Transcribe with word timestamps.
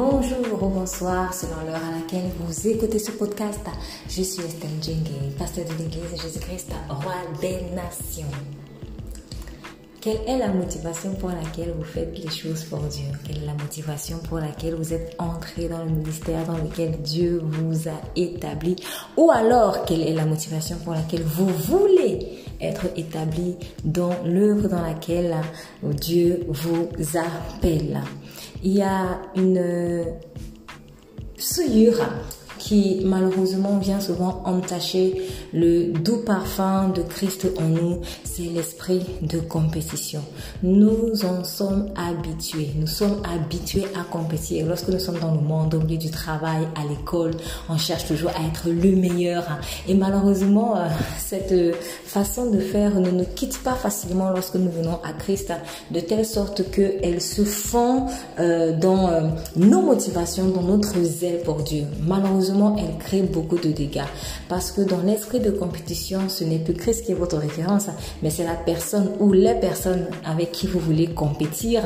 Bonjour 0.00 0.62
ou 0.62 0.68
bonsoir 0.68 1.34
selon 1.34 1.56
l'heure 1.66 1.82
à 1.84 1.98
laquelle 1.98 2.30
vous 2.38 2.68
écoutez 2.68 3.00
ce 3.00 3.10
podcast. 3.10 3.58
Je 4.08 4.22
suis 4.22 4.44
Estelle 4.44 4.70
Djengue, 4.80 5.36
pasteur 5.36 5.64
de 5.64 5.72
l'église 5.72 6.22
Jésus-Christ, 6.22 6.70
roi 6.88 7.14
des 7.40 7.62
nations. 7.74 8.30
Quelle 10.00 10.20
est 10.28 10.38
la 10.38 10.52
motivation 10.52 11.14
pour 11.14 11.30
laquelle 11.30 11.74
vous 11.76 11.82
faites 11.82 12.16
les 12.16 12.30
choses 12.30 12.62
pour 12.62 12.78
Dieu? 12.78 13.06
Quelle 13.26 13.42
est 13.42 13.46
la 13.46 13.54
motivation 13.54 14.18
pour 14.18 14.38
laquelle 14.38 14.76
vous 14.76 14.94
êtes 14.94 15.16
entré 15.18 15.68
dans 15.68 15.82
le 15.82 15.90
ministère 15.90 16.46
dans 16.46 16.58
lequel 16.58 17.02
Dieu 17.02 17.42
vous 17.42 17.88
a 17.88 18.00
établi? 18.14 18.76
Ou 19.16 19.32
alors, 19.32 19.84
quelle 19.84 20.02
est 20.02 20.14
la 20.14 20.26
motivation 20.26 20.76
pour 20.84 20.94
laquelle 20.94 21.24
vous 21.24 21.48
voulez 21.48 22.44
être 22.60 22.86
établi 22.94 23.56
dans 23.82 24.14
l'œuvre 24.24 24.68
dans 24.68 24.82
laquelle 24.82 25.34
Dieu 25.82 26.46
vous 26.48 26.88
appelle? 27.18 28.00
Il 28.62 28.72
y 28.72 28.82
a 28.82 29.20
une 29.36 30.04
souillure 31.36 32.00
qui 32.58 33.00
malheureusement 33.04 33.78
vient 33.78 34.00
souvent 34.00 34.42
entacher 34.44 35.22
le 35.52 35.92
doux 35.92 36.18
parfum 36.18 36.88
de 36.88 37.02
Christ 37.02 37.46
en 37.58 37.68
nous, 37.68 38.00
c'est 38.24 38.42
l'esprit 38.42 39.02
de 39.22 39.38
compétition. 39.38 40.20
Nous 40.62 41.24
en 41.24 41.44
sommes 41.44 41.88
habitués, 41.96 42.70
nous 42.76 42.86
sommes 42.86 43.22
habitués 43.24 43.86
à 43.98 44.04
compétir. 44.04 44.66
Lorsque 44.66 44.88
nous 44.88 44.98
sommes 44.98 45.18
dans 45.18 45.34
le 45.34 45.40
monde, 45.40 45.74
au 45.74 45.80
milieu 45.80 45.96
du 45.96 46.10
travail, 46.10 46.68
à 46.74 46.86
l'école, 46.88 47.32
on 47.68 47.78
cherche 47.78 48.06
toujours 48.06 48.30
à 48.30 48.46
être 48.46 48.68
le 48.68 48.96
meilleur. 48.96 49.44
Et 49.88 49.94
malheureusement, 49.94 50.76
euh, 50.76 50.88
cette 51.18 51.54
façon 52.04 52.50
de 52.50 52.58
faire 52.58 52.94
ne 53.00 53.10
nous 53.10 53.26
quitte 53.34 53.62
pas 53.62 53.74
facilement 53.74 54.30
lorsque 54.30 54.56
nous 54.56 54.70
venons 54.70 55.00
à 55.04 55.12
Christ, 55.12 55.52
de 55.90 56.00
telle 56.00 56.26
sorte 56.26 56.70
qu'elle 56.70 57.20
se 57.20 57.42
fond 57.42 58.06
euh, 58.38 58.76
dans 58.76 59.08
euh, 59.08 59.20
nos 59.56 59.82
motivations, 59.82 60.48
dans 60.48 60.62
notre 60.62 61.00
zèle 61.02 61.42
pour 61.42 61.62
Dieu. 61.62 61.84
Malheureusement, 62.06 62.76
elle 62.78 62.98
crée 62.98 63.22
beaucoup 63.22 63.58
de 63.58 63.70
dégâts. 63.70 64.02
Parce 64.48 64.72
que 64.72 64.82
dans 64.82 65.00
l'esprit 65.02 65.37
de 65.38 65.50
compétition, 65.50 66.28
ce 66.28 66.44
n'est 66.44 66.58
plus 66.58 66.74
Christ 66.74 67.04
qui 67.04 67.12
est 67.12 67.14
votre 67.14 67.38
référence, 67.38 67.86
mais 68.22 68.30
c'est 68.30 68.44
la 68.44 68.54
personne 68.54 69.10
ou 69.20 69.32
les 69.32 69.54
personnes 69.54 70.06
avec 70.24 70.52
qui 70.52 70.66
vous 70.66 70.80
voulez 70.80 71.08
compétir 71.08 71.82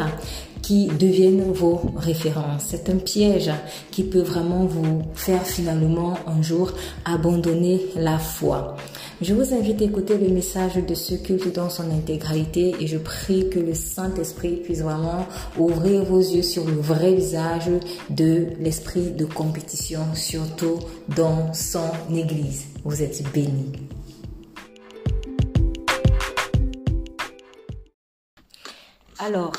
qui 0.62 0.86
deviennent 0.86 1.52
vos 1.52 1.80
références. 1.96 2.62
C'est 2.68 2.88
un 2.88 2.96
piège 2.96 3.50
qui 3.90 4.04
peut 4.04 4.22
vraiment 4.22 4.64
vous 4.64 5.02
faire 5.14 5.42
finalement 5.42 6.14
un 6.26 6.40
jour 6.40 6.72
abandonner 7.04 7.80
la 7.96 8.18
foi. 8.18 8.76
Je 9.20 9.34
vous 9.34 9.54
invite 9.54 9.80
à 9.82 9.84
écouter 9.84 10.18
le 10.18 10.28
message 10.28 10.74
de 10.76 10.94
ce 10.94 11.14
culte 11.14 11.54
dans 11.54 11.70
son 11.70 11.90
intégralité 11.90 12.74
et 12.80 12.86
je 12.86 12.98
prie 12.98 13.48
que 13.50 13.60
le 13.60 13.74
Saint-Esprit 13.74 14.56
puisse 14.64 14.80
vraiment 14.80 15.26
ouvrir 15.58 16.04
vos 16.04 16.18
yeux 16.18 16.42
sur 16.42 16.64
le 16.64 16.72
vrai 16.72 17.14
visage 17.14 17.70
de 18.10 18.48
l'esprit 18.58 19.12
de 19.12 19.24
compétition, 19.24 20.00
surtout 20.14 20.78
dans 21.16 21.52
son 21.52 21.90
Église. 22.12 22.71
Vous 22.84 23.00
êtes 23.00 23.22
bénis. 23.32 23.72
Alors, 29.20 29.52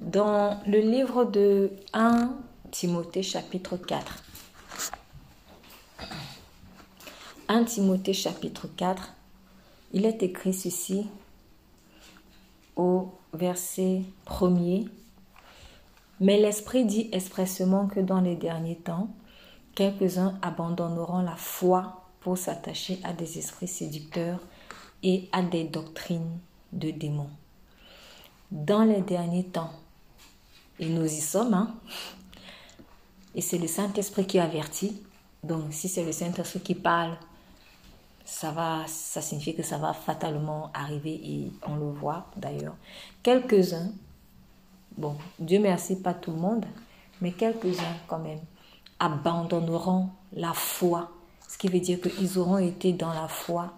dans 0.00 0.58
le 0.66 0.78
livre 0.78 1.26
de 1.26 1.70
1 1.92 2.34
Timothée 2.70 3.22
chapitre 3.22 3.76
4, 3.76 4.24
1 7.48 7.64
Timothée 7.64 8.14
chapitre 8.14 8.66
4, 8.66 9.12
il 9.92 10.06
est 10.06 10.22
écrit 10.22 10.54
ceci 10.54 11.06
au 12.76 13.12
verset 13.34 14.04
1er. 14.26 14.88
Mais 16.20 16.38
l'Esprit 16.40 16.86
dit 16.86 17.10
expressément 17.12 17.88
que 17.88 18.00
dans 18.00 18.22
les 18.22 18.36
derniers 18.36 18.78
temps, 18.78 19.10
quelques-uns 19.74 20.38
abandonneront 20.40 21.20
la 21.20 21.36
foi 21.36 21.97
pour 22.20 22.38
s'attacher 22.38 23.00
à 23.04 23.12
des 23.12 23.38
esprits 23.38 23.68
séducteurs 23.68 24.40
et 25.02 25.28
à 25.32 25.42
des 25.42 25.64
doctrines 25.64 26.38
de 26.72 26.90
démons. 26.90 27.30
Dans 28.50 28.84
les 28.84 29.02
derniers 29.02 29.44
temps, 29.44 29.72
et 30.80 30.88
nous 30.88 31.04
y 31.04 31.20
sommes, 31.20 31.54
hein, 31.54 31.74
et 33.34 33.40
c'est 33.40 33.58
le 33.58 33.66
Saint-Esprit 33.66 34.26
qui 34.26 34.38
avertit. 34.38 35.02
Donc, 35.42 35.72
si 35.72 35.88
c'est 35.88 36.04
le 36.04 36.12
Saint-Esprit 36.12 36.60
qui 36.60 36.74
parle, 36.74 37.16
ça 38.24 38.50
va, 38.50 38.84
ça 38.86 39.20
signifie 39.20 39.54
que 39.54 39.62
ça 39.62 39.78
va 39.78 39.92
fatalement 39.92 40.70
arriver 40.74 41.14
et 41.14 41.52
on 41.66 41.76
le 41.76 41.90
voit 41.92 42.26
d'ailleurs. 42.36 42.76
Quelques-uns, 43.22 43.92
bon, 44.96 45.16
Dieu 45.38 45.60
merci, 45.60 45.96
pas 45.96 46.14
tout 46.14 46.32
le 46.32 46.38
monde, 46.38 46.66
mais 47.20 47.32
quelques-uns 47.32 47.96
quand 48.06 48.18
même, 48.18 48.40
abandonneront 48.98 50.10
la 50.32 50.52
foi. 50.52 51.10
Ce 51.48 51.58
qui 51.58 51.68
veut 51.68 51.80
dire 51.80 52.00
qu'ils 52.00 52.38
auront 52.38 52.58
été 52.58 52.92
dans 52.92 53.12
la 53.12 53.26
foi, 53.26 53.72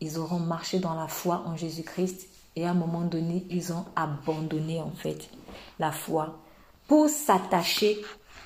ils 0.00 0.18
auront 0.18 0.38
marché 0.38 0.78
dans 0.78 0.94
la 0.94 1.08
foi 1.08 1.42
en 1.46 1.56
Jésus-Christ 1.56 2.28
et 2.54 2.66
à 2.66 2.70
un 2.70 2.74
moment 2.74 3.02
donné, 3.02 3.44
ils 3.50 3.72
ont 3.72 3.84
abandonné 3.96 4.80
en 4.80 4.92
fait 4.92 5.28
la 5.80 5.90
foi 5.90 6.38
pour 6.86 7.08
s'attacher 7.08 7.98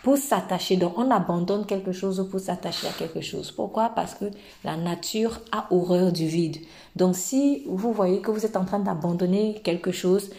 pour 0.03 0.17
s'attacher. 0.17 0.77
Donc, 0.77 0.97
on 0.97 1.11
abandonne 1.11 1.67
quelque 1.67 1.93
chose 1.93 2.27
pour 2.31 2.41
s'attacher 2.41 2.87
à 2.87 2.93
quelque 2.93 3.21
chose. 3.21 3.51
Pourquoi? 3.51 3.91
Parce 3.91 4.15
que 4.15 4.27
la 4.65 4.77
nature 4.77 5.41
a 5.53 5.67
horreur 5.71 6.13
du 6.13 6.27
vide. 6.27 6.59
Donc, 6.97 7.17
si 7.17 7.65
vous 7.67 7.93
voyez 7.93 8.21
que 8.21 8.31
vous 8.31 8.47
êtes 8.47 8.57
en 8.57 8.65
train 8.65 8.79
d'abandonner 8.79 9.61
quelque 9.65 9.93
chose, 9.93 10.31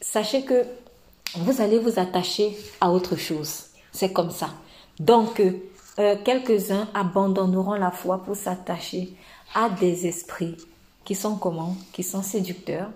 sachez 0.00 0.42
que 0.42 0.64
vous 1.36 1.60
allez 1.60 1.78
vous 1.78 1.98
attacher 1.98 2.56
à 2.80 2.90
autre 2.90 3.16
chose. 3.16 3.66
C'est 3.92 4.12
comme 4.12 4.30
ça. 4.30 4.50
Donc, 4.98 5.40
euh, 5.98 6.16
quelques-uns 6.24 6.88
abandonneront 6.94 7.74
la 7.74 7.90
foi 7.90 8.22
pour 8.22 8.36
s'attacher 8.36 9.14
à 9.54 9.70
des 9.70 10.06
esprits 10.06 10.56
qui 11.04 11.14
sont 11.14 11.36
comment 11.36 11.76
Qui 11.92 12.02
sont 12.02 12.22
séducteurs 12.22 12.90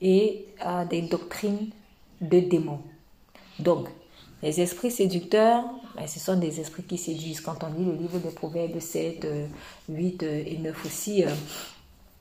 et 0.00 0.46
à 0.60 0.84
des 0.84 1.02
doctrines 1.02 1.70
de 2.20 2.40
démons. 2.40 2.82
Donc, 3.58 3.88
les 4.42 4.60
esprits 4.60 4.90
séducteurs, 4.90 5.64
ben, 5.96 6.06
ce 6.06 6.20
sont 6.20 6.36
des 6.36 6.60
esprits 6.60 6.82
qui 6.82 6.98
séduisent. 6.98 7.40
Quand 7.40 7.64
on 7.64 7.68
lit 7.68 7.84
le 7.84 7.94
livre 7.94 8.18
des 8.18 8.30
Proverbes 8.30 8.78
7, 8.78 9.26
8 9.88 10.22
euh, 10.22 10.42
et 10.46 10.58
9 10.58 10.84
aussi, 10.84 11.24
euh, 11.24 11.30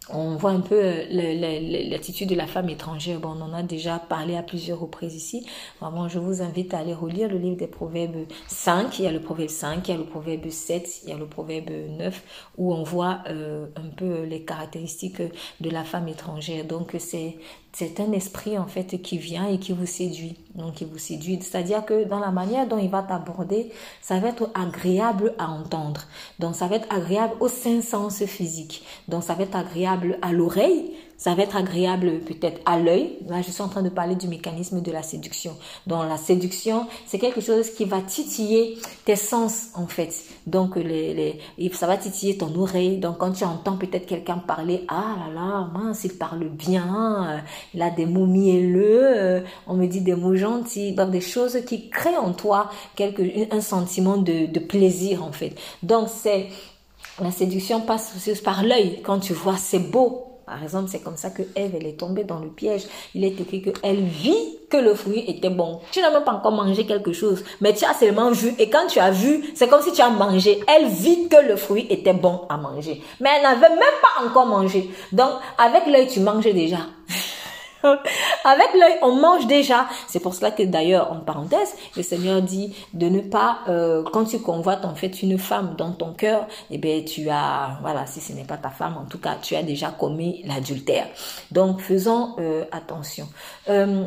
on 0.10 0.36
voit 0.36 0.52
un 0.52 0.60
peu 0.60 0.76
euh, 0.76 1.90
l'attitude 1.90 2.30
de 2.30 2.36
la 2.36 2.48
femme 2.48 2.70
étrangère. 2.70 3.20
Bon, 3.20 3.30
on 3.38 3.42
en 3.42 3.54
a 3.54 3.64
déjà 3.64 4.00
parlé 4.00 4.36
à 4.36 4.44
plusieurs 4.44 4.80
reprises 4.80 5.16
ici. 5.16 5.46
Vraiment, 5.80 6.08
je 6.08 6.20
vous 6.20 6.42
invite 6.42 6.74
à 6.74 6.80
aller 6.80 6.94
relire 6.94 7.30
le 7.30 7.38
livre 7.38 7.58
des 7.58 7.68
Proverbes 7.68 8.26
5. 8.48 9.00
Il 9.00 9.06
y 9.06 9.08
a 9.08 9.12
le 9.12 9.22
Proverbe 9.22 9.50
5, 9.50 9.88
il 9.88 9.92
y 9.92 9.94
a 9.94 9.98
le 9.98 10.06
Proverbe 10.06 10.50
7, 10.50 11.04
il 11.04 11.10
y 11.10 11.14
a 11.14 11.18
le 11.18 11.28
Proverbe 11.28 11.70
9, 11.70 12.24
où 12.58 12.74
on 12.74 12.84
voit 12.84 13.20
un 13.28 13.90
peu 13.96 14.24
les 14.24 14.44
caractéristiques 14.44 15.22
de 15.62 15.70
la 15.70 15.84
femme 15.84 16.08
étrangère. 16.08 16.66
Donc, 16.66 16.96
c'est 17.00 17.38
c'est 17.74 18.00
un 18.00 18.12
esprit 18.12 18.58
en 18.58 18.68
fait 18.68 19.02
qui 19.02 19.18
vient 19.18 19.48
et 19.48 19.58
qui 19.58 19.74
vous 19.74 19.88
séduit. 19.88 20.36
Donc 20.54 20.76
qui 20.76 20.86
vous 20.86 21.00
séduit, 21.00 21.40
c'est-à-dire 21.42 21.84
que 21.84 22.04
dans 22.04 22.20
la 22.20 22.30
manière 22.30 22.68
dont 22.68 22.78
il 22.78 22.90
va 22.90 23.02
t'aborder, 23.02 23.72
ça 24.02 24.20
va 24.20 24.30
être 24.30 24.50
agréable 24.54 25.34
à 25.40 25.50
entendre. 25.50 26.02
Donc 26.38 26.56
ça 26.56 26.68
va 26.68 26.76
être 26.76 26.88
agréable 26.94 27.34
aux 27.40 27.48
cinq 27.48 27.82
sens 27.82 28.24
physiques. 28.26 28.86
Donc 29.08 29.24
ça 29.24 29.34
va 29.34 29.44
être 29.44 29.56
agréable 29.56 30.20
à 30.22 30.32
l'oreille, 30.32 30.94
ça 31.24 31.34
va 31.36 31.44
être 31.44 31.56
agréable 31.56 32.20
peut-être 32.20 32.60
à 32.66 32.78
l'œil. 32.78 33.14
Là, 33.30 33.42
je 33.42 33.50
suis 33.50 33.62
en 33.62 33.70
train 33.70 33.82
de 33.82 33.88
parler 33.88 34.16
du 34.16 34.28
mécanisme 34.28 34.82
de 34.82 34.92
la 34.92 35.04
séduction. 35.04 35.56
Donc, 35.88 36.04
la 36.10 36.18
séduction, 36.18 36.86
c'est 37.06 37.18
quelque 37.18 37.40
chose 37.40 37.70
qui 37.70 37.86
va 37.86 38.02
titiller 38.02 38.78
tes 39.06 39.16
sens, 39.16 39.68
en 39.74 39.88
fait. 39.88 40.14
Donc, 40.48 40.76
les, 40.76 41.40
les, 41.58 41.72
ça 41.72 41.88
va 41.88 41.96
titiller 41.96 42.38
ton 42.38 42.54
oreille. 42.60 42.98
Donc, 42.98 43.20
quand 43.20 43.32
tu 43.32 43.46
entends 43.46 43.78
peut-être 43.78 44.06
quelqu'un 44.06 44.38
parler, 44.38 44.84
ah 44.90 45.16
là 45.18 45.34
là, 45.34 45.70
mince, 45.74 46.04
il 46.04 46.12
parle 46.18 46.50
bien, 46.50 47.42
il 47.74 47.82
a 47.82 47.90
des 47.90 48.06
mots 48.06 48.26
mielleux, 48.26 49.46
on 49.66 49.76
me 49.76 49.88
dit 49.88 50.02
des 50.02 50.16
mots 50.16 50.36
gentils, 50.36 50.92
donc 50.92 51.12
des 51.12 51.22
choses 51.22 51.58
qui 51.66 51.90
créent 51.90 52.18
en 52.18 52.34
toi 52.34 52.70
quelque, 52.98 53.22
un 53.50 53.62
sentiment 53.62 54.18
de, 54.18 54.48
de 54.48 54.60
plaisir, 54.60 55.24
en 55.24 55.32
fait. 55.32 55.56
Donc, 55.84 56.10
c'est, 56.14 56.50
la 57.22 57.32
séduction 57.32 57.80
passe 57.80 58.12
par 58.44 58.62
l'œil. 58.66 59.02
Quand 59.04 59.20
tu 59.20 59.32
vois, 59.32 59.56
c'est 59.56 59.80
beau, 59.80 60.33
par 60.46 60.62
exemple, 60.62 60.90
c'est 60.90 61.00
comme 61.00 61.16
ça 61.16 61.30
que 61.30 61.44
Ève, 61.56 61.72
elle 61.76 61.88
est 61.88 62.00
tombée 62.00 62.24
dans 62.24 62.40
le 62.40 62.50
piège. 62.50 62.84
Il 63.16 63.24
est 63.24 63.40
écrit 63.40 63.62
qu'elle 63.62 64.04
vit 64.04 64.58
que 64.70 64.78
le 64.78 64.94
fruit 64.94 65.24
était 65.28 65.50
bon. 65.50 65.80
Tu 65.92 66.02
n'as 66.02 66.12
même 66.12 66.24
pas 66.24 66.34
encore 66.34 66.52
mangé 66.52 66.86
quelque 66.86 67.14
chose, 67.14 67.44
mais 67.62 67.74
tu 67.74 67.86
as 67.86 67.94
seulement 67.94 68.32
vu. 68.32 68.54
Et 68.60 68.70
quand 68.70 68.88
tu 68.88 69.00
as 69.00 69.12
vu, 69.12 69.44
c'est 69.56 69.68
comme 69.68 69.82
si 69.82 69.94
tu 69.94 70.02
as 70.02 70.10
mangé. 70.10 70.60
Elle 70.68 70.88
vit 70.88 71.30
que 71.30 71.38
le 71.38 71.56
fruit 71.56 71.88
était 71.90 72.14
bon 72.14 72.42
à 72.50 72.58
manger. 72.58 73.02
Mais 73.20 73.30
elle 73.38 73.44
n'avait 73.44 73.70
même 73.70 73.80
pas 74.02 74.26
encore 74.28 74.48
mangé. 74.48 74.90
Donc, 75.12 75.32
avec 75.58 75.86
l'œil, 75.88 76.08
tu 76.08 76.20
manges 76.20 76.44
déjà. 76.44 76.80
Avec 78.46 78.74
l'œil, 78.74 78.98
on 79.02 79.16
mange 79.16 79.48
déjà. 79.48 79.88
C'est 80.08 80.20
pour 80.20 80.34
cela 80.34 80.52
que 80.52 80.64
d'ailleurs, 80.64 81.12
en 81.12 81.20
parenthèse, 81.20 81.76
le 81.96 82.04
Seigneur 82.04 82.42
dit 82.42 82.76
de 82.94 83.08
ne 83.08 83.20
pas, 83.20 83.60
euh, 83.68 84.04
quand 84.12 84.26
tu 84.26 84.40
convoites 84.40 84.86
en 84.86 84.96
fait 84.96 85.22
une 85.22 85.38
femme 85.38 85.76
dans 85.78 85.92
ton 85.92 86.14
cœur, 86.14 86.48
eh 86.72 86.78
bien 86.78 87.02
tu 87.04 87.30
as, 87.30 87.78
voilà, 87.82 88.06
si 88.06 88.22
ce 88.22 88.34
n'est 88.34 88.46
pas 88.46 88.58
ta 88.58 88.70
femme, 88.70 88.98
en 88.98 89.06
tout 89.06 89.20
cas, 89.20 89.36
tu 89.42 89.56
as 89.56 89.64
déjà 89.64 89.92
commis 89.92 90.44
l'adultère. 90.46 91.08
Donc 91.52 91.82
faisons 91.82 92.36
euh, 92.40 92.66
attention. 92.72 93.28
Euh, 93.70 94.06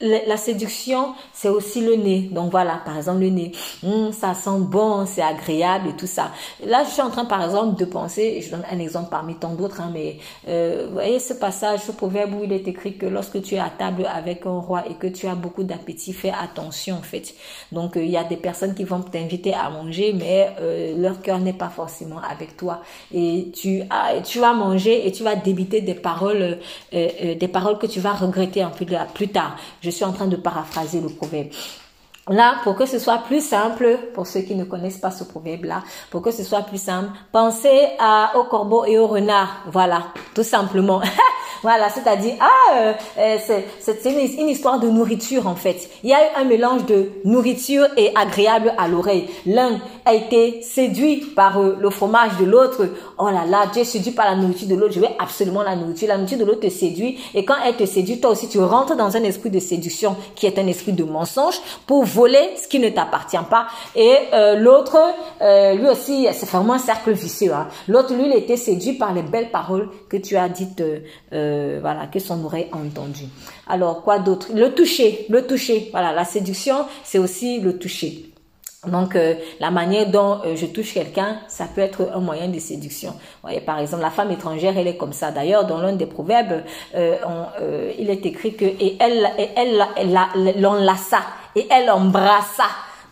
la 0.00 0.36
séduction, 0.36 1.14
c'est 1.32 1.48
aussi 1.48 1.80
le 1.80 1.96
nez. 1.96 2.28
Donc 2.30 2.50
voilà, 2.50 2.80
par 2.84 2.96
exemple, 2.96 3.20
le 3.20 3.30
nez. 3.30 3.52
Hum, 3.84 4.12
ça 4.12 4.34
sent 4.34 4.58
bon, 4.60 5.06
c'est 5.06 5.22
agréable 5.22 5.88
et 5.88 5.96
tout 5.96 6.06
ça. 6.06 6.30
Là, 6.64 6.84
je 6.84 6.90
suis 6.90 7.02
en 7.02 7.10
train, 7.10 7.24
par 7.24 7.42
exemple, 7.44 7.78
de 7.78 7.84
penser, 7.84 8.40
je 8.42 8.50
donne 8.50 8.64
un 8.70 8.78
exemple 8.78 9.08
parmi 9.10 9.34
tant 9.34 9.54
d'autres, 9.54 9.80
hein, 9.80 9.90
mais 9.92 10.18
euh, 10.48 10.88
voyez 10.92 11.18
ce 11.18 11.34
passage, 11.34 11.80
ce 11.80 11.92
proverbe 11.92 12.34
où 12.34 12.44
il 12.44 12.52
est 12.52 12.68
écrit 12.68 12.96
que 12.96 13.06
lorsque 13.06 13.42
tu 13.42 13.56
es 13.56 13.58
à 13.58 13.70
table 13.76 14.06
avec 14.12 14.46
un 14.46 14.58
roi 14.58 14.84
et 14.88 14.94
que 14.94 15.06
tu 15.08 15.26
as 15.26 15.34
beaucoup 15.34 15.64
d'appétit, 15.64 16.12
fais 16.12 16.30
attention 16.30 16.96
en 16.96 17.02
fait. 17.02 17.34
Donc 17.72 17.96
euh, 17.96 18.04
il 18.04 18.10
y 18.10 18.16
a 18.16 18.24
des 18.24 18.36
personnes 18.36 18.74
qui 18.74 18.84
vont 18.84 19.00
t'inviter 19.00 19.54
à 19.54 19.68
manger, 19.70 20.12
mais 20.12 20.50
euh, 20.60 20.96
leur 20.96 21.20
cœur 21.20 21.38
n'est 21.40 21.52
pas 21.52 21.68
forcément 21.68 22.20
avec 22.20 22.56
toi. 22.56 22.82
Et 23.12 23.50
tu, 23.54 23.82
as, 23.90 24.20
tu 24.20 24.38
vas 24.38 24.52
manger 24.52 25.06
et 25.06 25.12
tu 25.12 25.22
vas 25.22 25.34
débiter 25.34 25.80
des 25.80 25.94
paroles, 25.94 26.58
des 26.92 27.48
paroles 27.48 27.78
que 27.78 27.86
tu 27.86 28.00
vas 28.00 28.12
regretter 28.12 28.62
un 28.62 28.70
plus 28.70 29.28
tard. 29.28 29.56
Suis 29.90 30.04
en 30.04 30.12
train 30.12 30.26
de 30.26 30.36
paraphraser 30.36 31.00
le 31.00 31.08
proverbe. 31.08 31.48
Là, 32.28 32.56
pour 32.64 32.76
que 32.76 32.86
ce 32.86 32.98
soit 32.98 33.18
plus 33.18 33.44
simple, 33.44 33.98
pour 34.14 34.26
ceux 34.26 34.40
qui 34.40 34.54
ne 34.54 34.64
connaissent 34.64 34.98
pas 34.98 35.10
ce 35.10 35.24
proverbe-là, 35.24 35.82
pour 36.10 36.22
que 36.22 36.30
ce 36.30 36.42
soit 36.42 36.62
plus 36.62 36.80
simple, 36.80 37.10
pensez 37.32 37.88
à, 37.98 38.32
au 38.36 38.44
corbeau 38.44 38.84
et 38.84 38.98
au 38.98 39.06
renard. 39.06 39.64
Voilà, 39.70 40.04
tout 40.34 40.44
simplement. 40.44 41.00
Voilà, 41.62 41.88
c'est-à-dire, 41.88 42.34
ah, 42.40 42.76
euh, 42.76 42.92
euh 43.18 43.36
c'est 43.80 44.04
une, 44.04 44.40
une, 44.40 44.48
histoire 44.48 44.78
de 44.78 44.88
nourriture 44.88 45.48
en 45.48 45.56
fait. 45.56 45.90
Il 46.04 46.10
y 46.10 46.14
a 46.14 46.22
eu 46.22 46.36
un 46.36 46.44
mélange 46.44 46.86
de 46.86 47.10
nourriture 47.24 47.86
et 47.96 48.12
agréable 48.14 48.74
à 48.78 48.86
l'oreille. 48.86 49.28
L'un 49.44 49.80
a 50.04 50.14
été 50.14 50.62
séduit 50.62 51.16
par 51.34 51.58
euh, 51.58 51.76
le 51.80 51.90
fromage 51.90 52.36
de 52.38 52.44
l'autre. 52.44 52.88
Oh 53.18 53.28
là 53.28 53.44
là, 53.44 53.64
tu 53.72 53.80
es 53.80 53.84
séduit 53.84 54.12
par 54.12 54.26
la 54.26 54.36
nourriture 54.36 54.68
de 54.68 54.76
l'autre. 54.76 54.92
Je 54.94 55.00
veux 55.00 55.08
absolument 55.18 55.62
la 55.62 55.74
nourriture. 55.74 56.06
La 56.06 56.16
nourriture 56.16 56.38
de 56.38 56.44
l'autre 56.44 56.60
te 56.60 56.70
séduit. 56.70 57.18
Et 57.34 57.44
quand 57.44 57.56
elle 57.64 57.76
te 57.76 57.86
séduit, 57.86 58.20
toi 58.20 58.30
aussi, 58.30 58.48
tu 58.48 58.60
rentres 58.60 58.96
dans 58.96 59.16
un 59.16 59.24
esprit 59.24 59.50
de 59.50 59.58
séduction 59.58 60.16
qui 60.36 60.46
est 60.46 60.58
un 60.58 60.66
esprit 60.68 60.92
de 60.92 61.04
mensonge 61.04 61.60
pour 61.86 62.04
voler 62.18 62.46
ce 62.60 62.66
qui 62.66 62.78
ne 62.80 62.88
t'appartient 62.88 63.46
pas. 63.48 63.68
Et 63.94 64.14
euh, 64.32 64.56
l'autre, 64.56 64.98
lui 65.78 65.88
aussi, 65.88 66.26
c'est 66.32 66.48
vraiment 66.48 66.74
un 66.74 66.84
cercle 66.90 67.12
vicieux. 67.12 67.52
Hein. 67.52 67.68
L'autre, 67.86 68.14
lui, 68.14 68.26
il 68.26 68.34
était 68.34 68.56
séduit 68.56 68.94
par 68.94 69.14
les 69.14 69.22
belles 69.22 69.50
paroles 69.50 69.88
que 70.08 70.16
tu 70.16 70.36
as 70.36 70.48
dites. 70.48 70.82
Euh, 71.32 71.78
voilà, 71.80 72.06
que 72.06 72.18
son 72.18 72.44
oreille 72.44 72.68
a 72.72 72.76
entendu. 72.76 73.24
Alors, 73.68 74.02
quoi 74.02 74.18
d'autre? 74.18 74.48
Le 74.54 74.74
toucher, 74.74 75.26
le 75.28 75.46
toucher. 75.46 75.88
Voilà, 75.92 76.12
la 76.12 76.24
séduction, 76.24 76.86
c'est 77.04 77.18
aussi 77.18 77.60
le 77.60 77.78
toucher. 77.78 78.27
Donc, 78.86 79.16
euh, 79.16 79.34
la 79.58 79.70
manière 79.70 80.08
dont 80.08 80.38
euh, 80.44 80.54
je 80.54 80.66
touche 80.66 80.94
quelqu'un, 80.94 81.38
ça 81.48 81.66
peut 81.72 81.80
être 81.80 82.10
un 82.14 82.20
moyen 82.20 82.48
de 82.48 82.58
séduction. 82.58 83.14
voyez, 83.42 83.60
par 83.60 83.78
exemple, 83.80 84.02
la 84.02 84.10
femme 84.10 84.30
étrangère, 84.30 84.78
elle 84.78 84.86
est 84.86 84.96
comme 84.96 85.12
ça. 85.12 85.32
D'ailleurs, 85.32 85.66
dans 85.66 85.78
l'un 85.78 85.94
des 85.94 86.06
proverbes, 86.06 86.62
il 86.94 88.10
est 88.10 88.24
écrit 88.24 88.54
que 88.54 88.64
et 88.64 88.96
elle, 89.00 89.30
et 89.36 89.48
elle, 89.56 90.60
l'enlaça 90.60 91.18
et 91.56 91.66
elle 91.70 91.90
embrassa 91.90 92.64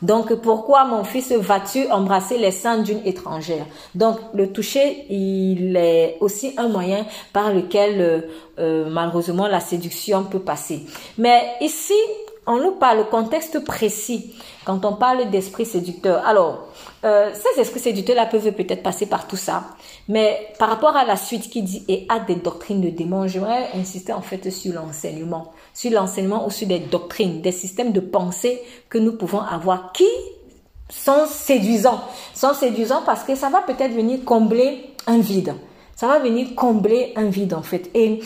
donc 0.03 0.35
pourquoi 0.35 0.85
mon 0.85 1.05
fils 1.05 1.33
vas-tu 1.33 1.91
embrasser 1.91 2.37
les 2.37 2.51
seins 2.51 2.79
d'une 2.79 3.01
étrangère? 3.07 3.65
Donc 3.95 4.19
le 4.35 4.53
toucher, 4.53 5.07
il 5.09 5.77
est 5.77 6.19
aussi 6.21 6.53
un 6.59 6.69
moyen 6.69 7.07
par 7.33 7.53
lequel 7.53 8.01
euh, 8.01 8.21
euh, 8.59 8.91
malheureusement 8.91 9.47
la 9.47 9.61
séduction 9.61 10.25
peut 10.25 10.41
passer. 10.41 10.83
Mais 11.17 11.43
ici, 11.63 11.95
on 12.47 12.59
nous 12.59 12.73
parle 12.73 12.99
le 12.99 13.05
contexte 13.05 13.65
précis 13.65 14.35
quand 14.65 14.85
on 14.85 14.95
parle 14.95 15.31
d'esprit 15.31 15.67
séducteur. 15.67 16.27
Alors, 16.27 16.69
euh, 17.05 17.31
ces 17.35 17.61
esprits 17.61 17.81
séducteurs-là 17.81 18.27
peuvent 18.27 18.53
peut-être 18.53 18.83
passer 18.83 19.07
par 19.07 19.27
tout 19.27 19.37
ça. 19.37 19.65
Mais 20.09 20.53
par 20.59 20.69
rapport 20.69 20.97
à 20.97 21.05
la 21.05 21.17
suite 21.17 21.51
qui 21.51 21.63
dit 21.63 21.85
et 21.89 22.07
à 22.09 22.21
des 22.21 22.37
doctrines 22.37 22.81
de 22.81 22.91
démons, 22.91 23.27
j'aimerais 23.27 23.69
insister 23.75 24.13
en 24.13 24.23
fait 24.23 24.51
sur 24.51 24.75
l'enseignement 24.75 25.53
sur 25.77 25.91
l'enseignement 25.91 26.47
ou 26.47 26.51
sur 26.51 26.67
des 26.67 26.79
doctrines, 26.79 27.43
des 27.43 27.53
systèmes 27.53 27.93
de 27.93 28.01
pensée 28.01 28.63
que 28.89 28.97
nous 28.97 29.13
pouvons 29.13 29.43
avoir 29.43 29.93
qui 29.93 30.09
sont 30.89 31.27
séduisants. 31.27 32.01
Sont 32.35 32.55
séduisants 32.55 33.03
parce 33.05 33.25
que 33.25 33.35
ça 33.35 33.51
va 33.51 33.61
peut-être 33.61 33.93
venir 33.93 34.25
combler 34.25 34.95
un 35.07 35.19
vide. 35.19 35.55
Ça 35.95 36.09
va 36.09 36.19
venir 36.19 36.55
combler 36.55 37.13
un 37.17 37.27
vide 37.27 37.53
en 37.53 37.61
fait. 37.61 37.91
Et 37.93 38.21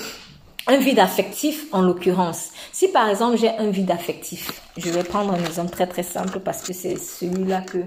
un 0.66 0.76
vide 0.78 0.98
affectif 0.98 1.66
en 1.72 1.82
l'occurrence. 1.82 2.50
Si 2.72 2.88
par 2.88 3.08
exemple 3.08 3.36
j'ai 3.36 3.50
un 3.50 3.70
vide 3.70 3.90
affectif, 3.90 4.62
je 4.76 4.90
vais 4.90 5.02
prendre 5.02 5.32
un 5.32 5.44
exemple 5.44 5.70
très 5.70 5.86
très 5.86 6.02
simple 6.02 6.40
parce 6.40 6.62
que 6.62 6.72
c'est 6.72 6.96
celui-là 6.96 7.62
que 7.62 7.78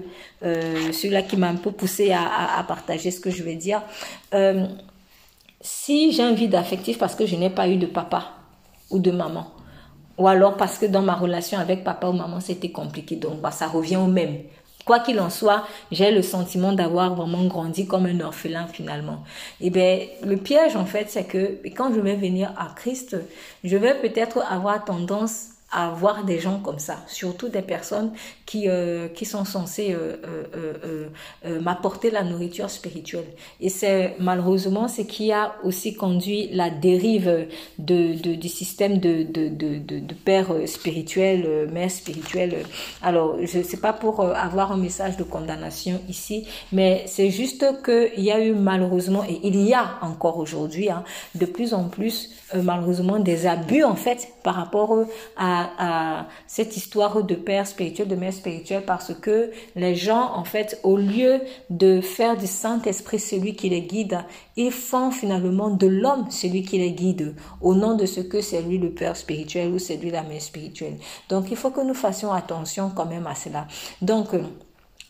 euh, 0.42 0.92
celui-là 0.92 1.22
qui 1.22 1.36
m'a 1.36 1.48
un 1.48 1.56
peu 1.56 1.72
poussé 1.72 2.12
à, 2.12 2.64
partager 2.66 3.10
ce 3.10 3.20
que 3.20 3.30
je 3.30 3.42
vais 3.42 3.54
dire. 3.54 3.82
Euh, 4.34 4.66
si 5.60 6.12
j'ai 6.12 6.22
un 6.22 6.34
vide 6.34 6.54
affectif 6.54 6.98
parce 6.98 7.14
que 7.14 7.26
je 7.26 7.36
n'ai 7.36 7.50
pas 7.50 7.68
eu 7.68 7.76
de 7.76 7.86
papa 7.86 8.32
ou 8.90 8.98
de 8.98 9.10
maman, 9.10 9.46
ou 10.18 10.28
alors 10.28 10.56
parce 10.56 10.78
que 10.78 10.86
dans 10.86 11.02
ma 11.02 11.14
relation 11.14 11.58
avec 11.58 11.82
papa 11.82 12.08
ou 12.08 12.12
maman, 12.12 12.40
c'était 12.40 12.70
compliqué. 12.70 13.16
Donc, 13.16 13.40
bah, 13.40 13.50
ça 13.50 13.66
revient 13.66 13.96
au 13.96 14.06
même. 14.06 14.38
Quoi 14.84 15.00
qu'il 15.00 15.18
en 15.18 15.30
soit, 15.30 15.66
j'ai 15.90 16.10
le 16.10 16.20
sentiment 16.20 16.72
d'avoir 16.72 17.14
vraiment 17.14 17.44
grandi 17.44 17.86
comme 17.86 18.04
un 18.06 18.20
orphelin 18.20 18.66
finalement. 18.66 19.24
Et 19.60 19.68
eh 19.68 19.70
bien, 19.70 20.00
le 20.22 20.36
piège 20.36 20.76
en 20.76 20.84
fait, 20.84 21.06
c'est 21.08 21.24
que 21.24 21.58
quand 21.74 21.94
je 21.94 22.00
vais 22.00 22.16
venir 22.16 22.52
à 22.58 22.74
Christ, 22.76 23.16
je 23.62 23.76
vais 23.76 23.94
peut-être 23.94 24.40
avoir 24.50 24.84
tendance 24.84 25.53
à 25.74 25.90
voir 25.90 26.24
des 26.24 26.38
gens 26.38 26.60
comme 26.60 26.78
ça, 26.78 26.98
surtout 27.08 27.48
des 27.48 27.60
personnes 27.62 28.12
qui, 28.46 28.68
euh, 28.68 29.08
qui 29.08 29.24
sont 29.24 29.44
censées 29.44 29.92
euh, 29.92 30.16
euh, 31.44 31.60
m'apporter 31.60 32.10
la 32.10 32.22
nourriture 32.22 32.70
spirituelle. 32.70 33.26
Et 33.60 33.68
c'est 33.68 34.14
malheureusement 34.20 34.86
ce 34.86 35.02
qui 35.02 35.32
a 35.32 35.56
aussi 35.64 35.94
conduit 35.94 36.48
la 36.52 36.70
dérive 36.70 37.48
du 37.78 38.48
système 38.48 38.98
de, 38.98 39.24
de, 39.24 39.48
de, 39.48 40.14
père 40.24 40.46
spirituel, 40.66 41.68
mère 41.72 41.90
spirituelle. 41.90 42.64
Alors, 43.02 43.36
je 43.42 43.60
sais 43.62 43.78
pas 43.78 43.92
pour 43.92 44.20
avoir 44.20 44.70
un 44.72 44.76
message 44.76 45.16
de 45.16 45.24
condamnation 45.24 46.00
ici, 46.08 46.46
mais 46.72 47.02
c'est 47.06 47.30
juste 47.30 47.66
qu'il 47.84 48.22
y 48.24 48.30
a 48.30 48.40
eu 48.40 48.54
malheureusement, 48.54 49.24
et 49.28 49.40
il 49.42 49.56
y 49.60 49.74
a 49.74 49.98
encore 50.02 50.38
aujourd'hui, 50.38 50.88
hein, 50.88 51.02
de 51.34 51.46
plus 51.46 51.74
en 51.74 51.84
plus 51.84 52.30
malheureusement 52.54 53.18
des 53.18 53.46
abus 53.46 53.82
en 53.82 53.96
fait 53.96 54.28
par 54.44 54.54
rapport 54.54 55.06
à 55.36 55.63
à, 55.78 56.28
cette 56.46 56.76
histoire 56.76 57.22
de 57.22 57.34
père 57.34 57.66
spirituel, 57.66 58.08
de 58.08 58.16
mère 58.16 58.32
spirituelle, 58.32 58.84
parce 58.86 59.14
que 59.14 59.50
les 59.76 59.94
gens, 59.94 60.32
en 60.34 60.44
fait, 60.44 60.80
au 60.82 60.96
lieu 60.96 61.40
de 61.70 62.00
faire 62.00 62.36
du 62.36 62.46
Saint-Esprit 62.46 63.18
celui 63.18 63.54
qui 63.54 63.68
les 63.68 63.82
guide, 63.82 64.18
ils 64.56 64.72
font 64.72 65.10
finalement 65.10 65.70
de 65.70 65.86
l'homme 65.86 66.26
celui 66.30 66.62
qui 66.62 66.78
les 66.78 66.92
guide, 66.92 67.34
au 67.60 67.74
nom 67.74 67.96
de 67.96 68.06
ce 68.06 68.20
que 68.20 68.40
c'est 68.40 68.62
lui 68.62 68.78
le 68.78 68.90
père 68.90 69.16
spirituel 69.16 69.72
ou 69.72 69.78
c'est 69.78 69.96
lui 69.96 70.10
la 70.10 70.22
mère 70.22 70.42
spirituelle. 70.42 70.96
Donc, 71.28 71.46
il 71.50 71.56
faut 71.56 71.70
que 71.70 71.80
nous 71.80 71.94
fassions 71.94 72.32
attention 72.32 72.90
quand 72.94 73.06
même 73.06 73.26
à 73.26 73.34
cela. 73.34 73.66
Donc, 74.02 74.28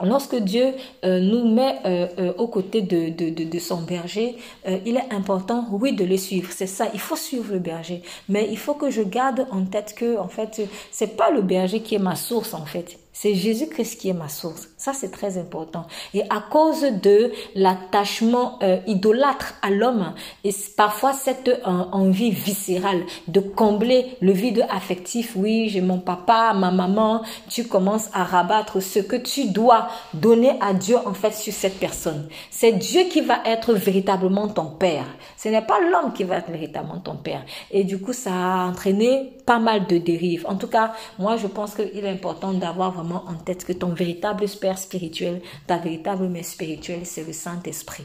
Lorsque 0.02 0.34
Dieu 0.34 0.74
euh, 1.04 1.20
nous 1.20 1.48
met 1.54 1.78
euh, 1.84 2.08
euh, 2.18 2.32
aux 2.36 2.48
côtés 2.48 2.82
de, 2.82 3.10
de, 3.10 3.30
de, 3.30 3.44
de 3.44 3.58
son 3.58 3.82
berger, 3.82 4.36
il 4.84 4.96
est 4.96 5.12
important, 5.12 5.66
oui, 5.70 5.94
de 5.94 6.04
le 6.04 6.16
suivre. 6.16 6.50
C'est 6.52 6.66
ça, 6.66 6.88
il 6.92 7.00
faut 7.00 7.16
suivre 7.16 7.52
le 7.52 7.58
berger. 7.60 8.02
Mais 8.28 8.48
il 8.50 8.58
faut 8.58 8.74
que 8.74 8.90
je 8.90 9.02
garde 9.02 9.46
en 9.50 9.64
tête 9.64 9.94
que, 9.96 10.18
en 10.18 10.28
fait, 10.28 10.62
c'est 10.90 11.16
pas 11.16 11.30
le 11.30 11.42
berger 11.42 11.80
qui 11.80 11.94
est 11.94 12.00
ma 12.00 12.16
source, 12.16 12.54
en 12.54 12.64
fait. 12.64 12.98
C'est 13.12 13.34
Jésus-Christ 13.34 14.00
qui 14.00 14.08
est 14.08 14.14
ma 14.14 14.28
source. 14.28 14.68
Ça, 14.84 14.92
c'est 14.92 15.10
très 15.10 15.38
important. 15.38 15.86
Et 16.12 16.24
à 16.24 16.44
cause 16.50 16.82
de 16.82 17.32
l'attachement 17.54 18.58
euh, 18.62 18.80
idolâtre 18.86 19.54
à 19.62 19.70
l'homme, 19.70 20.12
et 20.44 20.50
parfois 20.76 21.14
cette 21.14 21.48
euh, 21.48 21.60
envie 21.64 22.30
viscérale 22.30 23.02
de 23.26 23.40
combler 23.40 24.18
le 24.20 24.32
vide 24.32 24.66
affectif, 24.68 25.36
oui, 25.36 25.70
j'ai 25.70 25.80
mon 25.80 26.00
papa, 26.00 26.52
ma 26.52 26.70
maman, 26.70 27.22
tu 27.48 27.64
commences 27.64 28.10
à 28.12 28.24
rabattre 28.24 28.82
ce 28.82 28.98
que 28.98 29.16
tu 29.16 29.46
dois 29.46 29.88
donner 30.12 30.52
à 30.60 30.74
Dieu 30.74 30.98
en 31.06 31.14
fait 31.14 31.32
sur 31.32 31.54
cette 31.54 31.80
personne. 31.80 32.28
C'est 32.50 32.72
Dieu 32.72 33.04
qui 33.04 33.22
va 33.22 33.38
être 33.46 33.72
véritablement 33.72 34.48
ton 34.48 34.66
père. 34.66 35.06
Ce 35.38 35.48
n'est 35.48 35.62
pas 35.62 35.80
l'homme 35.80 36.12
qui 36.12 36.24
va 36.24 36.36
être 36.36 36.50
véritablement 36.50 36.98
ton 36.98 37.16
père. 37.16 37.42
Et 37.70 37.84
du 37.84 37.98
coup, 37.98 38.12
ça 38.12 38.32
a 38.34 38.66
entraîné 38.66 39.32
pas 39.46 39.58
mal 39.58 39.86
de 39.86 39.96
dérives. 39.96 40.44
En 40.46 40.56
tout 40.56 40.68
cas, 40.68 40.92
moi, 41.18 41.38
je 41.38 41.46
pense 41.46 41.74
qu'il 41.74 42.04
est 42.04 42.10
important 42.10 42.52
d'avoir 42.52 42.92
vraiment 42.92 43.24
en 43.28 43.34
tête 43.34 43.64
que 43.64 43.72
ton 43.72 43.88
véritable 43.88 44.44
père 44.60 44.73
spirituel, 44.78 45.42
ta 45.66 45.78
véritable 45.78 46.28
mère 46.28 46.44
spirituelle, 46.44 47.04
c'est 47.04 47.24
le 47.24 47.32
Saint-Esprit. 47.32 48.04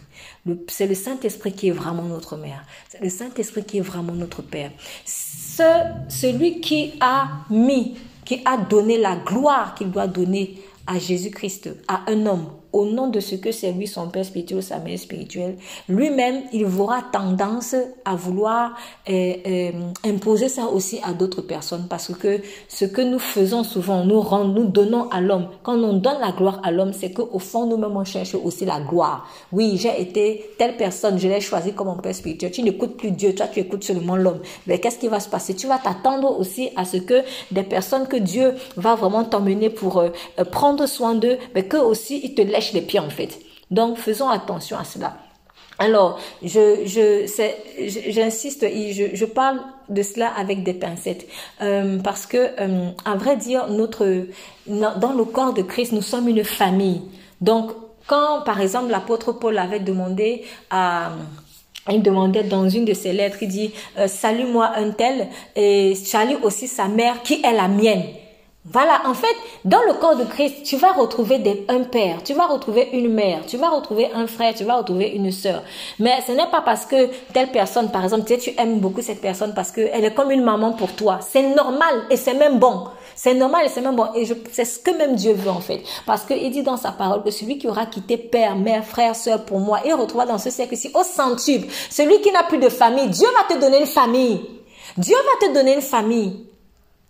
C'est 0.68 0.88
le 0.88 0.96
Saint-Esprit 0.96 1.54
qui 1.54 1.70
est 1.70 1.72
vraiment 1.72 2.04
notre 2.04 2.38
mère. 2.38 2.64
C'est 2.90 3.02
le 3.02 3.10
Saint-Esprit 3.10 3.64
qui 3.64 3.78
est 3.78 3.82
vraiment 3.82 4.14
notre 4.14 4.42
père. 4.42 4.72
Ce, 5.06 5.64
celui 6.10 6.62
qui 6.62 6.94
a 7.00 7.30
mis, 7.50 7.96
qui 8.26 8.42
a 8.46 8.58
donné 8.58 8.98
la 8.98 9.16
gloire 9.16 9.76
qu'il 9.76 9.92
doit 9.92 10.08
donner 10.08 10.62
à 10.88 10.98
Jésus-Christ, 10.98 11.70
à 11.88 12.04
un 12.08 12.26
homme 12.26 12.50
au 12.74 12.86
nom 12.86 13.08
de 13.08 13.20
ce 13.20 13.36
que 13.36 13.52
c'est 13.52 13.72
lui 13.72 13.88
son 13.88 14.10
père 14.10 14.26
spirituel 14.26 14.62
sa 14.62 14.80
mère 14.80 14.98
spirituelle, 14.98 15.56
lui-même, 15.88 16.44
il 16.54 16.66
aura 16.66 17.02
tendance 17.12 17.76
à 18.06 18.16
vouloir 18.16 18.78
euh, 19.10 19.34
euh, 19.46 19.72
imposer 20.06 20.50
ça 20.50 20.66
aussi 20.66 21.00
à 21.04 21.14
d'autres 21.14 21.42
personnes 21.42 21.88
parce 21.90 22.14
que 22.14 22.40
ce 22.68 22.86
que 22.86 23.02
nous 23.02 23.20
faisons 23.20 23.64
souvent, 23.64 24.04
nous 24.06 24.22
rendons, 24.22 24.54
nous 24.54 24.68
donnons 24.68 25.10
à 25.10 25.22
l'homme. 25.22 25.48
Quand 25.64 25.78
on 25.78 25.94
donne 25.94 26.20
la 26.20 26.32
gloire 26.32 26.60
à 26.64 26.72
l'homme, 26.72 26.94
c'est 26.94 27.12
qu'au 27.12 27.40
fond, 27.40 27.66
nous-mêmes, 27.66 27.96
on 27.96 28.04
cherche 28.04 28.36
aussi 28.36 28.66
la 28.66 28.80
gloire. 28.80 29.28
Oui, 29.52 29.78
j'ai 29.78 30.02
été 30.02 30.52
telle 30.58 30.78
personne, 30.78 31.18
je 31.20 31.28
l'ai 31.28 31.42
choisi 31.42 31.74
comme 31.74 31.88
mon 31.88 31.98
père 31.98 32.16
spirituel. 32.16 32.52
Tu 32.52 32.64
n'écoutes 32.64 32.98
plus 32.98 33.12
Dieu, 33.12 33.34
toi, 33.34 33.48
tu 33.48 33.60
écoutes 33.60 33.84
seulement 33.84 34.16
l'homme. 34.16 34.40
Mais 34.68 34.80
qu'est-ce 34.80 34.98
qui 34.98 35.08
va 35.08 35.20
se 35.20 35.30
passer? 35.30 35.56
Tu 35.56 35.68
vas 35.68 35.78
t'attendre 35.78 36.40
aussi 36.40 36.70
à 36.76 36.86
ce 36.86 36.98
que 36.98 37.24
des 37.52 37.64
personnes 37.64 38.08
que 38.08 38.18
Dieu 38.18 38.54
va 38.78 38.96
vraiment 38.96 39.24
t'emmener 39.24 39.70
pour 39.70 39.98
euh, 39.98 40.10
prendre 40.52 40.86
soin 40.86 41.16
d'eux, 41.16 41.38
mais 41.56 41.64
que 41.64 41.78
aussi 41.78 42.22
il 42.24 42.36
te 42.36 42.42
les 42.74 42.82
pieds 42.82 43.00
en 43.00 43.10
fait. 43.10 43.40
Donc 43.72 43.98
faisons 43.98 44.30
attention 44.30 44.78
à 44.78 44.84
cela. 44.84 45.18
Alors, 45.82 46.20
je, 46.44 46.86
je, 46.86 47.26
j'insiste, 48.10 48.66
je, 48.70 49.16
je 49.16 49.26
parle 49.26 49.62
de 49.88 50.04
cela 50.04 50.28
avec 50.38 50.64
des 50.64 50.74
pincettes, 50.74 51.26
euh, 51.62 52.00
parce 52.00 52.26
que, 52.26 52.38
euh, 52.38 52.90
à 53.06 53.16
vrai 53.16 53.38
dire, 53.38 53.70
notre, 53.70 54.26
dans 54.68 55.14
le 55.14 55.24
corps 55.24 55.54
de 55.54 55.62
Christ, 55.62 55.94
nous 55.94 56.02
sommes 56.02 56.28
une 56.28 56.44
famille. 56.44 57.02
Donc, 57.40 57.72
quand, 58.08 58.42
par 58.42 58.60
exemple, 58.60 58.92
l'apôtre 58.92 59.32
Paul 59.32 59.58
avait 59.58 59.80
demandé 59.80 60.44
à 60.70 61.12
il 61.92 62.04
demandait 62.04 62.44
dans 62.44 62.70
une 62.70 62.86
de 62.86 62.94
ses 62.94 63.14
lettres, 63.14 63.38
il 63.42 63.48
dit, 63.48 63.72
euh, 63.98 64.08
salue-moi 64.08 64.74
un 64.76 64.92
tel, 64.92 65.28
et 65.56 65.96
salue 65.96 66.36
aussi 66.44 66.68
sa 66.68 66.88
mère 66.88 67.24
qui 67.24 67.42
est 67.44 67.54
la 67.54 67.68
mienne. 67.68 68.04
Voilà, 68.72 69.02
en 69.06 69.16
fait, 69.16 69.36
dans 69.66 69.82
le 69.88 69.94
corps 69.94 70.16
de 70.16 70.26
Christ, 70.26 70.64
tu 70.64 70.78
vas 70.78 70.92
retrouver 70.92 71.66
un 71.70 71.80
père, 71.80 72.22
tu 72.24 72.36
vas 72.36 72.46
retrouver 72.46 72.90
une 72.94 73.12
mère, 73.12 73.40
tu 73.48 73.58
vas 73.58 73.70
retrouver 73.70 74.10
un 74.14 74.28
frère, 74.28 74.54
tu 74.54 74.64
vas 74.64 74.78
retrouver 74.78 75.08
une 75.08 75.32
sœur. 75.32 75.64
Mais 75.98 76.22
ce 76.28 76.34
n'est 76.34 76.46
pas 76.52 76.62
parce 76.62 76.86
que 76.86 77.10
telle 77.34 77.50
personne, 77.52 77.90
par 77.90 78.04
exemple, 78.04 78.26
tu, 78.26 78.52
aimes 78.60 78.80
beaucoup 78.80 79.02
cette 79.02 79.22
personne 79.22 79.56
parce 79.56 79.72
qu'elle 79.72 80.06
est 80.06 80.14
comme 80.14 80.30
une 80.30 80.44
maman 80.44 80.74
pour 80.74 80.92
toi. 80.94 81.20
C'est 81.28 81.56
normal 81.56 82.04
et 82.12 82.16
c'est 82.18 82.36
même 82.36 82.60
bon. 82.60 82.84
C'est 83.16 83.34
normal 83.34 83.66
et 83.66 83.70
c'est 83.70 83.82
même 83.82 83.96
bon. 83.96 84.06
Et 84.14 84.28
c'est 84.52 84.66
ce 84.66 84.78
que 84.78 84.92
même 84.92 85.16
Dieu 85.16 85.34
veut 85.34 85.50
en 85.50 85.62
fait. 85.62 85.82
Parce 86.06 86.24
qu'il 86.24 86.52
dit 86.52 86.62
dans 86.62 86.78
sa 86.78 86.92
parole 86.92 87.24
que 87.24 87.32
celui 87.32 87.58
qui 87.58 87.68
aura 87.68 87.88
quitté 87.88 88.18
père, 88.18 88.56
mère, 88.56 88.86
frère, 88.86 89.16
sœur 89.16 89.46
pour 89.46 89.60
moi, 89.60 89.80
il 89.84 89.94
retrouvera 89.96 90.28
dans 90.28 90.38
ce 90.38 90.52
siècle-ci 90.52 90.92
au 90.94 91.02
centuple. 91.02 91.68
Celui 91.90 92.22
qui 92.22 92.32
n'a 92.32 92.44
plus 92.44 92.60
de 92.60 92.70
famille, 92.70 93.08
Dieu 93.08 93.28
va 93.36 93.56
te 93.56 93.60
donner 93.60 93.80
une 93.80 93.88
famille. 93.88 94.42
Dieu 94.96 95.16
va 95.16 95.48
te 95.48 95.54
donner 95.54 95.74
une 95.74 95.82
famille. 95.82 96.49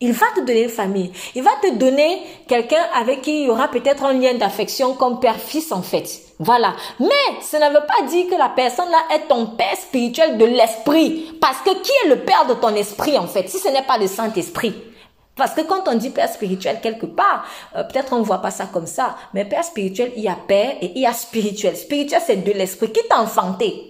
Il 0.02 0.14
va 0.14 0.28
te 0.34 0.40
donner 0.40 0.64
une 0.64 0.70
famille. 0.70 1.12
Il 1.36 1.44
va 1.44 1.52
te 1.62 1.74
donner 1.74 2.22
quelqu'un 2.48 2.82
avec 2.96 3.22
qui 3.22 3.42
il 3.42 3.48
y 3.48 3.50
aura 3.50 3.68
peut-être 3.68 4.06
un 4.06 4.14
lien 4.14 4.34
d'affection 4.34 4.94
comme 4.94 5.20
père-fils 5.20 5.74
en 5.74 5.82
fait. 5.82 6.22
Voilà. 6.40 6.74
Mais 7.02 7.42
ça 7.42 7.60
ne 7.60 7.74
veut 7.74 7.86
pas 7.86 8.08
dire 8.08 8.28
que 8.30 8.36
la 8.36 8.48
personne 8.48 8.90
là 8.90 9.16
est 9.16 9.28
ton 9.28 9.48
père 9.48 9.76
spirituel 9.76 10.38
de 10.38 10.46
l'esprit. 10.46 11.38
Parce 11.42 11.58
que 11.60 11.72
qui 11.82 11.92
est 12.06 12.10
le 12.10 12.20
père 12.20 12.48
de 12.48 12.54
ton 12.54 12.74
esprit 12.76 13.18
en 13.18 13.28
fait 13.28 13.50
Si 13.50 13.60
ce 13.60 13.68
n'est 13.68 13.82
pas 13.82 13.98
le 13.98 14.08
Saint-Esprit? 14.08 14.74
Parce 15.36 15.54
que 15.54 15.62
quand 15.62 15.88
on 15.88 15.96
dit 15.96 16.12
père 16.12 16.30
spirituel 16.30 16.80
quelque 16.82 17.06
part, 17.06 17.46
euh, 17.76 17.84
peut-être 17.84 18.14
on 18.14 18.20
ne 18.20 18.24
voit 18.24 18.42
pas 18.42 18.52
ça 18.52 18.68
comme 18.72 18.88
ça, 18.88 19.16
mais 19.34 19.46
père 19.46 19.64
spirituel, 19.64 20.12
il 20.18 20.24
y 20.24 20.28
a 20.28 20.38
père 20.48 20.76
et 20.82 20.92
il 20.96 21.02
y 21.02 21.06
a 21.06 21.14
spirituel. 21.14 21.76
Spirituel, 21.78 22.22
c'est 22.26 22.44
de 22.44 22.52
l'esprit 22.52 22.92
qui 22.92 23.02
t'a 23.08 23.22
enfanté 23.22 23.89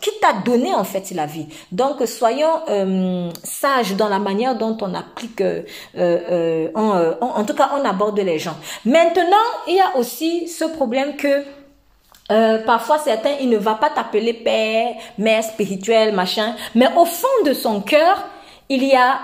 qui 0.00 0.10
t'a 0.20 0.32
donné 0.44 0.74
en 0.74 0.84
fait 0.84 1.10
la 1.12 1.26
vie. 1.26 1.46
Donc 1.72 2.06
soyons 2.06 2.60
euh, 2.68 3.30
sages 3.42 3.94
dans 3.96 4.08
la 4.08 4.18
manière 4.18 4.56
dont 4.56 4.76
on 4.80 4.94
applique, 4.94 5.40
euh, 5.40 5.62
euh, 5.96 6.68
en, 7.20 7.44
tout 7.44 7.54
cas 7.54 7.70
on 7.74 7.84
aborde 7.84 8.18
les 8.18 8.38
gens. 8.38 8.56
Maintenant, 8.84 9.36
il 9.66 9.76
y 9.76 9.80
a 9.80 9.96
aussi 9.96 10.48
ce 10.48 10.64
problème 10.64 11.16
que 11.16 11.44
parfois 12.66 12.98
certains, 12.98 13.36
il 13.40 13.48
ne 13.48 13.56
va 13.56 13.74
pas 13.74 13.90
t'appeler 13.90 14.34
père, 14.34 14.94
mère 15.16 15.42
spirituelle, 15.42 16.14
machin, 16.14 16.54
mais 16.74 16.88
au 16.96 17.04
fond 17.04 17.26
de 17.44 17.52
son 17.52 17.80
cœur, 17.80 18.28
il 18.68 18.84
y 18.84 18.94
a, 18.94 19.20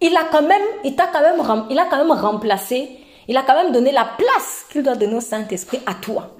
il 0.00 0.14
a 0.16 0.24
quand 0.30 0.42
même, 0.42 0.62
il 0.84 0.94
t'a 0.94 1.06
quand 1.06 1.22
même, 1.22 1.66
il 1.70 1.78
a 1.78 1.86
quand 1.86 1.96
même 1.96 2.12
remplacé, 2.12 2.90
il 3.28 3.36
a 3.36 3.42
quand 3.42 3.54
même 3.54 3.72
donné 3.72 3.92
la 3.92 4.04
place 4.04 4.66
qu'il 4.70 4.82
doit 4.82 4.96
donner 4.96 5.14
au 5.14 5.20
Saint-Esprit 5.20 5.80
à 5.86 5.94
toi. 5.94 6.30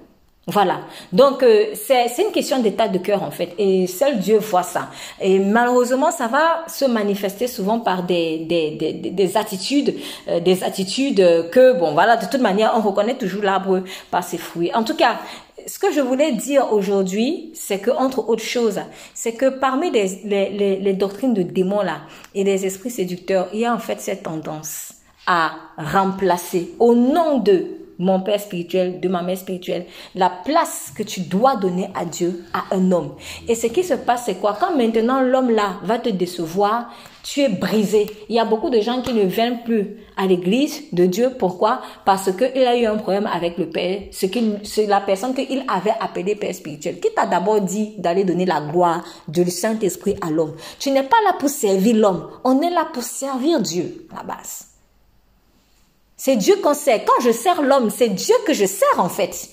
Voilà. 0.49 0.80
Donc 1.12 1.44
euh, 1.44 1.66
c'est 1.75 2.08
une 2.18 2.32
question 2.32 2.58
d'état 2.58 2.88
de 2.88 2.99
cœur 2.99 3.22
en 3.22 3.30
fait, 3.30 3.54
et 3.58 3.87
seul 3.87 4.18
Dieu 4.18 4.38
voit 4.38 4.64
ça. 4.64 4.88
Et 5.20 5.38
malheureusement, 5.38 6.11
ça 6.11 6.26
va 6.26 6.64
se 6.66 6.84
manifester 6.84 7.46
souvent 7.46 7.78
par 7.78 8.02
des 8.02 8.38
des 8.38 8.72
des, 8.72 8.92
des 8.92 9.37
attitudes, 9.37 9.94
euh, 10.28 10.40
des 10.40 10.64
attitudes 10.64 11.25
que 11.50 11.78
bon 11.78 11.92
voilà 11.92 12.16
de 12.16 12.26
toute 12.26 12.40
manière 12.40 12.72
on 12.76 12.80
reconnaît 12.80 13.16
toujours 13.16 13.44
l'arbre 13.44 13.84
par 14.11 14.25
ses 14.25 14.38
fruits. 14.38 14.72
En 14.75 14.84
tout 14.84 14.96
cas. 14.96 15.18
Ce 15.64 15.78
que 15.78 15.92
je 15.92 16.00
voulais 16.00 16.32
dire 16.32 16.72
aujourd'hui, 16.72 17.52
c'est 17.54 17.78
que 17.78 17.92
entre 17.92 18.28
autres 18.28 18.42
choses, 18.42 18.80
c'est 19.14 19.34
que 19.34 19.49
parmi 19.49 19.92
les, 19.92 20.08
les, 20.25 20.50
les, 20.50 20.76
les 20.76 20.92
doctrines 20.92 21.34
de 21.34 21.42
démons 21.42 21.82
là 21.82 21.99
et 22.34 22.42
les 22.42 22.66
esprits 22.66 22.90
séducteurs, 22.90 23.46
il 23.52 23.61
y 23.61 23.64
a 23.64 23.72
en 23.72 23.78
fait 23.78 24.00
cette 24.00 24.25
tendance 24.25 24.94
à 25.25 25.52
remplacer 25.78 26.72
au 26.80 26.96
nom 26.96 27.38
de 27.38 27.81
mon 28.02 28.21
père 28.21 28.40
spirituel, 28.40 29.00
de 29.00 29.09
ma 29.09 29.23
mère 29.23 29.38
spirituelle, 29.38 29.87
la 30.14 30.30
place 30.30 30.92
que 30.97 31.02
tu 31.02 31.21
dois 31.21 31.56
donner 31.56 31.88
à 31.94 32.04
Dieu, 32.04 32.44
à 32.52 32.75
un 32.75 32.90
homme. 32.90 33.14
Et 33.49 33.54
ce 33.54 33.68
qui 33.68 33.85
se 33.85 33.94
passe, 33.94 34.25
c'est 34.26 34.35
quoi? 34.35 34.56
Quand 34.59 34.76
maintenant 34.76 35.21
l'homme 35.21 35.50
là 35.50 35.76
va 35.85 35.99
te 35.99 36.09
décevoir, 36.09 36.90
tu 37.23 37.40
es 37.40 37.49
brisé. 37.49 38.11
Il 38.28 38.35
y 38.35 38.40
a 38.40 38.44
beaucoup 38.44 38.68
de 38.68 38.80
gens 38.80 39.00
qui 39.00 39.14
ne 39.14 39.23
viennent 39.23 39.62
plus 39.62 39.97
à 40.16 40.26
l'église 40.26 40.82
de 40.92 41.06
Dieu. 41.06 41.30
Pourquoi? 41.38 41.80
Parce 42.04 42.32
qu'il 42.32 42.64
a 42.64 42.76
eu 42.76 42.85
un 42.87 42.97
problème 42.97 43.28
avec 43.32 43.56
le 43.59 43.71
Père. 43.71 44.00
C'est 44.11 44.87
la 44.87 45.00
personne 45.00 45.32
qu'il 45.32 45.62
avait 45.68 45.94
appelé 46.00 46.35
Père 46.35 46.54
spirituel. 46.54 46.99
Qui 46.99 47.14
t'a 47.14 47.26
d'abord 47.26 47.61
dit 47.61 47.94
d'aller 47.99 48.25
donner 48.25 48.47
la 48.47 48.61
gloire 48.61 49.04
du 49.28 49.49
Saint-Esprit 49.49 50.16
à 50.21 50.30
l'homme. 50.30 50.54
Tu 50.80 50.90
n'es 50.90 51.04
pas 51.04 51.18
là 51.25 51.35
pour 51.38 51.49
servir 51.49 51.94
l'homme. 51.94 52.28
On 52.42 52.61
est 52.61 52.71
là 52.71 52.88
pour 52.92 53.04
servir 53.04 53.61
Dieu, 53.61 54.09
la 54.12 54.25
base. 54.25 54.71
C'est 56.24 56.36
Dieu 56.36 56.54
qu'on 56.62 56.72
sert. 56.72 57.04
Quand 57.04 57.20
je 57.20 57.32
sers 57.32 57.60
l'homme, 57.62 57.90
c'est 57.90 58.10
Dieu 58.10 58.36
que 58.46 58.52
je 58.54 58.64
sers 58.64 58.98
en 58.98 59.08
fait. 59.08 59.48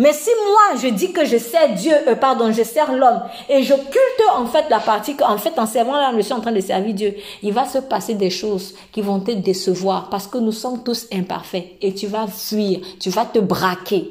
Mais 0.00 0.12
si 0.12 0.30
moi 0.48 0.80
je 0.82 0.88
dis 0.88 1.12
que 1.12 1.24
je 1.24 1.38
sers 1.38 1.72
Dieu, 1.74 1.94
euh, 2.08 2.16
pardon, 2.16 2.50
je 2.50 2.64
sers 2.64 2.92
l'homme 2.92 3.20
et 3.48 3.62
je 3.62 3.72
culte 3.72 4.28
en 4.34 4.46
fait 4.46 4.64
la 4.68 4.80
partie 4.80 5.14
qu'en 5.14 5.38
fait 5.38 5.56
en 5.60 5.66
servant 5.66 5.92
là, 5.92 6.12
je 6.16 6.22
suis 6.22 6.32
en 6.32 6.40
train 6.40 6.50
de 6.50 6.60
servir 6.60 6.92
Dieu, 6.92 7.14
il 7.44 7.52
va 7.52 7.66
se 7.66 7.78
passer 7.78 8.14
des 8.14 8.30
choses 8.30 8.74
qui 8.90 9.00
vont 9.00 9.20
te 9.20 9.30
décevoir 9.30 10.10
parce 10.10 10.26
que 10.26 10.38
nous 10.38 10.50
sommes 10.50 10.82
tous 10.82 11.06
imparfaits 11.12 11.76
et 11.80 11.94
tu 11.94 12.08
vas 12.08 12.26
fuir, 12.26 12.80
tu 12.98 13.10
vas 13.10 13.24
te 13.24 13.38
braquer. 13.38 14.10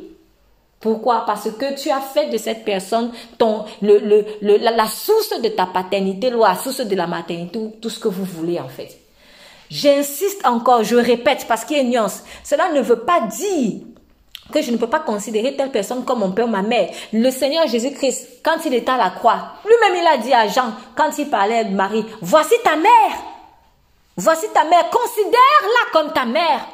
Pourquoi? 0.79 1.25
Parce 1.25 1.51
que 1.51 1.77
tu 1.77 1.89
as 1.89 1.99
fait 1.99 2.29
de 2.29 2.37
cette 2.37 2.63
personne 2.63 3.11
ton 3.37 3.65
le, 3.81 3.97
le, 3.97 4.57
la, 4.57 4.87
source 4.87 5.41
de 5.41 5.49
ta 5.49 5.65
paternité, 5.65 6.29
la 6.29 6.55
source 6.55 6.79
de 6.79 6.95
la 6.95 7.05
maternité, 7.05 7.59
tout 7.81 7.89
ce 7.89 7.99
que 7.99 8.07
vous 8.07 8.23
voulez 8.23 8.61
en 8.61 8.69
fait. 8.69 8.97
J'insiste 9.69 10.45
encore, 10.45 10.83
je 10.83 10.95
répète 10.95 11.45
parce 11.47 11.65
qu'il 11.65 11.77
y 11.77 11.79
a 11.79 11.83
une 11.83 11.89
nuance. 11.89 12.23
Cela 12.43 12.71
ne 12.71 12.81
veut 12.81 12.99
pas 12.99 13.21
dire 13.21 13.81
que 14.51 14.61
je 14.61 14.71
ne 14.71 14.77
peux 14.77 14.89
pas 14.89 14.99
considérer 14.99 15.55
telle 15.55 15.71
personne 15.71 16.05
comme 16.05 16.19
mon 16.19 16.31
père, 16.31 16.47
ma 16.47 16.61
mère. 16.61 16.89
Le 17.11 17.29
Seigneur 17.31 17.67
Jésus-Christ, 17.67 18.41
quand 18.43 18.57
il 18.65 18.73
était 18.73 18.91
à 18.91 18.97
la 18.97 19.09
croix, 19.09 19.53
lui-même 19.65 20.01
il 20.01 20.07
a 20.07 20.17
dit 20.17 20.33
à 20.33 20.47
Jean, 20.47 20.73
quand 20.95 21.17
il 21.17 21.29
parlait 21.29 21.65
de 21.65 21.75
Marie, 21.75 22.05
voici 22.21 22.55
ta 22.63 22.75
mère. 22.75 23.17
Voici 24.15 24.47
ta 24.53 24.63
mère. 24.63 24.89
Considère-la 24.89 25.91
comme 25.91 26.13
ta 26.13 26.25
mère. 26.25 26.65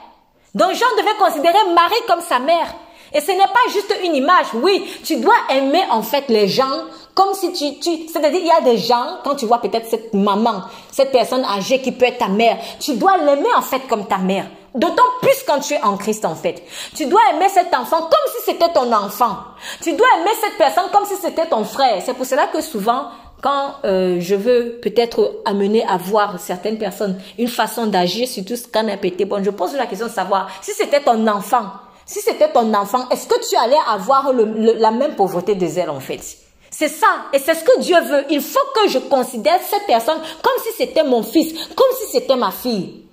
Donc 0.54 0.74
Jean 0.74 0.86
devait 0.98 1.18
considérer 1.18 1.74
Marie 1.74 1.96
comme 2.08 2.22
sa 2.22 2.40
mère. 2.40 2.74
Et 3.14 3.22
ce 3.22 3.32
n'est 3.32 3.38
pas 3.38 3.72
juste 3.72 3.96
une 4.04 4.16
image. 4.16 4.48
Oui, 4.54 4.88
tu 5.04 5.18
dois 5.18 5.36
aimer 5.50 5.84
en 5.90 6.02
fait 6.02 6.26
les 6.30 6.48
gens 6.48 6.86
comme 7.14 7.34
si 7.34 7.52
tu, 7.54 7.80
tu 7.80 8.08
c'est-à-dire 8.08 8.40
il 8.40 8.48
y 8.48 8.52
a 8.52 8.62
des 8.62 8.78
gens, 8.78 9.20
quand 9.24 9.36
tu 9.36 9.46
vois 9.46 9.60
peut-être 9.62 9.88
cette 9.88 10.14
maman, 10.14 10.64
cette 10.92 11.12
personne 11.12 11.44
âgée 11.46 11.80
qui 11.82 11.92
peut 11.92 12.06
être 12.06 12.18
ta 12.18 12.28
mère, 12.28 12.58
tu 12.80 12.96
dois 12.96 13.18
l'aimer 13.18 13.54
en 13.56 13.62
fait 13.62 13.82
comme 13.88 14.08
ta 14.08 14.18
mère. 14.18 14.46
D'autant 14.74 15.04
plus 15.22 15.44
quand 15.46 15.60
tu 15.60 15.76
es 15.76 15.84
en 15.84 15.98
Christ 15.98 16.26
en 16.26 16.34
fait. 16.34 16.64
Tu 16.96 17.06
dois 17.06 17.22
aimer 17.34 17.48
cet 17.50 17.74
enfant 17.76 18.00
comme 18.00 18.34
si 18.36 18.44
c'était 18.46 18.74
ton 18.74 18.92
enfant. 18.92 19.38
Tu 19.84 19.94
dois 19.94 20.08
aimer 20.20 20.32
cette 20.42 20.58
personne 20.58 20.86
comme 20.92 21.06
si 21.06 21.16
c'était 21.16 21.46
ton 21.46 21.64
frère. 21.64 22.02
C'est 22.04 22.16
pour 22.16 22.26
cela 22.26 22.48
que 22.48 22.60
souvent, 22.60 23.10
quand 23.44 23.76
euh, 23.86 24.18
je 24.20 24.34
veux 24.34 24.80
peut-être 24.82 25.42
amener 25.46 25.86
à 25.86 25.98
voir 25.98 26.40
certaines 26.40 26.80
personnes 26.80 27.20
une 27.38 27.50
façon 27.50 27.86
d'agir, 27.86 28.28
surtout 28.28 28.56
ce 28.56 28.68
qu'on 28.68 28.88
a 28.88 28.98
pété, 28.98 29.26
bon, 29.26 29.44
je 29.44 29.52
pose 29.52 29.76
la 29.76 29.86
question 29.86 30.08
de 30.08 30.12
savoir 30.12 30.50
si 30.62 30.72
c'était 30.72 31.02
ton 31.02 31.28
enfant, 31.28 31.66
si 32.08 32.22
c'était 32.22 32.52
ton 32.52 32.74
enfant, 32.74 33.08
est-ce 33.10 33.28
que 33.28 33.48
tu 33.48 33.56
allais 33.56 33.78
avoir 33.88 34.34
la 34.34 34.92
même 34.92 35.16
pauvreté 35.16 35.54
des 35.54 35.78
ailes 35.78 35.92
en 35.92 36.00
fait? 36.00 36.43
C'est 36.76 36.90
ça. 36.90 37.26
Et 37.32 37.38
c'est 37.38 37.54
ce 37.54 37.64
que 37.64 37.80
Dieu 37.82 38.00
veut. 38.02 38.26
Il 38.32 38.42
faut 38.42 38.60
que 38.74 38.90
je 38.90 38.98
considère 38.98 39.60
cette 39.70 39.86
personne 39.86 40.18
comme 40.42 40.64
si 40.64 40.74
c'était 40.76 41.04
mon 41.04 41.22
fils, 41.22 41.54
comme 41.76 41.88
si 42.00 42.12
c'était 42.12 42.36
ma 42.36 42.50
fille. 42.50 43.04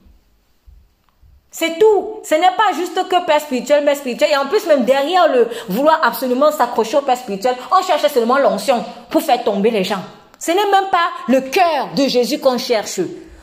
C'est 1.51 1.79
tout. 1.79 2.21
Ce 2.25 2.35
n'est 2.37 2.57
pas 2.57 2.73
juste 2.75 3.07
que 3.07 3.27
père 3.27 3.41
spirituel, 3.41 3.85
mère 3.85 3.97
spirituel. 3.97 4.31
Et 4.33 4.37
en 4.37 4.47
plus, 4.47 4.65
même 4.67 4.87
derrière 4.87 5.29
le 5.31 5.47
vouloir 5.69 6.01
absolument 6.03 6.51
s'accrocher 6.51 6.97
au 6.97 7.03
père 7.03 7.19
spirituel, 7.19 7.55
on 7.71 7.85
cherche 7.85 8.07
seulement 8.11 8.39
l'onction 8.39 8.83
pour 9.11 9.21
faire 9.21 9.45
tomber 9.45 9.71
les 9.71 9.85
gens. 9.85 10.03
Ce 10.39 10.53
n'est 10.53 10.71
même 10.71 10.89
pas 10.91 11.11
le 11.29 11.43
cœur 11.43 11.91
de 11.95 12.09
Jésus 12.09 12.39
qu'on 12.39 12.57
cherche. 12.57 13.01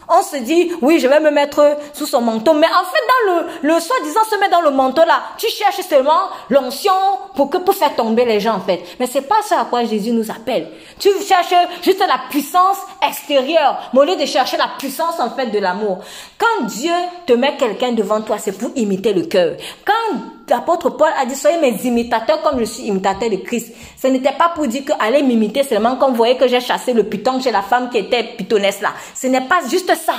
On 0.10 0.22
se 0.22 0.38
dit, 0.38 0.72
oui, 0.82 1.00
je 1.00 1.08
vais 1.08 1.20
me 1.20 1.32
mettre 1.32 1.78
sous 1.94 2.06
son 2.06 2.22
manteau. 2.22 2.54
Mais 2.54 2.68
en 2.68 2.86
fait, 2.86 3.04
dans 3.08 3.34
le, 3.34 3.48
le 3.62 3.80
soi-disant 3.80 4.22
se 4.30 4.40
met 4.40 4.50
dans 4.50 4.62
le 4.62 4.72
manteau 4.72 5.04
là, 5.06 5.22
tu 5.38 5.48
cherches 5.48 5.82
seulement 5.88 6.30
l'onction 6.50 6.94
pour 7.36 7.50
que, 7.50 7.58
pour 7.58 7.76
faire 7.76 7.96
tomber 7.96 8.26
les 8.26 8.40
gens, 8.40 8.56
en 8.56 8.62
fait. 8.62 8.82
Mais 9.00 9.08
c'est 9.08 9.22
pas 9.22 9.42
ça 9.44 9.62
à 9.62 9.66
quoi 9.66 9.84
Jésus 9.84 10.12
nous 10.12 10.32
appelle. 10.32 10.70
Tu 11.00 11.10
cherches 11.28 11.54
juste 11.84 12.00
la 12.00 12.20
puissance 12.30 12.78
extérieure, 13.06 13.90
mais 13.94 14.00
au 14.00 14.04
lieu 14.04 14.16
de 14.16 14.26
chercher 14.26 14.58
la 14.58 14.70
puissance, 14.78 15.20
en 15.20 15.32
fait, 15.32 15.48
de 15.48 15.60
l'amour. 15.60 16.00
Quand 16.38 16.66
Dieu 16.66 16.94
te 17.26 17.34
met 17.34 17.58
quelqu'un 17.58 17.92
devant 17.92 18.22
toi, 18.22 18.38
c'est 18.38 18.58
pour 18.58 18.72
imiter 18.76 19.14
le 19.14 19.24
cœur. 19.24 19.56
Quand 19.86 20.18
l'apôtre 20.50 20.89
Paul 20.92 21.10
a 21.20 21.25
dit, 21.25 21.36
soyez 21.36 21.60
mes 21.60 21.75
imitateurs 21.86 22.42
comme 22.42 22.60
je 22.60 22.66
suis 22.66 22.84
imitateur 22.84 23.30
de 23.30 23.38
Christ. 23.38 23.74
Ce 23.98 24.08
n'était 24.08 24.34
pas 24.34 24.50
pour 24.50 24.68
dire 24.68 24.86
que 24.86 24.94
allez 25.00 25.24
m'imiter 25.24 25.63
seulement 25.63 25.96
comme 25.96 26.12
vous 26.12 26.18
voyez 26.18 26.38
que 26.38 26.48
j'ai 26.48 26.62
chassé 26.62 26.94
le 26.94 27.04
python 27.04 27.39
chez 27.39 27.51
la 27.51 27.62
femme 27.62 27.89
qui 27.89 27.98
était 27.98 28.24
pythonesse 28.24 28.82
là. 28.82 28.94
Ce 29.13 29.27
n'est 29.27 29.42
pas 29.42 29.60
juste 29.70 29.94
ça. 29.96 30.16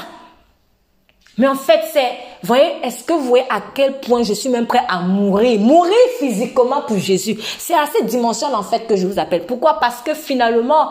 Mais 1.39 1.47
en 1.47 1.55
fait, 1.55 1.81
c'est, 1.93 2.11
voyez, 2.43 2.73
est-ce 2.83 3.05
que 3.05 3.13
vous 3.13 3.25
voyez 3.25 3.45
à 3.49 3.63
quel 3.73 4.01
point 4.01 4.25
je 4.25 4.33
suis 4.33 4.49
même 4.49 4.67
prêt 4.67 4.83
à 4.89 5.01
mourir, 5.01 5.61
mourir 5.61 5.95
physiquement 6.19 6.83
pour 6.83 6.99
Jésus. 6.99 7.39
C'est 7.59 7.75
à 7.75 7.87
cette 7.87 8.07
dimension 8.07 8.53
en 8.53 8.65
fait 8.65 8.87
que 8.89 8.97
je 8.97 9.07
vous 9.07 9.21
appelle. 9.21 9.47
Pourquoi? 9.47 9.79
Parce 9.79 10.03
que 10.03 10.15
finalement, 10.15 10.91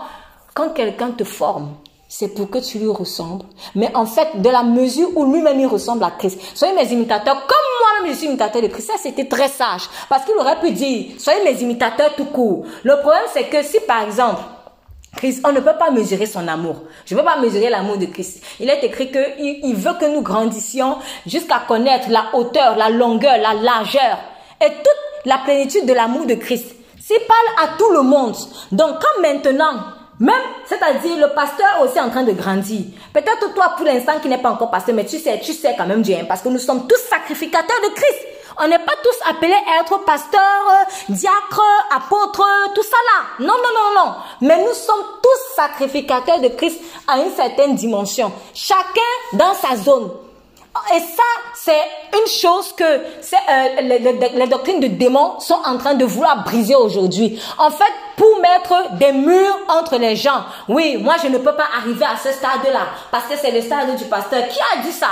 quand 0.54 0.70
quelqu'un 0.70 1.12
te 1.12 1.26
forme, 1.26 1.76
c'est 2.08 2.30
pour 2.30 2.50
que 2.50 2.60
tu 2.60 2.80
lui 2.80 2.88
ressembles. 2.88 3.46
Mais 3.76 3.94
en 3.96 4.06
fait, 4.06 4.42
de 4.42 4.50
la 4.50 4.64
mesure 4.64 5.10
où 5.16 5.26
lui-même 5.32 5.60
il 5.60 5.68
ressemble 5.68 6.04
à 6.04 6.12
Christ. 6.12 6.40
Soyez 6.54 6.74
mes 6.74 6.92
imitateurs, 6.92 7.46
comme 7.48 7.58
moi-même 7.82 8.14
je 8.14 8.18
suis 8.18 8.28
imitateur 8.28 8.62
de 8.62 8.68
Christ. 8.68 8.88
Ça, 8.88 8.98
c'était 9.02 9.26
très 9.26 9.50
sage. 9.50 9.84
Parce 10.10 10.24
qu'il 10.26 10.36
aurait 10.36 10.60
pu 10.60 10.72
dire, 10.72 11.12
soyez 11.20 11.44
mes 11.44 11.62
imitateurs 11.62 12.16
tout 12.16 12.26
court. 12.26 12.66
Le 12.84 13.00
problème, 13.02 13.24
c'est 13.34 13.50
que 13.50 13.62
si 13.64 13.80
par 13.82 14.04
exemple, 14.04 14.42
Christ, 15.18 15.42
on 15.46 15.52
ne 15.52 15.60
peut 15.60 15.78
pas 15.78 15.90
mesurer 15.90 16.28
son 16.28 16.48
amour. 16.48 16.76
Je 17.06 17.16
ne 17.16 17.20
peux 17.20 17.26
pas 17.26 17.40
mesurer 17.40 17.70
l'amour 17.70 17.98
de 17.98 18.06
Christ. 18.06 18.44
Il 18.60 18.70
est 18.70 18.84
écrit 18.84 19.12
qu'il 19.12 19.60
il 19.64 19.76
veut 19.76 19.96
que 20.00 20.06
nous 20.06 20.22
grandissions 20.22 20.98
jusqu'à 21.26 21.64
connaître 21.68 22.10
la 22.10 22.26
hauteur, 22.34 22.78
la 22.78 22.90
longueur, 22.90 23.38
la 23.38 23.54
largeur 23.54 24.20
et 24.62 24.68
toute 24.68 25.26
la 25.26 25.40
plénitude 25.40 25.86
de 25.86 25.94
l'amour 25.94 26.26
de 26.26 26.36
Christ. 26.36 26.76
S'il 27.00 27.20
parle 27.20 27.70
à 27.70 27.78
tout 27.78 27.92
le 27.92 28.02
monde, 28.02 28.36
donc 28.72 28.92
quand 29.00 29.22
maintenant, 29.22 29.97
même, 30.20 30.42
c'est-à-dire 30.66 31.18
le 31.18 31.34
pasteur 31.34 31.82
aussi 31.84 32.00
en 32.00 32.10
train 32.10 32.24
de 32.24 32.32
grandir. 32.32 32.82
Peut-être 33.14 33.54
toi 33.54 33.74
pour 33.78 33.86
l'instant 33.86 34.20
qui 34.20 34.28
n'est 34.28 34.42
pas 34.42 34.50
encore 34.50 34.72
pasteur, 34.72 34.96
mais 34.96 35.06
tu 35.06 35.20
sais, 35.20 35.40
tu 35.40 35.54
sais 35.54 35.76
quand 35.78 35.86
même 35.86 36.02
Dieu, 36.02 36.18
parce 36.28 36.42
que 36.42 36.50
nous 36.50 36.60
sommes 36.60 36.88
tous 36.88 37.00
sacrificateurs 37.10 37.82
de 37.84 37.94
Christ. 37.94 38.26
On 38.60 38.68
n'est 38.68 38.80
pas 38.80 38.94
tous 39.04 39.30
appelés 39.30 39.54
à 39.54 39.82
être 39.82 40.04
pasteurs, 40.04 40.42
diacres, 41.10 41.62
apôtres, 41.96 42.48
tout 42.74 42.82
ça 42.82 42.98
là. 43.06 43.46
Non, 43.46 43.54
non, 43.54 43.70
non, 43.76 44.04
non. 44.04 44.16
Mais 44.42 44.58
nous 44.58 44.74
sommes 44.74 45.06
tous 45.22 45.56
sacrificateurs 45.56 46.40
de 46.40 46.48
Christ 46.48 46.82
à 47.08 47.20
une 47.20 47.32
certaine 47.32 47.76
dimension. 47.76 48.32
Chacun 48.56 49.14
dans 49.34 49.54
sa 49.54 49.76
zone. 49.76 50.10
Et 50.96 51.00
ça, 51.00 51.24
c'est 51.56 51.82
une 52.14 52.28
chose 52.28 52.74
que 52.74 52.84
euh, 52.84 53.82
les, 53.82 54.00
les, 54.00 54.48
doctrines 54.48 54.80
de 54.80 54.88
démons 54.88 55.40
sont 55.40 55.60
en 55.66 55.78
train 55.78 55.94
de 55.94 56.06
vouloir 56.06 56.44
briser 56.44 56.76
aujourd'hui. 56.76 57.42
En 57.58 57.70
fait, 57.70 57.92
pour 58.16 58.40
mettre 58.40 58.96
des 58.98 59.12
murs 59.12 59.58
entre 59.68 59.98
les 59.98 60.16
gens. 60.16 60.44
Oui, 60.68 60.98
moi, 60.98 61.16
je 61.22 61.28
ne 61.28 61.38
peux 61.38 61.56
pas 61.56 61.68
arriver 61.78 62.06
à 62.06 62.18
ce 62.18 62.32
stade-là 62.32 62.88
parce 63.12 63.26
que 63.26 63.38
c'est 63.38 63.52
le 63.52 63.62
stade 63.62 63.96
du 63.96 64.06
pasteur. 64.06 64.48
Qui 64.48 64.60
a 64.60 64.82
dit 64.82 64.92
ça? 64.92 65.10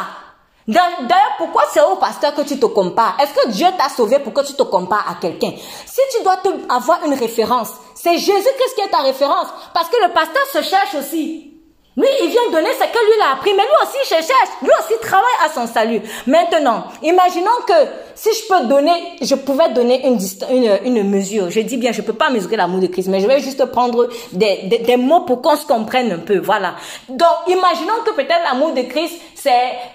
D'ailleurs, 0.67 1.35
pourquoi 1.37 1.63
c'est 1.71 1.81
au 1.81 1.95
pasteur 1.97 2.33
que 2.33 2.41
tu 2.41 2.59
te 2.59 2.65
compares? 2.65 3.15
Est-ce 3.21 3.33
que 3.33 3.49
Dieu 3.49 3.67
t'a 3.77 3.87
sauvé 3.89 4.17
pour 4.17 4.33
que 4.33 4.41
tu 4.41 4.53
te 4.53 4.63
compares 4.63 5.05
à 5.07 5.15
quelqu'un? 5.21 5.51
Si 5.85 6.01
tu 6.17 6.23
dois 6.23 6.37
avoir 6.69 7.05
une 7.05 7.13
référence, 7.13 7.69
c'est 7.93 8.17
Jésus-Christ 8.17 8.75
qui 8.75 8.81
est 8.81 8.89
ta 8.89 8.99
référence. 8.99 9.47
Parce 9.73 9.89
que 9.89 9.97
le 10.03 10.11
pasteur 10.11 10.43
se 10.51 10.61
cherche 10.63 10.95
aussi. 10.95 11.54
Lui, 11.97 12.07
il 12.23 12.29
vient 12.29 12.51
donner 12.51 12.71
ce 12.73 12.83
que 12.83 13.05
lui 13.05 13.21
a 13.23 13.33
appris, 13.35 13.51
mais 13.55 13.63
lui 13.63 13.71
aussi 13.81 13.97
il 14.03 14.07
cherche, 14.07 14.49
lui 14.61 14.69
aussi 14.79 14.99
travaille 15.01 15.25
à 15.45 15.49
son 15.49 15.65
salut. 15.65 16.01
Maintenant, 16.27 16.83
imaginons 17.01 17.61
que 17.65 17.73
si 18.15 18.29
je 18.33 18.47
peux 18.49 18.65
donner, 18.67 18.91
je 19.21 19.35
pouvais 19.35 19.69
donner 19.69 20.05
une, 20.05 20.19
une, 20.51 20.79
une 20.83 21.09
mesure. 21.09 21.49
Je 21.49 21.61
dis 21.61 21.77
bien, 21.77 21.93
je 21.93 22.01
peux 22.01 22.13
pas 22.13 22.29
mesurer 22.29 22.57
l'amour 22.57 22.81
de 22.81 22.87
Christ, 22.87 23.07
mais 23.07 23.21
je 23.21 23.27
vais 23.27 23.39
juste 23.39 23.63
prendre 23.67 24.09
des, 24.33 24.63
des, 24.63 24.79
des 24.79 24.97
mots 24.97 25.21
pour 25.21 25.41
qu'on 25.41 25.55
se 25.55 25.65
comprenne 25.65 26.11
un 26.11 26.19
peu. 26.19 26.39
Voilà. 26.39 26.75
Donc, 27.07 27.29
imaginons 27.47 28.03
que 28.05 28.11
peut-être 28.11 28.43
l'amour 28.43 28.73
de 28.73 28.81
Christ, 28.81 29.15
c'est 29.35 29.51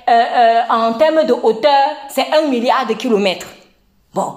euh, 0.09 0.12
euh, 0.12 0.61
en 0.71 0.95
termes 0.95 1.25
de 1.25 1.35
hauteur, 1.35 1.87
c'est 2.09 2.26
un 2.33 2.42
milliard 2.49 2.87
de 2.87 2.95
kilomètres. 2.95 3.47
Bon, 4.14 4.37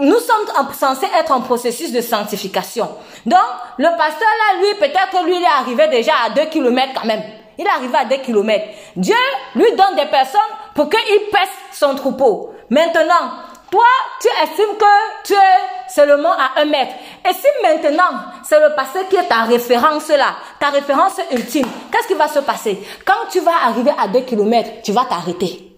nous 0.00 0.18
sommes 0.18 0.72
censés 0.72 1.08
être 1.18 1.32
en 1.32 1.40
processus 1.40 1.92
de 1.92 2.00
sanctification. 2.00 2.88
Donc, 3.26 3.38
le 3.78 3.88
pasteur 3.96 4.28
là, 4.28 4.60
lui, 4.60 4.74
peut-être 4.78 5.24
lui, 5.24 5.36
il 5.36 5.42
est 5.42 5.46
arrivé 5.46 5.88
déjà 5.88 6.12
à 6.26 6.30
2 6.30 6.46
km 6.46 6.92
quand 6.94 7.06
même. 7.06 7.22
Il 7.58 7.66
est 7.66 7.70
arrivé 7.70 7.96
à 7.96 8.04
2 8.04 8.16
km. 8.16 8.64
Dieu 8.96 9.14
lui 9.54 9.70
donne 9.72 9.96
des 9.96 10.06
personnes 10.06 10.40
pour 10.74 10.88
qu'il 10.88 11.00
pèse 11.30 11.48
son 11.72 11.94
troupeau. 11.94 12.54
Maintenant, 12.70 13.30
toi, 13.70 13.84
tu 14.20 14.28
estimes 14.42 14.76
que 14.78 15.24
tu 15.24 15.34
es 15.34 15.90
seulement 15.92 16.32
à 16.32 16.60
1 16.60 16.64
mètre. 16.64 16.94
Et 17.28 17.32
si 17.32 17.46
maintenant, 17.62 18.18
c'est 18.42 18.60
le 18.60 18.74
pasteur 18.74 19.06
qui 19.08 19.16
est 19.16 19.28
ta 19.28 19.42
référence 19.42 20.08
là, 20.08 20.36
ta 20.58 20.70
référence 20.70 21.20
ultime, 21.30 21.66
qu'est-ce 21.92 22.08
qui 22.08 22.14
va 22.14 22.28
se 22.28 22.40
passer? 22.40 22.82
Quand 23.04 23.28
tu 23.30 23.40
vas 23.40 23.66
arriver 23.66 23.92
à 23.98 24.08
2 24.08 24.20
km, 24.20 24.82
tu 24.82 24.92
vas 24.92 25.04
t'arrêter. 25.04 25.69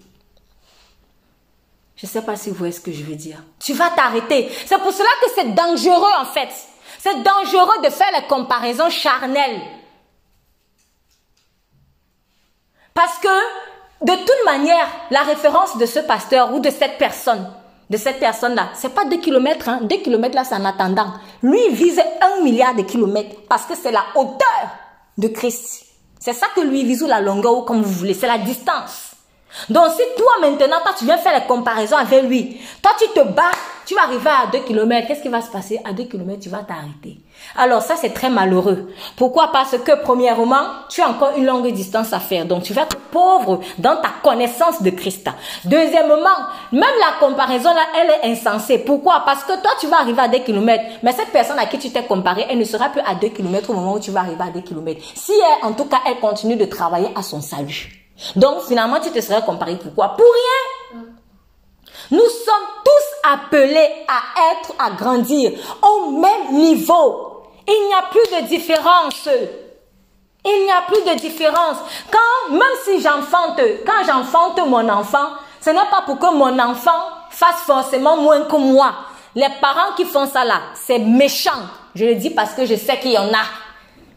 Je 2.02 2.08
ne 2.08 2.10
sais 2.10 2.22
pas 2.22 2.34
si 2.34 2.50
vous 2.50 2.56
voyez 2.56 2.72
ce 2.72 2.80
que 2.80 2.90
je 2.90 3.04
veux 3.04 3.14
dire. 3.14 3.44
Tu 3.60 3.74
vas 3.74 3.90
t'arrêter. 3.90 4.50
C'est 4.66 4.78
pour 4.78 4.92
cela 4.92 5.08
que 5.20 5.30
c'est 5.36 5.54
dangereux 5.54 6.10
en 6.18 6.24
fait. 6.24 6.48
C'est 6.98 7.22
dangereux 7.22 7.80
de 7.84 7.90
faire 7.90 8.10
les 8.18 8.26
comparaisons 8.26 8.90
charnelles. 8.90 9.60
Parce 12.92 13.18
que, 13.20 14.04
de 14.04 14.16
toute 14.16 14.44
manière, 14.44 14.88
la 15.12 15.20
référence 15.20 15.78
de 15.78 15.86
ce 15.86 16.00
pasteur 16.00 16.52
ou 16.52 16.58
de 16.58 16.70
cette 16.70 16.98
personne, 16.98 17.48
de 17.88 17.96
cette 17.96 18.18
personne-là, 18.18 18.70
c'est 18.74 18.92
pas 18.92 19.04
deux 19.04 19.18
kilomètres, 19.18 19.68
hein. 19.68 19.78
Deux 19.82 19.98
kilomètres 19.98 20.34
là, 20.34 20.42
c'est 20.42 20.56
en 20.56 20.64
attendant. 20.64 21.12
Lui, 21.40 21.60
il 21.68 21.74
vise 21.76 22.02
un 22.20 22.42
milliard 22.42 22.74
de 22.74 22.82
kilomètres 22.82 23.36
parce 23.48 23.64
que 23.64 23.76
c'est 23.76 23.92
la 23.92 24.04
hauteur 24.16 24.70
de 25.18 25.28
Christ. 25.28 25.84
C'est 26.18 26.32
ça 26.32 26.48
que 26.56 26.62
lui 26.62 26.82
vise 26.82 27.04
ou 27.04 27.06
la 27.06 27.20
longueur 27.20 27.58
ou 27.58 27.62
comme 27.62 27.80
vous 27.80 27.92
voulez. 27.92 28.14
C'est 28.14 28.26
la 28.26 28.38
distance. 28.38 29.11
Donc 29.68 29.88
si 29.96 30.02
toi 30.16 30.32
maintenant, 30.40 30.80
toi 30.82 30.92
tu 30.96 31.04
viens 31.04 31.18
faire 31.18 31.32
la 31.32 31.40
comparaison 31.40 31.96
avec 31.96 32.22
lui, 32.24 32.60
toi 32.82 32.92
tu 32.98 33.08
te 33.08 33.26
bats, 33.26 33.42
tu 33.84 33.94
vas 33.94 34.02
arriver 34.02 34.30
à 34.30 34.46
2 34.50 34.60
km, 34.60 35.06
qu'est-ce 35.06 35.22
qui 35.22 35.28
va 35.28 35.40
se 35.40 35.50
passer? 35.50 35.80
À 35.84 35.92
2 35.92 36.04
km, 36.04 36.40
tu 36.40 36.48
vas 36.48 36.62
t'arrêter. 36.62 37.18
Alors 37.56 37.82
ça 37.82 37.94
c'est 37.96 38.14
très 38.14 38.30
malheureux. 38.30 38.92
Pourquoi? 39.16 39.50
Parce 39.52 39.76
que 39.78 40.02
premièrement, 40.02 40.64
tu 40.88 41.02
as 41.02 41.08
encore 41.08 41.32
une 41.36 41.46
longue 41.46 41.70
distance 41.72 42.12
à 42.12 42.20
faire. 42.20 42.46
Donc 42.46 42.62
tu 42.62 42.72
vas 42.72 42.82
être 42.82 42.96
pauvre 42.96 43.60
dans 43.78 43.96
ta 43.96 44.08
connaissance 44.22 44.82
de 44.82 44.90
Christ. 44.90 45.28
Deuxièmement, 45.64 46.16
même 46.72 46.82
la 47.00 47.18
comparaison 47.20 47.72
là, 47.74 47.82
elle 48.00 48.10
est 48.10 48.32
insensée. 48.32 48.78
Pourquoi? 48.78 49.22
Parce 49.26 49.44
que 49.44 49.60
toi 49.60 49.72
tu 49.80 49.86
vas 49.86 50.00
arriver 50.00 50.22
à 50.22 50.28
2 50.28 50.38
km, 50.38 50.82
mais 51.02 51.12
cette 51.12 51.30
personne 51.30 51.58
à 51.58 51.66
qui 51.66 51.78
tu 51.78 51.90
t'es 51.90 52.04
comparé, 52.04 52.46
elle 52.48 52.58
ne 52.58 52.64
sera 52.64 52.88
plus 52.88 53.02
à 53.02 53.14
2 53.14 53.28
km 53.28 53.70
au 53.70 53.74
moment 53.74 53.94
où 53.94 54.00
tu 54.00 54.10
vas 54.10 54.20
arriver 54.20 54.42
à 54.42 54.50
2 54.50 54.60
km. 54.60 55.00
Si 55.14 55.32
elle, 55.32 55.68
en 55.68 55.72
tout 55.72 55.84
cas, 55.84 55.98
elle 56.06 56.20
continue 56.20 56.56
de 56.56 56.64
travailler 56.64 57.08
à 57.14 57.22
son 57.22 57.40
salut. 57.40 58.01
Donc 58.36 58.62
finalement, 58.62 59.00
tu 59.00 59.10
te 59.10 59.20
serais 59.20 59.42
comparé 59.42 59.76
pourquoi? 59.76 60.16
Pour 60.16 60.26
rien. 60.26 61.02
Nous 62.10 62.18
sommes 62.18 62.68
tous 62.84 63.30
appelés 63.30 64.04
à 64.08 64.52
être, 64.52 64.74
à 64.78 64.90
grandir 64.90 65.52
au 65.82 66.10
même 66.10 66.52
niveau. 66.52 67.44
Il 67.66 67.86
n'y 67.86 67.94
a 67.94 68.02
plus 68.10 68.42
de 68.42 68.48
différence. 68.48 69.28
Il 70.44 70.64
n'y 70.64 70.72
a 70.72 70.82
plus 70.82 71.02
de 71.02 71.18
différence. 71.20 71.76
Quand, 72.10 72.52
même 72.52 72.62
si 72.84 73.00
j'enfante, 73.00 73.60
quand 73.86 74.04
j'enfante 74.06 74.58
mon 74.66 74.88
enfant, 74.88 75.28
ce 75.60 75.70
n'est 75.70 75.76
pas 75.90 76.02
pour 76.04 76.18
que 76.18 76.34
mon 76.34 76.58
enfant 76.58 76.90
fasse 77.30 77.62
forcément 77.64 78.16
moins 78.16 78.42
que 78.42 78.56
moi. 78.56 78.92
Les 79.34 79.48
parents 79.60 79.94
qui 79.96 80.04
font 80.04 80.26
ça 80.26 80.44
là, 80.44 80.60
c'est 80.74 80.98
méchant. 80.98 81.50
Je 81.94 82.04
le 82.04 82.16
dis 82.16 82.30
parce 82.30 82.54
que 82.54 82.66
je 82.66 82.74
sais 82.74 82.98
qu'il 82.98 83.12
y 83.12 83.18
en 83.18 83.32
a. 83.32 83.44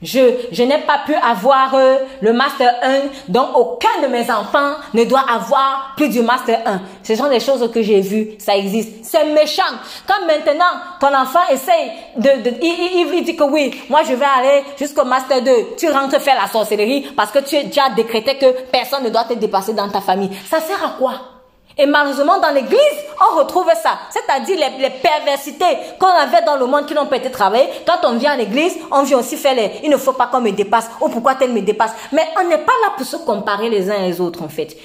Je, 0.02 0.20
je 0.52 0.64
n'ai 0.64 0.80
pas 0.80 1.00
pu 1.06 1.14
avoir 1.16 1.74
euh, 1.76 1.98
le 2.22 2.34
Master 2.34 2.74
1, 2.82 3.32
donc 3.32 3.48
aucun 3.56 4.02
de 4.04 4.08
mes 4.08 4.30
enfants 4.30 4.74
ne 4.94 5.04
doit 5.06 5.24
avoir 5.30 5.94
plus 5.96 6.10
du 6.10 6.22
Master 6.22 6.62
1. 6.66 6.82
Ce 7.04 7.16
sont 7.16 7.30
des 7.30 7.40
choses 7.40 7.70
que 7.72 7.82
j'ai 7.82 8.02
vues, 8.02 8.32
ça 8.40 8.56
existe. 8.56 9.04
C'est 9.04 9.26
méchant. 9.34 9.64
Quand 10.08 10.26
maintenant, 10.28 10.64
ton 11.00 11.16
enfant 11.16 11.40
essaye 11.52 11.92
de... 12.18 12.44
de 12.44 12.56
il, 12.62 13.14
il, 13.16 13.24
dit 13.24 13.36
que 13.36 13.44
oui, 13.44 13.74
moi 13.90 14.02
je 14.08 14.14
vais 14.14 14.26
aller 14.26 14.64
jusqu'au 14.78 15.06
Master 15.06 15.42
2. 15.42 15.52
Tu 15.78 15.90
rentres 15.90 16.20
faire 16.20 16.36
la 16.42 16.48
sorcellerie 16.48 17.08
parce 17.16 17.32
que 17.32 17.40
tu 17.40 17.56
as 17.56 17.64
déjà 17.64 17.90
décrété 17.96 18.38
que 18.38 18.64
personne 18.72 19.04
ne 19.04 19.10
doit 19.10 19.24
te 19.24 19.34
dépasser 19.34 19.74
dans 19.74 19.90
ta 19.90 20.02
famille. 20.02 20.32
Ça 20.50 20.60
sert 20.60 20.84
à 20.84 20.96
quoi? 20.98 21.35
Et 21.78 21.86
malheureusement, 21.86 22.40
dans 22.40 22.52
l'église, 22.52 22.80
on 23.20 23.38
retrouve 23.38 23.68
ça. 23.82 24.00
C'est-à-dire 24.10 24.58
les, 24.80 24.90
perversités 24.90 25.78
qu'on 26.00 26.08
avait 26.08 26.44
dans 26.46 26.56
le 26.56 26.66
monde 26.66 26.86
qui 26.86 26.94
n'ont 26.94 27.06
pas 27.06 27.18
été 27.18 27.30
travaillées. 27.30 27.68
Quand 27.86 28.08
on 28.08 28.18
vient 28.18 28.32
à 28.32 28.38
l'église, 28.38 28.78
on 28.92 29.04
vient 29.04 29.20
aussi 29.20 29.36
faire 29.36 29.56
les, 29.56 29.72
il 29.84 29.90
ne 29.90 29.98
faut 29.98 30.14
pas 30.14 30.28
qu'on 30.28 30.40
me 30.42 30.52
dépasse. 30.52 30.90
Ou 31.02 31.10
pourquoi 31.10 31.36
tel 31.36 31.52
me 31.52 31.62
dépasse. 31.62 31.92
Mais 32.14 32.24
on 32.40 32.48
n'est 32.48 32.60
pas 32.60 32.72
là 32.84 32.94
pour 32.96 33.06
se 33.06 33.18
comparer 33.18 33.70
les 33.70 33.90
uns 33.90 34.00
les 34.00 34.22
autres, 34.22 34.42
en 34.42 34.48
fait. 34.48 34.78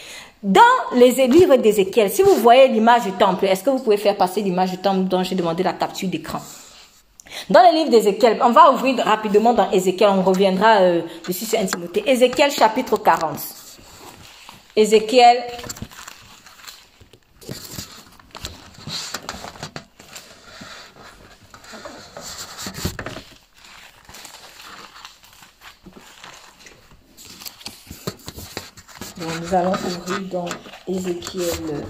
Dans 0.43 0.61
les 0.95 1.11
livres 1.29 1.57
d'Ézéchiel, 1.57 2.11
si 2.11 2.23
vous 2.23 2.35
voyez 2.37 2.67
l'image 2.69 3.03
du 3.03 3.13
temple, 3.13 3.45
est-ce 3.45 3.63
que 3.63 3.71
vous 3.71 3.79
pouvez 3.81 3.99
faire 3.99 4.17
passer 4.17 4.41
l'image 4.41 4.71
du 4.71 4.79
temple 4.79 5.05
dont 5.05 5.23
j'ai 5.23 5.35
demandé 5.35 5.63
la 5.63 5.75
capture 5.75 6.09
d'écran? 6.09 6.41
Dans 7.49 7.61
le 7.61 7.77
livre 7.77 7.91
d'Ézéchiel, 7.91 8.39
on 8.43 8.51
va 8.51 8.73
ouvrir 8.73 9.05
rapidement 9.05 9.53
dans 9.53 9.71
Ézéchiel, 9.71 10.11
on 10.11 10.23
reviendra 10.23 10.81
euh, 10.81 11.03
dessus 11.29 11.45
sur 11.45 11.61
Intimité. 11.61 12.03
Ézéchiel 12.07 12.51
chapitre 12.51 12.97
40. 12.97 13.37
Ézéchiel 14.75 15.45
nous 29.21 29.55
allons 29.55 29.73
ouvrir 29.73 30.21
dans 30.31 30.47
Ézéchiel 30.89 31.85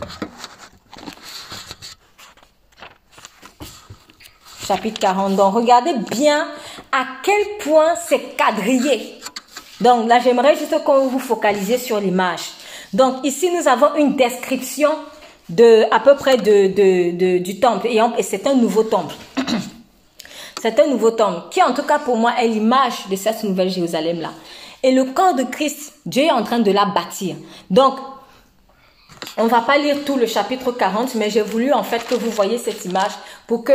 chapitre 4.66 5.01
40. 5.01 5.37
Donc, 5.37 5.55
regardez 5.55 5.95
bien 6.11 6.47
à 6.93 7.05
quel 7.23 7.43
point 7.61 7.95
c'est 8.07 8.37
quadrillé. 8.37 9.19
Donc, 9.81 10.09
là, 10.09 10.21
j'aimerais 10.21 10.57
juste 10.57 10.83
qu'on 10.85 11.09
vous 11.09 11.19
focalise 11.19 11.83
sur 11.83 12.01
l'image. 12.01 12.43
Donc, 12.93 13.25
ici, 13.25 13.51
nous 13.51 13.66
avons 13.69 13.95
une 13.97 14.16
description 14.16 14.90
de, 15.49 15.85
à 15.90 16.01
peu 16.01 16.14
près 16.16 16.37
de, 16.37 17.38
du 17.38 17.61
temple. 17.61 17.88
Et 17.88 18.23
c'est 18.23 18.47
un 18.47 18.55
nouveau 18.55 18.85
temple. 18.85 19.14
c'est 20.61 20.79
un 20.79 20.87
nouveau 20.87 21.12
temple 21.12 21.49
qui, 21.51 21.62
en 21.62 21.73
tout 21.73 21.83
cas, 21.83 21.99
pour 21.99 22.16
moi, 22.16 22.35
est 22.40 22.49
l'image 22.49 23.09
de 23.11 23.16
cette 23.16 23.43
nouvelle 23.45 23.71
Jérusalem-là. 23.71 24.31
Et 24.83 24.93
le 24.93 25.05
corps 25.05 25.35
de 25.35 25.45
Christ, 25.45 25.95
Dieu 26.07 26.25
est 26.25 26.31
en 26.31 26.43
train 26.43 26.61
de 26.61 26.71
la 26.71 26.87
bâtir. 26.87 27.37
Donc, 27.71 27.95
on 29.37 29.47
va 29.47 29.61
pas 29.61 29.79
lire 29.79 30.05
tout 30.05 30.16
le 30.16 30.27
chapitre 30.27 30.73
40, 30.73 31.14
mais 31.14 31.31
j'ai 31.31 31.43
voulu 31.43 31.73
en 31.73 31.83
fait 31.83 32.05
que 32.07 32.14
vous 32.14 32.31
voyez 32.31 32.59
cette 32.59 32.85
image 32.85 33.12
pour 33.47 33.64
que 33.64 33.73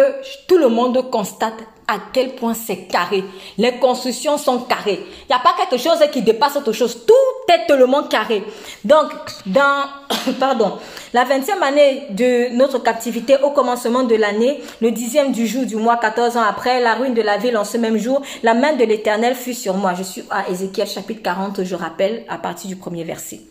tout 0.48 0.58
le 0.58 0.70
monde 0.70 1.10
constate 1.10 1.64
à 1.88 1.98
quel 2.12 2.36
point 2.36 2.54
c'est 2.54 2.88
carré. 2.88 3.24
Les 3.58 3.74
constructions 3.74 4.38
sont 4.38 4.60
carrées. 4.60 5.00
Il 5.04 5.28
n'y 5.30 5.36
a 5.36 5.40
pas 5.40 5.56
quelque 5.58 5.82
chose 5.82 6.00
qui 6.12 6.22
dépasse 6.22 6.56
autre 6.56 6.72
chose. 6.72 7.06
Tout 7.06 7.54
est 7.54 7.66
tellement 7.68 8.04
carré. 8.04 8.44
Donc, 8.84 9.12
dans, 9.46 9.86
pardon, 10.40 10.74
la 11.14 11.26
20e 11.26 11.62
année 11.62 12.08
de 12.10 12.56
notre 12.56 12.80
captivité, 12.80 13.38
au 13.44 13.52
commencement 13.52 14.04
de 14.04 14.16
l'année, 14.16 14.62
le 14.82 14.92
dixième 14.92 15.32
du 15.32 15.48
jour 15.48 15.66
du 15.66 15.76
mois, 15.76 15.98
14 15.98 16.38
ans 16.38 16.44
après, 16.44 16.82
la 16.82 16.96
ruine 16.96 17.14
de 17.14 17.22
la 17.22 17.38
ville 17.38 17.58
en 17.58 17.66
ce 17.66 17.78
même 17.78 17.98
jour, 17.98 18.22
la 18.44 18.54
main 18.54 18.74
de 18.74 18.84
l'éternel 18.84 19.36
fut 19.36 19.54
sur 19.54 19.76
moi. 19.76 19.94
Je 19.94 20.04
suis 20.04 20.24
à 20.30 20.50
Ézéchiel 20.50 20.88
chapitre 20.88 21.22
40, 21.22 21.64
je 21.64 21.76
rappelle, 21.76 22.26
à 22.30 22.38
partir 22.38 22.68
du 22.70 22.76
premier 22.76 23.04
verset. 23.04 23.42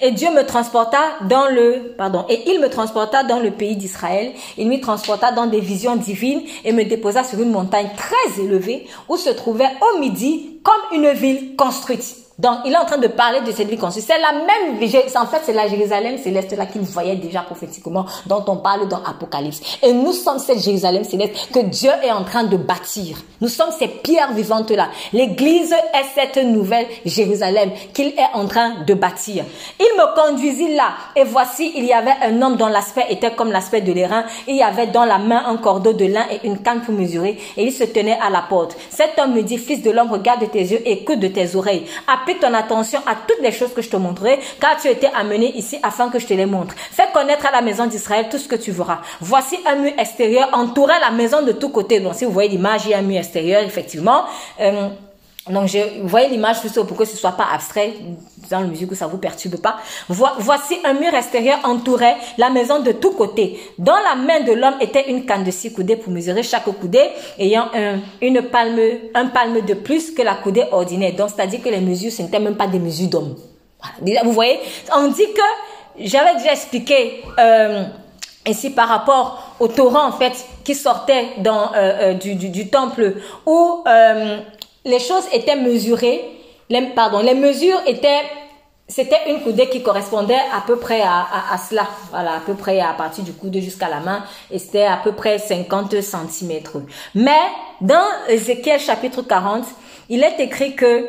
Et 0.00 0.10
Dieu 0.12 0.30
me 0.30 0.44
transporta 0.44 0.98
dans 1.28 1.46
le, 1.46 1.94
pardon, 1.96 2.24
et 2.28 2.50
il 2.50 2.60
me 2.60 2.68
transporta 2.68 3.22
dans 3.24 3.38
le 3.38 3.50
pays 3.50 3.76
d'Israël. 3.76 4.32
Il 4.58 4.68
me 4.68 4.80
transporta 4.80 5.32
dans 5.32 5.46
des 5.46 5.60
visions 5.60 5.96
divines 5.96 6.42
et 6.64 6.72
me 6.72 6.84
déposa 6.84 7.24
sur 7.24 7.40
une 7.40 7.50
montagne 7.50 7.90
très 7.96 8.42
élevée 8.42 8.86
où 9.08 9.16
se 9.16 9.30
trouvait 9.30 9.70
au 9.80 9.98
midi 9.98 10.60
comme 10.62 10.98
une 10.98 11.12
ville 11.12 11.56
construite. 11.56 12.16
Donc, 12.38 12.58
il 12.64 12.72
est 12.72 12.76
en 12.76 12.84
train 12.84 12.98
de 12.98 13.08
parler 13.08 13.40
de 13.42 13.52
cette 13.52 13.68
ville 13.68 13.78
construite. 13.78 14.06
C'est 14.06 14.18
la 14.18 14.32
même, 14.32 14.78
en 15.16 15.26
fait, 15.26 15.42
c'est 15.44 15.52
la 15.52 15.68
Jérusalem 15.68 16.18
céleste 16.18 16.56
là 16.56 16.66
qu'il 16.66 16.80
voyait 16.82 17.16
déjà 17.16 17.40
prophétiquement, 17.40 18.06
dont 18.26 18.44
on 18.48 18.56
parle 18.56 18.88
dans 18.88 19.02
Apocalypse. 19.02 19.60
Et 19.82 19.92
nous 19.92 20.12
sommes 20.12 20.38
cette 20.38 20.62
Jérusalem 20.62 21.04
céleste 21.04 21.48
que 21.52 21.60
Dieu 21.60 21.90
est 22.02 22.10
en 22.10 22.24
train 22.24 22.44
de 22.44 22.56
bâtir. 22.56 23.18
Nous 23.40 23.48
sommes 23.48 23.70
ces 23.78 23.88
pierres 23.88 24.32
vivantes 24.32 24.70
là. 24.70 24.88
L'église 25.12 25.72
est 25.72 26.04
cette 26.14 26.42
nouvelle 26.44 26.86
Jérusalem 27.04 27.70
qu'il 27.92 28.08
est 28.08 28.34
en 28.34 28.46
train 28.46 28.82
de 28.86 28.94
bâtir. 28.94 29.44
Il 29.78 29.98
me 29.98 30.14
conduisit 30.14 30.74
là, 30.74 30.92
et 31.14 31.24
voici, 31.24 31.72
il 31.76 31.84
y 31.84 31.92
avait 31.92 32.14
un 32.22 32.40
homme 32.40 32.56
dont 32.56 32.68
l'aspect 32.68 33.06
était 33.10 33.32
comme 33.32 33.52
l'aspect 33.52 33.82
de 33.82 33.92
l'airain. 33.92 34.24
Il 34.48 34.56
y 34.56 34.62
avait 34.62 34.86
dans 34.86 35.04
la 35.04 35.18
main 35.18 35.44
un 35.46 35.56
cordeau 35.56 35.92
de 35.92 36.06
lin 36.06 36.24
et 36.30 36.46
une 36.46 36.58
canne 36.58 36.80
pour 36.80 36.94
mesurer, 36.94 37.38
et 37.56 37.64
il 37.64 37.72
se 37.72 37.84
tenait 37.84 38.18
à 38.20 38.30
la 38.30 38.42
porte. 38.42 38.76
Cet 38.90 39.18
homme 39.18 39.34
me 39.34 39.42
dit, 39.42 39.58
fils 39.58 39.82
de 39.82 39.90
l'homme, 39.90 40.10
regarde 40.10 40.50
tes 40.50 40.60
yeux 40.60 40.80
et 40.86 40.92
écoute 40.92 41.20
de 41.20 41.28
tes 41.28 41.54
oreilles 41.56 41.84
ton 42.40 42.54
attention 42.54 43.00
à 43.06 43.14
toutes 43.14 43.40
les 43.40 43.52
choses 43.52 43.72
que 43.74 43.82
je 43.82 43.90
te 43.90 43.96
montrerai, 43.96 44.38
car 44.60 44.80
tu 44.80 44.88
été 44.88 45.08
amené 45.14 45.56
ici 45.56 45.78
afin 45.82 46.08
que 46.08 46.18
je 46.18 46.26
te 46.26 46.34
les 46.34 46.46
montre. 46.46 46.74
Fais 46.76 47.04
connaître 47.12 47.46
à 47.46 47.50
la 47.50 47.62
maison 47.62 47.86
d'Israël 47.86 48.28
tout 48.30 48.38
ce 48.38 48.48
que 48.48 48.56
tu 48.56 48.70
verras. 48.70 49.00
Voici 49.20 49.58
un 49.66 49.76
mur 49.76 49.92
extérieur 49.98 50.48
entourait 50.52 51.00
la 51.00 51.10
maison 51.10 51.42
de 51.42 51.52
tous 51.52 51.70
côtés. 51.70 52.00
Donc, 52.00 52.14
si 52.14 52.24
vous 52.24 52.32
voyez 52.32 52.48
l'image, 52.48 52.82
il 52.84 52.90
y 52.90 52.94
a 52.94 52.98
un 52.98 53.02
mur 53.02 53.18
extérieur, 53.18 53.62
effectivement. 53.62 54.24
Euh, 54.60 54.88
donc, 55.48 55.66
je, 55.66 56.00
vous 56.00 56.08
voyez 56.08 56.28
l'image 56.28 56.62
juste 56.62 56.80
pour 56.82 56.96
que 56.96 57.04
ce 57.04 57.16
soit 57.16 57.32
pas 57.32 57.48
abstrait, 57.52 57.94
dans 58.52 58.60
la 58.60 58.66
musique 58.66 58.90
où 58.92 58.94
ça 58.94 59.06
vous 59.06 59.18
perturbe 59.18 59.56
pas. 59.56 59.78
Voici 60.08 60.78
un 60.84 60.92
mur 60.94 61.12
extérieur 61.14 61.58
entourait 61.64 62.16
la 62.38 62.50
maison 62.50 62.80
de 62.80 62.92
tous 62.92 63.12
côtés. 63.12 63.58
Dans 63.78 63.96
la 63.96 64.14
main 64.14 64.40
de 64.40 64.52
l'homme 64.52 64.76
était 64.80 65.10
une 65.10 65.24
canne 65.24 65.44
de 65.44 65.50
six 65.50 65.72
coudées 65.72 65.96
pour 65.96 66.12
mesurer 66.12 66.42
chaque 66.42 66.64
coudée, 66.64 67.10
ayant 67.38 67.68
un, 67.74 68.00
une 68.20 68.42
palme, 68.42 68.80
un 69.14 69.26
palme 69.26 69.62
de 69.62 69.74
plus 69.74 70.12
que 70.12 70.22
la 70.22 70.34
coudée 70.34 70.64
ordinaire. 70.70 71.14
Donc, 71.14 71.30
c'est-à-dire 71.34 71.62
que 71.62 71.68
les 71.68 71.80
mesures, 71.80 72.12
ce 72.12 72.22
n'étaient 72.22 72.38
même 72.38 72.56
pas 72.56 72.66
des 72.66 72.78
mesures 72.78 73.08
d'homme. 73.08 73.36
Vous 74.24 74.32
voyez? 74.32 74.60
On 74.94 75.08
dit 75.08 75.26
que, 75.34 76.04
j'avais 76.04 76.36
déjà 76.36 76.52
expliqué, 76.52 77.22
euh, 77.38 77.84
ici 78.46 78.70
par 78.70 78.88
rapport 78.88 79.56
au 79.60 79.68
torrent, 79.68 80.06
en 80.06 80.12
fait, 80.12 80.32
qui 80.64 80.74
sortait 80.74 81.28
dans, 81.38 81.72
euh, 81.74 82.12
euh 82.12 82.14
du, 82.14 82.34
du, 82.34 82.68
temple, 82.68 83.14
où, 83.46 83.82
euh, 83.86 84.38
les 84.84 84.98
choses 84.98 85.24
étaient 85.32 85.56
mesurées, 85.56 86.20
pardon, 86.94 87.18
les 87.20 87.34
mesures 87.34 87.80
étaient, 87.86 88.22
c'était 88.92 89.30
une 89.30 89.40
coudée 89.40 89.70
qui 89.70 89.82
correspondait 89.82 90.34
à 90.52 90.62
peu 90.66 90.76
près 90.76 91.00
à, 91.00 91.56
cela, 91.68 91.88
voilà, 92.10 92.34
à 92.34 92.40
peu 92.40 92.52
près 92.52 92.78
à 92.78 92.92
partir 92.92 93.24
du 93.24 93.32
coude 93.32 93.56
jusqu'à 93.58 93.88
la 93.88 94.00
main, 94.00 94.22
et 94.50 94.58
c'était 94.58 94.84
à 94.84 94.98
peu 94.98 95.12
près 95.12 95.38
50 95.38 95.94
cm. 96.02 96.60
Mais 97.14 97.30
dans 97.80 98.04
Ézéchiel 98.28 98.78
chapitre 98.78 99.22
40, 99.22 99.64
il 100.10 100.22
est 100.22 100.38
écrit 100.40 100.76
que 100.76 101.08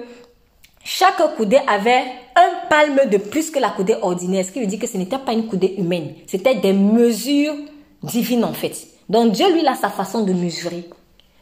chaque 0.83 1.35
coudée 1.35 1.59
avait 1.67 2.03
un 2.35 2.67
palme 2.69 3.09
de 3.09 3.17
plus 3.17 3.51
que 3.51 3.59
la 3.59 3.69
coudée 3.69 3.97
ordinaire, 4.01 4.45
ce 4.45 4.51
qui 4.51 4.61
veut 4.61 4.67
dire 4.67 4.79
que 4.79 4.87
ce 4.87 4.97
n'était 4.97 5.17
pas 5.17 5.33
une 5.33 5.47
coudée 5.47 5.75
humaine, 5.77 6.15
c'était 6.25 6.55
des 6.55 6.73
mesures 6.73 7.55
divines 8.01 8.45
en 8.45 8.53
fait. 8.53 8.77
Donc 9.09 9.33
Dieu 9.33 9.51
lui 9.51 9.67
a 9.67 9.75
sa 9.75 9.89
façon 9.89 10.23
de 10.23 10.31
mesurer. 10.31 10.85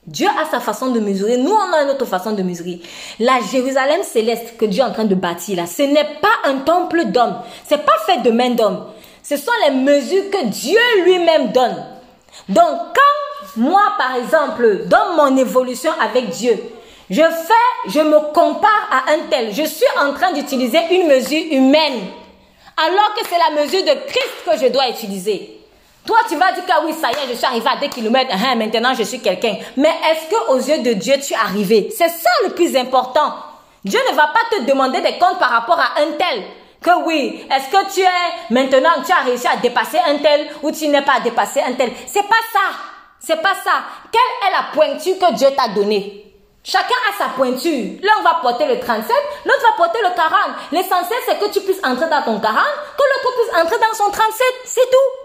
Dieu 0.07 0.27
a 0.27 0.49
sa 0.49 0.59
façon 0.59 0.87
de 0.87 0.99
mesurer, 0.99 1.37
nous 1.37 1.51
on 1.51 1.73
a 1.73 1.83
une 1.83 1.91
autre 1.91 2.05
façon 2.05 2.31
de 2.31 2.41
mesurer. 2.41 2.79
La 3.19 3.39
Jérusalem 3.51 4.01
céleste 4.01 4.57
que 4.57 4.65
Dieu 4.65 4.81
est 4.81 4.85
en 4.85 4.91
train 4.91 5.05
de 5.05 5.13
bâtir 5.13 5.57
là, 5.57 5.67
ce 5.67 5.83
n'est 5.83 6.17
pas 6.19 6.49
un 6.49 6.57
temple 6.57 7.05
d'homme, 7.05 7.35
c'est 7.67 7.85
pas 7.85 7.97
fait 8.07 8.17
de 8.23 8.31
main 8.31 8.49
d'homme. 8.49 8.87
Ce 9.21 9.37
sont 9.37 9.51
les 9.63 9.75
mesures 9.75 10.31
que 10.31 10.45
Dieu 10.47 10.79
lui-même 11.03 11.51
donne. 11.51 11.85
Donc 12.49 12.65
quand 12.65 13.57
moi 13.57 13.93
par 13.99 14.15
exemple, 14.15 14.87
dans 14.87 15.13
mon 15.15 15.37
évolution 15.37 15.91
avec 16.01 16.29
Dieu, 16.29 16.57
je 17.11 17.21
fais, 17.21 17.89
je 17.91 17.99
me 17.99 18.33
compare 18.33 18.89
à 18.89 19.11
un 19.11 19.19
tel, 19.29 19.53
je 19.53 19.63
suis 19.63 19.85
en 19.99 20.13
train 20.13 20.31
d'utiliser 20.33 20.79
une 20.89 21.09
mesure 21.09 21.43
humaine, 21.51 22.01
alors 22.75 23.13
que 23.15 23.27
c'est 23.29 23.37
la 23.37 23.61
mesure 23.61 23.83
de 23.83 23.99
Christ 24.07 24.33
que 24.49 24.65
je 24.65 24.71
dois 24.71 24.89
utiliser. 24.89 25.60
Toi, 26.05 26.17
tu 26.27 26.35
vas 26.35 26.51
dire 26.51 26.65
que 26.65 26.71
ah 26.71 26.81
oui, 26.83 26.93
ça 26.93 27.09
y 27.09 27.13
est, 27.13 27.29
je 27.29 27.35
suis 27.35 27.45
arrivé 27.45 27.69
à 27.69 27.75
des 27.75 27.89
kilomètres, 27.89 28.33
hein, 28.33 28.55
maintenant 28.55 28.93
je 28.95 29.03
suis 29.03 29.19
quelqu'un. 29.21 29.55
Mais 29.77 29.93
est-ce 30.09 30.29
que 30.29 30.51
aux 30.51 30.57
yeux 30.57 30.81
de 30.81 30.93
Dieu, 30.93 31.15
tu 31.25 31.33
es 31.33 31.37
arrivé? 31.37 31.89
C'est 31.95 32.09
ça 32.09 32.29
le 32.43 32.49
plus 32.49 32.75
important. 32.75 33.33
Dieu 33.83 33.99
ne 34.09 34.15
va 34.15 34.27
pas 34.27 34.55
te 34.55 34.63
demander 34.63 35.01
des 35.01 35.17
comptes 35.19 35.39
par 35.39 35.49
rapport 35.51 35.79
à 35.79 36.01
un 36.01 36.11
tel. 36.17 36.43
Que 36.81 37.03
oui, 37.05 37.45
est-ce 37.51 37.69
que 37.69 37.93
tu 37.93 38.01
es 38.01 38.49
maintenant, 38.49 39.03
tu 39.05 39.11
as 39.11 39.23
réussi 39.23 39.47
à 39.47 39.57
dépasser 39.57 39.99
un 39.99 40.17
tel 40.17 40.49
ou 40.63 40.71
tu 40.71 40.87
n'es 40.87 41.03
pas 41.03 41.19
dépassé 41.19 41.61
un 41.61 41.73
tel? 41.73 41.91
C'est 42.07 42.27
pas 42.27 42.41
ça. 42.51 42.59
C'est 43.19 43.41
pas 43.41 43.53
ça. 43.63 43.83
Quelle 44.11 44.49
est 44.49 44.51
la 44.51 44.73
pointure 44.73 45.19
que 45.19 45.33
Dieu 45.35 45.49
t'a 45.55 45.67
donnée? 45.67 46.25
Chacun 46.63 46.95
a 47.09 47.23
sa 47.23 47.29
pointure. 47.29 47.99
L'un 48.01 48.23
va 48.23 48.39
porter 48.41 48.65
le 48.65 48.79
37, 48.79 49.15
l'autre 49.45 49.61
va 49.61 49.83
porter 49.83 49.99
le 50.03 50.15
40. 50.15 50.31
L'essentiel, 50.71 51.19
c'est 51.27 51.39
que 51.39 51.51
tu 51.51 51.61
puisses 51.61 51.83
entrer 51.83 52.07
dans 52.09 52.21
ton 52.21 52.39
40, 52.39 52.43
que 52.43 53.03
l'autre 53.03 53.35
puisse 53.35 53.61
entrer 53.61 53.77
dans 53.77 53.95
son 53.95 54.11
37. 54.11 54.45
C'est 54.65 54.81
tout. 54.81 55.20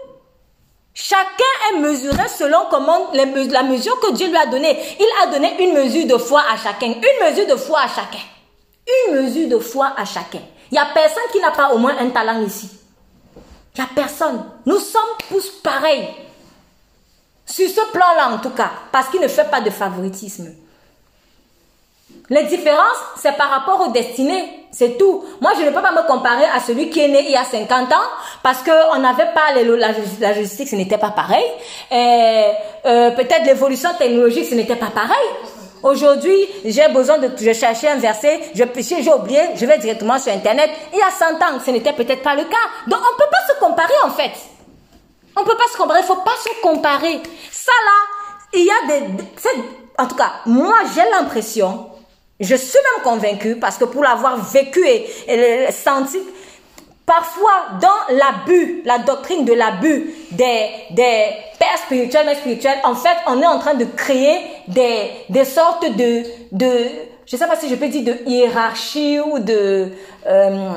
Chacun 0.99 1.43
est 1.69 1.77
mesuré 1.77 2.27
selon 2.27 2.65
la 3.13 3.63
mesure 3.63 3.99
que 3.99 4.13
Dieu 4.13 4.29
lui 4.29 4.35
a 4.35 4.47
donnée. 4.47 4.75
Il 4.99 5.07
a 5.21 5.27
donné 5.27 5.55
une 5.63 5.75
mesure 5.75 6.07
de 6.07 6.17
foi 6.17 6.41
à 6.51 6.57
chacun. 6.57 6.87
Une 6.87 7.29
mesure 7.29 7.45
de 7.45 7.55
foi 7.55 7.81
à 7.81 7.87
chacun. 7.87 8.17
Une 8.87 9.21
mesure 9.21 9.47
de 9.47 9.59
foi 9.59 9.93
à 9.95 10.05
chacun. 10.05 10.39
Il 10.71 10.73
n'y 10.73 10.79
a 10.79 10.87
personne 10.95 11.21
qui 11.31 11.39
n'a 11.39 11.51
pas 11.51 11.71
au 11.71 11.77
moins 11.77 11.95
un 11.99 12.09
talent 12.09 12.41
ici. 12.41 12.71
Il 13.75 13.79
n'y 13.79 13.85
a 13.85 13.89
personne. 13.93 14.43
Nous 14.65 14.79
sommes 14.79 15.03
tous 15.29 15.51
pareils. 15.61 16.07
Sur 17.45 17.69
ce 17.69 17.91
plan-là, 17.91 18.31
en 18.31 18.39
tout 18.39 18.49
cas. 18.49 18.71
Parce 18.91 19.09
qu'il 19.09 19.21
ne 19.21 19.27
fait 19.27 19.51
pas 19.51 19.61
de 19.61 19.69
favoritisme. 19.69 20.51
Les 22.31 22.43
différences, 22.45 23.03
c'est 23.17 23.37
par 23.37 23.51
rapport 23.51 23.87
aux 23.87 23.91
destinées. 23.91 24.56
C'est 24.71 24.97
tout. 24.97 25.23
Moi, 25.41 25.51
je 25.57 25.63
ne 25.63 25.69
peux 25.71 25.81
pas 25.81 25.91
me 25.91 26.05
comparer 26.07 26.45
à 26.45 26.59
celui 26.59 26.89
qui 26.89 26.99
est 26.99 27.07
né 27.07 27.23
il 27.25 27.31
y 27.31 27.35
a 27.35 27.43
50 27.45 27.91
ans 27.91 27.95
parce 28.43 28.61
qu'on 28.63 28.99
n'avait 28.99 29.31
pas 29.33 29.53
les, 29.55 29.63
la, 29.63 29.89
la 30.19 30.33
logistique, 30.33 30.67
ce 30.67 30.75
n'était 30.75 30.97
pas 30.97 31.11
pareil. 31.11 31.45
Euh, 31.91 33.11
peut-être 33.11 33.45
l'évolution 33.45 33.89
technologique, 33.97 34.45
ce 34.45 34.55
n'était 34.55 34.75
pas 34.75 34.91
pareil. 34.93 35.27
Aujourd'hui, 35.83 36.47
j'ai 36.65 36.87
besoin 36.89 37.17
de 37.17 37.29
je 37.39 37.53
chercher 37.53 37.87
un 37.89 37.97
verset, 37.97 38.41
je 38.55 38.63
si 38.81 39.03
j'ai 39.03 39.13
oublié, 39.13 39.39
je 39.55 39.65
vais 39.65 39.77
directement 39.77 40.17
sur 40.17 40.33
internet. 40.33 40.69
Il 40.91 40.99
y 40.99 41.01
a 41.01 41.11
100 41.11 41.35
ans, 41.35 41.59
ce 41.63 41.71
n'était 41.71 41.93
peut-être 41.93 42.23
pas 42.23 42.35
le 42.35 42.43
cas. 42.43 42.55
Donc 42.87 42.99
on 42.99 43.13
ne 43.13 43.17
peut 43.17 43.31
pas 43.31 43.53
se 43.53 43.59
comparer 43.59 43.93
en 44.03 44.09
fait. 44.09 44.31
On 45.35 45.41
ne 45.41 45.45
peut 45.45 45.55
pas 45.55 45.71
se 45.71 45.77
comparer, 45.77 45.99
il 45.99 46.01
ne 46.01 46.07
faut 46.07 46.21
pas 46.21 46.35
se 46.43 46.61
comparer. 46.61 47.21
Ça 47.51 47.71
là, 47.85 48.53
il 48.53 48.65
y 48.65 48.71
a 48.71 48.87
des... 48.87 49.23
En 49.99 50.07
tout 50.07 50.15
cas, 50.15 50.33
moi, 50.45 50.75
j'ai 50.95 51.09
l'impression, 51.11 51.89
je 52.39 52.55
suis 52.55 52.79
même 52.95 53.03
convaincue, 53.03 53.55
parce 53.55 53.77
que 53.77 53.85
pour 53.85 54.03
l'avoir 54.03 54.37
vécu 54.37 54.85
et, 54.85 55.71
senti, 55.71 56.19
parfois 57.05 57.79
dans 57.81 58.15
l'abus, 58.15 58.81
la 58.85 58.99
doctrine 58.99 59.45
de 59.45 59.53
l'abus 59.53 60.13
des, 60.31 60.69
des 60.91 61.25
pères 61.57 61.77
spirituels, 61.85 62.25
mais 62.25 62.35
spirituels, 62.35 62.77
en 62.83 62.95
fait, 62.95 63.17
on 63.27 63.41
est 63.41 63.47
en 63.47 63.59
train 63.59 63.73
de 63.73 63.85
créer 63.85 64.37
des, 64.67 65.09
des 65.29 65.45
sortes 65.45 65.85
de, 65.95 66.23
de, 66.51 66.73
je 67.25 67.35
sais 67.35 67.47
pas 67.47 67.55
si 67.55 67.69
je 67.69 67.75
peux 67.75 67.87
dire 67.87 68.03
de 68.03 68.29
hiérarchie 68.29 69.19
ou 69.19 69.39
de, 69.39 69.91
euh, 70.27 70.71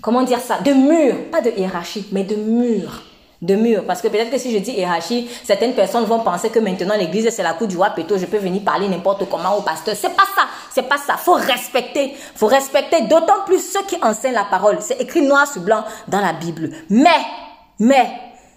comment 0.00 0.22
dire 0.22 0.40
ça, 0.40 0.58
de 0.60 0.72
murs, 0.72 1.30
pas 1.32 1.40
de 1.40 1.50
hiérarchie, 1.50 2.06
mais 2.12 2.24
de 2.24 2.36
murs 2.36 3.02
de 3.44 3.54
murs. 3.56 3.84
Parce 3.86 4.00
que 4.00 4.08
peut-être 4.08 4.30
que 4.30 4.38
si 4.38 4.52
je 4.52 4.58
dis 4.58 4.72
hiérarchie, 4.72 5.28
certaines 5.44 5.74
personnes 5.74 6.04
vont 6.04 6.20
penser 6.20 6.48
que 6.48 6.58
maintenant 6.58 6.96
l'église 6.96 7.28
c'est 7.30 7.42
la 7.42 7.52
cour 7.52 7.68
du 7.68 7.76
roi 7.76 7.90
Péto, 7.90 8.16
je 8.16 8.26
peux 8.26 8.38
venir 8.38 8.62
parler 8.62 8.88
n'importe 8.88 9.28
comment 9.28 9.56
au 9.56 9.62
pasteur. 9.62 9.94
C'est 9.94 10.16
pas 10.16 10.24
ça, 10.34 10.46
c'est 10.70 10.88
pas 10.88 10.96
ça. 10.96 11.16
Faut 11.16 11.34
respecter, 11.34 12.14
faut 12.34 12.46
respecter 12.46 13.02
d'autant 13.02 13.44
plus 13.46 13.60
ceux 13.60 13.84
qui 13.84 13.96
enseignent 14.02 14.34
la 14.34 14.44
parole. 14.44 14.78
C'est 14.80 15.00
écrit 15.00 15.22
noir 15.22 15.46
sur 15.46 15.60
blanc 15.60 15.84
dans 16.08 16.20
la 16.20 16.32
Bible. 16.32 16.70
Mais, 16.88 17.20
mais, 17.78 18.10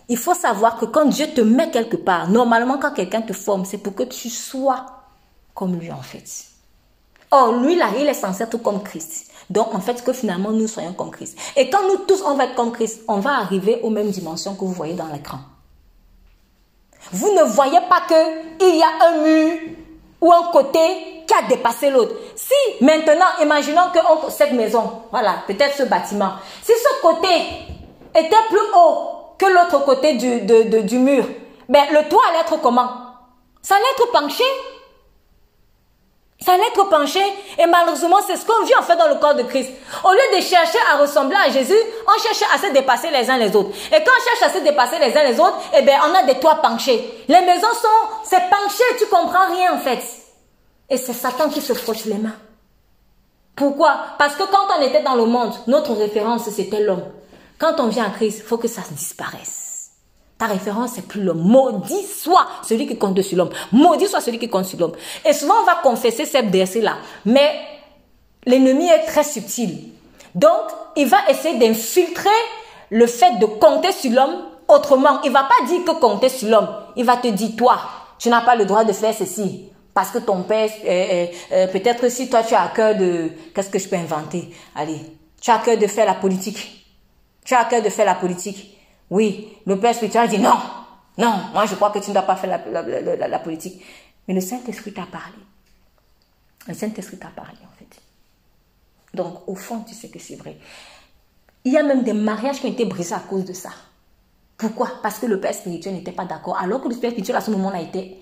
il 0.10 0.17
faut 0.17 0.34
savoir 0.34 0.78
que 0.78 0.86
quand 0.86 1.06
Dieu 1.06 1.28
te 1.28 1.41
met 1.41 1.69
quelque 1.69 1.97
part, 1.97 2.30
normalement 2.30 2.78
quand 2.78 2.91
quelqu'un 2.91 3.21
te 3.21 3.34
forme, 3.34 3.65
c'est 3.65 3.80
pour 3.80 3.93
que 3.93 4.04
tu 4.04 4.30
sois 4.30 4.86
comme 5.54 5.78
lui 5.78 5.91
en 5.91 6.02
fait. 6.02 6.23
Or, 7.30 7.52
lui 7.58 7.76
là, 7.76 7.88
il 8.00 8.08
est 8.08 8.13
censé 8.13 8.43
être 8.43 8.58
comme 8.58 8.82
Christ. 8.82 9.30
Donc, 9.50 9.74
en 9.74 9.80
fait, 9.80 10.04
que 10.04 10.14
finalement, 10.14 10.52
nous 10.52 10.68
soyons 10.68 10.94
comme 10.94 11.12
Christ. 11.12 11.38
Et 11.56 11.70
quand 11.70 11.84
nous 11.88 11.98
tous, 12.06 12.22
on 12.24 12.36
va 12.36 12.46
être 12.46 12.56
comme 12.56 12.72
Christ, 12.72 13.02
on 13.08 13.20
va 13.20 13.38
arriver 13.38 13.80
aux 13.84 13.90
mêmes 13.90 14.10
dimensions 14.10 14.56
que 14.56 14.62
vous 14.62 14.74
voyez 14.74 14.94
dans 14.94 15.08
l'écran. 15.08 15.40
Vous 17.12 17.32
ne 17.34 17.44
voyez 17.44 17.80
pas 17.90 18.02
qu'il 18.08 18.76
y 18.76 18.84
a 18.84 19.08
un 19.08 19.24
mur 19.24 19.60
ou 20.20 20.34
un 20.34 20.52
côté 20.52 21.24
qui 21.26 21.34
a 21.34 21.48
dépassé 21.48 21.90
l'autre. 21.90 22.16
Si 22.36 22.84
maintenant, 22.84 23.26
imaginons 23.42 23.90
que 23.94 24.00
cette 24.32 24.54
maison, 24.54 25.04
voilà, 25.12 25.44
peut-être 25.48 25.76
ce 25.76 25.84
bâtiment, 25.84 26.32
si 26.62 26.74
ce 26.74 27.02
côté 27.02 27.28
était 28.16 28.36
plus 28.50 28.60
haut 28.76 29.36
que 29.38 29.46
l'autre 29.46 29.86
côté 29.86 30.16
du, 30.16 31.00
mur, 31.00 31.26
ben, 31.70 31.84
le 31.92 32.10
toit 32.10 32.22
allait 32.30 32.40
être 32.42 32.60
comment? 32.62 32.90
Ça 33.62 33.76
allait 33.76 33.84
être 33.98 34.12
penché 34.12 34.44
ça 36.48 36.54
allait 36.54 36.68
être 36.68 36.88
penché. 36.88 37.20
Et 37.60 37.66
malheureusement, 37.66 38.20
c'est 38.26 38.38
ce 38.38 38.46
qu'on 38.46 38.64
vit 38.64 38.76
en 38.80 38.82
fait 38.82 38.96
dans 38.96 39.10
le 39.10 39.16
corps 39.16 39.36
de 39.36 39.44
Christ. 39.44 39.70
Au 40.02 40.12
lieu 40.12 40.38
de 40.38 40.42
chercher 40.42 40.78
à 40.94 40.98
ressembler 40.98 41.36
à 41.36 41.50
Jésus, 41.50 41.76
on 42.08 42.22
cherche 42.22 42.42
à 42.56 42.58
se 42.58 42.72
dépasser 42.72 43.10
les 43.12 43.30
uns 43.30 43.38
les 43.38 43.54
autres. 43.54 43.72
Et 43.88 44.02
quand 44.02 44.12
on 44.18 44.40
cherche 44.40 44.50
à 44.50 44.58
se 44.58 44.64
dépasser 44.64 44.98
les 44.98 45.16
uns 45.18 45.24
les 45.26 45.38
autres, 45.38 45.60
eh 45.78 45.82
bien, 45.82 46.00
on 46.10 46.16
a 46.16 46.24
des 46.24 46.40
toits 46.40 46.56
penchés. 46.62 47.26
Les 47.28 47.42
maisons 47.42 47.68
sont, 47.74 48.08
c'est 48.24 48.50
penché, 48.50 48.84
tu 48.98 49.08
comprends 49.08 49.50
rien 49.54 49.74
en 49.74 49.78
fait. 49.78 50.02
Et 50.90 50.96
c'est 50.96 51.12
Satan 51.12 51.50
qui 51.50 51.60
se 51.60 51.74
frotte 51.74 52.06
les 52.06 52.18
mains. 52.18 52.38
Pourquoi? 53.54 53.98
Parce 54.18 54.36
que 54.36 54.44
quand 54.44 54.68
on 54.78 54.82
était 54.82 55.04
dans 55.04 55.16
le 55.16 55.26
monde, 55.26 55.54
notre 55.68 55.94
référence 55.96 56.50
c'était 56.50 56.80
l'homme. 56.80 57.04
Quand 57.60 57.82
on 57.82 57.88
vient 57.88 58.06
à 58.06 58.12
Christ, 58.12 58.38
il 58.40 58.48
faut 58.48 58.58
que 58.58 58.70
ça 58.70 58.84
disparaisse. 58.90 59.66
Ta 60.38 60.45
référence, 60.45 60.91
c'est 60.95 61.08
plus 61.08 61.23
l'homme. 61.23 61.41
Maudit 61.41 62.04
soit 62.04 62.45
celui 62.63 62.86
qui 62.88 62.97
compte 62.97 63.19
sur 63.21 63.38
l'homme. 63.38 63.50
Maudit 63.71 64.08
soit 64.08 64.21
celui 64.21 64.38
qui 64.38 64.47
compte 64.47 64.65
sur 64.65 64.80
l'homme. 64.80 64.93
Et 65.26 65.34
souvent, 65.34 65.56
on 65.62 65.65
va 65.65 65.76
confesser 65.82 66.26
ces 66.26 66.41
versets-là. 66.43 66.97
Mais 67.26 67.52
l'ennemi 68.45 68.88
est 68.88 69.06
très 69.06 69.23
subtil. 69.23 69.89
Donc, 70.36 70.52
il 70.95 71.08
va 71.08 71.17
essayer 71.30 71.58
d'infiltrer 71.58 72.30
le 72.91 73.08
fait 73.08 73.39
de 73.39 73.45
compter 73.45 73.91
sur 73.91 74.12
l'homme 74.12 74.43
autrement. 74.67 75.21
Il 75.23 75.32
va 75.32 75.43
pas 75.43 75.65
dire 75.65 75.84
que 75.84 76.00
compter 76.00 76.30
sur 76.30 76.50
l'homme. 76.50 76.69
Il 76.95 77.06
va 77.06 77.17
te 77.17 77.28
dire, 77.30 77.50
toi, 77.58 77.80
tu 78.19 78.30
n'as 78.30 78.41
pas 78.41 78.56
le 78.56 78.65
droit 78.65 78.84
de 78.84 78.93
faire 78.93 79.15
ceci. 79.15 79.69
Parce 79.93 80.12
que 80.12 80.19
ton 80.19 80.43
père, 80.43 80.69
euh, 80.86 81.26
euh, 81.52 81.67
peut-être 81.67 82.08
si 82.10 82.30
toi 82.30 82.43
tu 82.43 82.54
as 82.54 82.62
à 82.62 82.67
cœur 82.67 82.95
de... 82.95 83.32
Qu'est-ce 83.56 83.71
que 83.71 83.80
je 83.80 83.89
peux 83.89 83.95
inventer? 83.95 84.54
Allez, 84.76 85.00
tu 85.41 85.50
as 85.50 85.56
à 85.56 85.60
cœur 85.60 85.78
de 85.78 85.88
faire 85.88 86.06
la 86.06 86.13
politique. 86.13 86.86
Tu 87.43 87.56
as 87.56 87.62
à 87.62 87.65
cœur 87.65 87.82
de 87.82 87.89
faire 87.89 88.06
la 88.06 88.13
politique. 88.13 88.77
Oui, 89.10 89.58
le 89.65 89.80
Père 89.80 89.96
spirituel 89.96 90.30
dit 90.30 90.39
non, 90.39 90.58
non, 91.17 91.34
moi 91.54 91.65
je 91.65 91.76
crois 91.76 91.91
que 91.91 92.00
tu 92.00 92.10
ne 92.10 92.13
dois 92.13 92.24
pas 92.24 92.36
faire 92.36 92.62
la, 92.70 93.39
politique. 93.39 93.82
Mais 94.28 94.34
le 94.34 94.41
Saint-Esprit 94.41 94.93
t'a 94.93 95.06
parlé. 95.06 95.38
Le 96.67 96.74
Saint-Esprit 96.74 97.17
t'a 97.17 97.30
parlé 97.30 97.58
en 97.63 97.78
fait. 97.78 98.02
Donc 99.13 99.48
au 99.48 99.56
fond, 99.56 99.82
tu 99.88 99.93
sais 99.93 100.10
que 100.10 100.20
c'est 100.20 100.36
vrai. 100.36 100.58
Il 101.63 101.74
y 101.74 101.78
a 101.78 101.84
même 101.84 102.04
des 102.04 102.13
mariages 102.13 102.60
qui 102.60 102.67
ont 102.67 102.72
été 102.72 102.86
brisés 102.86 103.15
à 103.15 103.20
cause 103.20 103.46
de 103.46 103.54
ça. 103.54 103.72
Pourquoi? 104.58 104.89
Parce 105.02 105.20
que 105.20 105.26
le 105.26 105.39
Père 105.39 105.54
spirituel 105.54 105.96
n'était 105.96 106.12
pas 106.12 106.26
d'accord. 106.26 106.58
Alors 106.58 106.82
que 106.82 106.89
le 106.89 106.96
Père 106.96 107.12
spirituel 107.12 107.38
à 107.38 107.41
ce 107.41 107.52
moment-là 107.52 107.82
était, 107.82 108.17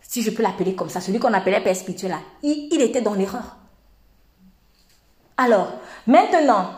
si 0.00 0.22
je 0.22 0.30
peux 0.30 0.42
l'appeler 0.42 0.74
comme 0.74 0.90
ça, 0.90 1.00
celui 1.00 1.18
qu'on 1.18 1.32
appelait 1.32 1.60
Père 1.60 1.76
spirituel 1.76 2.12
là, 2.12 2.20
il 2.42 2.80
était 2.80 3.02
dans 3.02 3.14
l'erreur. 3.14 3.56
Alors, 5.36 5.72
maintenant, 6.06 6.70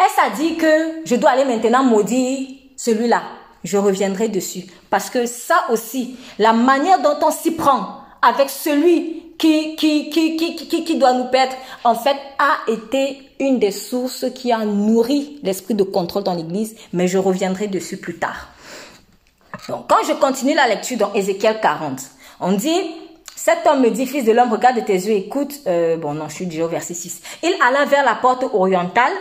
est-ce 0.00 0.20
à 0.20 0.30
dit 0.30 0.56
que 0.56 1.02
je 1.04 1.16
dois 1.16 1.30
aller 1.30 1.44
maintenant 1.44 1.82
maudire 1.82 2.48
celui-là? 2.76 3.22
Je 3.64 3.76
reviendrai 3.76 4.28
dessus. 4.28 4.64
Parce 4.90 5.10
que 5.10 5.26
ça 5.26 5.66
aussi, 5.70 6.16
la 6.38 6.52
manière 6.52 7.00
dont 7.00 7.16
on 7.22 7.30
s'y 7.30 7.50
prend 7.50 7.98
avec 8.22 8.48
celui 8.48 9.34
qui, 9.38 9.76
qui, 9.76 10.10
qui, 10.10 10.36
qui, 10.36 10.84
qui, 10.84 10.96
doit 10.96 11.12
nous 11.12 11.26
perdre, 11.26 11.54
en 11.84 11.94
fait, 11.94 12.16
a 12.38 12.70
été 12.70 13.18
une 13.40 13.58
des 13.58 13.70
sources 13.70 14.26
qui 14.34 14.52
a 14.52 14.64
nourri 14.64 15.38
l'esprit 15.42 15.74
de 15.74 15.84
contrôle 15.84 16.24
dans 16.24 16.34
l'Église, 16.34 16.76
mais 16.92 17.06
je 17.06 17.18
reviendrai 17.18 17.68
dessus 17.68 17.96
plus 17.96 18.18
tard. 18.18 18.48
Donc, 19.68 19.86
quand 19.88 20.04
je 20.06 20.12
continue 20.14 20.54
la 20.54 20.66
lecture 20.68 20.98
dans 20.98 21.12
Ézéchiel 21.14 21.60
40, 21.60 22.00
on 22.40 22.52
dit, 22.52 22.94
cet 23.36 23.66
homme 23.66 23.82
me 23.82 23.90
dit, 23.90 24.06
fils 24.06 24.24
de 24.24 24.32
l'homme, 24.32 24.52
regarde 24.52 24.84
tes 24.84 24.94
yeux, 24.94 25.14
écoute, 25.14 25.52
euh, 25.66 25.96
bon 25.96 26.14
non, 26.14 26.28
je 26.28 26.34
suis 26.34 26.46
déjà 26.46 26.64
au 26.64 26.68
verset 26.68 26.94
6. 26.94 27.20
Il 27.42 27.54
alla 27.64 27.84
vers 27.84 28.04
la 28.04 28.14
porte 28.16 28.44
orientale 28.52 29.12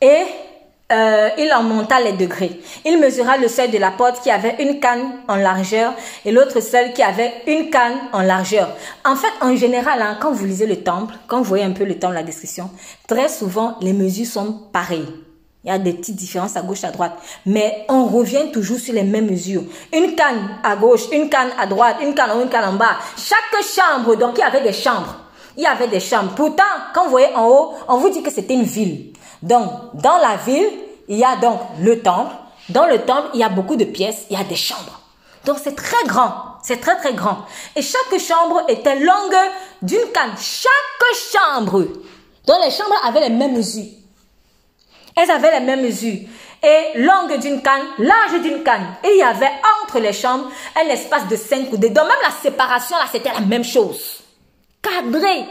et 0.00 0.22
euh, 0.92 1.30
il 1.36 1.52
en 1.52 1.64
monta 1.64 2.00
les 2.00 2.12
degrés. 2.12 2.60
Il 2.84 3.00
mesura 3.00 3.36
le 3.36 3.48
seuil 3.48 3.70
de 3.70 3.78
la 3.78 3.90
porte 3.90 4.22
qui 4.22 4.30
avait 4.30 4.56
une 4.60 4.78
canne 4.78 5.14
en 5.26 5.34
largeur 5.34 5.94
et 6.24 6.30
l'autre 6.30 6.60
seuil 6.60 6.92
qui 6.92 7.02
avait 7.02 7.32
une 7.48 7.70
canne 7.70 7.96
en 8.12 8.22
largeur. 8.22 8.68
En 9.04 9.16
fait, 9.16 9.32
en 9.40 9.56
général, 9.56 10.00
hein, 10.00 10.16
quand 10.20 10.30
vous 10.30 10.44
lisez 10.44 10.66
le 10.66 10.82
temple, 10.82 11.14
quand 11.26 11.38
vous 11.38 11.44
voyez 11.44 11.64
un 11.64 11.72
peu 11.72 11.84
le 11.84 11.98
temple, 11.98 12.14
la 12.14 12.22
description, 12.22 12.70
très 13.08 13.28
souvent, 13.28 13.76
les 13.80 13.92
mesures 13.92 14.26
sont 14.26 14.52
pareilles. 14.72 15.12
Il 15.64 15.70
y 15.70 15.72
a 15.72 15.78
des 15.78 15.94
petites 15.94 16.14
différences 16.14 16.56
à 16.56 16.62
gauche, 16.62 16.84
à 16.84 16.92
droite. 16.92 17.18
Mais 17.44 17.84
on 17.88 18.04
revient 18.04 18.52
toujours 18.52 18.78
sur 18.78 18.94
les 18.94 19.02
mêmes 19.02 19.28
mesures. 19.28 19.64
Une 19.92 20.14
canne 20.14 20.50
à 20.62 20.76
gauche, 20.76 21.10
une 21.10 21.28
canne 21.28 21.50
à 21.58 21.66
droite, 21.66 21.96
une 22.00 22.14
canne 22.14 22.30
en 22.30 22.38
haut, 22.38 22.42
une 22.44 22.48
canne 22.48 22.68
en 22.68 22.74
bas. 22.74 22.98
Chaque 23.16 23.64
chambre, 23.64 24.14
donc 24.14 24.34
il 24.36 24.42
y 24.42 24.44
avait 24.44 24.62
des 24.62 24.72
chambres. 24.72 25.16
Il 25.56 25.64
y 25.64 25.66
avait 25.66 25.88
des 25.88 25.98
chambres. 25.98 26.32
Pourtant, 26.36 26.62
quand 26.94 27.06
vous 27.06 27.10
voyez 27.10 27.34
en 27.34 27.48
haut, 27.48 27.74
on 27.88 27.96
vous 27.96 28.10
dit 28.10 28.22
que 28.22 28.30
c'était 28.30 28.54
une 28.54 28.62
ville. 28.62 29.12
Donc, 29.42 29.70
dans 29.94 30.18
la 30.18 30.36
ville, 30.36 30.70
il 31.08 31.18
y 31.18 31.24
a 31.24 31.36
donc 31.36 31.60
le 31.80 32.00
temple. 32.02 32.34
Dans 32.68 32.86
le 32.86 32.98
temple, 33.02 33.28
il 33.34 33.40
y 33.40 33.44
a 33.44 33.48
beaucoup 33.48 33.76
de 33.76 33.84
pièces, 33.84 34.26
il 34.30 34.36
y 34.36 34.40
a 34.40 34.44
des 34.44 34.56
chambres. 34.56 35.00
Donc, 35.44 35.58
c'est 35.62 35.76
très 35.76 36.04
grand. 36.06 36.56
C'est 36.62 36.80
très, 36.80 36.96
très 36.96 37.14
grand. 37.14 37.46
Et 37.76 37.82
chaque 37.82 38.18
chambre 38.18 38.64
était 38.68 38.98
longue 38.98 39.36
d'une 39.82 40.10
canne. 40.12 40.32
Chaque 40.36 40.72
chambre. 41.32 41.84
Donc, 42.44 42.56
les 42.64 42.72
chambres 42.72 42.96
avaient 43.04 43.20
les 43.20 43.30
mêmes 43.30 43.54
mesures. 43.54 43.92
Elles 45.14 45.30
avaient 45.30 45.60
les 45.60 45.64
mêmes 45.64 45.82
mesures. 45.82 46.28
Et 46.62 46.98
longue 46.98 47.38
d'une 47.38 47.62
canne, 47.62 47.84
large 47.98 48.40
d'une 48.42 48.64
canne. 48.64 48.96
Et 49.04 49.10
il 49.12 49.18
y 49.18 49.22
avait 49.22 49.52
entre 49.82 50.00
les 50.00 50.12
chambres 50.12 50.50
un 50.74 50.88
espace 50.88 51.28
de 51.28 51.36
cinq 51.36 51.70
coudées. 51.70 51.90
Donc, 51.90 52.08
même 52.08 52.18
la 52.22 52.32
séparation, 52.32 52.96
là, 52.96 53.04
c'était 53.10 53.32
la 53.32 53.40
même 53.40 53.64
chose. 53.64 54.22
Cadré. 54.82 55.44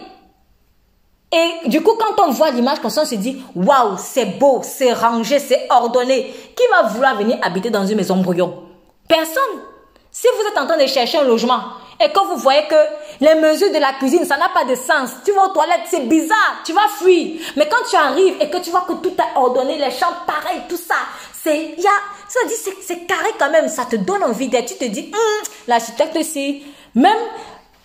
Et 1.36 1.68
du 1.68 1.82
coup, 1.82 1.98
quand 2.00 2.24
on 2.26 2.32
voit 2.32 2.50
l'image 2.52 2.80
comme 2.80 2.90
ça, 2.90 3.02
on 3.02 3.06
se 3.06 3.16
dit, 3.16 3.44
waouh, 3.54 3.98
c'est 3.98 4.38
beau, 4.40 4.62
c'est 4.64 4.94
rangé, 4.94 5.38
c'est 5.40 5.68
ordonné. 5.70 6.34
Qui 6.56 6.64
va 6.72 6.88
vouloir 6.88 7.18
venir 7.18 7.38
habiter 7.42 7.70
dans 7.70 7.86
une 7.86 7.98
maison 7.98 8.16
brouillon? 8.18 8.64
Personne. 9.06 9.60
Si 10.10 10.28
vous 10.34 10.48
êtes 10.48 10.58
en 10.58 10.66
train 10.66 10.82
de 10.82 10.88
chercher 10.88 11.18
un 11.18 11.26
logement 11.26 11.60
et 12.00 12.10
que 12.10 12.20
vous 12.20 12.38
voyez 12.38 12.64
que 12.70 12.76
les 13.20 13.36
mesures 13.36 13.70
de 13.70 13.80
la 13.80 13.92
cuisine, 14.00 14.24
ça 14.24 14.38
n'a 14.38 14.48
pas 14.48 14.64
de 14.64 14.76
sens, 14.76 15.10
tu 15.26 15.34
vas 15.34 15.48
aux 15.48 15.54
toilettes, 15.54 15.88
c'est 15.90 16.08
bizarre, 16.08 16.62
tu 16.64 16.72
vas 16.72 16.88
fuir. 16.88 17.42
Mais 17.58 17.68
quand 17.68 17.84
tu 17.90 17.98
arrives 17.98 18.36
et 18.40 18.50
que 18.50 18.58
tu 18.60 18.70
vois 18.70 18.86
que 18.88 18.94
tout 18.94 19.12
est 19.12 19.38
ordonné, 19.38 19.78
les 19.78 19.92
chambres 19.92 20.24
pareil, 20.26 20.62
tout 20.70 20.78
ça, 20.78 20.96
c'est, 21.34 21.76
ça 22.30 22.40
dit, 22.48 22.54
c'est 22.82 23.06
carré 23.06 23.32
quand 23.38 23.52
même, 23.52 23.68
ça 23.68 23.84
te 23.84 23.98
donne 23.98 24.24
envie 24.24 24.48
d'être. 24.48 24.68
Tu 24.68 24.78
te 24.78 24.86
dis, 24.86 25.12
hum, 25.14 25.48
l'architecte 25.68 26.16
ici, 26.16 26.64
même, 26.94 27.12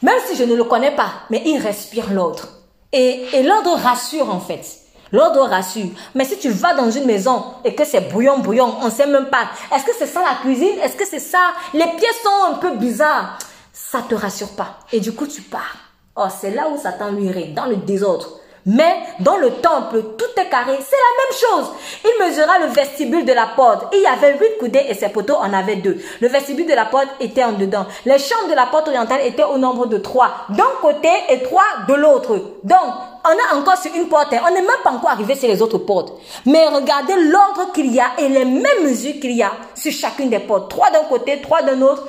même 0.02 0.18
si 0.28 0.36
je 0.36 0.44
ne 0.44 0.54
le 0.54 0.62
connais 0.62 0.94
pas, 0.94 1.10
mais 1.30 1.42
il 1.44 1.58
respire 1.58 2.12
l'autre. 2.12 2.59
Et, 2.92 3.42
l'ordre 3.42 3.76
rassure 3.76 4.32
en 4.32 4.40
fait. 4.40 4.64
L'ordre 5.12 5.42
rassure. 5.46 5.90
Mais 6.14 6.24
si 6.24 6.38
tu 6.38 6.50
vas 6.50 6.74
dans 6.74 6.90
une 6.90 7.04
maison 7.04 7.44
et 7.64 7.74
que 7.74 7.84
c'est 7.84 8.12
bouillon, 8.12 8.38
bouillon, 8.38 8.76
on 8.80 8.86
ne 8.86 8.90
sait 8.90 9.06
même 9.06 9.28
pas. 9.28 9.48
Est-ce 9.74 9.84
que 9.84 9.92
c'est 9.98 10.06
ça 10.06 10.22
la 10.22 10.36
cuisine? 10.40 10.78
Est-ce 10.82 10.96
que 10.96 11.06
c'est 11.06 11.18
ça? 11.18 11.52
Les 11.74 11.86
pièces 11.86 12.22
sont 12.22 12.52
un 12.52 12.54
peu 12.54 12.76
bizarres. 12.76 13.38
Ça 13.72 14.02
te 14.08 14.14
rassure 14.14 14.50
pas. 14.50 14.78
Et 14.92 15.00
du 15.00 15.12
coup, 15.12 15.26
tu 15.26 15.42
pars. 15.42 15.76
Oh, 16.16 16.26
c'est 16.40 16.50
là 16.50 16.68
où 16.68 16.78
Satan 16.78 17.12
lui 17.12 17.52
dans 17.54 17.66
le 17.66 17.76
désordre. 17.76 18.40
Mais 18.66 19.00
dans 19.20 19.36
le 19.36 19.50
temple, 19.50 20.02
tout 20.18 20.40
est 20.40 20.48
carré. 20.48 20.78
C'est 20.80 20.96
la 20.96 21.58
même 21.58 21.64
chose. 21.64 21.72
Il 22.04 22.26
mesura 22.26 22.58
le 22.58 22.66
vestibule 22.66 23.24
de 23.24 23.32
la 23.32 23.46
porte. 23.56 23.94
Il 23.94 24.00
y 24.00 24.06
avait 24.06 24.38
huit 24.38 24.58
coudées 24.58 24.84
et 24.88 24.94
ses 24.94 25.08
poteaux 25.08 25.36
en 25.36 25.52
avaient 25.52 25.76
deux. 25.76 25.98
Le 26.20 26.28
vestibule 26.28 26.66
de 26.66 26.74
la 26.74 26.84
porte 26.84 27.08
était 27.20 27.44
en 27.44 27.52
dedans. 27.52 27.86
Les 28.04 28.18
chambres 28.18 28.48
de 28.48 28.54
la 28.54 28.66
porte 28.66 28.88
orientale 28.88 29.20
étaient 29.24 29.44
au 29.44 29.58
nombre 29.58 29.86
de 29.86 29.98
trois. 29.98 30.46
D'un 30.50 30.64
côté 30.80 31.08
et 31.28 31.42
trois 31.42 31.64
de 31.88 31.94
l'autre. 31.94 32.34
Donc, 32.64 32.92
on 33.24 33.32
est 33.32 33.58
encore 33.58 33.76
sur 33.76 33.94
une 33.94 34.08
porte. 34.08 34.32
On 34.32 34.50
n'est 34.50 34.62
même 34.62 34.70
pas 34.84 34.90
encore 34.90 35.10
arrivé 35.10 35.34
sur 35.34 35.48
les 35.48 35.60
autres 35.62 35.78
portes. 35.78 36.12
Mais 36.46 36.68
regardez 36.68 37.14
l'ordre 37.16 37.72
qu'il 37.72 37.92
y 37.92 38.00
a 38.00 38.12
et 38.18 38.28
les 38.28 38.44
mêmes 38.44 38.84
mesures 38.84 39.20
qu'il 39.20 39.32
y 39.32 39.42
a 39.42 39.52
sur 39.74 39.92
chacune 39.92 40.30
des 40.30 40.38
portes. 40.38 40.70
Trois 40.70 40.90
d'un 40.90 41.04
côté, 41.04 41.40
trois 41.40 41.62
d'un 41.62 41.80
autre. 41.82 42.06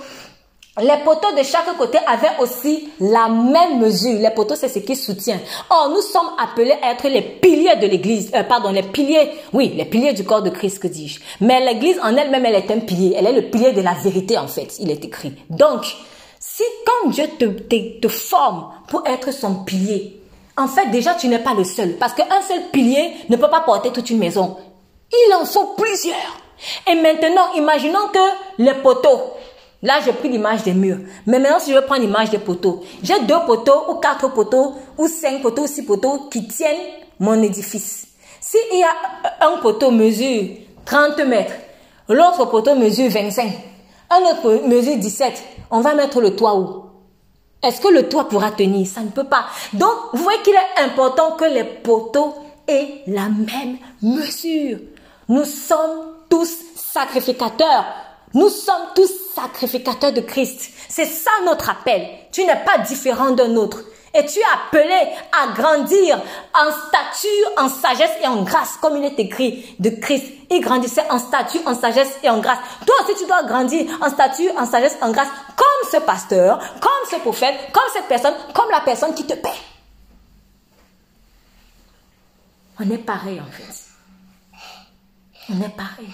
Les 0.80 1.04
poteaux 1.04 1.34
de 1.38 1.44
chaque 1.44 1.78
côté 1.78 1.98
avaient 2.08 2.40
aussi 2.40 2.90
la 3.02 3.28
même 3.28 3.80
mesure. 3.80 4.18
Les 4.20 4.30
poteaux, 4.30 4.56
c'est 4.56 4.70
ce 4.70 4.80
qui 4.80 4.96
soutient. 4.96 5.40
Or, 5.70 5.90
nous 5.90 6.02
sommes 6.02 6.32
appelés 6.40 6.78
à 6.82 6.92
être 6.94 7.10
les 7.10 7.22
piliers 7.22 7.76
de 7.76 7.88
l'église. 7.88 8.32
Euh, 8.34 8.44
pardon, 8.44 8.72
les 8.72 8.84
piliers, 8.84 9.32
oui, 9.52 9.74
les 9.76 9.84
piliers 9.84 10.14
du 10.14 10.24
corps 10.24 10.42
de 10.42 10.50
Christ, 10.50 10.80
que 10.80 10.88
dis-je. 10.88 11.20
Mais 11.42 11.60
l'église 11.60 12.00
en 12.02 12.16
elle-même, 12.16 12.46
elle 12.46 12.56
est 12.56 12.72
un 12.72 12.80
pilier. 12.80 13.16
Elle 13.18 13.28
est 13.28 13.34
le 13.34 13.50
pilier 13.50 13.74
de 13.74 13.82
la 13.82 13.94
vérité, 13.96 14.38
en 14.38 14.48
fait. 14.48 14.78
Il 14.80 14.90
est 14.90 15.04
écrit. 15.04 15.34
Donc, 15.50 15.84
si 16.40 16.64
quand 16.86 17.10
Dieu 17.10 17.26
te, 17.38 17.46
te, 17.46 18.00
te 18.00 18.08
forme 18.08 18.72
pour 18.88 19.06
être 19.06 19.34
son 19.34 19.66
pilier, 19.66 20.22
en 20.56 20.70
fait, 20.70 20.90
déjà, 20.90 21.16
tu 21.16 21.28
n'es 21.28 21.40
pas 21.40 21.54
le 21.54 21.66
seul. 21.66 21.98
Parce 21.98 22.14
qu'un 22.14 22.42
seul 22.48 22.62
pilier 22.72 23.12
ne 23.28 23.36
peut 23.36 23.50
pas 23.50 23.62
porter 23.62 23.92
toute 23.92 24.10
une 24.10 24.20
maison. 24.20 24.56
Il 25.12 25.34
en 25.34 25.44
faut 25.44 25.74
plusieurs. 25.78 26.16
Et 26.90 26.96
maintenant, 26.96 27.54
imaginons 27.56 28.08
que 28.14 28.20
les 28.60 28.74
poteaux, 28.76 29.20
Là, 29.84 30.00
j'ai 30.06 30.14
pris 30.14 30.30
l'image 30.30 30.64
des 30.64 30.74
murs. 30.74 31.00
Mais 31.26 31.40
maintenant, 31.40 31.60
si 31.60 31.72
je 31.72 31.76
veux 31.76 31.86
prendre 31.86 32.02
l'image 32.02 32.30
des 32.30 32.38
poteaux, 32.38 32.84
j'ai 33.02 33.20
deux 33.22 33.40
poteaux 33.48 33.90
ou 33.90 33.96
quatre 33.96 34.32
poteaux 34.32 34.76
ou 34.98 35.08
cinq 35.08 35.42
poteaux 35.42 35.64
ou 35.64 35.68
six 35.68 35.84
poteaux 35.84 36.30
qui 36.30 36.48
tiennent 36.48 36.78
mon 37.20 37.42
édifice. 37.42 38.08
S'il 38.40 38.80
y 38.80 38.84
a 38.84 39.48
un 39.48 39.58
poteau 39.58 39.92
mesure 39.92 40.50
30 40.86 41.20
mètres, 41.26 41.54
l'autre 42.10 42.46
poteau 42.46 42.76
mesure 42.76 43.10
25, 43.10 43.52
un 44.10 44.22
autre 44.32 44.68
mesure 44.68 44.98
17, 44.98 45.44
on 45.72 45.82
va 45.82 45.96
mettre 45.96 46.22
le 46.22 46.36
toit 46.36 46.56
où? 46.56 46.86
Est-ce 47.64 47.80
que 47.80 47.88
le 47.88 48.10
toit 48.10 48.28
pourra 48.28 48.52
tenir? 48.52 48.88
Ça 48.88 49.02
ne 49.02 49.10
peut 49.10 49.24
pas. 49.24 49.46
Donc, 49.74 49.94
vous 50.14 50.24
voyez 50.24 50.42
qu'il 50.42 50.54
est 50.54 50.84
important 50.84 51.32
que 51.32 51.46
les 51.46 51.64
poteaux 51.64 52.34
aient 52.68 53.04
la 53.08 53.30
même 53.30 53.78
mesure. 54.02 54.80
Nous 55.30 55.46
sommes 55.46 56.16
tous 56.30 56.52
sacrificateurs 56.76 57.86
nous 58.34 58.50
sommes 58.50 58.88
tous 58.96 59.12
sacrificateurs 59.36 60.14
de 60.14 60.22
Christ. 60.22 60.72
C'est 60.90 61.06
ça 61.06 61.32
notre 61.46 61.70
appel. 61.70 62.08
Tu 62.32 62.46
n'es 62.46 62.64
pas 62.66 62.78
différent 62.80 63.32
d'un 63.32 63.56
autre. 63.56 63.80
Et 64.14 64.26
tu 64.26 64.40
es 64.40 64.44
appelé 64.54 65.08
à 65.32 65.54
grandir 65.54 66.22
en 66.54 66.72
stature, 66.72 67.52
en 67.58 67.70
sagesse 67.70 68.12
et 68.22 68.28
en 68.28 68.44
grâce, 68.44 68.76
comme 68.82 68.98
il 68.98 69.06
est 69.06 69.20
écrit 69.20 69.76
de 69.80 69.90
Christ. 69.90 70.26
Il 70.50 70.60
grandissait 70.60 71.10
en 71.10 71.18
stature, 71.18 71.62
en 71.66 71.74
sagesse 71.74 72.20
et 72.22 72.30
en 72.30 72.40
grâce. 72.40 72.60
Toi 72.86 72.96
aussi, 73.04 73.18
tu 73.18 73.26
dois 73.26 73.44
grandir 73.44 73.86
en 74.02 74.10
stature, 74.10 74.52
en 74.58 74.66
sagesse, 74.66 74.98
en 75.02 75.12
grâce, 75.12 75.30
comme 75.56 75.90
ce 75.92 75.98
pasteur, 76.06 76.60
comme 76.82 77.10
ce 77.10 77.16
prophète, 77.18 77.56
comme 77.72 77.84
cette 77.94 78.08
personne, 78.08 78.34
comme 78.54 78.70
la 78.70 78.82
personne 78.82 79.14
qui 79.14 79.26
te 79.26 79.34
paie. 79.34 79.50
On 82.80 82.90
est 82.90 82.98
pareil 82.98 83.40
en 83.40 83.52
fait. 83.52 83.92
On 85.50 85.62
est 85.62 85.76
pareil. 85.76 86.10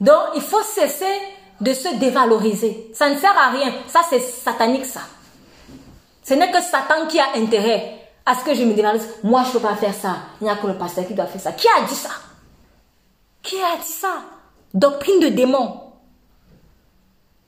Donc, 0.00 0.34
il 0.36 0.42
faut 0.42 0.62
cesser 0.62 1.18
de 1.64 1.72
se 1.72 1.96
dévaloriser. 1.96 2.90
Ça 2.92 3.08
ne 3.08 3.18
sert 3.18 3.36
à 3.36 3.48
rien. 3.48 3.72
Ça, 3.88 4.02
c'est 4.08 4.20
satanique, 4.20 4.84
ça. 4.84 5.00
Ce 6.22 6.34
n'est 6.34 6.50
que 6.50 6.60
Satan 6.60 7.06
qui 7.08 7.18
a 7.18 7.36
intérêt 7.36 8.00
à 8.26 8.34
ce 8.34 8.44
que 8.44 8.54
je 8.54 8.64
me 8.64 8.74
dévalorise. 8.74 9.08
Moi, 9.22 9.42
je 9.44 9.48
ne 9.48 9.52
peux 9.54 9.60
pas 9.60 9.74
faire 9.74 9.94
ça. 9.94 10.16
Il 10.40 10.44
n'y 10.44 10.50
a 10.50 10.56
que 10.56 10.66
le 10.66 10.76
pasteur 10.76 11.06
qui 11.06 11.14
doit 11.14 11.26
faire 11.26 11.40
ça. 11.40 11.52
Qui 11.52 11.66
a 11.68 11.82
dit 11.86 11.94
ça? 11.94 12.10
Qui 13.42 13.56
a 13.56 13.76
dit 13.78 13.92
ça? 13.92 14.14
Doctrine 14.74 15.20
de 15.20 15.28
démon. 15.28 15.80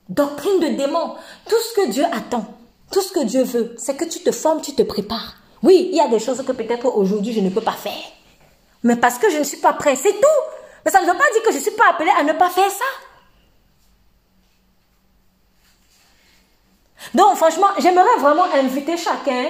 Doctrine 0.09 0.59
de 0.61 0.75
démon. 0.75 1.15
Tout 1.47 1.55
ce 1.55 1.81
que 1.81 1.91
Dieu 1.91 2.05
attend, 2.11 2.45
tout 2.91 3.01
ce 3.01 3.11
que 3.11 3.23
Dieu 3.23 3.43
veut, 3.43 3.75
c'est 3.77 3.95
que 3.95 4.05
tu 4.05 4.21
te 4.21 4.31
formes, 4.31 4.61
tu 4.61 4.73
te 4.73 4.81
prépares. 4.81 5.35
Oui, 5.61 5.89
il 5.91 5.97
y 5.97 6.01
a 6.01 6.07
des 6.07 6.19
choses 6.19 6.43
que 6.43 6.51
peut-être 6.53 6.85
aujourd'hui 6.85 7.33
je 7.33 7.41
ne 7.41 7.49
peux 7.49 7.61
pas 7.61 7.73
faire. 7.73 7.93
Mais 8.83 8.95
parce 8.95 9.19
que 9.19 9.29
je 9.29 9.37
ne 9.37 9.43
suis 9.43 9.57
pas 9.57 9.73
prêt, 9.73 9.95
c'est 9.95 10.13
tout. 10.13 10.41
Mais 10.85 10.91
ça 10.91 11.01
ne 11.01 11.05
veut 11.05 11.17
pas 11.17 11.31
dire 11.33 11.43
que 11.43 11.51
je 11.51 11.57
ne 11.57 11.61
suis 11.61 11.71
pas 11.71 11.89
appelé 11.91 12.09
à 12.17 12.23
ne 12.23 12.33
pas 12.33 12.49
faire 12.49 12.71
ça. 12.71 12.85
Donc, 17.13 17.35
franchement, 17.35 17.67
j'aimerais 17.79 18.19
vraiment 18.19 18.45
inviter 18.53 18.97
chacun 18.97 19.47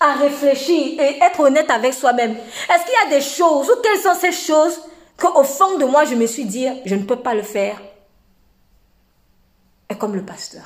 à 0.00 0.14
réfléchir 0.14 1.00
et 1.00 1.18
être 1.22 1.40
honnête 1.40 1.70
avec 1.70 1.94
soi-même. 1.94 2.32
Est-ce 2.32 2.84
qu'il 2.84 2.94
y 2.94 3.06
a 3.06 3.18
des 3.18 3.24
choses 3.24 3.70
ou 3.70 3.80
quelles 3.82 4.00
sont 4.00 4.14
ces 4.14 4.32
choses 4.32 4.80
qu'au 5.16 5.44
fond 5.44 5.78
de 5.78 5.84
moi, 5.84 6.04
je 6.04 6.14
me 6.14 6.26
suis 6.26 6.44
dit, 6.44 6.66
je 6.84 6.94
ne 6.94 7.04
peux 7.04 7.20
pas 7.20 7.34
le 7.34 7.42
faire? 7.42 7.80
Et 9.88 9.96
comme 9.96 10.14
le 10.14 10.24
pasteur. 10.24 10.64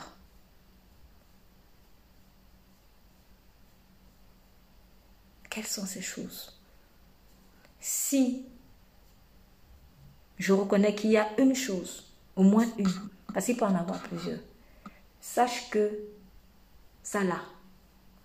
Quelles 5.51 5.67
sont 5.67 5.87
ces 5.87 6.03
choses? 6.03 6.57
Si 7.81 8.47
je 10.39 10.53
reconnais 10.53 10.95
qu'il 10.95 11.11
y 11.11 11.17
a 11.17 11.29
une 11.39 11.55
chose, 11.55 12.07
au 12.37 12.43
moins 12.43 12.67
une, 12.79 12.89
parce 13.35 13.47
qu'il 13.47 13.57
peut 13.57 13.65
en 13.65 13.75
avoir 13.75 13.99
plusieurs, 14.01 14.39
sache 15.21 15.69
que 15.71 15.91
ça 17.11 17.25
là 17.25 17.41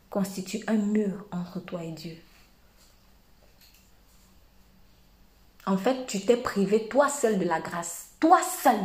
constitue 0.09 0.61
un 0.67 0.73
mur 0.73 1.25
entre 1.31 1.61
toi 1.61 1.85
et 1.85 1.91
Dieu. 1.91 2.17
En 5.65 5.77
fait, 5.77 6.05
tu 6.05 6.19
t'es 6.19 6.35
privé 6.35 6.89
toi 6.89 7.07
seul 7.07 7.39
de 7.39 7.45
la 7.45 7.61
grâce. 7.61 8.09
Toi 8.19 8.41
seul. 8.43 8.75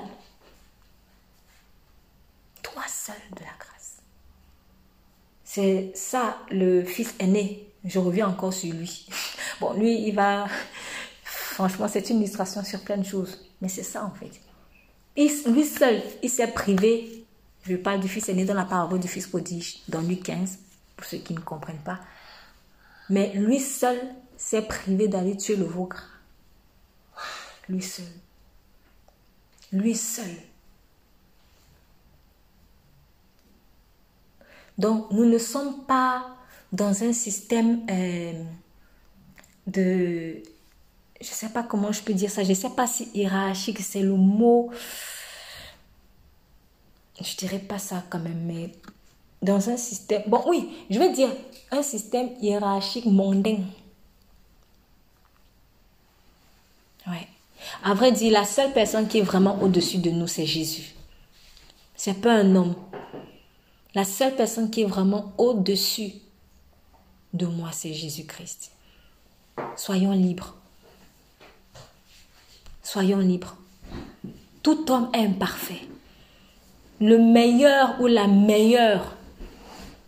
Toi 2.63 2.85
seul 2.87 3.17
de 3.33 3.41
la 3.41 3.51
grâce. 3.59 3.97
C'est 5.43 5.91
ça 5.97 6.39
le 6.53 6.85
fils 6.85 7.17
aîné. 7.19 7.69
Je 7.85 7.99
reviens 7.99 8.29
encore 8.29 8.53
sur 8.53 8.73
lui. 8.73 9.09
Bon, 9.61 9.73
lui, 9.73 10.07
il 10.07 10.15
va... 10.15 10.47
Franchement, 11.25 11.89
c'est 11.89 12.09
une 12.11 12.19
illustration 12.19 12.63
sur 12.63 12.81
plein 12.85 12.99
de 12.99 13.05
choses. 13.05 13.45
Mais 13.61 13.69
c'est 13.69 13.83
ça 13.83 14.05
en 14.05 14.13
fait. 14.13 14.31
lui 15.51 15.65
seul, 15.65 16.01
il 16.23 16.31
s'est 16.31 16.53
privé 16.53 17.18
je 17.69 17.77
parle 17.77 18.01
du 18.01 18.09
fils 18.09 18.29
aîné 18.29 18.45
dans 18.45 18.55
la 18.55 18.65
parole 18.65 18.99
du 18.99 19.09
fils 19.09 19.27
prodige, 19.27 19.81
dans 19.89 20.01
Luc 20.01 20.23
15, 20.23 20.59
pour 20.97 21.07
ceux 21.07 21.19
qui 21.19 21.35
ne 21.35 21.41
comprennent 21.41 21.77
pas. 21.85 22.01
Mais 23.11 23.33
lui 23.35 23.61
seul 23.61 23.99
s'est 24.37 24.63
privé 24.63 25.09
d'aller 25.09 25.37
tuer 25.37 25.57
le 25.57 25.65
vôtre. 25.65 26.21
Lui 27.69 27.83
seul. 27.83 28.07
Lui 29.73 29.95
seul. 29.95 30.31
Donc, 34.79 35.11
nous 35.11 35.25
ne 35.25 35.39
sommes 35.39 35.85
pas 35.85 36.37
dans 36.73 37.03
un 37.03 37.13
système 37.13 37.85
euh, 37.91 38.33
de... 39.67 40.43
Je 41.21 41.29
ne 41.29 41.35
sais 41.35 41.49
pas 41.49 41.65
comment 41.65 41.91
je 41.91 42.01
peux 42.03 42.15
dire 42.15 42.31
ça. 42.31 42.45
Je 42.45 42.51
ne 42.51 42.55
sais 42.55 42.71
pas 42.71 42.87
si 42.87 43.11
hiérarchique, 43.13 43.81
c'est 43.81 44.03
le 44.03 44.15
mot 44.15 44.71
je 47.21 47.37
dirais 47.37 47.59
pas 47.59 47.79
ça 47.79 48.05
quand 48.11 48.19
même, 48.19 48.43
mais 48.45 48.73
dans 49.43 49.71
un 49.71 49.77
système, 49.77 50.23
bon 50.27 50.43
oui, 50.47 50.69
je 50.91 50.99
vais 50.99 51.13
dire 51.13 51.31
un 51.71 51.83
système 51.83 52.31
hiérarchique 52.41 53.07
mondain. 53.07 53.59
Ouais. 57.07 57.29
À 57.83 57.95
vrai 57.95 58.13
dire, 58.13 58.33
la 58.33 58.45
seule 58.45 58.73
personne 58.73 59.09
qui 59.09 59.19
est 59.19 59.23
vraiment 59.23 59.61
au-dessus 59.63 59.99
de 59.99 60.11
nous, 60.11 60.27
c'est 60.27 60.47
Jésus. 60.47 60.95
C'est 61.97 62.21
pas 62.21 62.35
un 62.35 62.55
homme. 62.55 62.75
La 63.95 64.05
seule 64.05 64.37
personne 64.37 64.71
qui 64.71 64.83
est 64.83 64.87
vraiment 64.87 65.33
au-dessus 65.39 66.13
de 67.33 67.47
moi, 67.47 67.71
c'est 67.73 67.93
Jésus-Christ. 67.93 68.71
Soyons 69.77 70.13
libres. 70.13 70.55
Soyons 72.83 73.19
libres. 73.19 73.57
Tout 74.63 74.91
homme 74.91 75.11
est 75.13 75.25
imparfait 75.25 75.83
le 77.01 77.19
meilleur 77.19 78.01
ou 78.01 78.07
la 78.07 78.27
meilleure 78.27 79.17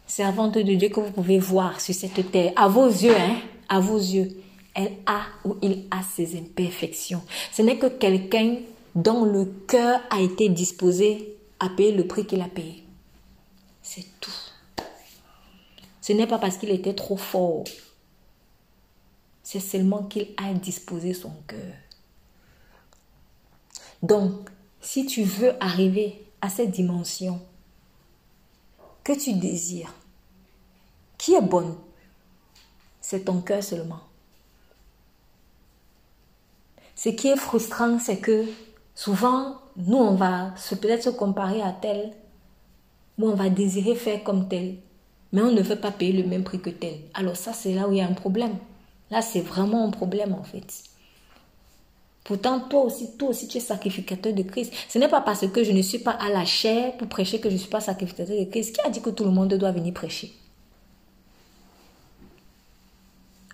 servante 0.07 0.55
de 0.55 0.63
Dieu 0.75 0.89
que 0.89 1.01
vous 1.01 1.13
pouvez 1.13 1.39
voir 1.39 1.81
sur 1.81 1.95
cette 1.95 2.31
terre, 2.33 2.53
à 2.57 2.69
vos 2.69 2.89
yeux, 2.89 3.15
hein, 3.17 3.37
à 3.69 3.81
vos 3.81 3.99
yeux, 3.99 4.29
elle 4.75 4.93
a 5.07 5.23
ou 5.45 5.57
il 5.63 5.87
a 5.91 6.03
ses 6.03 6.37
imperfections. 6.37 7.23
Ce 7.53 7.63
n'est 7.63 7.79
que 7.79 7.87
quelqu'un 7.87 8.57
dont 8.95 9.25
le 9.25 9.45
cœur 9.69 10.01
a 10.11 10.21
été 10.21 10.49
disposé 10.49 11.37
à 11.61 11.69
payer 11.69 11.93
le 11.93 12.07
prix 12.07 12.27
qu'il 12.27 12.41
a 12.41 12.49
payé. 12.49 12.85
C'est 13.83 14.07
tout. 14.21 14.31
Ce 16.01 16.13
n'est 16.13 16.27
pas 16.27 16.39
parce 16.39 16.57
qu'il 16.57 16.71
était 16.71 16.95
trop 16.95 17.17
fort. 17.17 17.65
C'est 19.43 19.61
seulement 19.61 20.05
qu'il 20.05 20.29
a 20.37 20.53
disposé 20.55 21.15
son 21.15 21.33
cœur. 21.47 21.75
Donc, 24.03 24.49
si 24.81 25.07
tu 25.07 25.23
veux 25.23 25.53
arriver 25.61 26.25
à 26.41 26.49
cette 26.49 26.71
dimension 26.71 27.41
que 29.05 29.13
tu 29.13 29.35
désires, 29.35 29.95
qui 31.19 31.35
est 31.35 31.41
bonne, 31.41 31.75
c'est 33.01 33.25
ton 33.25 33.41
cœur 33.41 33.63
seulement. 33.63 34.01
Ce 36.95 37.09
qui 37.09 37.29
est 37.29 37.37
frustrant, 37.37 37.99
c'est 37.99 38.19
que 38.19 38.45
souvent, 38.95 39.57
nous, 39.77 39.97
on 39.97 40.15
va 40.15 40.55
se 40.57 40.75
peut-être 40.75 41.05
se 41.05 41.11
comparer 41.11 41.63
à 41.63 41.73
tel, 41.73 42.13
ou 43.19 43.29
on 43.29 43.35
va 43.35 43.49
désirer 43.49 43.95
faire 43.95 44.23
comme 44.23 44.49
tel, 44.49 44.77
mais 45.33 45.43
on 45.43 45.53
ne 45.53 45.63
veut 45.63 45.81
pas 45.81 45.93
payer 45.93 46.23
le 46.23 46.29
même 46.29 46.45
prix 46.45 46.61
que 46.61 46.71
tel. 46.71 47.01
Alors 47.15 47.37
ça, 47.37 47.53
c'est 47.53 47.75
là 47.75 47.89
où 47.89 47.93
il 47.93 47.99
y 47.99 48.01
a 48.01 48.09
un 48.09 48.15
problème. 48.15 48.57
Là, 49.11 49.23
c'est 49.23 49.41
vraiment 49.41 49.87
un 49.87 49.91
problème 49.91 50.35
en 50.35 50.43
fait. 50.43 50.90
Pourtant, 52.25 52.61
toi 52.61 52.83
aussi, 52.83 53.17
toi 53.17 53.31
aussi, 53.31 53.49
tu 53.49 53.59
es 53.59 53.61
sacrificateur 53.61 54.33
de 54.33 54.43
Christ. 54.43 54.73
Ce 54.89 54.99
n'est 54.99 55.09
pas 55.09 55.21
parce 55.21 55.47
que 55.49 55.65
je 55.65 55.73
ne 55.73 55.83
suis 55.83 55.99
pas 55.99 56.13
à 56.13 56.29
la 56.29 56.45
chair 56.45 56.97
pour 56.97 57.09
prêcher 57.09 57.41
que 57.41 57.49
je 57.49 57.55
ne 57.55 57.59
suis 57.59 57.71
pas 57.71 57.81
sacrificateur 57.81 58.39
de 58.39 58.45
Christ. 58.45 58.75
Qui 58.75 58.81
a 58.83 58.91
dit 58.91 59.01
que 59.01 59.11
tout 59.11 59.25
le 59.25 59.31
monde 59.31 59.53
doit 59.55 59.73
venir 59.73 59.93
prêcher? 59.95 60.33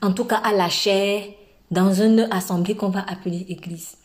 En 0.02 0.12
tout 0.12 0.24
cas, 0.24 0.36
à 0.36 0.52
la 0.52 0.68
chair, 0.68 1.24
dans 1.70 1.92
une 1.92 2.28
assemblée 2.30 2.76
qu'on 2.76 2.90
va 2.90 3.04
appeler 3.08 3.46
église. 3.48 3.96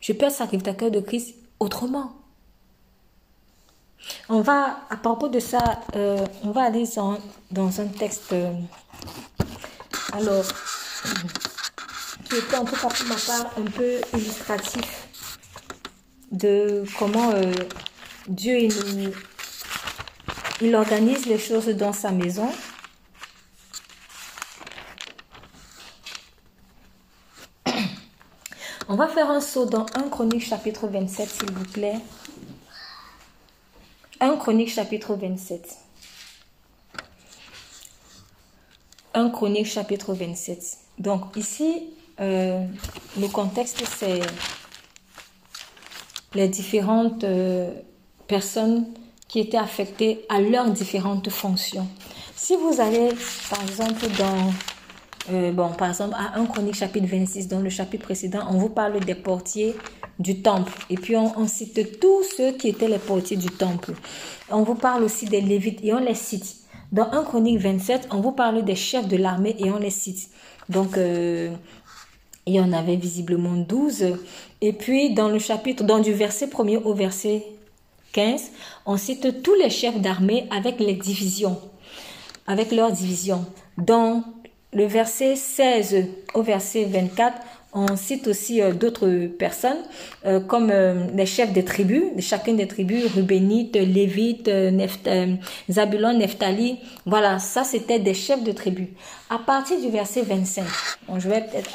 Je 0.00 0.12
peux 0.12 0.26
être 0.26 0.32
sacrificateur 0.32 0.90
de 0.90 1.00
Christ 1.00 1.34
autrement. 1.60 2.12
On 4.28 4.40
va, 4.40 4.80
à 4.90 4.96
propos 4.96 5.28
de 5.28 5.38
ça, 5.38 5.80
euh, 5.94 6.26
on 6.42 6.50
va 6.50 6.62
aller 6.62 6.84
dans, 7.50 7.80
un 7.80 7.86
texte, 7.86 8.32
euh, 8.32 8.52
alors, 10.12 10.44
était 12.34 12.56
en 12.56 12.64
tout 12.64 12.76
cas 12.76 12.88
pour 12.88 13.06
ma 13.06 13.16
part 13.16 13.52
un 13.58 13.64
peu 13.70 14.00
illustratif 14.14 15.08
de 16.30 16.84
comment 16.98 17.30
euh, 17.32 17.52
Dieu 18.28 18.58
il, 18.58 19.12
il 20.60 20.74
organise 20.74 21.26
les 21.26 21.38
choses 21.38 21.68
dans 21.68 21.92
sa 21.92 22.10
maison 22.10 22.48
On 28.88 28.96
va 28.96 29.08
faire 29.08 29.30
un 29.30 29.40
saut 29.40 29.66
dans 29.66 29.86
1 29.94 30.08
Chronique 30.08 30.44
chapitre 30.44 30.86
27, 30.86 31.28
s'il 31.28 31.52
vous 31.52 31.64
plaît. 31.64 31.98
1 34.20 34.36
Chronique 34.36 34.70
chapitre 34.70 35.14
27. 35.14 35.76
1 39.14 39.30
Chronique 39.30 39.66
chapitre 39.66 40.14
27. 40.14 40.78
Donc 40.98 41.36
ici, 41.36 41.92
euh, 42.20 42.64
le 43.18 43.28
contexte, 43.28 43.82
c'est 43.86 44.20
les 46.34 46.48
différentes 46.48 47.24
euh, 47.24 47.70
personnes 48.26 48.86
qui 49.28 49.40
étaient 49.40 49.58
affectées 49.58 50.24
à 50.28 50.40
leurs 50.40 50.70
différentes 50.70 51.30
fonctions. 51.30 51.88
Si 52.34 52.56
vous 52.56 52.80
allez, 52.80 53.10
par 53.50 53.62
exemple, 53.62 54.06
dans 54.18 54.52
euh, 55.30 55.52
bon, 55.52 55.68
par 55.70 55.88
exemple, 55.88 56.14
à 56.16 56.38
1 56.38 56.46
Chronique 56.46 56.74
chapitre 56.74 57.06
26, 57.06 57.48
dans 57.48 57.60
le 57.60 57.70
chapitre 57.70 58.04
précédent, 58.04 58.40
on 58.50 58.58
vous 58.58 58.68
parle 58.68 58.98
des 59.00 59.14
portiers 59.14 59.76
du 60.18 60.42
temple. 60.42 60.72
Et 60.90 60.96
puis, 60.96 61.16
on, 61.16 61.46
cite 61.46 62.00
tous 62.00 62.24
ceux 62.36 62.52
qui 62.52 62.68
étaient 62.68 62.88
les 62.88 62.98
portiers 62.98 63.36
du 63.36 63.48
temple. 63.48 63.92
On 64.50 64.62
vous 64.62 64.74
parle 64.74 65.04
aussi 65.04 65.26
des 65.26 65.40
Lévites 65.40 65.80
et 65.82 65.94
on 65.94 66.00
les 66.00 66.14
cite. 66.14 66.56
Dans 66.90 67.10
1 67.10 67.22
Chronique 67.24 67.60
27, 67.60 68.08
on 68.10 68.20
vous 68.20 68.32
parle 68.32 68.64
des 68.64 68.74
chefs 68.74 69.08
de 69.08 69.16
l'armée 69.16 69.56
et 69.58 69.70
on 69.70 69.78
les 69.78 69.90
cite. 69.90 70.28
Donc, 70.68 70.98
il 72.46 72.54
y 72.54 72.60
en 72.60 72.72
avait 72.72 72.96
visiblement 72.96 73.54
12. 73.54 74.16
Et 74.60 74.72
puis, 74.72 75.14
dans 75.14 75.28
le 75.28 75.38
chapitre, 75.38 75.84
dans 75.84 76.00
du 76.00 76.12
verset 76.12 76.48
1 76.56 76.76
au 76.84 76.94
verset 76.94 77.44
15, 78.12 78.50
on 78.86 78.96
cite 78.96 79.42
tous 79.42 79.54
les 79.54 79.70
chefs 79.70 80.00
d'armée 80.00 80.46
avec 80.50 80.80
les 80.80 80.94
divisions, 80.94 81.58
avec 82.46 82.72
leurs 82.72 82.92
divisions. 82.92 83.44
Dans 83.78 84.24
le 84.72 84.86
verset 84.86 85.36
16 85.36 86.06
au 86.34 86.42
verset 86.42 86.84
24, 86.84 87.36
on 87.74 87.96
cite 87.96 88.28
aussi 88.28 88.60
euh, 88.60 88.72
d'autres 88.72 89.26
personnes 89.26 89.82
euh, 90.26 90.40
comme 90.40 90.70
euh, 90.70 91.06
les 91.14 91.24
chefs 91.24 91.52
des 91.52 91.64
tribus, 91.64 92.02
de 92.14 92.20
chacune 92.20 92.56
des 92.56 92.68
tribus, 92.68 93.06
Rubénite, 93.14 93.76
Lévite, 93.76 94.50
Zabulon, 95.70 96.18
Neftali. 96.18 96.78
Voilà, 97.06 97.38
ça 97.38 97.64
c'était 97.64 97.98
des 97.98 98.14
chefs 98.14 98.44
de 98.44 98.52
tribus. 98.52 98.88
À 99.30 99.38
partir 99.38 99.80
du 99.80 99.88
verset 99.88 100.22
25, 100.22 100.64
je 101.16 101.28
vais 101.28 101.40
peut-être 101.40 101.70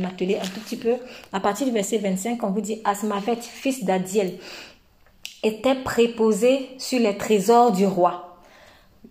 m'atteler 0.00 0.38
un 0.38 0.46
tout 0.46 0.60
petit 0.60 0.76
peu. 0.76 0.94
À 1.32 1.40
partir 1.40 1.66
du 1.66 1.72
verset 1.72 1.98
25, 1.98 2.42
on 2.42 2.50
vous 2.50 2.62
dit 2.62 2.80
Asmavet, 2.84 3.36
fils 3.40 3.84
d'Adiel, 3.84 4.32
était 5.42 5.74
préposé 5.74 6.70
sur 6.78 6.98
les 6.98 7.16
trésors 7.18 7.72
du 7.72 7.84
roi. 7.84 8.38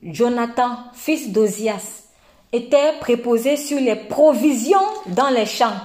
Jonathan, 0.01 0.77
fils 0.93 1.31
d'Ozias, 1.31 2.05
était 2.51 2.93
préposé 2.99 3.57
sur 3.57 3.79
les 3.79 3.95
provisions 3.95 4.77
dans 5.07 5.29
les 5.29 5.45
champs, 5.45 5.75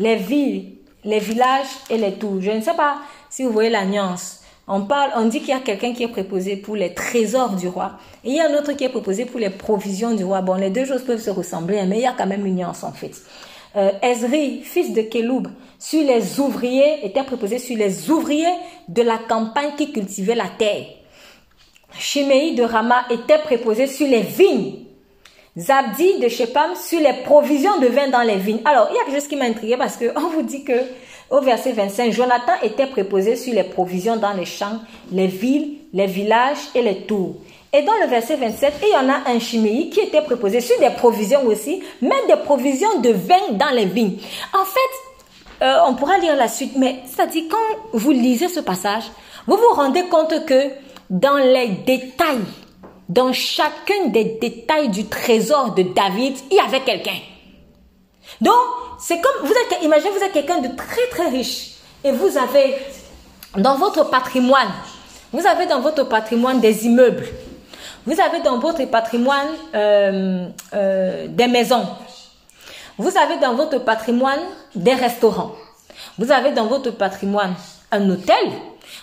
les 0.00 0.16
villes, 0.16 0.72
les 1.04 1.18
villages 1.18 1.68
et 1.90 1.98
les 1.98 2.14
tours. 2.14 2.40
Je 2.40 2.50
ne 2.50 2.60
sais 2.60 2.74
pas 2.74 2.96
si 3.28 3.44
vous 3.44 3.52
voyez 3.52 3.70
la 3.70 3.84
nuance. 3.84 4.40
On 4.66 4.82
parle, 4.82 5.10
on 5.16 5.26
dit 5.26 5.40
qu'il 5.40 5.50
y 5.50 5.52
a 5.52 5.60
quelqu'un 5.60 5.92
qui 5.92 6.04
est 6.04 6.08
préposé 6.08 6.56
pour 6.56 6.76
les 6.76 6.94
trésors 6.94 7.50
du 7.50 7.68
roi 7.68 7.92
et 8.24 8.30
il 8.30 8.36
y 8.36 8.40
a 8.40 8.48
un 8.48 8.54
autre 8.54 8.72
qui 8.72 8.84
est 8.84 8.88
préposé 8.88 9.24
pour 9.24 9.40
les 9.40 9.50
provisions 9.50 10.14
du 10.14 10.24
roi. 10.24 10.42
Bon, 10.42 10.54
les 10.54 10.70
deux 10.70 10.84
choses 10.84 11.02
peuvent 11.02 11.20
se 11.20 11.30
ressembler, 11.30 11.80
hein, 11.80 11.86
mais 11.88 11.98
il 11.98 12.02
y 12.02 12.06
a 12.06 12.14
quand 12.16 12.26
même 12.26 12.46
une 12.46 12.56
nuance 12.56 12.84
en 12.84 12.92
fait. 12.92 13.12
Euh, 13.76 13.90
Ezri, 14.02 14.62
fils 14.62 14.92
de 14.92 15.02
Kéloub, 15.02 15.48
sur 15.78 16.02
les 16.02 16.40
ouvriers, 16.40 17.04
était 17.04 17.22
préposé 17.22 17.58
sur 17.58 17.76
les 17.76 18.10
ouvriers 18.10 18.54
de 18.88 19.02
la 19.02 19.18
campagne 19.18 19.72
qui 19.76 19.92
cultivaient 19.92 20.34
la 20.34 20.48
terre. 20.56 20.86
Chiméi 21.98 22.54
de 22.54 22.62
Rama 22.62 23.04
était 23.10 23.38
préposé 23.38 23.86
sur 23.86 24.06
les 24.06 24.22
vignes 24.22 24.79
Zabdi 25.60 26.18
de 26.20 26.28
Shepam 26.28 26.74
sur 26.74 27.00
les 27.00 27.12
provisions 27.24 27.78
de 27.78 27.86
vin 27.86 28.08
dans 28.08 28.22
les 28.22 28.36
vignes. 28.36 28.62
Alors, 28.64 28.88
il 28.90 28.96
y 28.96 28.98
a 28.98 29.04
quelque 29.04 29.20
chose 29.20 29.28
qui 29.28 29.36
m'a 29.36 29.44
intrigué 29.44 29.76
parce 29.76 29.96
qu'on 29.96 30.28
vous 30.28 30.42
dit 30.42 30.64
que 30.64 30.72
au 31.30 31.40
verset 31.40 31.72
25, 31.72 32.12
Jonathan 32.12 32.52
était 32.62 32.86
préposé 32.86 33.36
sur 33.36 33.52
les 33.52 33.64
provisions 33.64 34.16
dans 34.16 34.32
les 34.32 34.46
champs, 34.46 34.80
les 35.12 35.26
villes, 35.26 35.76
les 35.92 36.06
villages 36.06 36.58
et 36.74 36.82
les 36.82 37.02
tours. 37.02 37.36
Et 37.72 37.82
dans 37.82 37.94
le 38.02 38.08
verset 38.08 38.36
27, 38.36 38.74
il 38.82 38.88
y 38.88 38.96
en 38.96 39.08
a 39.08 39.30
un 39.30 39.38
Chiméi 39.38 39.90
qui 39.90 40.00
était 40.00 40.22
préposé 40.22 40.60
sur 40.60 40.78
des 40.80 40.90
provisions 40.90 41.46
aussi, 41.46 41.82
mais 42.02 42.26
des 42.26 42.36
provisions 42.36 43.00
de 43.00 43.10
vin 43.10 43.52
dans 43.52 43.70
les 43.70 43.84
vignes. 43.84 44.16
En 44.52 44.64
fait, 44.64 45.64
euh, 45.64 45.76
on 45.86 45.94
pourra 45.94 46.18
lire 46.18 46.34
la 46.36 46.48
suite, 46.48 46.72
mais 46.76 47.02
dit 47.30 47.48
quand 47.48 47.58
vous 47.92 48.10
lisez 48.10 48.48
ce 48.48 48.60
passage, 48.60 49.04
vous 49.46 49.56
vous 49.56 49.74
rendez 49.74 50.04
compte 50.04 50.46
que 50.46 50.70
dans 51.10 51.36
les 51.36 51.68
détails, 51.68 52.38
dans 53.10 53.32
chacun 53.32 54.06
des 54.06 54.38
détails 54.40 54.88
du 54.88 55.06
trésor 55.06 55.74
de 55.74 55.82
David, 55.82 56.36
il 56.48 56.56
y 56.56 56.60
avait 56.60 56.82
quelqu'un. 56.82 57.18
Donc, 58.40 58.54
c'est 59.00 59.20
comme, 59.20 59.46
vous 59.46 59.52
êtes, 59.52 59.82
imaginez, 59.82 60.10
vous 60.16 60.24
êtes 60.24 60.32
quelqu'un 60.32 60.60
de 60.60 60.68
très 60.76 61.06
très 61.10 61.28
riche 61.28 61.72
et 62.04 62.12
vous 62.12 62.38
avez 62.38 62.76
dans 63.56 63.76
votre 63.76 64.08
patrimoine, 64.10 64.70
vous 65.32 65.44
avez 65.44 65.66
dans 65.66 65.80
votre 65.80 66.04
patrimoine 66.04 66.60
des 66.60 66.86
immeubles, 66.86 67.26
vous 68.06 68.20
avez 68.20 68.42
dans 68.42 68.60
votre 68.60 68.84
patrimoine 68.84 69.48
euh, 69.74 70.46
euh, 70.72 71.26
des 71.28 71.48
maisons, 71.48 71.88
vous 72.96 73.18
avez 73.18 73.38
dans 73.38 73.54
votre 73.54 73.78
patrimoine 73.78 74.40
des 74.76 74.94
restaurants, 74.94 75.56
vous 76.16 76.30
avez 76.30 76.52
dans 76.52 76.66
votre 76.66 76.92
patrimoine 76.92 77.54
un 77.90 78.08
hôtel, 78.08 78.52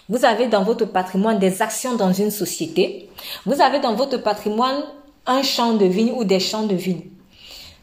vous 0.09 0.25
avez 0.25 0.47
dans 0.47 0.63
votre 0.63 0.85
patrimoine 0.85 1.39
des 1.39 1.61
actions 1.61 1.95
dans 1.95 2.13
une 2.13 2.31
société. 2.31 3.09
Vous 3.45 3.61
avez 3.61 3.79
dans 3.79 3.95
votre 3.95 4.17
patrimoine 4.17 4.83
un 5.25 5.43
champ 5.43 5.73
de 5.73 5.85
vigne 5.85 6.13
ou 6.13 6.23
des 6.23 6.39
champs 6.39 6.65
de 6.65 6.75
vigne. 6.75 7.01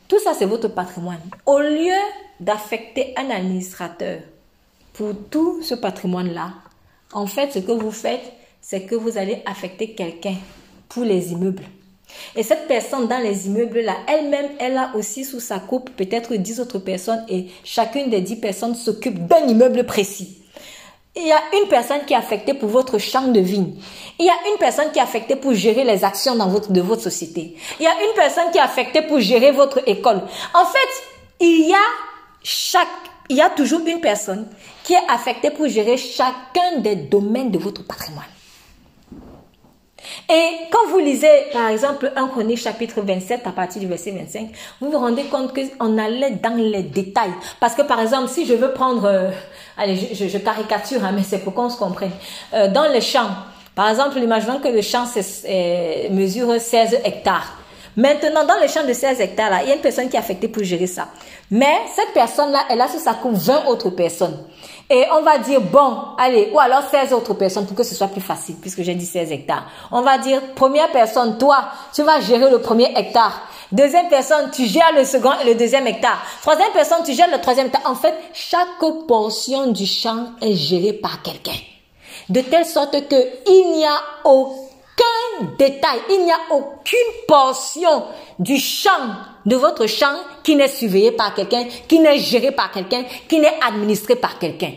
Tout 0.09 0.18
ça, 0.20 0.32
c'est 0.34 0.46
votre 0.46 0.68
patrimoine. 0.68 1.20
Au 1.46 1.59
lieu 1.59 1.94
d'affecter 2.40 3.14
un 3.16 3.30
administrateur 3.30 4.20
pour 4.92 5.12
tout 5.30 5.62
ce 5.62 5.74
patrimoine-là, 5.74 6.52
en 7.12 7.26
fait, 7.26 7.52
ce 7.52 7.59
que 7.61 7.72
vous 7.72 7.90
faites, 7.90 8.32
c'est 8.61 8.82
que 8.82 8.94
vous 8.94 9.18
allez 9.18 9.42
affecter 9.46 9.92
quelqu'un 9.92 10.36
pour 10.88 11.05
les 11.05 11.32
immeubles. 11.32 11.64
Et 12.36 12.42
cette 12.42 12.68
personne 12.68 13.09
dans 13.09 13.18
les 13.18 13.46
immeubles-là, 13.46 13.96
elle-même, 14.07 14.50
elle 14.59 14.76
a 14.76 14.92
aussi 14.94 15.24
sous 15.24 15.40
sa 15.40 15.59
coupe 15.59 15.90
peut-être 15.96 16.34
dix 16.34 16.61
autres 16.61 16.78
personnes 16.78 17.24
et 17.28 17.46
chacune 17.64 18.11
des 18.11 18.20
dix 18.20 18.36
personnes 18.36 18.74
s'occupe 18.74 19.26
d'un 19.26 19.46
immeuble 19.46 19.84
précis. 19.84 20.43
Il 21.17 21.27
y 21.29 21.33
a 21.33 21.41
une 21.53 21.69
personne 21.69 22.05
qui 22.07 22.12
est 22.12 22.17
affectée 22.17 22.55
pour 22.55 22.69
votre 22.69 22.99
champ 22.99 23.29
de 23.29 23.39
vigne. 23.39 23.75
Il 24.19 24.27
y 24.27 24.31
a 24.31 24.35
une 24.51 24.59
personne 24.59 24.91
qui 24.91 24.99
est 24.99 25.03
affectée 25.03 25.37
pour 25.37 25.55
gérer 25.55 25.85
les 25.85 26.05
actions 26.05 26.35
de 26.35 26.81
votre 26.81 27.03
société. 27.03 27.57
Il 27.79 27.85
y 27.85 27.87
a 27.87 27.93
une 27.93 28.15
personne 28.17 28.51
qui 28.51 28.59
est 28.59 28.62
affectée 28.62 29.03
pour 29.03 29.21
gérer 29.21 29.53
votre 29.53 29.81
école. 29.89 30.23
En 30.53 30.65
fait, 30.65 31.05
il 31.41 31.69
y 31.69 31.73
a 31.73 31.87
chaque, 32.43 32.89
il 33.29 33.37
y 33.37 33.41
a 33.41 33.51
toujours 33.51 33.81
une 33.87 34.01
personne 34.01 34.49
qui 34.83 34.95
est 34.95 35.09
affectée 35.09 35.51
pour 35.51 35.69
gérer 35.69 35.97
chacun 35.97 36.79
des 36.79 36.97
domaines 36.97 37.53
de 37.53 37.59
votre 37.59 37.87
patrimoine. 37.87 38.25
Et 40.28 40.48
quand 40.70 40.88
vous 40.90 40.98
lisez, 40.98 41.28
par 41.52 41.68
exemple, 41.68 42.12
un 42.16 42.28
chronique 42.28 42.59
chapitre 42.59 43.00
27 43.00 43.46
à 43.46 43.50
partir 43.50 43.80
du 43.80 43.86
verset 43.86 44.11
25, 44.11 44.48
vous 44.80 44.90
vous 44.90 44.98
rendez 44.98 45.24
compte 45.24 45.52
qu'on 45.55 45.98
allait 45.98 46.32
dans 46.32 46.57
les 46.57 46.82
détails. 46.82 47.32
Parce 47.61 47.74
que, 47.74 47.82
par 47.82 48.00
exemple, 48.00 48.28
si 48.28 48.46
je 48.46 48.55
veux 48.55 48.72
prendre, 48.72 49.05
euh, 49.07 49.30
allez, 49.76 50.14
je, 50.14 50.38
caricature, 50.38 51.05
hein, 51.05 51.12
mais 51.14 51.22
c'est 51.22 51.38
pour 51.38 51.55
qu'on 51.55 51.70
se 51.70 51.78
comprenne. 51.78 52.12
Euh, 52.52 52.68
dans 52.68 52.90
les 52.90 53.00
champs, 53.00 53.30
par 53.74 53.88
exemple, 53.88 54.18
imaginons 54.18 54.61
que 54.61 54.68
le 54.68 54.82
champ 54.82 55.05
mesure 56.11 56.61
16 56.61 57.00
hectares. 57.05 57.59
Maintenant, 57.97 58.45
dans 58.45 58.61
le 58.61 58.66
champ 58.66 58.84
de 58.84 58.92
16 58.92 59.20
hectares, 59.20 59.51
là, 59.51 59.62
il 59.62 59.68
y 59.68 59.72
a 59.72 59.76
une 59.76 59.80
personne 59.80 60.09
qui 60.09 60.16
est 60.16 60.18
affectée 60.18 60.49
pour 60.49 60.64
gérer 60.64 60.86
ça. 60.86 61.09
Mais 61.51 61.76
cette 61.95 62.12
personne-là, 62.12 62.64
elle 62.70 62.80
a 62.80 62.88
sur 62.88 62.99
sa 62.99 63.14
coupe 63.14 63.34
20 63.34 63.66
autres 63.66 63.90
personnes. 63.90 64.36
Et 64.90 65.05
on 65.12 65.22
va 65.22 65.38
dire, 65.38 65.61
bon, 65.61 65.97
allez, 66.18 66.51
ou 66.53 66.59
alors 66.59 66.82
16 66.90 67.12
autres 67.12 67.34
personnes 67.34 67.66
pour 67.66 67.76
que 67.76 67.84
ce 67.84 67.95
soit 67.95 68.09
plus 68.09 68.20
facile, 68.20 68.57
puisque 68.61 68.82
j'ai 68.82 68.95
dit 68.95 69.07
16 69.07 69.30
hectares. 69.32 69.66
On 69.92 70.03
va 70.03 70.18
dire, 70.18 70.40
première 70.55 70.90
personne, 70.90 71.38
toi, 71.38 71.68
tu 71.95 72.03
vas 72.03 72.20
gérer 72.20 72.51
le 72.51 72.61
premier 72.61 72.92
hectare. 72.97 73.42
Deuxième 73.72 74.09
personne, 74.09 74.51
tu 74.53 74.66
gères 74.66 74.92
le 74.95 75.05
second 75.05 75.32
et 75.42 75.47
le 75.47 75.55
deuxième 75.55 75.86
hectare. 75.86 76.22
Troisième 76.42 76.72
personne, 76.72 77.03
tu 77.05 77.12
gères 77.12 77.30
le 77.30 77.40
troisième 77.40 77.66
hectare. 77.68 77.82
En 77.86 77.95
fait, 77.95 78.14
chaque 78.32 78.78
portion 79.07 79.68
du 79.68 79.86
champ 79.86 80.26
est 80.42 80.55
gérée 80.55 80.92
par 80.92 81.22
quelqu'un. 81.22 81.59
De 82.28 82.40
telle 82.40 82.66
sorte 82.66 83.09
que 83.09 83.16
il 83.47 83.72
n'y 83.76 83.84
a 83.84 83.97
aucun 84.24 84.64
détail, 85.59 86.01
il 86.11 86.24
n'y 86.24 86.32
a 86.32 86.39
aucune 86.51 86.99
portion 87.26 88.05
du 88.39 88.59
champ, 88.59 88.91
de 89.47 89.57
votre 89.57 89.87
champ, 89.87 90.16
qui 90.43 90.57
n'est 90.57 90.68
surveillée 90.68 91.12
par 91.12 91.35
quelqu'un, 91.35 91.66
qui 91.89 91.99
n'est 91.99 92.18
gérée 92.18 92.53
par 92.53 92.70
quelqu'un, 92.70 93.05
qui 93.28 93.39
n'est 93.39 93.59
administrée 93.66 94.16
par 94.16 94.39
quelqu'un. 94.39 94.72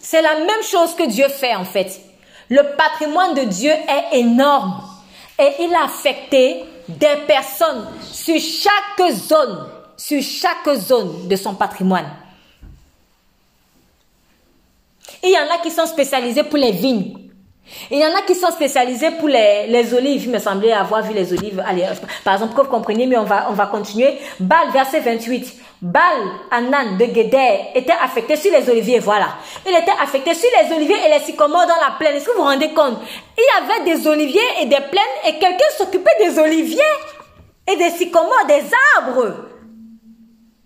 C'est 0.00 0.22
la 0.22 0.34
même 0.36 0.62
chose 0.62 0.94
que 0.94 1.08
Dieu 1.08 1.28
fait 1.28 1.54
en 1.54 1.64
fait. 1.64 2.00
Le 2.50 2.76
patrimoine 2.76 3.34
de 3.34 3.44
Dieu 3.44 3.70
est 3.70 4.18
énorme 4.18 4.82
et 5.38 5.50
il 5.60 5.74
a 5.74 5.84
affecté 5.84 6.64
des 6.86 7.16
personnes 7.26 7.88
sur 8.02 8.38
chaque 8.38 9.10
zone, 9.12 9.66
sur 9.96 10.22
chaque 10.22 10.74
zone 10.76 11.26
de 11.26 11.36
son 11.36 11.54
patrimoine. 11.54 12.10
Il 15.22 15.30
y 15.30 15.38
en 15.38 15.54
a 15.54 15.58
qui 15.62 15.70
sont 15.70 15.86
spécialisés 15.86 16.44
pour 16.44 16.58
les 16.58 16.72
vignes. 16.72 17.23
Il 17.90 17.98
y 17.98 18.04
en 18.04 18.14
a 18.14 18.22
qui 18.22 18.34
sont 18.34 18.50
spécialisés 18.50 19.12
pour 19.12 19.28
les, 19.28 19.66
les 19.68 19.94
olives. 19.94 20.24
Il 20.24 20.30
me 20.30 20.38
semblait 20.38 20.72
avoir 20.72 21.02
vu 21.02 21.14
les 21.14 21.32
olives. 21.32 21.62
Allez, 21.66 21.86
par 22.22 22.34
exemple, 22.34 22.54
que 22.54 22.60
vous 22.60 22.70
comprenez, 22.70 23.06
mais 23.06 23.16
on 23.16 23.24
va, 23.24 23.46
on 23.50 23.54
va 23.54 23.66
continuer. 23.66 24.18
Bal, 24.38 24.70
verset 24.72 25.00
28. 25.00 25.54
Bal, 25.84 26.02
Anan 26.50 26.96
de 26.96 27.04
Guéder 27.04 27.60
était 27.74 27.92
affecté 28.02 28.36
sur 28.36 28.50
les 28.50 28.68
oliviers, 28.70 29.00
voilà. 29.00 29.36
Il 29.66 29.72
était 29.72 29.92
affecté 30.02 30.32
sur 30.32 30.48
les 30.58 30.74
oliviers 30.74 30.96
et 31.06 31.10
les 31.10 31.20
sycomores 31.20 31.66
dans 31.66 31.76
la 31.76 31.94
plaine. 31.98 32.16
Est-ce 32.16 32.24
que 32.24 32.30
vous 32.30 32.38
vous 32.38 32.44
rendez 32.44 32.72
compte? 32.72 32.98
Il 33.36 33.42
y 33.42 33.62
avait 33.62 33.94
des 33.94 34.06
oliviers 34.06 34.40
et 34.62 34.66
des 34.66 34.76
plaines 34.76 35.02
et 35.26 35.38
quelqu'un 35.38 35.64
s'occupait 35.76 36.16
des 36.20 36.38
oliviers 36.38 36.80
et 37.70 37.76
des 37.76 37.90
sycomores, 37.90 38.46
des 38.46 38.62
arbres. 38.96 39.34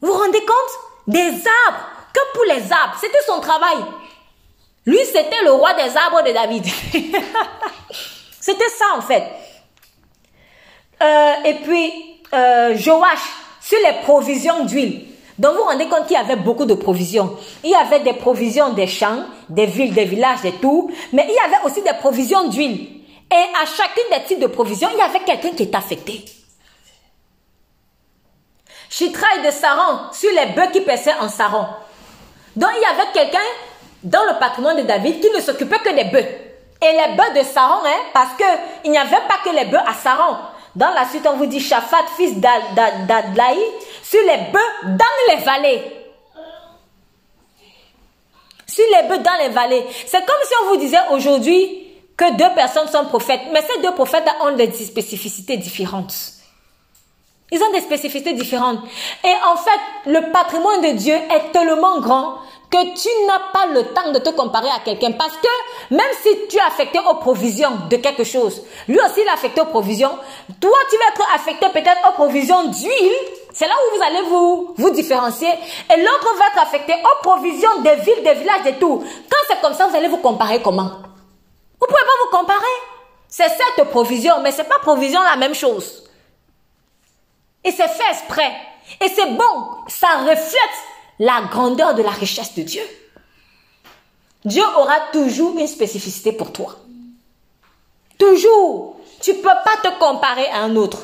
Vous 0.00 0.12
vous 0.12 0.18
rendez 0.18 0.40
compte? 0.40 1.08
Des 1.08 1.30
arbres. 1.66 1.84
Que 2.14 2.20
pour 2.34 2.44
les 2.44 2.72
arbres. 2.72 2.94
C'était 3.00 3.18
son 3.26 3.40
travail. 3.40 3.78
Lui, 4.88 5.04
c'était 5.04 5.44
le 5.44 5.52
roi 5.52 5.74
des 5.74 5.94
arbres 5.98 6.22
de 6.22 6.32
David. 6.32 6.64
c'était 8.40 8.70
ça, 8.70 8.86
en 8.96 9.02
fait. 9.02 9.22
Euh, 11.02 11.32
et 11.44 11.54
puis, 11.56 11.92
euh, 12.32 12.74
Joach, 12.74 13.18
sur 13.60 13.76
les 13.84 14.00
provisions 14.00 14.64
d'huile. 14.64 15.04
Donc, 15.38 15.52
vous 15.52 15.58
vous 15.58 15.64
rendez 15.68 15.88
compte 15.88 16.06
qu'il 16.06 16.16
y 16.16 16.20
avait 16.20 16.36
beaucoup 16.36 16.64
de 16.64 16.72
provisions. 16.72 17.36
Il 17.62 17.68
y 17.68 17.74
avait 17.74 18.00
des 18.00 18.14
provisions 18.14 18.72
des 18.72 18.86
champs, 18.86 19.24
des 19.50 19.66
villes, 19.66 19.92
des 19.92 20.06
villages, 20.06 20.40
des 20.40 20.52
tout. 20.52 20.90
Mais 21.12 21.26
il 21.28 21.34
y 21.34 21.38
avait 21.38 21.62
aussi 21.66 21.82
des 21.82 21.92
provisions 22.00 22.48
d'huile. 22.48 22.88
Et 23.30 23.34
à 23.62 23.66
chacune 23.66 24.04
des 24.10 24.24
types 24.24 24.40
de 24.40 24.46
provisions, 24.46 24.88
il 24.90 24.98
y 24.98 25.02
avait 25.02 25.20
quelqu'un 25.20 25.50
qui 25.50 25.64
était 25.64 25.76
affecté. 25.76 26.24
Chitraï 28.88 29.44
de 29.44 29.50
Saron, 29.50 30.10
sur 30.14 30.30
les 30.30 30.46
bœufs 30.54 30.72
qui 30.72 30.80
paissaient 30.80 31.18
en 31.20 31.28
Saron. 31.28 31.66
Donc, 32.56 32.70
il 32.74 32.80
y 32.80 32.86
avait 32.86 33.12
quelqu'un 33.12 33.38
dans 34.02 34.24
le 34.24 34.38
patrimoine 34.38 34.76
de 34.76 34.82
David 34.82 35.20
qui 35.20 35.30
ne 35.30 35.40
s'occupait 35.40 35.78
que 35.78 35.94
des 35.94 36.04
bœufs. 36.04 36.26
Et 36.80 36.92
les 36.92 37.16
bœufs 37.16 37.40
de 37.40 37.44
Saron, 37.44 37.84
hein, 37.84 38.00
parce 38.14 38.30
qu'il 38.36 38.90
n'y 38.90 38.98
avait 38.98 39.10
pas 39.10 39.38
que 39.44 39.54
les 39.54 39.64
bœufs 39.64 39.80
à 39.86 39.94
Saron. 39.94 40.36
Dans 40.76 40.90
la 40.90 41.06
suite, 41.08 41.26
on 41.28 41.36
vous 41.36 41.46
dit 41.46 41.60
Shaphat, 41.60 42.04
fils 42.16 42.38
d'Adlaï, 42.38 43.58
sur 44.02 44.20
les 44.20 44.52
bœufs 44.52 44.96
dans 44.96 45.34
les 45.34 45.42
vallées. 45.42 45.82
Sur 48.66 48.84
les 48.94 49.08
bœufs 49.08 49.18
dans 49.18 49.38
les 49.40 49.48
vallées. 49.48 49.84
C'est 50.06 50.24
comme 50.24 50.36
si 50.44 50.52
on 50.62 50.68
vous 50.68 50.76
disait 50.76 50.98
aujourd'hui 51.10 51.88
que 52.16 52.36
deux 52.36 52.54
personnes 52.54 52.86
sont 52.88 53.06
prophètes. 53.06 53.40
Mais 53.52 53.62
ces 53.62 53.82
deux 53.82 53.92
prophètes 53.92 54.28
ont 54.40 54.52
des 54.52 54.70
spécificités 54.72 55.56
différentes. 55.56 56.14
Ils 57.50 57.62
ont 57.62 57.72
des 57.72 57.80
spécificités 57.80 58.34
différentes. 58.34 58.80
Et 59.24 59.32
en 59.50 59.56
fait, 59.56 60.10
le 60.10 60.30
patrimoine 60.30 60.82
de 60.82 60.98
Dieu 60.98 61.14
est 61.14 61.50
tellement 61.50 61.98
grand 62.00 62.36
que 62.70 62.94
tu 62.94 63.08
n'as 63.26 63.50
pas 63.52 63.66
le 63.66 63.94
temps 63.94 64.12
de 64.12 64.18
te 64.18 64.30
comparer 64.30 64.68
à 64.68 64.80
quelqu'un. 64.84 65.12
Parce 65.12 65.36
que 65.36 65.94
même 65.94 66.10
si 66.22 66.46
tu 66.48 66.56
es 66.56 66.60
affecté 66.60 66.98
aux 66.98 67.14
provisions 67.14 67.70
de 67.88 67.96
quelque 67.96 68.24
chose, 68.24 68.62
lui 68.86 68.98
aussi 69.00 69.20
il 69.22 69.26
est 69.26 69.30
affecté 69.30 69.60
aux 69.60 69.66
provisions, 69.66 70.10
toi 70.60 70.78
tu 70.90 70.96
vas 70.96 71.08
être 71.14 71.34
affecté 71.34 71.66
peut-être 71.70 72.08
aux 72.08 72.12
provisions 72.12 72.64
d'huile. 72.64 73.12
C'est 73.52 73.66
là 73.66 73.74
où 73.74 73.96
vous 73.96 74.02
allez 74.04 74.22
vous, 74.22 74.74
vous 74.76 74.90
différencier. 74.90 75.48
Et 75.48 76.00
l'autre 76.00 76.34
va 76.38 76.46
être 76.46 76.62
affecté 76.62 76.92
aux 76.92 77.22
provisions 77.22 77.80
des 77.80 77.96
villes, 77.96 78.22
des 78.22 78.34
villages, 78.34 78.66
et 78.66 78.78
tout. 78.78 79.02
Quand 79.02 79.38
c'est 79.48 79.60
comme 79.60 79.74
ça, 79.74 79.86
vous 79.88 79.96
allez 79.96 80.08
vous 80.08 80.18
comparer 80.18 80.62
comment? 80.62 80.90
Vous 81.80 81.86
pouvez 81.86 82.00
pas 82.00 82.24
vous 82.24 82.36
comparer. 82.36 82.64
C'est 83.26 83.48
cette 83.48 83.88
provision, 83.90 84.40
mais 84.42 84.52
c'est 84.52 84.68
pas 84.68 84.78
provision 84.78 85.20
la 85.22 85.36
même 85.36 85.54
chose. 85.54 86.04
Et 87.64 87.72
c'est 87.72 87.88
fait 87.88 88.10
exprès. 88.10 88.52
Et 89.00 89.08
c'est 89.08 89.30
bon. 89.30 89.68
Ça 89.88 90.08
reflète 90.20 90.78
la 91.18 91.42
grandeur 91.50 91.94
de 91.94 92.02
la 92.02 92.10
richesse 92.10 92.54
de 92.54 92.62
Dieu. 92.62 92.82
Dieu 94.44 94.62
aura 94.76 95.00
toujours 95.12 95.58
une 95.58 95.66
spécificité 95.66 96.32
pour 96.32 96.52
toi. 96.52 96.76
Toujours. 98.18 98.96
Tu 99.20 99.32
ne 99.32 99.36
peux 99.36 99.42
pas 99.42 99.76
te 99.82 99.98
comparer 99.98 100.46
à 100.46 100.58
un 100.62 100.76
autre. 100.76 100.98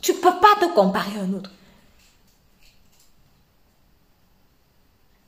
Tu 0.00 0.12
ne 0.12 0.16
peux 0.18 0.34
pas 0.40 0.54
te 0.60 0.66
comparer 0.72 1.18
à 1.18 1.22
un 1.22 1.32
autre. 1.34 1.50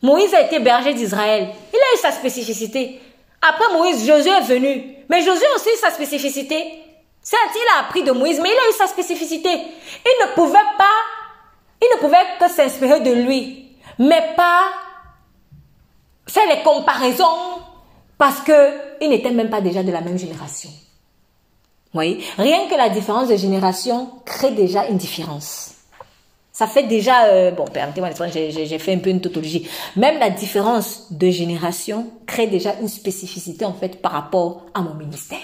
Moïse 0.03 0.34
a 0.34 0.42
été 0.42 0.59
berger 0.59 0.92
d'Israël. 0.92 1.49
Il 1.72 1.78
a 1.78 1.97
eu 1.97 1.99
sa 2.01 2.12
spécificité. 2.12 3.01
Après 3.40 3.72
Moïse, 3.72 4.07
Josué 4.07 4.30
est 4.30 4.40
venu. 4.42 4.97
Mais 5.09 5.22
Josué 5.22 5.47
aussi 5.55 5.70
a 5.70 5.88
sa 5.88 5.90
spécificité. 5.92 6.80
Certes, 7.22 7.53
il 7.55 7.76
a 7.76 7.86
appris 7.86 8.03
de 8.03 8.12
Moïse, 8.12 8.40
mais 8.40 8.51
il 8.51 8.59
a 8.59 8.70
eu 8.70 8.76
sa 8.76 8.86
spécificité. 8.86 9.49
Il 9.49 10.26
ne 10.26 10.34
pouvait 10.34 10.59
pas, 10.76 10.90
il 11.80 11.88
ne 11.95 12.01
pouvait 12.01 12.18
que 12.38 12.49
s'inspirer 12.51 13.01
de 13.01 13.12
lui 13.12 13.64
mais 13.99 14.34
pas 14.36 14.62
faire 16.26 16.49
les 16.49 16.62
comparaisons 16.62 17.61
parce 18.18 18.40
qu'il 18.40 19.09
n'était 19.09 19.30
même 19.30 19.51
pas 19.51 19.61
déjà 19.61 19.82
de 19.82 19.92
la 19.92 20.01
même 20.01 20.18
génération. 20.18 20.70
Oui, 21.95 22.24
rien 22.36 22.68
que 22.68 22.74
la 22.74 22.88
différence 22.88 23.28
de 23.28 23.36
génération 23.36 24.11
crée 24.24 24.51
déjà 24.51 24.86
une 24.86 24.97
différence. 24.97 25.74
Ça 26.53 26.66
fait 26.66 26.84
déjà, 26.84 27.26
euh, 27.26 27.51
bon, 27.51 27.64
permettez-moi 27.64 28.11
j'ai 28.30 28.78
fait 28.78 28.95
un 28.95 28.99
peu 28.99 29.11
une 29.11 29.20
tautologie. 29.20 29.68
Même 29.97 30.18
la 30.18 30.30
différence 30.30 31.12
de 31.12 31.30
génération 31.30 32.11
crée 32.26 32.47
déjà 32.47 32.74
une 32.80 32.88
spécificité 32.88 33.64
en 33.64 33.74
fait 33.74 34.01
par 34.01 34.12
rapport 34.12 34.66
à 34.72 34.80
mon 34.80 34.95
ministère. 34.95 35.38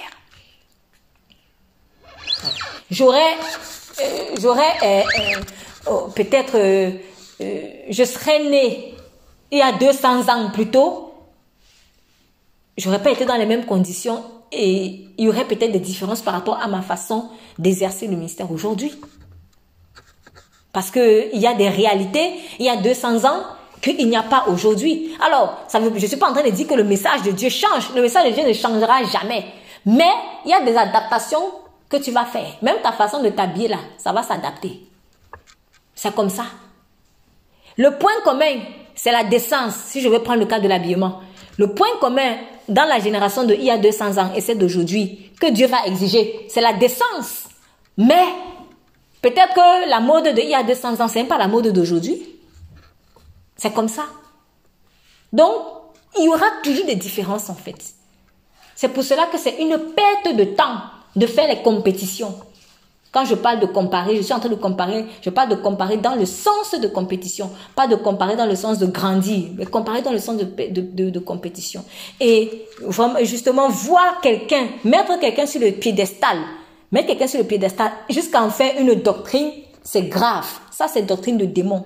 J'aurais, 2.90 3.34
euh, 4.00 4.36
j'aurais 4.40 4.72
euh, 4.82 5.02
oh, 5.88 6.08
peut-être 6.14 6.56
euh, 7.40 7.60
je 7.88 8.04
serais 8.04 8.48
né 8.48 8.94
il 9.50 9.58
y 9.58 9.62
a 9.62 9.72
200 9.72 10.28
ans 10.28 10.50
plus 10.50 10.70
tôt, 10.70 11.12
j'aurais 12.76 13.02
pas 13.02 13.10
été 13.10 13.24
dans 13.24 13.36
les 13.36 13.46
mêmes 13.46 13.66
conditions 13.66 14.22
et 14.52 15.06
il 15.18 15.24
y 15.24 15.28
aurait 15.28 15.46
peut-être 15.46 15.72
des 15.72 15.80
différences 15.80 16.22
par 16.22 16.34
rapport 16.34 16.60
à 16.60 16.68
ma 16.68 16.82
façon 16.82 17.30
d'exercer 17.58 18.06
le 18.06 18.16
ministère 18.16 18.50
aujourd'hui. 18.50 18.92
Parce 20.72 20.90
qu'il 20.90 21.30
y 21.34 21.46
a 21.46 21.54
des 21.54 21.68
réalités, 21.68 22.32
il 22.58 22.66
y 22.66 22.68
a 22.68 22.76
200 22.76 23.24
ans, 23.24 23.42
qu'il 23.82 24.08
n'y 24.08 24.16
a 24.16 24.22
pas 24.22 24.44
aujourd'hui. 24.48 25.12
Alors, 25.24 25.58
ça 25.68 25.80
veut, 25.80 25.90
je 25.96 26.02
ne 26.02 26.06
suis 26.06 26.16
pas 26.16 26.30
en 26.30 26.32
train 26.32 26.44
de 26.44 26.50
dire 26.50 26.66
que 26.66 26.74
le 26.74 26.84
message 26.84 27.22
de 27.22 27.30
Dieu 27.30 27.48
change. 27.48 27.90
Le 27.94 28.02
message 28.02 28.28
de 28.28 28.34
Dieu 28.34 28.46
ne 28.46 28.52
changera 28.52 29.02
jamais. 29.04 29.46
Mais 29.86 30.10
il 30.44 30.50
y 30.50 30.54
a 30.54 30.60
des 30.60 30.76
adaptations 30.76 31.42
que 31.88 31.96
tu 31.96 32.10
vas 32.12 32.26
faire. 32.26 32.56
Même 32.62 32.76
ta 32.82 32.92
façon 32.92 33.22
de 33.22 33.30
t'habiller 33.30 33.68
là, 33.68 33.78
ça 33.98 34.12
va 34.12 34.22
s'adapter. 34.22 34.86
C'est 35.94 36.14
comme 36.14 36.30
ça. 36.30 36.44
Le 37.80 37.96
point 37.96 38.12
commun, 38.24 38.60
c'est 38.94 39.10
la 39.10 39.24
décence, 39.24 39.74
si 39.86 40.02
je 40.02 40.08
veux 40.10 40.18
prendre 40.18 40.40
le 40.40 40.44
cas 40.44 40.60
de 40.60 40.68
l'habillement. 40.68 41.20
Le 41.56 41.72
point 41.72 41.88
commun 41.98 42.36
dans 42.68 42.84
la 42.84 43.00
génération 43.00 43.44
de 43.44 43.54
il 43.54 43.64
y 43.64 43.70
a 43.70 43.78
200 43.78 44.18
ans 44.18 44.32
et 44.36 44.42
celle 44.42 44.58
d'aujourd'hui, 44.58 45.32
que 45.40 45.50
Dieu 45.50 45.66
va 45.66 45.86
exiger, 45.86 46.44
c'est 46.50 46.60
la 46.60 46.74
décence. 46.74 47.44
Mais 47.96 48.22
peut-être 49.22 49.54
que 49.54 49.88
la 49.88 50.00
mode 50.00 50.24
de 50.24 50.42
il 50.42 50.50
y 50.50 50.54
a 50.54 50.62
200 50.62 51.00
ans, 51.00 51.08
c'est 51.08 51.24
pas 51.24 51.38
la 51.38 51.48
mode 51.48 51.68
d'aujourd'hui. 51.68 52.22
C'est 53.56 53.72
comme 53.72 53.88
ça. 53.88 54.04
Donc, 55.32 55.54
il 56.18 56.24
y 56.24 56.28
aura 56.28 56.50
toujours 56.62 56.84
des 56.84 56.96
différences 56.96 57.48
en 57.48 57.54
fait. 57.54 57.82
C'est 58.76 58.90
pour 58.90 59.04
cela 59.04 59.24
que 59.32 59.38
c'est 59.38 59.56
une 59.58 59.78
perte 59.78 60.36
de 60.36 60.44
temps 60.44 60.82
de 61.16 61.26
faire 61.26 61.48
les 61.48 61.62
compétitions. 61.62 62.38
Quand 63.12 63.24
je 63.24 63.34
parle 63.34 63.58
de 63.60 63.66
comparer, 63.66 64.16
je 64.16 64.22
suis 64.22 64.32
en 64.32 64.38
train 64.38 64.48
de 64.48 64.54
comparer, 64.54 65.04
je 65.20 65.30
parle 65.30 65.48
de 65.48 65.56
comparer 65.56 65.96
dans 65.96 66.14
le 66.14 66.26
sens 66.26 66.74
de 66.80 66.86
compétition, 66.86 67.50
pas 67.74 67.88
de 67.88 67.96
comparer 67.96 68.36
dans 68.36 68.46
le 68.46 68.54
sens 68.54 68.78
de 68.78 68.86
grandir, 68.86 69.48
mais 69.56 69.66
comparer 69.66 70.02
dans 70.02 70.12
le 70.12 70.18
sens 70.20 70.36
de, 70.36 71.18
compétition. 71.18 71.84
Et 72.20 72.66
justement, 73.22 73.68
voir 73.68 74.20
quelqu'un, 74.22 74.68
mettre 74.84 75.18
quelqu'un 75.18 75.46
sur 75.46 75.60
le 75.60 75.72
piédestal 75.72 76.38
Mettre 76.92 77.06
quelqu'un 77.08 77.28
sur 77.28 77.38
le 77.38 77.46
piédestal 77.46 77.92
jusqu'à 78.08 78.42
en 78.42 78.50
faire 78.50 78.74
une 78.80 78.94
doctrine, 78.94 79.50
c'est 79.82 80.08
grave. 80.08 80.46
Ça, 80.72 80.88
c'est 80.88 81.02
doctrine 81.02 81.38
de 81.38 81.44
démon. 81.44 81.84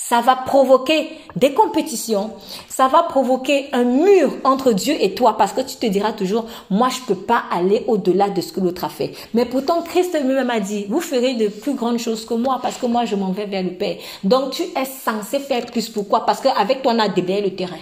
Ça 0.00 0.20
va 0.20 0.36
provoquer 0.36 1.10
des 1.34 1.52
compétitions. 1.52 2.30
Ça 2.68 2.86
va 2.86 3.02
provoquer 3.02 3.68
un 3.72 3.82
mur 3.82 4.30
entre 4.44 4.70
Dieu 4.70 4.94
et 5.00 5.12
toi 5.12 5.36
parce 5.36 5.52
que 5.52 5.60
tu 5.60 5.74
te 5.74 5.86
diras 5.86 6.12
toujours, 6.12 6.44
moi, 6.70 6.88
je 6.88 7.00
peux 7.00 7.20
pas 7.20 7.42
aller 7.50 7.82
au-delà 7.88 8.30
de 8.30 8.40
ce 8.40 8.52
que 8.52 8.60
l'autre 8.60 8.84
a 8.84 8.90
fait. 8.90 9.12
Mais 9.34 9.44
pourtant, 9.44 9.82
Christ 9.82 10.16
lui-même 10.22 10.50
a 10.50 10.60
dit, 10.60 10.86
vous 10.88 11.00
ferez 11.00 11.34
de 11.34 11.48
plus 11.48 11.74
grandes 11.74 11.98
choses 11.98 12.24
que 12.24 12.34
moi 12.34 12.60
parce 12.62 12.76
que 12.76 12.86
moi, 12.86 13.06
je 13.06 13.16
m'en 13.16 13.32
vais 13.32 13.46
vers 13.46 13.64
le 13.64 13.72
Père. 13.72 13.96
Donc, 14.22 14.52
tu 14.52 14.62
es 14.62 14.84
censé 14.84 15.40
faire 15.40 15.66
plus. 15.66 15.88
Pourquoi? 15.88 16.24
Parce 16.24 16.40
qu'avec 16.40 16.80
toi, 16.80 16.92
on 16.94 16.98
a 17.00 17.08
déblayé 17.08 17.42
le 17.42 17.56
terrain. 17.56 17.80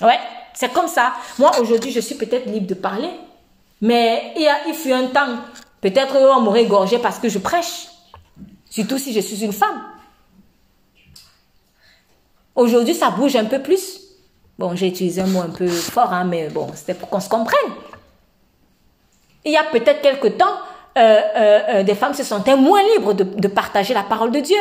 Ouais, 0.00 0.20
c'est 0.54 0.72
comme 0.72 0.86
ça. 0.86 1.14
Moi, 1.40 1.50
aujourd'hui, 1.60 1.90
je 1.90 1.98
suis 1.98 2.14
peut-être 2.14 2.46
libre 2.46 2.68
de 2.68 2.74
parler. 2.74 3.10
Mais 3.80 4.34
il, 4.36 4.42
y 4.42 4.46
a, 4.46 4.68
il 4.68 4.74
fut 4.74 4.92
un 4.92 5.08
temps, 5.08 5.34
peut-être 5.80 6.16
on 6.16 6.42
m'aurait 6.42 6.66
gorgé 6.66 6.98
parce 6.98 7.18
que 7.18 7.28
je 7.28 7.40
prêche. 7.40 7.88
Surtout 8.70 8.98
si 8.98 9.12
je 9.12 9.18
suis 9.18 9.44
une 9.44 9.52
femme. 9.52 9.82
Aujourd'hui, 12.58 12.94
ça 12.94 13.10
bouge 13.10 13.36
un 13.36 13.44
peu 13.44 13.62
plus. 13.62 14.00
Bon, 14.58 14.74
j'ai 14.74 14.88
utilisé 14.88 15.20
un 15.20 15.26
mot 15.28 15.40
un 15.40 15.50
peu 15.50 15.68
fort, 15.68 16.12
hein, 16.12 16.24
mais 16.24 16.48
bon, 16.48 16.68
c'était 16.74 16.94
pour 16.94 17.08
qu'on 17.08 17.20
se 17.20 17.28
comprenne. 17.28 17.70
Il 19.44 19.52
y 19.52 19.56
a 19.56 19.62
peut-être 19.62 20.02
quelque 20.02 20.26
temps, 20.26 20.56
euh, 20.96 21.00
euh, 21.00 21.60
euh, 21.68 21.82
des 21.84 21.94
femmes 21.94 22.14
se 22.14 22.24
sentaient 22.24 22.56
moins 22.56 22.82
libres 22.94 23.14
de, 23.14 23.22
de 23.22 23.46
partager 23.46 23.94
la 23.94 24.02
parole 24.02 24.32
de 24.32 24.40
Dieu. 24.40 24.58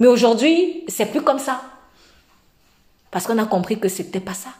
Mais 0.00 0.08
aujourd'hui, 0.08 0.84
c'est 0.88 1.06
plus 1.06 1.22
comme 1.22 1.38
ça. 1.38 1.62
Parce 3.12 3.28
qu'on 3.28 3.38
a 3.38 3.46
compris 3.46 3.78
que 3.78 3.88
c'était 3.88 4.18
pas 4.18 4.34
ça. 4.34 4.50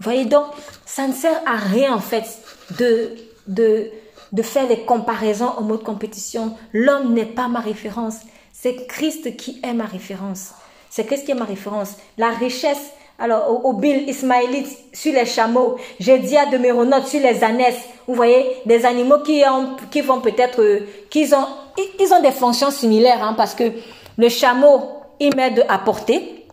Voyez 0.00 0.26
donc, 0.26 0.48
ça 0.84 1.08
ne 1.08 1.14
sert 1.14 1.40
à 1.46 1.56
rien 1.56 1.94
en 1.94 2.00
fait 2.00 2.26
de, 2.78 3.16
de, 3.46 3.90
de 4.36 4.42
faire 4.42 4.68
des 4.68 4.80
comparaisons 4.80 5.50
au 5.58 5.62
mode 5.62 5.82
compétition. 5.82 6.52
L'homme 6.74 7.14
n'est 7.14 7.24
pas 7.24 7.48
ma 7.48 7.60
référence. 7.60 8.16
C'est 8.52 8.86
Christ 8.86 9.34
qui 9.36 9.60
est 9.64 9.72
ma 9.72 9.86
référence. 9.86 10.50
C'est 10.90 11.06
Christ 11.06 11.24
qui 11.24 11.30
est 11.30 11.34
ma 11.34 11.46
référence. 11.46 11.96
La 12.18 12.28
richesse, 12.28 12.90
alors 13.18 13.64
au, 13.64 13.72
Bill 13.72 14.06
Ismaélite 14.06 14.68
sur 14.92 15.14
les 15.14 15.24
chameaux, 15.24 15.76
Jédia 15.98 16.44
de 16.46 16.58
Méronote 16.58 17.06
sur 17.06 17.20
les 17.20 17.42
ânesses. 17.42 17.80
Vous 18.06 18.14
voyez, 18.14 18.44
des 18.66 18.84
animaux 18.84 19.20
qui, 19.20 19.42
ont, 19.50 19.76
qui 19.90 20.02
vont 20.02 20.20
peut-être, 20.20 20.60
euh, 20.60 20.80
qu'ils 21.08 21.34
ont, 21.34 21.46
ils 21.98 22.12
ont 22.12 22.20
des 22.20 22.30
fonctions 22.30 22.70
similaires, 22.70 23.22
hein, 23.24 23.34
parce 23.38 23.54
que 23.54 23.72
le 24.18 24.28
chameau, 24.28 25.00
il 25.18 25.34
m'aide 25.34 25.64
à 25.66 25.78
porter. 25.78 26.44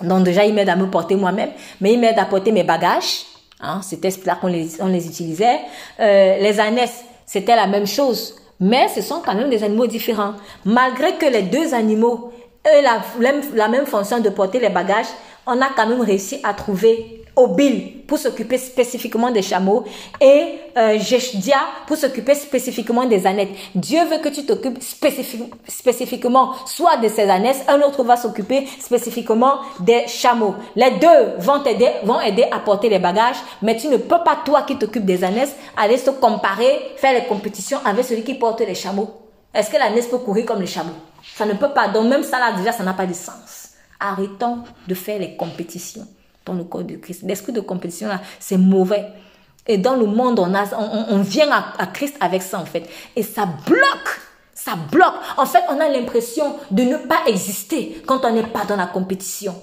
Donc 0.00 0.22
déjà, 0.22 0.44
il 0.44 0.54
m'aide 0.54 0.68
à 0.68 0.76
me 0.76 0.86
porter 0.86 1.16
moi-même, 1.16 1.50
mais 1.80 1.94
il 1.94 1.98
m'aide 1.98 2.18
à 2.18 2.26
porter 2.26 2.52
mes 2.52 2.62
bagages. 2.62 3.24
Hein, 3.60 3.80
C'était 3.82 4.10
là 4.24 4.36
qu'on 4.40 4.46
les, 4.46 4.80
on 4.80 4.86
les 4.86 5.04
utilisait. 5.06 5.58
Euh, 5.98 6.38
les 6.38 6.60
ânesses, 6.60 7.04
c'était 7.26 7.56
la 7.56 7.66
même 7.66 7.86
chose. 7.86 8.36
Mais 8.60 8.88
ce 8.88 9.02
sont 9.02 9.20
quand 9.24 9.34
même 9.34 9.50
des 9.50 9.64
animaux 9.64 9.86
différents. 9.86 10.34
Malgré 10.64 11.16
que 11.16 11.26
les 11.26 11.42
deux 11.42 11.74
animaux 11.74 12.32
aient 12.64 12.82
la, 12.82 13.68
même 13.68 13.86
fonction 13.86 14.20
de 14.20 14.28
porter 14.30 14.60
les 14.60 14.68
bagages, 14.68 15.08
on 15.46 15.60
a 15.60 15.68
quand 15.76 15.86
même 15.86 16.00
réussi 16.00 16.40
à 16.42 16.54
trouver 16.54 17.23
Obil 17.36 18.04
pour 18.06 18.18
s'occuper 18.18 18.58
spécifiquement 18.58 19.30
des 19.30 19.42
chameaux 19.42 19.84
et 20.20 20.58
euh, 20.76 20.98
pour 21.86 21.96
s'occuper 21.96 22.34
spécifiquement 22.34 23.04
des 23.06 23.26
ânettes. 23.26 23.50
Dieu 23.74 24.04
veut 24.04 24.18
que 24.18 24.28
tu 24.28 24.44
t'occupes 24.44 24.78
spécifiquement 25.66 26.52
soit 26.66 26.96
de 26.98 27.08
ces 27.08 27.28
ânettes, 27.28 27.64
un 27.68 27.80
autre 27.80 28.04
va 28.04 28.16
s'occuper 28.16 28.66
spécifiquement 28.80 29.58
des 29.80 30.06
chameaux. 30.06 30.54
Les 30.76 30.92
deux 30.92 31.34
vont 31.38 31.60
t'aider, 31.60 31.90
vont 32.04 32.20
aider 32.20 32.46
à 32.50 32.60
porter 32.60 32.88
les 32.88 32.98
bagages, 32.98 33.38
mais 33.62 33.76
tu 33.76 33.88
ne 33.88 33.96
peux 33.96 34.22
pas 34.24 34.38
toi 34.44 34.62
qui 34.62 34.76
t'occupes 34.76 35.04
des 35.04 35.24
ânettes 35.24 35.56
aller 35.76 35.98
se 35.98 36.10
comparer, 36.10 36.92
faire 36.96 37.14
les 37.14 37.26
compétitions 37.26 37.78
avec 37.84 38.04
celui 38.04 38.22
qui 38.22 38.34
porte 38.34 38.60
les 38.60 38.74
chameaux. 38.74 39.10
Est-ce 39.52 39.70
que 39.70 39.76
l'ânesse 39.76 40.06
peut 40.06 40.18
courir 40.18 40.46
comme 40.46 40.60
les 40.60 40.66
chameaux? 40.66 40.90
Ça 41.36 41.46
ne 41.46 41.54
peut 41.54 41.70
pas. 41.70 41.88
Donc 41.88 42.08
même 42.08 42.22
ça 42.22 42.38
là 42.38 42.52
déjà 42.56 42.72
ça 42.72 42.84
n'a 42.84 42.92
pas 42.92 43.06
de 43.06 43.14
sens. 43.14 43.70
Arrêtons 43.98 44.58
de 44.86 44.94
faire 44.94 45.18
les 45.18 45.36
compétitions 45.36 46.06
dans 46.44 46.54
le 46.54 46.64
corps 46.64 46.84
de 46.84 46.96
Christ. 46.96 47.22
L'esprit 47.24 47.52
de 47.52 47.60
compétition, 47.60 48.08
là, 48.08 48.20
c'est 48.38 48.58
mauvais. 48.58 49.06
Et 49.66 49.78
dans 49.78 49.96
le 49.96 50.06
monde, 50.06 50.38
on, 50.38 51.18
vient 51.20 51.50
à, 51.50 51.86
Christ 51.86 52.16
avec 52.20 52.42
ça, 52.42 52.58
en 52.58 52.66
fait. 52.66 52.88
Et 53.16 53.22
ça 53.22 53.46
bloque. 53.66 54.20
Ça 54.52 54.72
bloque. 54.90 55.14
En 55.36 55.46
fait, 55.46 55.62
on 55.68 55.80
a 55.80 55.88
l'impression 55.88 56.56
de 56.70 56.82
ne 56.82 56.96
pas 56.96 57.20
exister 57.26 58.02
quand 58.06 58.24
on 58.24 58.32
n'est 58.32 58.42
pas 58.42 58.64
dans 58.64 58.76
la 58.76 58.86
compétition. 58.86 59.54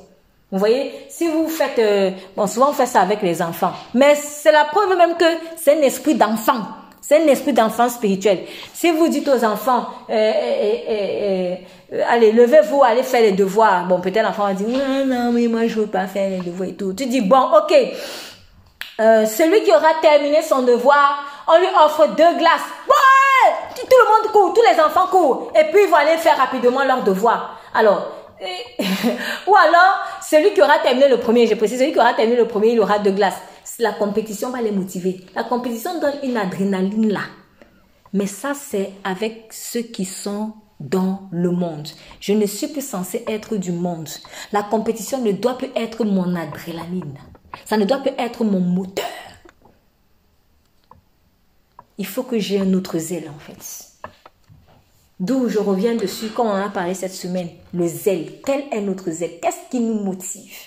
Vous 0.52 0.60
voyez, 0.60 0.92
si 1.08 1.28
vous 1.28 1.48
faites, 1.48 1.80
euh, 1.80 2.12
bon, 2.36 2.46
souvent 2.46 2.72
on 2.72 2.74
fait 2.74 2.86
ça 2.86 3.00
avec 3.00 3.22
les 3.22 3.42
enfants, 3.42 3.72
mais 3.94 4.16
c'est 4.16 4.52
la 4.52 4.66
preuve 4.66 4.98
même 4.98 5.16
que 5.16 5.24
c'est 5.56 5.80
un 5.80 5.82
esprit 5.82 6.16
d'enfant. 6.16 6.66
C'est 7.02 7.24
un 7.24 7.28
esprit 7.28 7.54
d'enfant 7.54 7.90
spirituel. 7.90 8.40
Si 8.74 8.92
vous 8.92 9.08
dites 9.08 9.28
aux 9.28 9.44
enfants, 9.44 9.88
euh, 10.10 10.32
euh, 10.90 11.56
euh, 11.94 12.04
allez, 12.08 12.32
levez-vous, 12.32 12.84
allez 12.84 13.04
faire 13.04 13.22
les 13.22 13.32
devoirs. 13.32 13.86
Bon, 13.86 14.00
peut-être 14.00 14.24
l'enfant 14.24 14.46
va 14.46 14.54
dire, 14.54 14.68
non, 14.68 15.06
non, 15.06 15.32
mais 15.32 15.48
moi 15.48 15.68
je 15.68 15.80
veux 15.80 15.88
pas 15.88 16.08
faire 16.08 16.30
les 16.30 16.40
devoirs 16.40 16.70
et 16.70 16.74
tout. 16.74 16.94
Tu 16.94 17.06
dis, 17.06 17.22
bon, 17.22 17.42
ok. 17.58 17.74
celui 18.98 19.64
qui 19.64 19.72
aura 19.72 19.94
terminé 20.02 20.42
son 20.42 20.64
devoir, 20.64 21.24
on 21.48 21.58
lui 21.58 21.68
offre 21.84 22.08
deux 22.08 22.38
glaces. 22.38 22.70
Tout 23.76 23.88
le 23.90 24.24
monde 24.24 24.32
court, 24.32 24.54
tous 24.54 24.62
les 24.62 24.80
enfants 24.80 25.08
courent. 25.08 25.52
Et 25.60 25.64
puis 25.72 25.84
ils 25.84 25.90
vont 25.90 25.98
aller 25.98 26.18
faire 26.18 26.38
rapidement 26.38 26.84
leur 26.84 27.04
devoir. 27.04 27.60
Alors, 27.74 28.12
ou 29.48 29.56
alors, 29.56 30.00
celui 30.22 30.54
qui 30.54 30.62
aura 30.62 30.80
terminé 30.80 31.08
le 31.08 31.18
premier, 31.18 31.48
je 31.48 31.56
précise, 31.56 31.80
celui 31.80 31.94
qui 31.94 32.00
aura 32.00 32.14
terminé 32.14 32.38
le 32.38 32.48
premier, 32.48 32.70
il 32.72 32.80
aura 32.80 33.00
deux 33.00 33.12
glaces 33.12 33.40
la 33.82 33.94
compétition 33.94 34.52
va 34.52 34.62
les 34.62 34.72
motiver. 34.72 35.22
La 35.36 35.44
compétition 35.44 36.00
donne 36.00 36.16
une 36.24 36.38
adrénaline 36.38 37.12
là. 37.12 37.22
Mais 38.14 38.28
ça, 38.28 38.54
c'est 38.54 38.92
avec 39.04 39.48
ceux 39.52 39.82
qui 39.82 40.06
sont 40.06 40.54
dans 40.90 41.30
le 41.32 41.52
monde. 41.52 41.88
Je 42.20 42.34
ne 42.34 42.46
suis 42.46 42.68
plus 42.68 42.86
censé 42.86 43.24
être 43.28 43.56
du 43.56 43.72
monde. 43.72 44.10
La 44.52 44.64
compétition 44.64 45.22
ne 45.22 45.32
doit 45.32 45.58
plus 45.58 45.70
être 45.76 46.04
mon 46.04 46.36
adrénaline. 46.36 47.18
Ça 47.66 47.78
ne 47.78 47.86
doit 47.86 48.00
plus 48.00 48.14
être 48.18 48.44
mon 48.44 48.60
moteur. 48.60 49.06
Il 51.98 52.06
faut 52.06 52.24
que 52.24 52.40
j'ai 52.40 52.60
un 52.60 52.74
autre 52.74 52.98
zèle 52.98 53.30
en 53.30 53.40
fait. 53.40 53.88
D'où 55.20 55.48
je 55.50 55.60
reviens 55.60 55.96
dessus 55.96 56.30
quand 56.36 56.46
on 56.46 56.56
a 56.56 56.70
parlé 56.70 56.96
cette 56.96 57.14
semaine. 57.14 57.50
Le 57.74 57.88
zèle. 57.88 58.42
Quel 58.44 58.64
est 58.72 58.82
notre 58.82 59.12
zèle 59.12 59.40
Qu'est-ce 59.40 59.70
qui 59.70 59.80
nous 59.80 60.04
motive? 60.04 60.58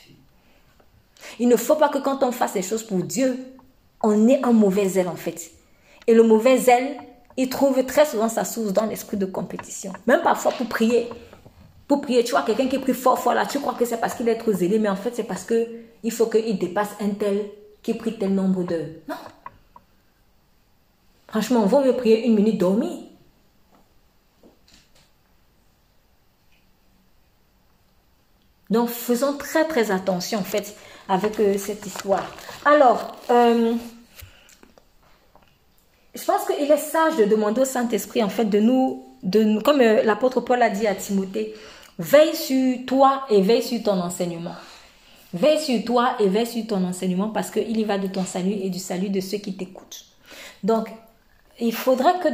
Il 1.40 1.48
ne 1.48 1.56
faut 1.56 1.74
pas 1.74 1.88
que 1.88 1.98
quand 1.98 2.22
on 2.22 2.30
fasse 2.30 2.54
les 2.54 2.62
choses 2.62 2.84
pour 2.84 3.02
Dieu, 3.02 3.36
on 4.02 4.28
ait 4.28 4.44
un 4.44 4.52
mauvais 4.52 4.88
zèle 4.88 5.08
en 5.08 5.16
fait. 5.16 5.50
Et 6.06 6.14
le 6.14 6.22
mauvais 6.22 6.58
zèle, 6.58 6.98
il 7.36 7.48
trouve 7.48 7.84
très 7.84 8.06
souvent 8.06 8.28
sa 8.28 8.44
source 8.44 8.72
dans 8.72 8.86
l'esprit 8.86 9.16
de 9.16 9.26
compétition. 9.26 9.92
Même 10.06 10.22
parfois 10.22 10.52
pour 10.52 10.66
prier. 10.68 11.08
Pour 11.88 12.00
prier, 12.00 12.24
tu 12.24 12.30
vois, 12.30 12.42
quelqu'un 12.42 12.68
qui 12.68 12.78
prie 12.78 12.94
fort, 12.94 13.18
fort 13.18 13.34
là, 13.34 13.44
tu 13.44 13.60
crois 13.60 13.74
que 13.74 13.84
c'est 13.84 13.98
parce 13.98 14.14
qu'il 14.14 14.28
est 14.28 14.38
trop 14.38 14.52
zélé, 14.52 14.78
mais 14.78 14.88
en 14.88 14.96
fait, 14.96 15.14
c'est 15.14 15.24
parce 15.24 15.44
que 15.44 15.68
il 16.02 16.12
faut 16.12 16.26
qu'il 16.26 16.58
dépasse 16.58 16.90
un 17.00 17.10
tel 17.10 17.44
qui 17.82 17.94
prie 17.94 18.16
tel 18.18 18.34
nombre 18.34 18.62
d'heures. 18.64 18.88
Non. 19.08 19.16
Franchement, 21.28 21.68
on 21.70 21.82
mieux 21.82 21.92
prier 21.94 22.26
une 22.26 22.34
minute 22.34 22.58
dormir. 22.58 23.00
Donc, 28.70 28.88
faisons 28.88 29.36
très, 29.36 29.66
très 29.66 29.90
attention, 29.90 30.38
en 30.38 30.44
fait, 30.44 30.74
avec 31.08 31.38
euh, 31.38 31.58
cette 31.58 31.84
histoire. 31.86 32.24
Alors, 32.64 33.16
euh, 33.30 33.74
je 36.14 36.24
pense 36.24 36.46
qu'il 36.46 36.70
est 36.70 36.76
sage 36.76 37.16
de 37.16 37.24
demander 37.24 37.62
au 37.62 37.64
Saint-Esprit, 37.64 38.22
en 38.22 38.28
fait, 38.28 38.44
de 38.44 38.60
nous, 38.60 39.04
de, 39.22 39.60
comme 39.60 39.80
euh, 39.80 40.02
l'apôtre 40.02 40.40
Paul 40.40 40.62
a 40.62 40.70
dit 40.70 40.86
à 40.86 40.94
Timothée, 40.94 41.54
veille 41.98 42.34
sur 42.34 42.78
toi 42.86 43.24
et 43.30 43.40
veille 43.40 43.62
sur 43.62 43.82
ton 43.82 44.00
enseignement. 44.00 44.54
Veille 45.32 45.60
sur 45.60 45.84
toi 45.84 46.16
et 46.20 46.28
veille 46.28 46.46
sur 46.46 46.66
ton 46.66 46.84
enseignement 46.84 47.30
parce 47.30 47.50
qu'il 47.50 47.76
y 47.76 47.84
va 47.84 47.98
de 47.98 48.06
ton 48.06 48.24
salut 48.24 48.52
et 48.52 48.70
du 48.70 48.78
salut 48.78 49.08
de 49.08 49.20
ceux 49.20 49.38
qui 49.38 49.56
t'écoutent. 49.56 50.04
Donc, 50.62 50.88
il 51.60 51.72
faudrait 51.72 52.18
que 52.20 52.28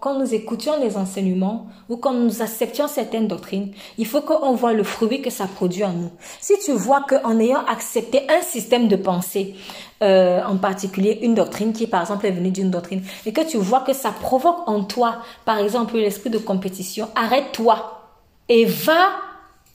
quand 0.00 0.18
nous 0.18 0.34
écoutions 0.34 0.80
les 0.80 0.96
enseignements 0.96 1.66
ou 1.90 1.96
quand 1.98 2.14
nous 2.14 2.40
acceptions 2.40 2.88
certaines 2.88 3.28
doctrines, 3.28 3.72
il 3.98 4.06
faut 4.06 4.22
qu'on 4.22 4.54
voit 4.54 4.72
le 4.72 4.84
fruit 4.84 5.20
que 5.20 5.28
ça 5.28 5.46
produit 5.46 5.84
en 5.84 5.92
nous. 5.92 6.10
Si 6.40 6.54
tu 6.64 6.72
vois 6.72 7.04
qu'en 7.06 7.38
ayant 7.38 7.64
accepté 7.66 8.22
un 8.30 8.40
système 8.40 8.88
de 8.88 8.96
pensée, 8.96 9.54
euh, 10.02 10.42
en 10.44 10.56
particulier 10.56 11.18
une 11.22 11.34
doctrine 11.34 11.72
qui 11.72 11.86
par 11.86 12.00
exemple 12.00 12.26
est 12.26 12.30
venue 12.30 12.50
d'une 12.50 12.70
doctrine, 12.70 13.02
et 13.26 13.32
que 13.32 13.42
tu 13.42 13.58
vois 13.58 13.80
que 13.80 13.92
ça 13.92 14.12
provoque 14.12 14.66
en 14.66 14.82
toi, 14.84 15.18
par 15.44 15.58
exemple, 15.58 15.96
l'esprit 15.96 16.30
de 16.30 16.38
compétition, 16.38 17.08
arrête-toi 17.14 18.00
et 18.48 18.64
va 18.64 19.10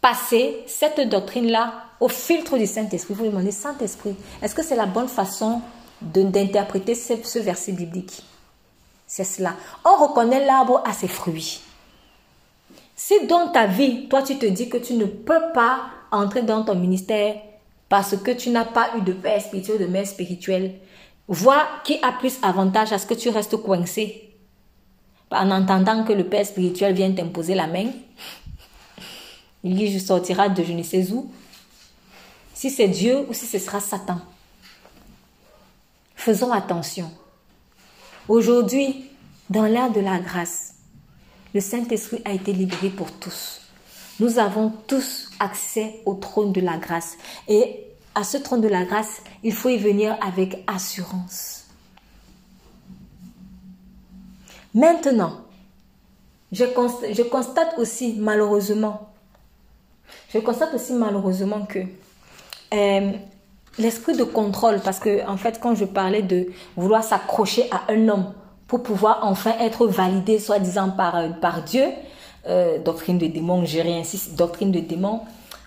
passer 0.01 0.57
cette 0.65 1.07
doctrine-là 1.09 1.73
au 1.99 2.07
filtre 2.07 2.57
du 2.57 2.65
Saint-Esprit. 2.65 3.13
Vous 3.13 3.25
demandez, 3.25 3.51
Saint-Esprit, 3.51 4.15
est-ce 4.41 4.55
que 4.55 4.63
c'est 4.63 4.75
la 4.75 4.85
bonne 4.85 5.09
façon 5.09 5.61
d'interpréter 6.01 6.95
ce 6.95 7.39
verset 7.39 7.73
biblique? 7.73 8.23
C'est 9.09 9.23
cela. 9.23 9.55
On 9.83 9.97
reconnaît 10.05 10.45
l'arbre 10.45 10.83
à 10.85 10.93
ses 10.93 11.07
fruits. 11.07 11.61
Si 12.95 13.25
dans 13.25 13.47
ta 13.47 13.65
vie, 13.65 14.07
toi, 14.07 14.21
tu 14.21 14.37
te 14.37 14.45
dis 14.45 14.69
que 14.69 14.77
tu 14.77 14.93
ne 14.93 15.05
peux 15.05 15.51
pas 15.51 15.87
entrer 16.11 16.43
dans 16.43 16.63
ton 16.63 16.75
ministère 16.75 17.35
parce 17.89 18.15
que 18.15 18.29
tu 18.29 18.51
n'as 18.51 18.65
pas 18.65 18.91
eu 18.97 19.01
de 19.01 19.13
père 19.13 19.41
spirituel, 19.41 19.79
de 19.79 19.87
mère 19.87 20.05
spirituelle, 20.05 20.75
vois 21.27 21.67
qui 21.83 21.97
a 22.03 22.11
plus 22.11 22.37
avantage 22.43 22.93
à 22.93 22.99
ce 22.99 23.07
que 23.07 23.15
tu 23.15 23.29
restes 23.29 23.57
coincé 23.57 24.29
en 25.31 25.49
entendant 25.49 26.03
que 26.03 26.13
le 26.13 26.25
père 26.25 26.45
spirituel 26.45 26.93
vient 26.93 27.11
t'imposer 27.11 27.55
la 27.55 27.65
main. 27.65 27.87
Il 29.63 29.75
dit, 29.75 29.91
je 29.91 29.97
sortira 29.97 30.49
de 30.49 30.63
je 30.63 30.73
ne 30.73 30.83
sais 30.83 31.11
où. 31.11 31.31
Si 32.53 32.69
c'est 32.69 32.87
Dieu 32.87 33.25
ou 33.27 33.33
si 33.33 33.47
ce 33.47 33.57
sera 33.57 33.79
Satan. 33.79 34.19
Faisons 36.15 36.51
attention. 36.51 37.11
Aujourd'hui, 38.29 39.09
dans 39.49 39.65
l'ère 39.65 39.91
de 39.91 39.99
la 39.99 40.19
grâce, 40.19 40.75
le 41.55 41.59
Saint-Esprit 41.59 42.21
a 42.25 42.31
été 42.31 42.53
libéré 42.53 42.91
pour 42.91 43.11
tous. 43.11 43.61
Nous 44.19 44.37
avons 44.37 44.71
tous 44.85 45.31
accès 45.39 46.01
au 46.05 46.13
trône 46.13 46.51
de 46.51 46.61
la 46.61 46.77
grâce. 46.77 47.17
Et 47.47 47.87
à 48.13 48.23
ce 48.23 48.37
trône 48.37 48.61
de 48.61 48.67
la 48.67 48.85
grâce, 48.85 49.23
il 49.41 49.51
faut 49.51 49.69
y 49.69 49.77
venir 49.77 50.15
avec 50.21 50.63
assurance. 50.67 51.65
Maintenant, 54.75 55.41
je 56.51 56.65
constate, 57.23 57.79
aussi 57.79 58.15
malheureusement, 58.19 59.09
je 60.31 60.37
constate 60.37 60.75
aussi 60.75 60.93
malheureusement 60.93 61.65
que 61.65 61.79
euh, 62.75 63.11
l'esprit 63.77 64.17
de 64.17 64.23
contrôle, 64.23 64.79
parce 64.83 64.99
que 64.99 65.25
en 65.27 65.37
fait, 65.37 65.59
quand 65.61 65.75
je 65.75 65.85
parlais 65.85 66.21
de 66.21 66.47
vouloir 66.75 67.03
s'accrocher 67.03 67.69
à 67.71 67.91
un 67.91 68.09
homme 68.09 68.33
pour 68.67 68.83
pouvoir 68.83 69.19
enfin 69.23 69.53
être 69.59 69.87
validé, 69.87 70.39
soi-disant 70.39 70.89
par, 70.89 71.15
euh, 71.15 71.29
par 71.29 71.63
Dieu, 71.63 71.85
euh, 72.47 72.79
doctrine 72.79 73.17
de 73.17 73.27
démon, 73.27 73.65
j'ai 73.65 73.81
rien 73.81 74.01
doctrine 74.35 74.71
de 74.71 74.79
démon. 74.79 75.21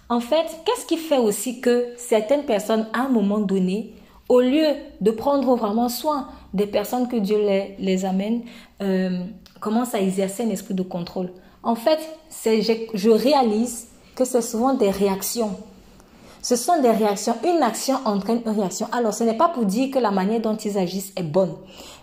En 0.09 0.21
fait, 0.21 0.47
qu'est-ce 0.65 0.87
qui 0.87 0.97
fait 0.97 1.19
aussi 1.19 1.61
que 1.61 1.89
certaines 1.97 2.45
personnes, 2.45 2.87
à 2.93 3.03
un 3.03 3.09
moment 3.09 3.39
donné, 3.39 3.95
au 4.29 4.41
lieu 4.41 4.67
de 5.01 5.11
prendre 5.11 5.55
vraiment 5.57 5.89
soin 5.89 6.29
des 6.55 6.67
personnes 6.67 7.09
que 7.09 7.17
Dieu 7.17 7.39
les, 7.39 7.77
les 7.79 8.05
amène, 8.05 8.43
euh, 8.83 9.25
commencent 9.61 9.95
à 9.95 10.01
exercer 10.01 10.45
un 10.45 10.51
esprit 10.51 10.75
de 10.75 10.83
contrôle? 10.83 11.31
En 11.63 11.75
fait, 11.75 11.99
je, 12.45 12.73
je 12.95 13.11
réalise 13.11 13.89
que 14.15 14.25
c'est 14.25 14.43
souvent 14.43 14.75
des 14.75 14.91
réactions. 14.91 15.57
Ce 16.43 16.57
sont 16.57 16.83
des 16.83 16.91
réactions. 16.91 17.37
Une 17.45 17.63
action 17.63 17.99
entraîne 18.05 18.43
une 18.45 18.53
réaction. 18.53 18.89
Alors, 18.93 19.15
ce 19.15 19.25
n'est 19.25 19.37
pas 19.37 19.49
pour 19.49 19.65
dire 19.65 19.91
que 19.93 19.99
la 19.99 20.11
manière 20.11 20.41
dont 20.41 20.57
ils 20.57 20.77
agissent 20.77 21.13
est 21.17 21.23
bonne. 21.23 21.55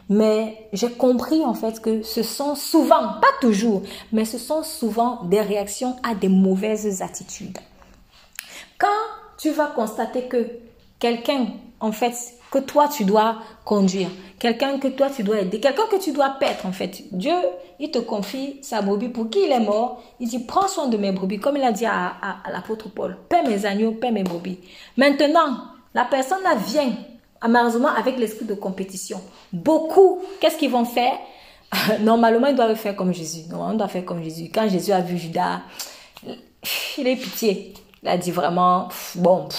Mais 0.08 0.70
j'ai 0.74 0.90
compris 0.90 1.46
en 1.46 1.54
fait 1.54 1.80
que 1.82 2.02
ce 2.02 2.24
sont 2.24 2.56
souvent, 2.56 3.20
pas 3.22 3.28
toujours, 3.42 3.84
mais 4.12 4.26
ce 4.26 4.40
sont 4.40 4.64
souvent 4.64 5.24
des 5.26 5.42
réactions 5.42 5.98
à 6.02 6.16
des 6.16 6.30
mauvaises 6.30 7.02
attitudes. 7.04 7.60
Quand 8.80 8.88
tu 9.38 9.52
vas 9.52 9.68
constater 9.68 10.24
que 10.24 10.48
quelqu'un, 11.00 11.48
en 11.80 11.92
fait, 11.92 12.14
que 12.52 12.60
toi 12.60 12.88
tu 12.88 13.06
dois 13.06 13.38
conduire, 13.64 14.10
quelqu'un 14.40 14.80
que 14.80 14.88
toi 14.88 15.10
tu 15.10 15.24
dois 15.24 15.40
aider, 15.40 15.60
quelqu'un 15.60 15.84
que 15.90 16.02
tu 16.02 16.12
dois 16.12 16.30
paître 16.40 16.66
en 16.66 16.72
fait. 16.72 17.04
Dieu, 17.12 17.36
il 17.80 17.92
te 17.92 18.00
confie 18.00 18.58
sa 18.62 18.82
brebis 18.82 19.10
pour 19.10 19.30
qui 19.30 19.40
il 19.46 19.52
est 19.52 19.60
mort. 19.60 20.04
Il 20.20 20.28
dit, 20.28 20.40
prends 20.40 20.68
soin 20.68 20.88
de 20.88 20.98
mes 20.98 21.12
brebis, 21.12 21.40
comme 21.40 21.58
il 21.58 21.64
a 21.64 21.72
dit 21.72 21.86
à, 21.86 22.14
l'apôtre 22.52 22.90
Paul, 22.90 23.18
paie 23.30 23.44
mes 23.44 23.66
agneaux, 23.66 23.92
paie 23.92 24.12
mes 24.12 24.24
brebis. 24.24 24.60
Maintenant, 24.98 25.58
la 25.94 26.06
personne 26.06 26.44
là 26.44 26.56
vient 26.56 26.92
malheureusement 27.48 27.90
avec 27.90 28.18
l'esprit 28.18 28.46
de 28.46 28.54
compétition. 28.54 29.22
Beaucoup, 29.54 30.20
qu'est-ce 30.40 30.58
qu'ils 30.58 30.72
vont 30.72 30.86
faire? 30.86 31.14
Normalement, 32.02 32.48
ils 32.48 32.56
doivent 32.56 32.76
faire 32.76 32.96
comme 32.96 33.14
Jésus. 33.14 33.48
Normalement, 33.50 33.76
on 33.76 33.78
doit 33.78 33.88
faire 33.88 34.06
comme 34.06 34.24
Jésus. 34.24 34.50
Quand 34.54 34.68
Jésus 34.68 34.92
a 34.92 35.02
vu 35.02 35.18
Judas, 35.18 35.62
il 36.98 37.08
est 37.08 37.16
pitié. 37.16 37.74
Il 38.02 38.08
a 38.08 38.18
dit 38.18 38.32
vraiment, 38.32 38.88
bon, 39.16 39.50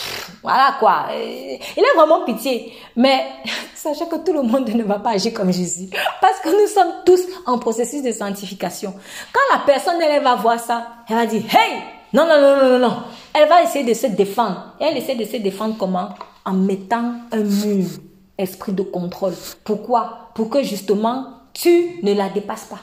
voilà 0.42 0.76
quoi. 0.78 1.06
Il 1.14 1.84
a 1.84 1.96
vraiment 1.96 2.24
pitié. 2.24 2.72
Mais 2.96 3.26
sachez 3.74 4.06
que 4.06 4.16
tout 4.16 4.32
le 4.32 4.42
monde 4.42 4.68
ne 4.68 4.82
va 4.82 4.98
pas 4.98 5.10
agir 5.10 5.34
comme 5.34 5.52
Jésus. 5.52 5.90
Parce 6.20 6.40
que 6.40 6.48
nous 6.48 6.68
sommes 6.68 7.02
tous 7.04 7.20
en 7.46 7.58
processus 7.58 8.02
de 8.02 8.12
sanctification. 8.12 8.94
Quand 9.32 9.54
la 9.54 9.62
personne, 9.64 10.00
elle 10.00 10.22
va 10.22 10.36
voir 10.36 10.58
ça, 10.58 10.86
elle 11.08 11.16
va 11.16 11.26
dire, 11.26 11.42
hey, 11.50 11.82
non, 12.12 12.26
non, 12.26 12.40
non, 12.40 12.56
non, 12.56 12.78
non. 12.78 12.96
Elle 13.34 13.48
va 13.48 13.62
essayer 13.62 13.84
de 13.84 13.94
se 13.94 14.06
défendre. 14.06 14.74
Elle 14.80 14.96
essaie 14.96 15.14
de 15.14 15.24
se 15.24 15.36
défendre 15.36 15.76
comment? 15.78 16.10
En 16.44 16.52
mettant 16.52 17.12
un 17.32 17.42
mur, 17.42 17.86
esprit 18.38 18.72
de 18.72 18.82
contrôle. 18.82 19.34
Pourquoi? 19.64 20.30
Pour 20.34 20.48
que 20.48 20.62
justement 20.62 21.26
tu 21.52 22.00
ne 22.02 22.14
la 22.14 22.28
dépasses 22.28 22.64
pas. 22.64 22.78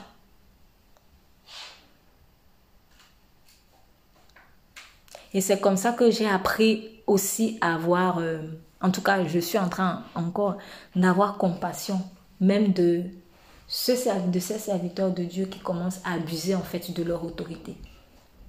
Et 5.34 5.42
c'est 5.42 5.60
comme 5.60 5.78
ça 5.78 5.92
que 5.92 6.12
j'ai 6.12 6.28
appris 6.28 7.02
aussi 7.06 7.58
à 7.62 7.76
avoir, 7.76 8.20
euh, 8.20 8.40
en 8.82 8.92
tout 8.92 9.02
cas, 9.02 9.26
je 9.26 9.40
suis 9.40 9.58
en 9.58 9.70
train 9.70 10.04
encore 10.16 10.58
d'avoir 10.96 11.38
compassion, 11.38 12.02
même 12.40 12.74
de, 12.74 13.04
de 13.04 14.40
ces 14.40 14.60
serviteurs 14.60 15.12
de 15.12 15.24
Dieu 15.24 15.46
qui 15.46 15.60
commencent 15.60 16.02
à 16.04 16.14
abuser 16.14 16.56
en 16.56 16.62
fait 16.62 16.92
de 16.92 17.04
leur 17.04 17.24
autorité. 17.24 17.76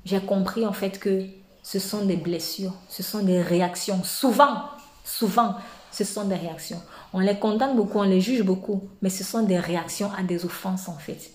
J'ai 0.04 0.20
compris 0.20 0.66
en 0.66 0.72
fait 0.72 0.98
que 0.98 1.26
ce 1.62 1.78
sont 1.78 2.04
des 2.04 2.16
blessures, 2.16 2.74
ce 2.88 3.02
sont 3.02 3.22
des 3.22 3.42
réactions. 3.42 4.02
Souvent, 4.04 4.62
souvent, 5.04 5.54
ce 5.90 6.04
sont 6.04 6.24
des 6.24 6.36
réactions. 6.36 6.80
On 7.12 7.20
les 7.20 7.38
condamne 7.38 7.76
beaucoup, 7.76 7.98
on 7.98 8.04
les 8.04 8.20
juge 8.20 8.42
beaucoup, 8.42 8.88
mais 9.02 9.10
ce 9.10 9.24
sont 9.24 9.42
des 9.42 9.58
réactions 9.58 10.10
à 10.16 10.22
des 10.22 10.44
offenses 10.44 10.88
en 10.88 10.96
fait. 10.96 11.30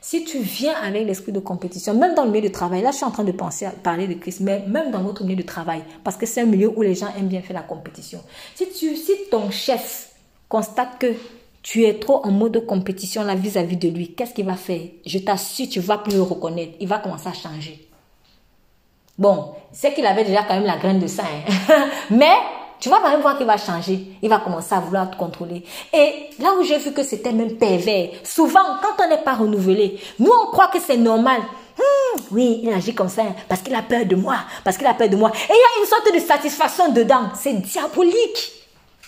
Si 0.00 0.24
tu 0.24 0.38
viens 0.38 0.74
avec 0.74 1.06
l'esprit 1.06 1.32
de 1.32 1.40
compétition, 1.40 1.94
même 1.94 2.14
dans 2.14 2.24
le 2.24 2.30
milieu 2.30 2.48
de 2.48 2.52
travail, 2.52 2.82
là 2.82 2.90
je 2.90 2.96
suis 2.96 3.04
en 3.04 3.10
train 3.10 3.24
de 3.24 3.32
penser 3.32 3.66
à 3.66 3.70
parler 3.70 4.06
de 4.06 4.14
Christ, 4.14 4.40
mais 4.40 4.64
même 4.66 4.90
dans 4.90 5.02
votre 5.02 5.24
milieu 5.24 5.36
de 5.36 5.46
travail, 5.46 5.82
parce 6.04 6.16
que 6.16 6.26
c'est 6.26 6.42
un 6.42 6.46
milieu 6.46 6.70
où 6.74 6.82
les 6.82 6.94
gens 6.94 7.08
aiment 7.18 7.28
bien 7.28 7.42
faire 7.42 7.56
la 7.56 7.62
compétition. 7.62 8.20
Si, 8.54 8.68
tu, 8.70 8.96
si 8.96 9.12
ton 9.30 9.50
chef 9.50 10.10
constate 10.48 10.98
que 10.98 11.14
tu 11.62 11.84
es 11.84 11.98
trop 11.98 12.24
en 12.24 12.30
mode 12.30 12.52
de 12.52 12.60
compétition 12.60 13.24
là 13.24 13.34
vis-à-vis 13.34 13.76
de 13.76 13.88
lui, 13.88 14.14
qu'est-ce 14.14 14.32
qu'il 14.32 14.46
va 14.46 14.54
faire? 14.54 14.80
Je 15.04 15.18
t'assure, 15.18 15.68
tu 15.68 15.80
vas 15.80 15.98
plus 15.98 16.14
le 16.14 16.22
reconnaître. 16.22 16.74
Il 16.80 16.88
va 16.88 16.98
commencer 16.98 17.28
à 17.28 17.32
changer. 17.32 17.88
Bon, 19.18 19.52
c'est 19.72 19.92
qu'il 19.92 20.06
avait 20.06 20.24
déjà 20.24 20.44
quand 20.44 20.54
même 20.54 20.64
la 20.64 20.76
graine 20.76 21.00
de 21.00 21.08
sang. 21.08 21.24
Hein. 21.24 21.88
Mais 22.10 22.36
tu 22.80 22.88
vas 22.88 23.00
même 23.00 23.20
voir 23.20 23.36
qu'il 23.36 23.46
va 23.46 23.56
changer. 23.56 24.00
Il 24.22 24.28
va 24.28 24.38
commencer 24.38 24.74
à 24.74 24.80
vouloir 24.80 25.10
te 25.10 25.16
contrôler. 25.16 25.64
Et 25.92 26.30
là 26.40 26.52
où 26.58 26.62
j'ai 26.62 26.78
vu 26.78 26.92
que 26.92 27.02
c'était 27.02 27.32
même 27.32 27.56
pervers, 27.56 28.10
souvent, 28.24 28.78
quand 28.82 29.04
on 29.04 29.08
n'est 29.08 29.22
pas 29.22 29.34
renouvelé, 29.34 30.00
nous, 30.18 30.30
on 30.30 30.50
croit 30.50 30.68
que 30.68 30.80
c'est 30.80 30.96
normal. 30.96 31.40
Hmm, 31.76 32.20
oui, 32.32 32.60
il 32.62 32.72
agit 32.72 32.94
comme 32.94 33.08
ça 33.08 33.22
hein, 33.22 33.34
parce 33.48 33.62
qu'il 33.62 33.74
a 33.74 33.82
peur 33.82 34.04
de 34.04 34.16
moi, 34.16 34.36
parce 34.64 34.76
qu'il 34.76 34.86
a 34.86 34.94
peur 34.94 35.08
de 35.08 35.16
moi. 35.16 35.30
Et 35.30 35.52
il 35.52 35.54
y 35.54 35.80
a 35.80 35.82
une 35.82 35.86
sorte 35.86 36.12
de 36.12 36.18
satisfaction 36.18 36.92
dedans. 36.92 37.30
C'est 37.34 37.52
diabolique. 37.52 38.52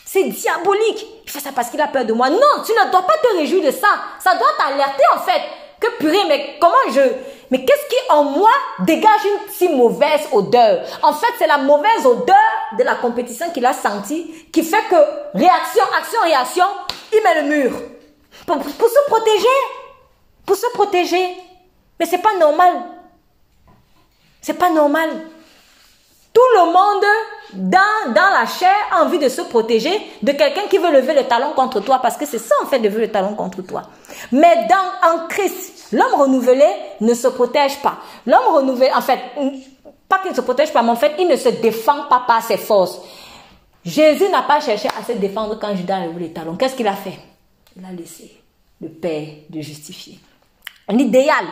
C'est 0.04 0.24
diabolique. 0.24 1.06
Il 1.24 1.30
fait 1.30 1.40
ça 1.40 1.50
parce 1.54 1.70
qu'il 1.70 1.80
a 1.80 1.88
peur 1.88 2.04
de 2.04 2.12
moi. 2.12 2.30
Non, 2.30 2.64
tu 2.64 2.72
ne 2.72 2.90
dois 2.90 3.02
pas 3.02 3.14
te 3.22 3.36
réjouir 3.36 3.64
de 3.64 3.70
ça. 3.70 3.88
Ça 4.18 4.36
doit 4.36 4.48
t'alerter 4.58 5.04
en 5.16 5.20
fait. 5.20 5.42
Que 5.80 5.96
purée, 5.98 6.24
mais 6.28 6.58
comment 6.60 6.74
je... 6.92 7.00
Mais 7.50 7.64
qu'est-ce 7.64 7.88
qui 7.88 8.10
en 8.10 8.22
moi 8.22 8.50
dégage 8.80 9.24
une 9.24 9.52
si 9.52 9.68
mauvaise 9.68 10.28
odeur? 10.30 10.86
En 11.02 11.12
fait, 11.12 11.32
c'est 11.38 11.48
la 11.48 11.58
mauvaise 11.58 12.06
odeur 12.06 12.36
de 12.78 12.84
la 12.84 12.94
compétition 12.96 13.50
qu'il 13.50 13.66
a 13.66 13.72
sentie 13.72 14.46
qui 14.52 14.62
fait 14.62 14.84
que 14.88 15.36
réaction, 15.36 15.82
action, 15.98 16.20
réaction, 16.22 16.66
il 17.12 17.22
met 17.22 17.42
le 17.42 17.48
mur. 17.48 17.72
Pour, 18.46 18.58
pour 18.58 18.88
se 18.88 19.06
protéger. 19.08 19.46
Pour 20.46 20.56
se 20.56 20.66
protéger. 20.74 21.36
Mais 21.98 22.06
c'est 22.06 22.18
pas 22.18 22.34
normal. 22.38 22.82
C'est 24.40 24.54
pas 24.54 24.70
normal. 24.70 25.10
Tout 26.32 26.40
le 26.54 26.66
monde 26.66 27.04
dans, 27.54 28.12
dans 28.12 28.30
la 28.30 28.46
chair 28.46 28.74
envie 29.00 29.18
de 29.18 29.28
se 29.28 29.42
protéger 29.42 29.90
de 30.22 30.32
quelqu'un 30.32 30.62
qui 30.68 30.78
veut 30.78 30.92
lever 30.92 31.14
le 31.14 31.24
talon 31.24 31.52
contre 31.54 31.80
toi 31.80 31.98
parce 32.00 32.16
que 32.16 32.26
c'est 32.26 32.38
ça 32.38 32.54
en 32.62 32.66
fait 32.66 32.78
de 32.78 32.88
lever 32.88 33.02
le 33.02 33.12
talon 33.12 33.34
contre 33.34 33.62
toi. 33.62 33.82
Mais 34.32 34.66
dans 34.68 35.10
en 35.10 35.28
Christ, 35.28 35.88
l'homme 35.92 36.20
renouvelé 36.20 36.66
ne 37.00 37.14
se 37.14 37.28
protège 37.28 37.80
pas. 37.82 37.98
L'homme 38.26 38.54
renouvelé, 38.54 38.90
en 38.94 39.00
fait, 39.00 39.20
pas 40.08 40.18
qu'il 40.18 40.30
ne 40.30 40.36
se 40.36 40.40
protège 40.40 40.72
pas, 40.72 40.82
mais 40.82 40.90
en 40.90 40.96
fait, 40.96 41.14
il 41.18 41.28
ne 41.28 41.36
se 41.36 41.48
défend 41.48 42.04
pas 42.08 42.24
par 42.26 42.42
ses 42.42 42.56
forces. 42.56 43.00
Jésus 43.84 44.28
n'a 44.28 44.42
pas 44.42 44.60
cherché 44.60 44.88
à 44.88 45.04
se 45.04 45.12
défendre 45.12 45.58
quand 45.58 45.74
Judas 45.74 45.96
a 45.96 46.06
levé 46.06 46.28
le 46.28 46.32
talon. 46.32 46.56
Qu'est-ce 46.56 46.74
qu'il 46.74 46.86
a 46.86 46.94
fait? 46.94 47.18
Il 47.76 47.84
a 47.84 47.92
laissé 47.92 48.36
le 48.80 48.88
Père 48.88 49.28
de 49.48 49.60
justifier. 49.60 50.18
L'idéal, 50.88 51.44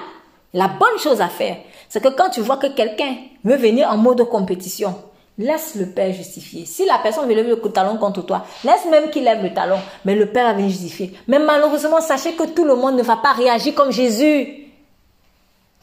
la 0.53 0.69
bonne 0.69 0.99
chose 0.99 1.21
à 1.21 1.29
faire, 1.29 1.57
c'est 1.89 2.03
que 2.03 2.09
quand 2.09 2.31
tu 2.31 2.41
vois 2.41 2.57
que 2.57 2.67
quelqu'un 2.67 3.17
veut 3.45 3.57
venir 3.57 3.89
en 3.91 3.97
mode 3.97 4.19
de 4.19 4.25
compétition, 4.25 4.95
Laisse 5.39 5.77
le 5.77 5.87
Père 5.87 6.13
justifier. 6.13 6.67
Si 6.67 6.85
la 6.85 6.99
personne 6.99 7.29
veut 7.29 7.35
lever 7.35 7.51
le 7.51 7.71
talon 7.71 7.97
contre 7.97 8.27
toi, 8.27 8.45
laisse 8.65 8.87
même 8.91 9.09
qu'il 9.09 9.23
lève 9.23 9.41
le 9.41 9.55
talon, 9.55 9.79
mais 10.05 10.17
le 10.17 10.27
Père 10.27 10.47
va 10.47 10.53
venir 10.55 10.69
justifier. 10.69 11.13
Mais 11.29 11.39
malheureusement, 11.39 12.01
sachez 12.01 12.33
que 12.33 12.43
tout 12.43 12.65
le 12.65 12.75
monde 12.75 12.97
ne 12.97 13.03
va 13.03 13.17
pas 13.17 13.33
réagir 13.33 13.73
comme 13.77 13.93
Jésus. 13.93 14.65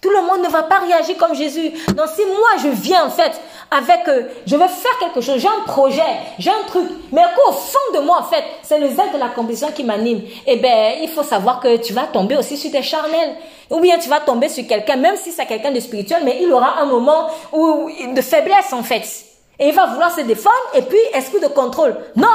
Tout 0.02 0.10
le 0.10 0.22
monde 0.22 0.46
ne 0.46 0.50
va 0.50 0.64
pas 0.64 0.80
réagir 0.80 1.16
comme 1.18 1.34
Jésus. 1.34 1.72
Donc 1.88 2.08
si 2.14 2.22
moi 2.26 2.62
je 2.62 2.68
viens 2.68 3.06
en 3.06 3.10
fait 3.10 3.32
avec, 3.72 4.08
euh, 4.10 4.24
je 4.46 4.56
veux 4.56 4.68
faire 4.68 5.00
quelque 5.00 5.22
chose, 5.22 5.40
j'ai 5.40 5.48
un 5.48 5.64
projet, 5.66 6.04
j'ai 6.38 6.52
un 6.52 6.64
truc, 6.68 6.88
mais 7.12 7.24
qu'au 7.36 7.54
fond 7.54 7.80
de 7.96 8.00
moi 8.02 8.20
en 8.20 8.24
fait, 8.24 8.44
c'est 8.62 8.78
le 8.78 8.90
zèle 8.90 9.14
de 9.14 9.18
la 9.18 9.30
compétition 9.30 9.72
qui 9.72 9.84
m'anime. 9.86 10.22
Eh 10.46 10.58
ben, 10.58 10.96
il 11.02 11.10
faut 11.10 11.24
savoir 11.24 11.62
que 11.62 11.78
tu 11.78 11.94
vas 11.94 12.04
tomber 12.04 12.36
aussi 12.38 12.58
sur 12.58 12.70
des 12.70 12.84
charnels. 12.84 13.36
Ou 13.72 13.80
bien 13.80 13.98
tu 13.98 14.10
vas 14.10 14.20
tomber 14.20 14.50
sur 14.50 14.68
quelqu'un, 14.68 14.98
même 14.98 15.16
si 15.16 15.32
c'est 15.32 15.46
quelqu'un 15.46 15.72
de 15.72 15.80
spirituel, 15.80 16.22
mais 16.24 16.40
il 16.42 16.52
aura 16.52 16.82
un 16.82 16.86
moment 16.86 17.30
où, 17.52 17.90
de 18.14 18.22
faiblesse 18.22 18.74
en 18.74 18.84
fait. 18.84 19.35
Et 19.60 19.70
il 19.70 19.76
va 19.76 19.88
vouloir 19.88 20.14
se 20.14 20.22
défendre 20.22 20.56
et 20.74 20.82
puis 20.82 20.98
esprit 21.14 21.40
de 21.40 21.48
contrôle. 21.48 21.96
Non, 22.16 22.28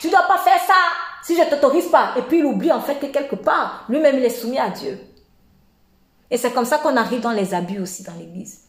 tu 0.00 0.08
ne 0.08 0.12
dois 0.12 0.26
pas 0.28 0.38
faire 0.38 0.60
ça 0.66 0.74
si 1.22 1.36
je 1.36 1.42
ne 1.42 1.50
t'autorise 1.50 1.88
pas. 1.88 2.12
Et 2.16 2.22
puis 2.22 2.38
il 2.38 2.44
oublie 2.44 2.72
en 2.72 2.80
fait 2.80 2.96
que 2.96 3.06
quelque 3.06 3.36
part, 3.36 3.84
lui-même 3.88 4.18
il 4.18 4.24
est 4.24 4.30
soumis 4.30 4.58
à 4.58 4.70
Dieu. 4.70 4.98
Et 6.30 6.36
c'est 6.36 6.52
comme 6.52 6.64
ça 6.64 6.78
qu'on 6.78 6.96
arrive 6.96 7.20
dans 7.20 7.32
les 7.32 7.54
abus 7.54 7.80
aussi 7.80 8.02
dans 8.02 8.14
l'église. 8.14 8.60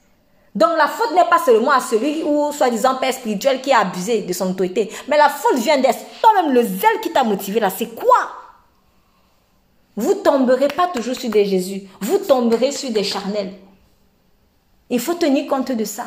Donc 0.55 0.71
la 0.77 0.87
faute 0.87 1.11
n'est 1.11 1.29
pas 1.29 1.39
seulement 1.39 1.71
à 1.71 1.79
celui 1.79 2.23
ou 2.23 2.51
soi-disant 2.51 2.95
père 2.95 3.13
spirituel 3.13 3.61
qui 3.61 3.71
a 3.71 3.81
abusé 3.81 4.21
de 4.23 4.33
son 4.33 4.49
autorité. 4.51 4.91
Mais 5.07 5.17
la 5.17 5.29
faute 5.29 5.57
vient 5.57 5.77
d'être 5.77 5.99
toi-même 6.21 6.51
le 6.51 6.63
zèle 6.63 6.99
qui 7.01 7.11
t'a 7.11 7.23
motivé 7.23 7.59
là. 7.59 7.69
C'est 7.69 7.93
quoi? 7.93 8.31
Vous 9.95 10.15
tomberez 10.15 10.67
pas 10.69 10.87
toujours 10.87 11.15
sur 11.15 11.29
des 11.29 11.45
Jésus. 11.45 11.83
Vous 12.01 12.19
tomberez 12.19 12.71
sur 12.71 12.89
des 12.91 13.03
charnels. 13.03 13.53
Il 14.89 14.99
faut 14.99 15.15
tenir 15.15 15.47
compte 15.47 15.71
de 15.71 15.83
ça. 15.83 16.05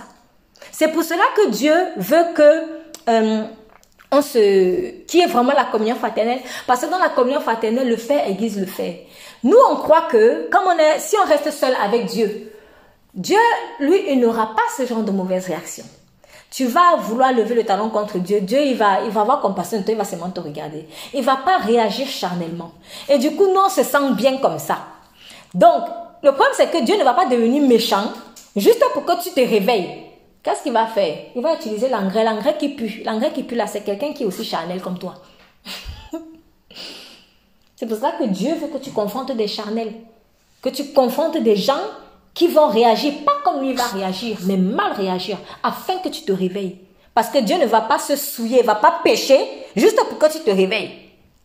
C'est 0.73 0.89
pour 0.89 1.03
cela 1.03 1.23
que 1.37 1.49
Dieu 1.51 1.75
veut 1.97 2.35
que 2.35 2.63
euh, 3.09 3.45
on 4.13 4.23
se, 4.23 5.05
qui 5.07 5.21
est 5.21 5.27
vraiment 5.27 5.53
la 5.53 5.65
communion 5.65 5.95
fraternelle, 5.95 6.41
parce 6.67 6.81
que 6.81 6.91
dans 6.91 6.99
la 6.99 7.11
communion 7.11 7.41
fraternelle, 7.41 7.89
le 7.89 7.97
fait 7.97 8.29
aiguise 8.29 8.59
le 8.59 8.67
fait. 8.67 9.07
Nous, 9.43 9.57
on 9.71 9.77
croit 9.77 10.03
que, 10.11 10.49
comme 10.51 10.65
on 10.67 10.79
est, 10.79 10.99
si 10.99 11.17
on 11.17 11.29
reste 11.29 11.51
seul 11.51 11.75
avec 11.83 12.07
Dieu, 12.07 12.53
Dieu, 13.15 13.39
lui, 13.79 14.05
il 14.09 14.21
n'aura 14.21 14.55
pas 14.55 14.63
ce 14.77 14.87
genre 14.87 15.03
de 15.03 15.11
mauvaise 15.11 15.47
réaction. 15.47 15.85
Tu 16.51 16.67
vas 16.67 16.97
vouloir 16.97 17.33
lever 17.33 17.55
le 17.55 17.65
talon 17.65 17.91
contre 17.91 18.19
Dieu. 18.19 18.41
Dieu, 18.41 18.61
il 18.61 18.77
va, 18.77 19.03
il 19.05 19.11
va 19.11 19.21
avoir 19.21 19.41
compassion 19.41 19.79
de 19.79 19.85
toi, 19.85 19.93
il 19.93 19.99
va 19.99 20.05
seulement 20.05 20.31
te 20.31 20.41
regarder. 20.41 20.87
Il 21.15 21.23
va 21.23 21.37
pas 21.37 21.59
réagir 21.59 22.09
charnellement. 22.09 22.73
Et 23.09 23.19
du 23.19 23.35
coup, 23.37 23.47
nous, 23.47 23.61
on 23.65 23.69
se 23.69 23.85
sent 23.85 24.13
bien 24.17 24.39
comme 24.39 24.59
ça. 24.59 24.79
Donc, 25.55 25.85
le 26.23 26.33
problème, 26.33 26.53
c'est 26.55 26.71
que 26.71 26.83
Dieu 26.85 26.97
ne 26.99 27.05
va 27.05 27.15
pas 27.15 27.27
devenir 27.27 27.63
méchant 27.63 28.13
juste 28.57 28.85
pour 28.93 29.05
que 29.05 29.23
tu 29.23 29.31
te 29.31 29.41
réveilles. 29.41 30.10
Qu'est-ce 30.43 30.63
qu'il 30.63 30.73
va 30.73 30.87
faire? 30.87 31.17
Il 31.37 31.43
va 31.43 31.55
utiliser 31.55 31.89
l'engrais, 31.89 32.25
l'engrais 32.25 32.57
qui 32.57 32.71
pue. 32.71 33.03
L'engrais 33.05 33.33
qui 33.33 33.43
pue 33.43 33.55
là, 33.55 33.67
c'est 33.67 33.83
quelqu'un 33.83 34.13
qui 34.13 34.23
est 34.23 34.27
aussi 34.27 34.45
charnel 34.45 34.81
comme 34.81 34.99
toi. 34.99 35.17
c'est 37.77 37.87
pour 37.87 37.99
ça 37.99 38.13
que 38.13 38.25
Dieu 38.25 38.55
veut 38.55 38.69
que 38.69 38.79
tu 38.79 38.91
confrontes 38.91 39.33
des 39.33 39.49
charnels. 39.49 39.93
Que 40.63 40.71
tu 40.71 40.93
confrontes 40.93 41.37
des 41.37 41.57
gens 41.57 41.81
qui 42.33 42.49
vont 42.49 42.69
réagir, 42.69 43.13
pas 43.25 43.39
comme 43.45 43.61
lui 43.63 43.75
va 43.75 43.87
réagir, 43.89 44.39
mais 44.45 44.57
mal 44.57 44.93
réagir, 44.93 45.37
afin 45.63 45.99
que 45.99 46.09
tu 46.09 46.23
te 46.23 46.33
réveilles. 46.33 46.79
Parce 47.13 47.29
que 47.29 47.39
Dieu 47.39 47.59
ne 47.59 47.67
va 47.67 47.83
pas 47.83 47.99
se 47.99 48.17
souiller, 48.17 48.63
ne 48.63 48.67
va 48.67 48.77
pas 48.77 49.01
pécher, 49.03 49.41
juste 49.77 49.99
pour 50.09 50.19
que 50.19 50.33
tu 50.33 50.41
te 50.41 50.51
réveilles. 50.51 50.91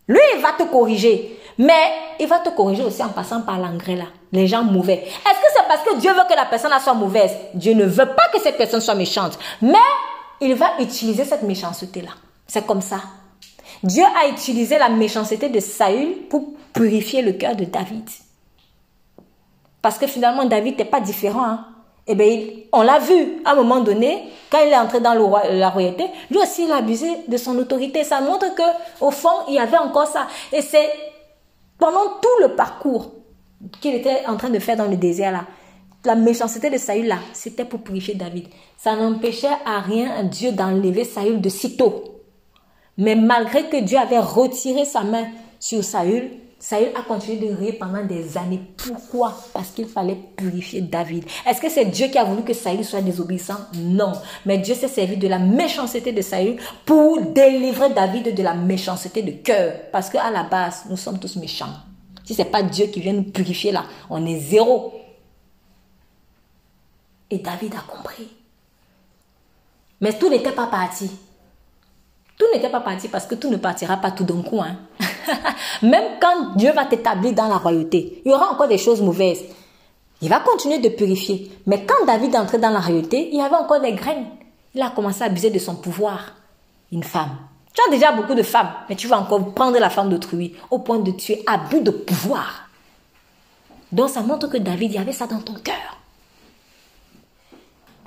Lui, 0.08 0.20
il 0.36 0.40
va 0.40 0.52
te 0.52 0.62
corriger. 0.62 1.38
Mais 1.58 1.92
il 2.20 2.26
va 2.26 2.38
te 2.40 2.50
corriger 2.50 2.82
aussi 2.84 3.02
en 3.02 3.08
passant 3.08 3.42
par 3.42 3.58
l'engrais 3.58 3.96
là. 3.96 4.04
Les 4.32 4.46
gens 4.46 4.62
mauvais. 4.62 5.04
Est-ce 5.04 5.40
que 5.40 5.52
c'est 5.54 5.68
parce 5.68 5.82
que 5.82 5.98
Dieu 5.98 6.12
veut 6.12 6.26
que 6.28 6.34
la 6.34 6.44
personne 6.44 6.72
soit 6.80 6.94
mauvaise? 6.94 7.32
Dieu 7.54 7.74
ne 7.74 7.84
veut 7.84 8.06
pas 8.14 8.28
que 8.32 8.40
cette 8.40 8.58
personne 8.58 8.80
soit 8.80 8.94
méchante. 8.94 9.38
Mais 9.62 9.78
il 10.40 10.54
va 10.54 10.72
utiliser 10.80 11.24
cette 11.24 11.42
méchanceté 11.42 12.02
là. 12.02 12.10
C'est 12.46 12.66
comme 12.66 12.82
ça. 12.82 13.00
Dieu 13.82 14.04
a 14.04 14.28
utilisé 14.28 14.78
la 14.78 14.88
méchanceté 14.88 15.48
de 15.48 15.60
Saül 15.60 16.26
pour 16.28 16.44
purifier 16.72 17.22
le 17.22 17.32
cœur 17.32 17.56
de 17.56 17.64
David. 17.64 18.08
Parce 19.82 19.98
que 19.98 20.06
finalement, 20.06 20.44
David 20.44 20.78
n'est 20.78 20.84
pas 20.84 21.00
différent. 21.00 21.44
Hein. 21.44 21.66
Eh 22.06 22.14
bien, 22.14 22.38
on 22.72 22.82
l'a 22.82 22.98
vu 22.98 23.42
à 23.44 23.52
un 23.52 23.54
moment 23.56 23.80
donné, 23.80 24.30
quand 24.50 24.58
il 24.64 24.72
est 24.72 24.76
entré 24.76 25.00
dans 25.00 25.14
la 25.14 25.68
royauté, 25.70 26.06
lui 26.30 26.38
aussi 26.38 26.64
il 26.64 26.72
a 26.72 26.76
abusé 26.76 27.08
de 27.26 27.36
son 27.36 27.56
autorité. 27.58 28.04
Ça 28.04 28.20
montre 28.20 28.54
que 28.54 28.62
au 29.00 29.10
fond, 29.10 29.44
il 29.48 29.54
y 29.54 29.58
avait 29.58 29.76
encore 29.76 30.06
ça. 30.06 30.26
Et 30.52 30.62
c'est 30.62 30.88
pendant 31.78 32.18
tout 32.20 32.42
le 32.42 32.54
parcours 32.54 33.12
qu'il 33.80 33.94
était 33.94 34.26
en 34.26 34.36
train 34.36 34.50
de 34.50 34.58
faire 34.58 34.76
dans 34.76 34.88
le 34.88 34.96
désert 34.96 35.32
là, 35.32 35.46
la 36.04 36.14
méchanceté 36.14 36.70
de 36.70 36.78
Saül 36.78 37.06
là, 37.08 37.18
c'était 37.32 37.64
pour 37.64 37.80
purifier 37.80 38.14
David. 38.14 38.46
Ça 38.76 38.94
n'empêchait 38.94 39.48
à 39.64 39.80
rien 39.80 40.22
Dieu 40.24 40.52
d'enlever 40.52 41.04
Saül 41.04 41.40
de 41.40 41.48
sitôt. 41.48 42.22
Mais 42.96 43.16
malgré 43.16 43.68
que 43.68 43.80
Dieu 43.80 43.98
avait 43.98 44.20
retiré 44.20 44.84
sa 44.84 45.02
main 45.02 45.26
sur 45.58 45.82
Saül, 45.82 46.30
Saül 46.58 46.88
a 46.96 47.02
continué 47.02 47.36
de 47.48 47.54
rire 47.54 47.74
pendant 47.78 48.04
des 48.04 48.38
années. 48.38 48.62
Pourquoi? 48.76 49.34
Parce 49.52 49.68
qu'il 49.70 49.86
fallait 49.86 50.18
purifier 50.36 50.80
David. 50.80 51.24
Est-ce 51.46 51.60
que 51.60 51.68
c'est 51.68 51.84
Dieu 51.84 52.08
qui 52.08 52.18
a 52.18 52.24
voulu 52.24 52.42
que 52.42 52.54
Saül 52.54 52.84
soit 52.84 53.02
désobéissant? 53.02 53.58
Non. 53.74 54.12
Mais 54.46 54.58
Dieu 54.58 54.74
s'est 54.74 54.88
servi 54.88 55.18
de 55.18 55.28
la 55.28 55.38
méchanceté 55.38 56.12
de 56.12 56.22
Saül 56.22 56.56
pour 56.86 57.20
délivrer 57.20 57.90
David 57.90 58.34
de 58.34 58.42
la 58.42 58.54
méchanceté 58.54 59.22
de 59.22 59.32
cœur. 59.32 59.74
Parce 59.92 60.08
qu'à 60.08 60.30
la 60.30 60.44
base, 60.44 60.84
nous 60.88 60.96
sommes 60.96 61.18
tous 61.18 61.36
méchants. 61.36 61.74
Si 62.24 62.34
ce 62.34 62.42
n'est 62.42 62.48
pas 62.48 62.62
Dieu 62.62 62.86
qui 62.86 63.00
vient 63.00 63.12
nous 63.12 63.30
purifier 63.30 63.70
là, 63.70 63.84
on 64.08 64.24
est 64.24 64.40
zéro. 64.40 64.94
Et 67.30 67.38
David 67.38 67.74
a 67.74 67.80
compris. 67.80 68.28
Mais 70.00 70.18
tout 70.18 70.30
n'était 70.30 70.52
pas 70.52 70.66
parti. 70.66 71.10
Tout 72.38 72.44
n'était 72.52 72.68
pas 72.68 72.80
parti 72.80 73.08
parce 73.08 73.26
que 73.26 73.34
tout 73.34 73.50
ne 73.50 73.56
partira 73.56 73.96
pas 73.96 74.10
tout 74.10 74.24
d'un 74.24 74.42
coup. 74.42 74.60
Hein. 74.60 74.76
Même 75.82 76.18
quand 76.20 76.56
Dieu 76.56 76.72
va 76.72 76.84
t'établir 76.84 77.32
dans 77.32 77.48
la 77.48 77.56
royauté, 77.56 78.22
il 78.24 78.30
y 78.30 78.34
aura 78.34 78.52
encore 78.52 78.68
des 78.68 78.78
choses 78.78 79.00
mauvaises. 79.00 79.44
Il 80.22 80.28
va 80.28 80.40
continuer 80.40 80.78
de 80.78 80.88
purifier. 80.88 81.50
Mais 81.66 81.84
quand 81.84 82.06
David 82.06 82.34
est 82.34 82.38
entré 82.38 82.58
dans 82.58 82.70
la 82.70 82.80
royauté, 82.80 83.28
il 83.32 83.38
y 83.38 83.42
avait 83.42 83.56
encore 83.56 83.80
des 83.80 83.92
graines. 83.92 84.26
Il 84.74 84.82
a 84.82 84.90
commencé 84.90 85.22
à 85.22 85.26
abuser 85.26 85.50
de 85.50 85.58
son 85.58 85.76
pouvoir. 85.76 86.34
Une 86.92 87.02
femme. 87.02 87.36
Tu 87.74 87.82
as 87.86 87.90
déjà 87.90 88.12
beaucoup 88.12 88.34
de 88.34 88.42
femmes, 88.42 88.70
mais 88.88 88.96
tu 88.96 89.06
vas 89.06 89.18
encore 89.18 89.52
prendre 89.52 89.78
la 89.78 89.90
femme 89.90 90.08
d'autrui 90.08 90.54
au 90.70 90.78
point 90.78 90.98
de 90.98 91.10
tuer 91.10 91.42
abus 91.46 91.80
de 91.80 91.90
pouvoir. 91.90 92.68
Donc 93.92 94.08
ça 94.08 94.22
montre 94.22 94.48
que 94.48 94.56
David, 94.56 94.92
il 94.92 94.94
y 94.94 94.98
avait 94.98 95.12
ça 95.12 95.26
dans 95.26 95.40
ton 95.40 95.54
cœur. 95.54 95.98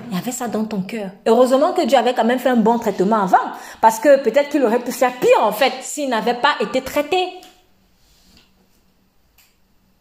Il 0.09 0.15
y 0.15 0.17
avait 0.17 0.31
ça 0.31 0.47
dans 0.47 0.65
ton 0.65 0.81
cœur. 0.81 1.11
Heureusement 1.27 1.73
que 1.73 1.85
Dieu 1.85 1.97
avait 1.97 2.15
quand 2.15 2.25
même 2.25 2.39
fait 2.39 2.49
un 2.49 2.55
bon 2.55 2.79
traitement 2.79 3.23
avant. 3.23 3.37
Parce 3.79 3.99
que 3.99 4.21
peut-être 4.23 4.49
qu'il 4.49 4.63
aurait 4.63 4.79
pu 4.79 4.91
faire 4.91 5.13
pire 5.19 5.43
en 5.43 5.51
fait 5.51 5.73
s'il 5.81 6.09
n'avait 6.09 6.33
pas 6.33 6.55
été 6.59 6.81
traité. 6.81 7.29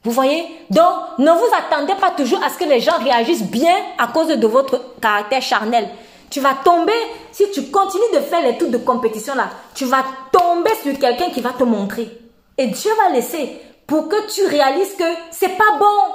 Vous 0.05 0.13
voyez? 0.13 0.47
Donc, 0.71 1.19
ne 1.19 1.31
vous 1.31 1.51
attendez 1.57 1.95
pas 1.97 2.11
toujours 2.13 2.43
à 2.43 2.49
ce 2.49 2.57
que 2.57 2.65
les 2.65 2.81
gens 2.81 2.99
réagissent 2.99 3.51
bien 3.51 3.75
à 3.99 4.07
cause 4.07 4.29
de 4.29 4.47
votre 4.47 4.99
caractère 5.01 5.43
charnel. 5.43 5.89
Tu 6.31 6.41
vas 6.41 6.55
tomber, 6.55 6.93
si 7.33 7.51
tu 7.51 7.71
continues 7.71 8.15
de 8.15 8.21
faire 8.21 8.43
les 8.43 8.57
trucs 8.57 8.71
de 8.71 8.79
compétition 8.79 9.35
là, 9.35 9.51
tu 9.75 9.85
vas 9.85 10.05
tomber 10.33 10.71
sur 10.83 10.99
quelqu'un 10.99 11.31
qui 11.31 11.41
va 11.41 11.51
te 11.51 11.65
montrer. 11.65 12.09
Et 12.57 12.69
Dieu 12.69 12.91
va 12.97 13.13
laisser 13.13 13.61
pour 13.87 14.09
que 14.09 14.31
tu 14.33 14.47
réalises 14.47 14.95
que 14.95 15.05
c'est 15.31 15.57
pas 15.57 15.79
bon. 15.79 16.15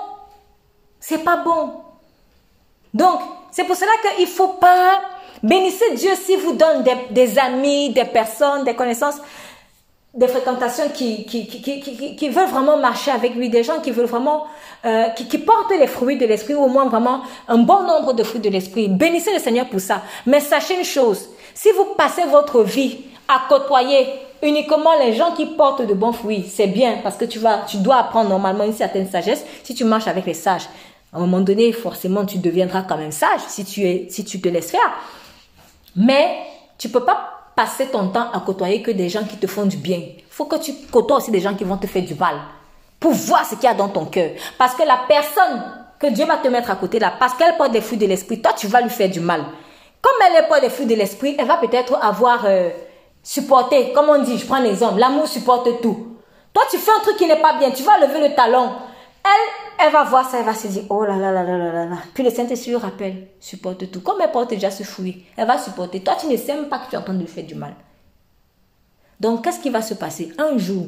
C'est 1.00 1.24
pas 1.24 1.38
bon. 1.38 1.74
Donc, 2.94 3.20
c'est 3.54 3.64
pour 3.66 3.76
cela 3.76 3.92
qu'il 4.02 4.26
ne 4.26 4.30
faut 4.30 4.50
pas... 4.60 5.00
Bénissez 5.44 5.94
Dieu 5.96 6.12
s'il 6.16 6.40
vous 6.40 6.54
donne 6.54 6.84
des, 7.12 7.38
amis, 7.38 7.92
des 7.92 8.06
personnes, 8.06 8.64
des 8.64 8.74
connaissances, 8.76 9.18
des 10.14 10.28
fréquentations 10.28 10.90
qui, 10.90 12.30
veulent 12.30 12.50
vraiment 12.50 12.78
marcher 12.78 13.12
avec 13.12 13.36
lui, 13.36 13.50
des 13.50 13.64
gens 13.64 13.80
qui 13.82 13.92
veulent 13.92 14.08
vraiment, 14.08 14.46
euh, 14.86 15.10
qui, 15.10 15.38
portent 15.38 15.72
les 15.78 15.88
fruits 15.88 16.18
de 16.18 16.26
l'esprit, 16.26 16.56
ou 16.56 16.64
au 16.64 16.68
moins 16.68 16.86
vraiment 16.86 17.22
un 17.48 17.58
bon 17.58 17.84
nombre 17.84 18.14
de 18.14 18.24
fruits 18.24 18.42
de 18.42 18.50
l'esprit. 18.50 18.88
Bénissez 18.88 19.34
le 19.34 19.40
Seigneur 19.40 19.68
pour 19.68 19.82
ça. 19.82 20.02
Mais 20.26 20.40
sachez 20.40 20.78
une 20.78 20.86
chose, 20.86 21.30
si 21.54 21.70
vous 21.72 21.94
passez 21.98 22.24
votre 22.24 22.64
vie 22.64 23.02
à 23.28 23.44
côtoyer 23.50 24.08
uniquement 24.42 24.98
les 25.00 25.14
gens 25.14 25.34
qui 25.34 25.46
portent 25.46 25.86
de 25.86 25.94
bons 25.94 26.14
fruits, 26.14 26.46
c'est 26.50 26.68
bien 26.68 27.00
parce 27.04 27.18
que 27.18 27.26
tu 27.26 27.40
vas, 27.40 27.66
tu 27.68 27.78
dois 27.78 27.98
apprendre 27.98 28.30
normalement 28.30 28.64
une 28.64 28.74
certaine 28.74 29.10
sagesse 29.10 29.44
si 29.64 29.76
tu 29.76 29.84
marches 29.84 30.08
avec 30.08 30.26
les 30.26 30.34
sages. 30.34 30.68
À 31.14 31.18
un 31.18 31.20
moment 31.22 31.42
donné, 31.42 31.72
forcément, 31.72 32.26
tu 32.26 32.40
deviendras 32.40 32.82
quand 32.84 32.98
même 32.98 33.12
sage 33.12 33.42
si 33.48 33.64
tu, 33.64 33.82
es, 33.82 34.08
si 34.10 34.26
tu 34.26 34.42
te 34.42 34.50
laisses 34.50 34.72
faire. 34.72 34.94
Mais 35.96 36.38
tu 36.78 36.90
peux 36.90 37.04
pas 37.04 37.34
passer 37.56 37.88
ton 37.88 38.08
temps 38.08 38.32
à 38.32 38.40
côtoyer 38.40 38.82
que 38.82 38.92
des 38.92 39.10
gens 39.10 39.24
qui 39.24 39.38
te 39.38 39.48
font 39.48 39.66
du 39.66 39.78
bien. 39.78 40.02
Faut 40.30 40.46
que 40.46 40.56
tu 40.56 40.74
côtoies 40.92 41.18
aussi 41.18 41.32
des 41.32 41.40
gens 41.40 41.54
qui 41.54 41.64
vont 41.64 41.78
te 41.78 41.88
faire 41.88 42.04
du 42.04 42.16
mal 42.16 42.36
pour 43.00 43.12
voir 43.12 43.46
ce 43.46 43.56
qu'il 43.56 43.66
y 43.66 43.68
a 43.68 43.74
dans 43.74 43.90
ton 43.90 44.06
cœur. 44.06 44.32
Parce 44.58 44.74
que 44.74 44.84
la 44.84 45.02
personne 45.08 45.62
que 46.00 46.08
Dieu 46.08 46.26
va 46.26 46.38
te 46.38 46.48
mettre 46.48 46.72
à 46.72 46.76
côté 46.76 47.00
là, 47.00 47.14
parce 47.20 47.34
qu'elle 47.36 47.56
porte 47.58 47.72
des 47.72 47.82
fruits 47.82 47.98
de 47.98 48.08
l'esprit, 48.08 48.42
toi 48.42 48.54
tu 48.54 48.68
vas 48.68 48.82
lui 48.82 48.90
faire 48.90 49.10
du 49.10 49.20
mal. 49.20 49.44
Comme 50.02 50.14
elle 50.36 50.48
porte 50.48 50.62
des 50.62 50.70
fruits 50.70 50.86
de 50.86 50.96
l'esprit, 50.96 51.36
elle 51.38 51.48
va 51.48 51.58
peut-être 51.58 51.96
avoir 52.02 52.44
euh, 52.46 52.70
supporté, 53.22 53.92
comme 53.94 54.10
on 54.10 54.22
dit, 54.24 54.38
je 54.38 54.46
prends 54.46 54.60
l'exemple, 54.60 55.00
l'amour 55.00 55.28
supporte 55.28 55.82
tout. 55.82 56.18
Toi 56.54 56.64
tu 56.72 56.78
fais 56.78 56.92
un 56.92 57.02
truc 57.02 57.18
qui 57.18 57.28
n'est 57.28 57.42
pas 57.42 57.54
bien, 57.60 57.72
tu 57.72 57.84
vas 57.84 58.00
lever 58.00 58.28
le 58.28 58.36
talon. 58.36 58.72
Elle, 59.26 59.86
elle 59.86 59.92
va 59.92 60.04
voir 60.04 60.30
ça, 60.30 60.40
elle 60.40 60.46
va 60.46 60.54
se 60.54 60.68
dire, 60.68 60.84
oh 60.90 61.06
là 61.06 61.16
là 61.16 61.32
là 61.32 61.44
là 61.44 61.58
là 61.58 61.86
là 61.86 61.98
Puis 62.14 62.24
le 62.24 62.30
Saint-Esprit 62.30 62.76
rappelle, 62.76 63.28
supporte 63.40 63.90
tout. 63.90 64.02
Comme 64.02 64.20
elle 64.22 64.32
porte 64.32 64.50
déjà 64.50 64.70
ce 64.70 64.84
fruit, 64.84 65.26
elle 65.38 65.48
va 65.48 65.58
supporter. 65.58 66.02
Toi, 66.02 66.16
tu 66.20 66.28
ne 66.28 66.36
sais 66.36 66.54
même 66.54 66.68
pas 66.68 66.80
que 66.80 66.90
tu 66.90 66.96
es 66.96 66.98
en 66.98 67.04
train 67.04 67.14
de 67.14 67.20
lui 67.20 67.28
faire 67.28 67.46
du 67.46 67.56
mal. 67.56 67.74
Donc, 69.20 69.44
qu'est-ce 69.44 69.62
qui 69.62 69.70
va 69.70 69.82
se 69.82 69.94
passer? 69.94 70.34
Un 70.38 70.58
jour, 70.58 70.88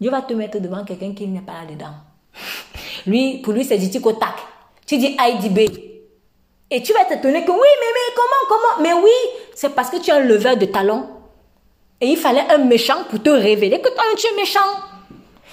Dieu 0.00 0.10
va 0.10 0.22
te 0.22 0.32
mettre 0.32 0.58
devant 0.58 0.84
quelqu'un 0.84 1.12
qui 1.12 1.26
n'est 1.26 1.40
pas 1.40 1.64
là-dedans. 1.64 1.92
Lui, 3.06 3.38
pour 3.38 3.52
lui, 3.52 3.64
c'est 3.64 3.78
du 3.78 3.90
tic 3.90 4.02
tac. 4.02 4.36
Tu 4.86 4.96
dis 4.96 5.16
A, 5.18 5.32
dit 5.32 5.50
B. 5.50 5.58
Et 6.70 6.82
tu 6.82 6.92
vas 6.92 7.04
t'étonner 7.04 7.44
que 7.44 7.50
oui, 7.50 7.58
mais, 7.58 7.92
mais 7.94 8.14
comment, 8.14 8.48
comment? 8.48 8.82
Mais 8.82 9.04
oui, 9.04 9.12
c'est 9.54 9.74
parce 9.74 9.90
que 9.90 9.98
tu 9.98 10.10
es 10.10 10.14
un 10.14 10.20
leveur 10.20 10.56
de 10.56 10.66
talons. 10.66 11.08
Et 12.00 12.08
il 12.08 12.16
fallait 12.16 12.44
un 12.50 12.58
méchant 12.58 13.04
pour 13.08 13.22
te 13.22 13.30
révéler 13.30 13.80
que 13.80 13.88
toi, 13.88 14.04
tu 14.16 14.26
es 14.26 14.36
méchant. 14.36 14.60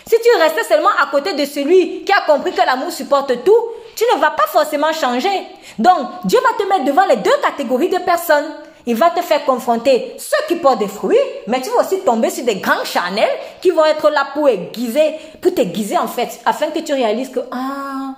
Si 0.08 0.16
tu 0.22 0.42
restais 0.42 0.64
seulement 0.64 0.90
à 1.02 1.08
côté 1.08 1.34
de 1.34 1.46
celui 1.46 2.04
qui 2.04 2.12
a 2.12 2.22
compris 2.26 2.52
que 2.52 2.66
l'amour 2.66 2.92
supporte 2.92 3.44
tout, 3.44 3.64
tu 3.96 4.04
ne 4.14 4.20
vas 4.20 4.32
pas 4.32 4.48
forcément 4.48 4.92
changer. 4.92 5.48
Donc, 5.80 6.10
Dieu 6.26 6.40
va 6.42 6.58
te 6.58 6.70
mettre 6.70 6.86
devant 6.86 7.06
les 7.06 7.18
deux 7.18 7.38
catégories 7.42 7.90
de 7.90 8.00
personnes. 8.00 8.52
il 8.86 8.96
va 8.96 9.10
te 9.12 9.22
faire 9.22 9.46
confronter 9.46 10.16
ceux 10.18 10.48
qui 10.48 10.56
portent 10.56 10.80
des 10.80 10.88
fruits, 10.88 11.18
mais 11.48 11.62
tu 11.62 11.70
vas 11.70 11.82
aussi 11.82 12.02
tomber 12.02 12.30
sur 12.30 12.44
des 12.44 12.58
grands 12.58 12.84
chanels 12.84 13.30
qui 13.62 13.72
vont 13.72 13.86
être 13.86 14.10
là 14.10 14.28
pour 14.34 14.50
aiguiser, 14.50 15.16
pour 15.42 15.54
t'aiguiser 15.54 15.98
en 15.98 16.08
fait, 16.08 16.42
afin 16.46 16.70
que 16.72 16.80
tu 16.80 16.94
réalises 16.94 17.30
que, 17.30 17.40
ah, 17.52 18.16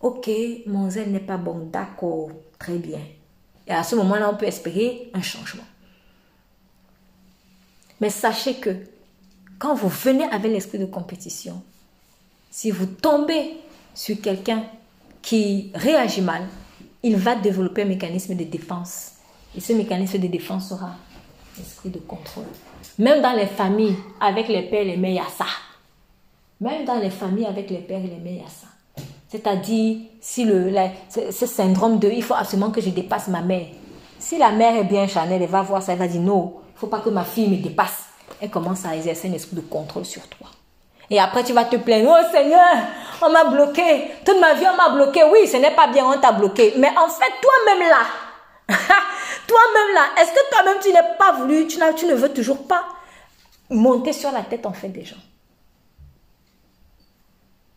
ok, 0.00 0.28
mon 0.66 0.90
zèle 0.90 1.12
n'est 1.12 1.20
pas 1.20 1.36
bon, 1.36 1.68
d'accord, 1.70 2.28
très 2.58 2.74
bien. 2.74 2.98
Et 3.66 3.72
à 3.72 3.84
ce 3.84 3.94
moment-là, 3.96 4.30
on 4.32 4.36
peut 4.36 4.46
espérer 4.46 5.10
un 5.14 5.22
changement. 5.22 5.62
Mais 8.00 8.10
sachez 8.10 8.54
que 8.54 8.70
quand 9.60 9.74
vous 9.74 9.88
venez 9.88 10.24
avec 10.24 10.50
l'esprit 10.50 10.78
de 10.78 10.86
compétition, 10.86 11.62
si 12.50 12.70
vous 12.70 12.86
tombez 12.86 13.58
sur 13.94 14.18
quelqu'un 14.20 14.64
qui 15.20 15.70
réagit 15.74 16.22
mal, 16.22 16.48
il 17.02 17.16
va 17.16 17.36
développer 17.36 17.82
un 17.82 17.86
mécanisme 17.86 18.34
de 18.34 18.44
défense. 18.44 19.12
Et 19.54 19.60
ce 19.60 19.74
mécanisme 19.74 20.18
de 20.18 20.28
défense 20.28 20.70
sera 20.70 20.92
l'esprit 21.58 21.90
de 21.90 21.98
contrôle. 21.98 22.46
Même 22.98 23.20
dans 23.20 23.34
les 23.34 23.46
familles, 23.46 23.96
avec 24.18 24.48
les 24.48 24.62
pères 24.62 24.80
et 24.80 24.86
les 24.86 24.96
mères, 24.96 25.10
il 25.10 25.16
y 25.16 25.18
a 25.18 25.28
ça. 25.28 25.46
Même 26.60 26.86
dans 26.86 26.98
les 26.98 27.10
familles, 27.10 27.46
avec 27.46 27.68
les 27.68 27.78
pères 27.78 27.98
et 27.98 28.08
les 28.08 28.16
mères, 28.16 28.32
il 28.32 28.38
y 28.38 28.40
a 28.40 28.48
ça. 28.48 29.04
C'est-à-dire, 29.28 29.98
si 30.22 30.44
le, 30.44 30.72
ce, 31.10 31.46
syndrome 31.46 31.98
de 31.98 32.08
il 32.08 32.22
faut 32.22 32.34
absolument 32.34 32.70
que 32.70 32.80
je 32.80 32.90
dépasse 32.90 33.28
ma 33.28 33.42
mère. 33.42 33.66
Si 34.18 34.38
la 34.38 34.52
mère 34.52 34.74
est 34.76 34.84
bien 34.84 35.06
Chanel, 35.06 35.42
elle 35.42 35.48
va 35.48 35.60
voir 35.60 35.82
ça, 35.82 35.92
elle 35.92 35.98
va 35.98 36.08
dire 36.08 36.20
non, 36.22 36.54
il 36.70 36.74
ne 36.74 36.78
faut 36.78 36.86
pas 36.86 37.00
que 37.00 37.10
ma 37.10 37.24
fille 37.24 37.48
me 37.48 37.56
dépasse. 37.56 38.09
Elle 38.40 38.50
commence 38.50 38.84
à 38.84 38.96
exercer 38.96 39.28
un 39.28 39.32
esprit 39.32 39.56
de 39.56 39.60
contrôle 39.60 40.04
sur 40.04 40.26
toi. 40.28 40.48
Et 41.10 41.18
après, 41.18 41.42
tu 41.42 41.52
vas 41.52 41.64
te 41.64 41.76
plaindre, 41.76 42.10
oh 42.10 42.32
Seigneur, 42.32 42.60
on 43.20 43.30
m'a 43.30 43.44
bloqué. 43.44 44.12
Toute 44.24 44.40
ma 44.40 44.54
vie, 44.54 44.64
on 44.72 44.76
m'a 44.76 44.90
bloqué. 44.90 45.24
Oui, 45.24 45.46
ce 45.48 45.56
n'est 45.56 45.74
pas 45.74 45.88
bien, 45.88 46.06
on 46.06 46.18
t'a 46.18 46.32
bloqué. 46.32 46.74
Mais 46.76 46.90
en 46.96 47.08
fait, 47.08 47.32
toi-même 47.42 47.88
là, 47.88 48.06
toi-même 49.48 49.94
là, 49.94 50.22
est-ce 50.22 50.30
que 50.30 50.50
toi-même, 50.50 50.78
tu 50.80 50.92
n'es 50.92 51.16
pas 51.18 51.32
voulu, 51.32 51.66
tu, 51.66 51.80
tu 51.96 52.06
ne 52.06 52.14
veux 52.14 52.32
toujours 52.32 52.66
pas 52.66 52.84
monter 53.68 54.12
sur 54.12 54.30
la 54.30 54.42
tête 54.42 54.64
en 54.66 54.72
fait 54.72 54.88
des 54.88 55.04
gens? 55.04 55.16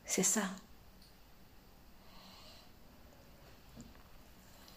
C'est 0.06 0.24
ça. 0.24 0.42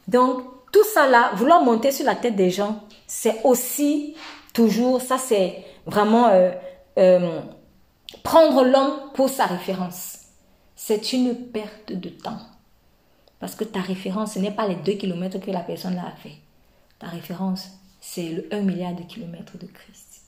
Donc, 0.08 0.44
tout 0.72 0.84
ça 0.84 1.06
là, 1.06 1.32
vouloir 1.34 1.62
monter 1.62 1.92
sur 1.92 2.06
la 2.06 2.14
tête 2.14 2.36
des 2.36 2.50
gens, 2.50 2.80
c'est 3.06 3.42
aussi 3.44 4.16
toujours, 4.54 5.02
ça 5.02 5.18
c'est 5.18 5.65
vraiment 5.86 6.28
euh, 6.28 6.52
euh, 6.98 7.40
prendre 8.22 8.64
l'homme 8.64 9.12
pour 9.14 9.28
sa 9.28 9.46
référence. 9.46 10.18
C'est 10.74 11.12
une 11.12 11.34
perte 11.34 11.92
de 11.92 12.10
temps. 12.10 12.40
Parce 13.38 13.54
que 13.54 13.64
ta 13.64 13.80
référence, 13.80 14.34
ce 14.34 14.38
n'est 14.38 14.50
pas 14.50 14.66
les 14.66 14.76
2 14.76 14.92
kilomètres 14.92 15.38
que 15.38 15.50
la 15.50 15.60
personne 15.60 15.98
a 15.98 16.10
fait. 16.22 16.36
Ta 16.98 17.06
référence, 17.06 17.68
c'est 18.00 18.28
le 18.30 18.48
1 18.52 18.60
milliard 18.62 18.94
de 18.94 19.02
kilomètres 19.02 19.58
de 19.58 19.66
Christ. 19.66 20.22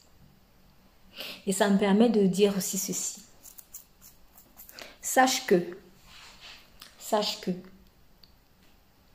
Et 1.46 1.52
ça 1.52 1.68
me 1.68 1.78
permet 1.78 2.10
de 2.10 2.26
dire 2.26 2.56
aussi 2.56 2.78
ceci. 2.78 3.22
Sache 5.00 5.46
que, 5.46 5.78
sache 6.98 7.40
que, 7.40 7.50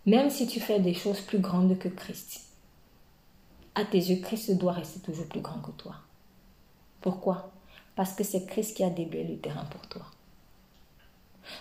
même 0.06 0.30
si 0.30 0.48
tu 0.48 0.60
fais 0.60 0.80
des 0.80 0.94
choses 0.94 1.22
plus 1.22 1.40
grandes 1.40 1.78
que 1.78 1.88
Christ, 1.88 2.42
à 3.76 3.86
tes 3.86 3.98
yeux, 3.98 4.22
Christ 4.22 4.52
doit 4.58 4.74
rester 4.74 5.00
toujours 5.00 5.28
plus 5.28 5.42
grand 5.42 5.60
que 5.60 5.72
toi. 5.72 5.96
Pourquoi? 7.04 7.52
Parce 7.98 8.14
que 8.14 8.24
c'est 8.24 8.46
Christ 8.48 8.78
qui 8.78 8.84
a 8.84 8.90
déblayé 8.90 9.26
le 9.26 9.38
terrain 9.38 9.66
pour 9.66 9.82
toi. 9.88 10.04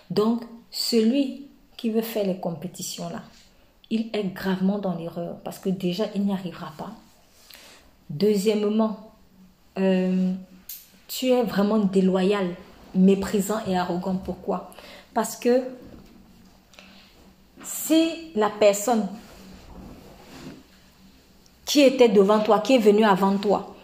Donc, 0.08 0.44
celui 0.70 1.48
qui 1.76 1.90
veut 1.90 2.00
faire 2.00 2.24
les 2.24 2.38
compétitions 2.38 3.08
là, 3.10 3.22
il 3.90 4.08
est 4.12 4.24
gravement 4.32 4.78
dans 4.78 4.94
l'erreur 4.94 5.36
parce 5.44 5.58
que 5.58 5.68
déjà, 5.68 6.04
il 6.14 6.22
n'y 6.22 6.32
arrivera 6.32 6.72
pas. 6.78 6.92
Deuxièmement, 8.08 9.12
euh, 9.78 10.32
tu 11.08 11.26
es 11.26 11.42
vraiment 11.42 11.78
déloyal, 11.78 12.54
méprisant 12.94 13.58
et 13.66 13.76
arrogant. 13.76 14.14
Pourquoi? 14.14 14.70
Parce 15.12 15.34
que 15.34 15.64
si 17.64 18.30
la 18.36 18.48
personne 18.48 19.08
qui 21.64 21.80
était 21.80 22.08
devant 22.08 22.38
toi, 22.38 22.60
qui 22.60 22.76
est 22.76 22.78
venue 22.78 23.04
avant 23.04 23.36
toi 23.38 23.74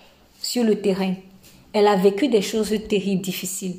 sur 0.40 0.62
le 0.62 0.80
terrain, 0.80 1.14
elle 1.73 1.87
a 1.87 1.97
vécu 1.97 2.29
des 2.29 2.43
choses 2.43 2.75
terribles, 2.89 3.23
difficiles. 3.23 3.77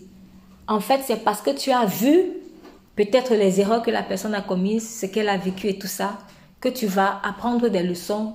En 0.68 0.80
fait, 0.80 1.02
c'est 1.06 1.24
parce 1.24 1.42
que 1.42 1.52
tu 1.52 1.72
as 1.72 1.86
vu 1.86 2.34
peut-être 2.96 3.34
les 3.34 3.60
erreurs 3.60 3.82
que 3.82 3.92
la 3.92 4.04
personne 4.04 4.36
a 4.36 4.42
commises, 4.42 5.00
ce 5.00 5.06
qu'elle 5.06 5.30
a 5.30 5.38
vécu 5.38 5.68
et 5.68 5.80
tout 5.80 5.88
ça, 5.88 6.20
que 6.60 6.70
tu 6.70 6.86
vas 6.86 7.22
apprendre 7.24 7.70
des 7.70 7.84
leçons 7.84 8.34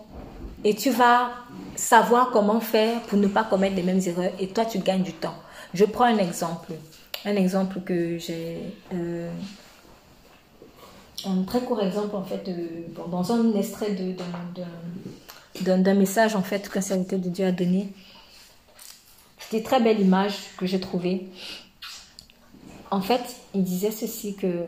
et 0.64 0.74
tu 0.74 0.90
vas 0.90 1.30
savoir 1.76 2.30
comment 2.30 2.60
faire 2.60 3.00
pour 3.02 3.18
ne 3.18 3.26
pas 3.26 3.44
commettre 3.44 3.76
les 3.76 3.82
mêmes 3.82 4.00
erreurs 4.06 4.32
et 4.40 4.48
toi 4.48 4.64
tu 4.64 4.78
gagnes 4.78 5.02
du 5.02 5.12
temps. 5.12 5.34
Je 5.74 5.84
prends 5.84 6.04
un 6.04 6.18
exemple, 6.18 6.72
un 7.24 7.36
exemple 7.36 7.80
que 7.80 8.18
j'ai, 8.18 8.58
euh, 8.94 9.30
un 11.26 11.42
très 11.42 11.60
court 11.60 11.82
exemple 11.82 12.16
en 12.16 12.24
fait, 12.24 12.48
dans 13.10 13.32
un 13.32 13.54
extrait 13.54 13.96
d'un 15.60 15.94
message 15.94 16.34
en 16.36 16.42
fait 16.42 16.68
que 16.68 16.80
Sainte 16.80 17.14
de 17.14 17.28
Dieu 17.28 17.46
a 17.46 17.52
donné. 17.52 17.92
C'était 19.44 19.58
une 19.58 19.64
très 19.64 19.80
belle 19.80 20.00
image 20.00 20.36
que 20.56 20.66
j'ai 20.66 20.80
trouvée. 20.80 21.28
En 22.90 23.00
fait, 23.00 23.20
il 23.54 23.62
disait 23.62 23.90
ceci 23.90 24.36
que 24.36 24.64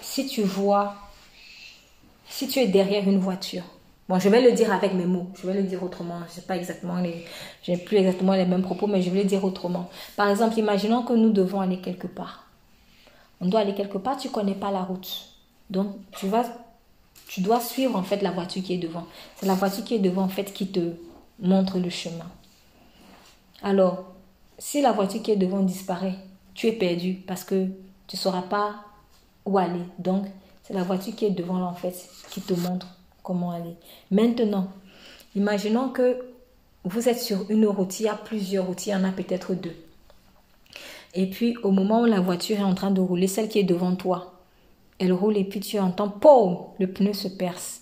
si 0.00 0.26
tu 0.26 0.42
vois, 0.42 0.94
si 2.28 2.48
tu 2.48 2.58
es 2.58 2.66
derrière 2.66 3.08
une 3.08 3.18
voiture, 3.18 3.62
bon, 4.08 4.18
je 4.18 4.28
vais 4.28 4.40
le 4.40 4.52
dire 4.52 4.72
avec 4.72 4.92
mes 4.94 5.06
mots, 5.06 5.28
je 5.40 5.46
vais 5.46 5.54
le 5.54 5.62
dire 5.62 5.82
autrement. 5.82 6.20
Je 6.34 6.40
j'ai 7.62 7.76
plus 7.76 7.96
exactement 7.96 8.34
les 8.34 8.44
mêmes 8.44 8.62
propos, 8.62 8.86
mais 8.86 9.02
je 9.02 9.10
vais 9.10 9.22
le 9.22 9.28
dire 9.28 9.44
autrement. 9.44 9.88
Par 10.16 10.28
exemple, 10.28 10.58
imaginons 10.58 11.02
que 11.04 11.12
nous 11.12 11.30
devons 11.30 11.60
aller 11.60 11.78
quelque 11.78 12.08
part. 12.08 12.44
On 13.40 13.46
doit 13.46 13.60
aller 13.60 13.74
quelque 13.74 13.98
part, 13.98 14.16
tu 14.16 14.30
connais 14.30 14.54
pas 14.54 14.70
la 14.70 14.82
route, 14.82 15.28
donc 15.70 15.96
tu 16.12 16.28
vas 16.28 16.44
tu 17.28 17.40
dois 17.40 17.60
suivre 17.60 17.96
en 17.96 18.02
fait 18.02 18.20
la 18.20 18.30
voiture 18.30 18.62
qui 18.62 18.74
est 18.74 18.78
devant. 18.78 19.06
C'est 19.36 19.46
la 19.46 19.54
voiture 19.54 19.84
qui 19.84 19.94
est 19.94 19.98
devant 19.98 20.22
en 20.24 20.28
fait 20.28 20.52
qui 20.52 20.66
te 20.66 20.92
montre 21.40 21.78
le 21.78 21.88
chemin. 21.88 22.26
Alors, 23.62 24.04
si 24.58 24.82
la 24.82 24.92
voiture 24.92 25.22
qui 25.22 25.30
est 25.30 25.36
devant 25.36 25.60
disparaît, 25.60 26.16
tu 26.54 26.66
es 26.66 26.72
perdu 26.72 27.14
parce 27.26 27.44
que 27.44 27.66
tu 28.06 28.16
ne 28.16 28.18
sauras 28.18 28.42
pas 28.42 28.74
où 29.44 29.58
aller. 29.58 29.82
Donc, 29.98 30.26
c'est 30.62 30.74
la 30.74 30.82
voiture 30.82 31.14
qui 31.14 31.26
est 31.26 31.30
devant 31.30 31.58
là 31.58 31.66
en 31.66 31.74
fait 31.74 32.08
qui 32.30 32.40
te 32.40 32.54
montre 32.54 32.86
comment 33.22 33.52
aller. 33.52 33.76
Maintenant, 34.10 34.68
imaginons 35.34 35.90
que 35.90 36.18
vous 36.84 37.08
êtes 37.08 37.20
sur 37.20 37.50
une 37.50 37.66
route, 37.66 38.00
il 38.00 38.06
y 38.06 38.08
a 38.08 38.14
plusieurs 38.14 38.66
routes, 38.66 38.86
il 38.86 38.90
y 38.90 38.94
en 38.94 39.04
a 39.04 39.12
peut-être 39.12 39.54
deux. 39.54 39.76
Et 41.14 41.28
puis, 41.28 41.56
au 41.62 41.70
moment 41.70 42.02
où 42.02 42.06
la 42.06 42.20
voiture 42.20 42.58
est 42.58 42.64
en 42.64 42.74
train 42.74 42.90
de 42.90 43.00
rouler, 43.00 43.28
celle 43.28 43.48
qui 43.48 43.58
est 43.58 43.64
devant 43.64 43.94
toi, 43.94 44.32
elle 44.98 45.12
roule 45.12 45.36
et 45.36 45.44
puis 45.44 45.60
tu 45.60 45.78
entends, 45.78 46.08
POUM, 46.08 46.58
le 46.78 46.86
pneu 46.86 47.12
se 47.12 47.28
perce. 47.28 47.81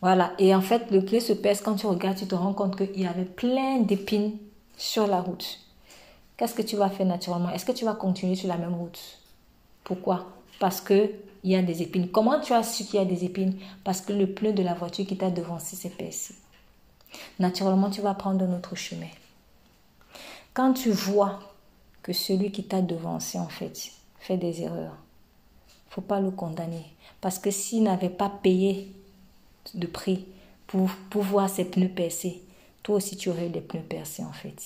Voilà, 0.00 0.32
et 0.38 0.54
en 0.54 0.60
fait, 0.60 0.90
le 0.90 1.04
pneu 1.04 1.20
se 1.20 1.32
perce 1.32 1.60
quand 1.60 1.74
tu 1.74 1.86
regardes, 1.86 2.18
tu 2.18 2.26
te 2.26 2.34
rends 2.34 2.54
compte 2.54 2.76
qu'il 2.76 3.00
y 3.00 3.06
avait 3.06 3.24
plein 3.24 3.80
d'épines 3.80 4.38
sur 4.76 5.06
la 5.06 5.20
route. 5.20 5.60
Qu'est-ce 6.36 6.54
que 6.54 6.62
tu 6.62 6.76
vas 6.76 6.88
faire 6.88 7.06
naturellement? 7.06 7.50
Est-ce 7.50 7.64
que 7.64 7.72
tu 7.72 7.84
vas 7.84 7.94
continuer 7.94 8.36
sur 8.36 8.48
la 8.48 8.56
même 8.56 8.74
route? 8.74 9.00
Pourquoi? 9.82 10.26
Parce 10.60 10.80
que 10.80 11.10
il 11.42 11.52
y 11.52 11.56
a 11.56 11.62
des 11.62 11.82
épines. 11.82 12.08
Comment 12.08 12.40
tu 12.40 12.52
as 12.52 12.62
su 12.62 12.84
qu'il 12.84 12.96
y 12.96 13.02
a 13.02 13.04
des 13.04 13.24
épines? 13.24 13.58
Parce 13.84 14.00
que 14.00 14.12
le 14.12 14.32
pneu 14.32 14.52
de 14.52 14.62
la 14.62 14.74
voiture 14.74 15.06
qui 15.06 15.16
t'a 15.16 15.30
devancé 15.30 15.88
percé. 15.90 16.34
Naturellement, 17.38 17.90
tu 17.90 18.00
vas 18.00 18.14
prendre 18.14 18.44
un 18.44 18.56
autre 18.56 18.76
chemin. 18.76 19.08
Quand 20.54 20.72
tu 20.74 20.90
vois 20.90 21.38
que 22.02 22.12
celui 22.12 22.50
qui 22.50 22.64
t'a 22.64 22.82
devancé, 22.82 23.38
en 23.38 23.48
fait, 23.48 23.92
fait 24.18 24.36
des 24.36 24.62
erreurs, 24.62 24.96
faut 25.88 26.00
pas 26.00 26.20
le 26.20 26.30
condamner. 26.30 26.84
Parce 27.20 27.38
que 27.38 27.50
s'il 27.50 27.84
n'avait 27.84 28.10
pas 28.10 28.28
payé 28.28 28.92
de 29.74 29.86
prix 29.86 30.26
pour, 30.66 30.90
pour 31.10 31.22
voir 31.22 31.48
ses 31.48 31.64
pneus 31.64 31.88
percés, 31.88 32.42
toi 32.82 32.96
aussi 32.96 33.16
tu 33.16 33.30
aurais 33.30 33.48
des 33.48 33.60
pneus 33.60 33.82
percés 33.82 34.24
en 34.24 34.32
fait. 34.32 34.56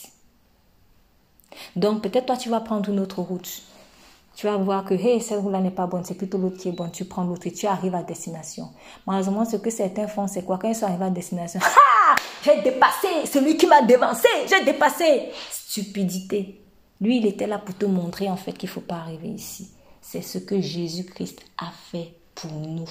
Donc 1.77 2.03
peut-être 2.03 2.27
toi 2.27 2.37
tu 2.37 2.49
vas 2.49 2.61
prendre 2.61 2.89
une 2.91 3.01
autre 3.01 3.21
route. 3.21 3.63
Tu 4.35 4.47
vas 4.47 4.57
voir 4.57 4.85
que 4.85 4.95
hey, 4.95 5.21
cette 5.21 5.41
route-là 5.41 5.61
n'est 5.61 5.71
pas 5.71 5.87
bonne, 5.87 6.05
c'est 6.05 6.15
plutôt 6.15 6.39
l'autre 6.39 6.57
qui 6.57 6.69
est 6.69 6.73
bonne. 6.73 6.91
Tu 6.91 7.05
prends 7.05 7.25
l'autre 7.25 7.47
et 7.47 7.53
tu 7.53 7.67
arrives 7.67 7.95
à 7.95 8.03
destination. 8.03 8.71
Malheureusement, 9.07 9.45
ce 9.45 9.57
que 9.57 9.69
certains 9.69 10.09
font, 10.09 10.27
c'est 10.27 10.43
quoi? 10.43 10.59
Quand 10.59 10.69
ils 10.69 10.75
sont 10.75 10.87
arrivés 10.87 11.05
à 11.05 11.11
destination, 11.11 11.61
ah 11.63 12.17
J'ai 12.43 12.63
dépassé 12.63 13.09
celui 13.27 13.57
qui 13.57 13.67
m'a 13.67 13.83
dévancé, 13.83 14.29
j'ai 14.49 14.65
dépassé. 14.65 15.29
Stupidité. 15.51 16.61
Lui, 17.01 17.19
il 17.19 17.27
était 17.27 17.47
là 17.47 17.59
pour 17.59 17.77
te 17.77 17.85
montrer 17.85 18.31
en 18.31 18.37
fait 18.37 18.53
qu'il 18.53 18.69
ne 18.69 18.73
faut 18.73 18.81
pas 18.81 18.97
arriver 18.97 19.29
ici. 19.29 19.71
C'est 20.01 20.23
ce 20.23 20.39
que 20.39 20.61
Jésus-Christ 20.61 21.41
a 21.59 21.71
fait 21.91 22.15
pour 22.35 22.53
nous. 22.53 22.89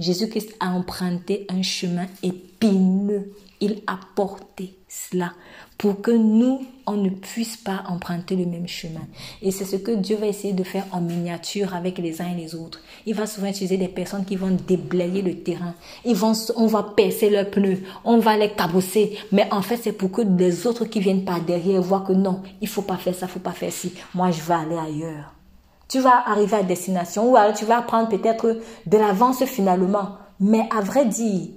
Jésus-Christ 0.00 0.54
a 0.60 0.70
emprunté 0.70 1.46
un 1.48 1.62
chemin 1.62 2.06
épineux. 2.22 3.32
Il 3.60 3.82
a 3.86 3.98
porté 4.14 4.76
cela 4.88 5.32
pour 5.78 6.00
que 6.00 6.10
nous, 6.10 6.64
on 6.86 6.96
ne 6.96 7.10
puisse 7.10 7.56
pas 7.56 7.84
emprunter 7.88 8.36
le 8.36 8.46
même 8.46 8.68
chemin. 8.68 9.06
Et 9.42 9.50
c'est 9.50 9.64
ce 9.64 9.76
que 9.76 9.90
Dieu 9.90 10.16
va 10.16 10.26
essayer 10.26 10.54
de 10.54 10.62
faire 10.62 10.86
en 10.92 11.00
miniature 11.00 11.74
avec 11.74 11.98
les 11.98 12.22
uns 12.22 12.32
et 12.32 12.40
les 12.40 12.54
autres. 12.54 12.80
Il 13.04 13.14
va 13.14 13.26
souvent 13.26 13.48
utiliser 13.48 13.76
des 13.76 13.88
personnes 13.88 14.24
qui 14.24 14.36
vont 14.36 14.56
déblayer 14.66 15.22
le 15.22 15.36
terrain. 15.42 15.74
Ils 16.04 16.14
vont, 16.14 16.32
on 16.56 16.66
va 16.66 16.82
percer 16.82 17.28
leurs 17.28 17.50
pneus, 17.50 17.82
on 18.04 18.18
va 18.18 18.36
les 18.36 18.50
cabosser. 18.50 19.18
Mais 19.32 19.48
en 19.52 19.62
fait, 19.62 19.76
c'est 19.76 19.92
pour 19.92 20.10
que 20.10 20.22
les 20.22 20.66
autres 20.66 20.86
qui 20.86 21.00
viennent 21.00 21.24
par 21.24 21.40
derrière 21.40 21.82
voient 21.82 22.04
que 22.06 22.12
non, 22.12 22.42
il 22.60 22.68
faut 22.68 22.82
pas 22.82 22.96
faire 22.96 23.14
ça, 23.14 23.26
il 23.26 23.32
faut 23.32 23.40
pas 23.40 23.52
faire 23.52 23.72
ci. 23.72 23.92
Moi, 24.14 24.30
je 24.30 24.40
vais 24.40 24.54
aller 24.54 24.78
ailleurs. 24.78 25.35
Tu 25.88 26.00
vas 26.00 26.28
arriver 26.28 26.56
à 26.56 26.62
destination 26.62 27.30
ou 27.30 27.36
alors 27.36 27.54
tu 27.54 27.64
vas 27.64 27.82
prendre 27.82 28.08
peut-être 28.08 28.60
de 28.86 28.96
l'avance 28.98 29.44
finalement. 29.44 30.18
Mais 30.40 30.68
à 30.74 30.80
vrai 30.80 31.06
dire, 31.06 31.48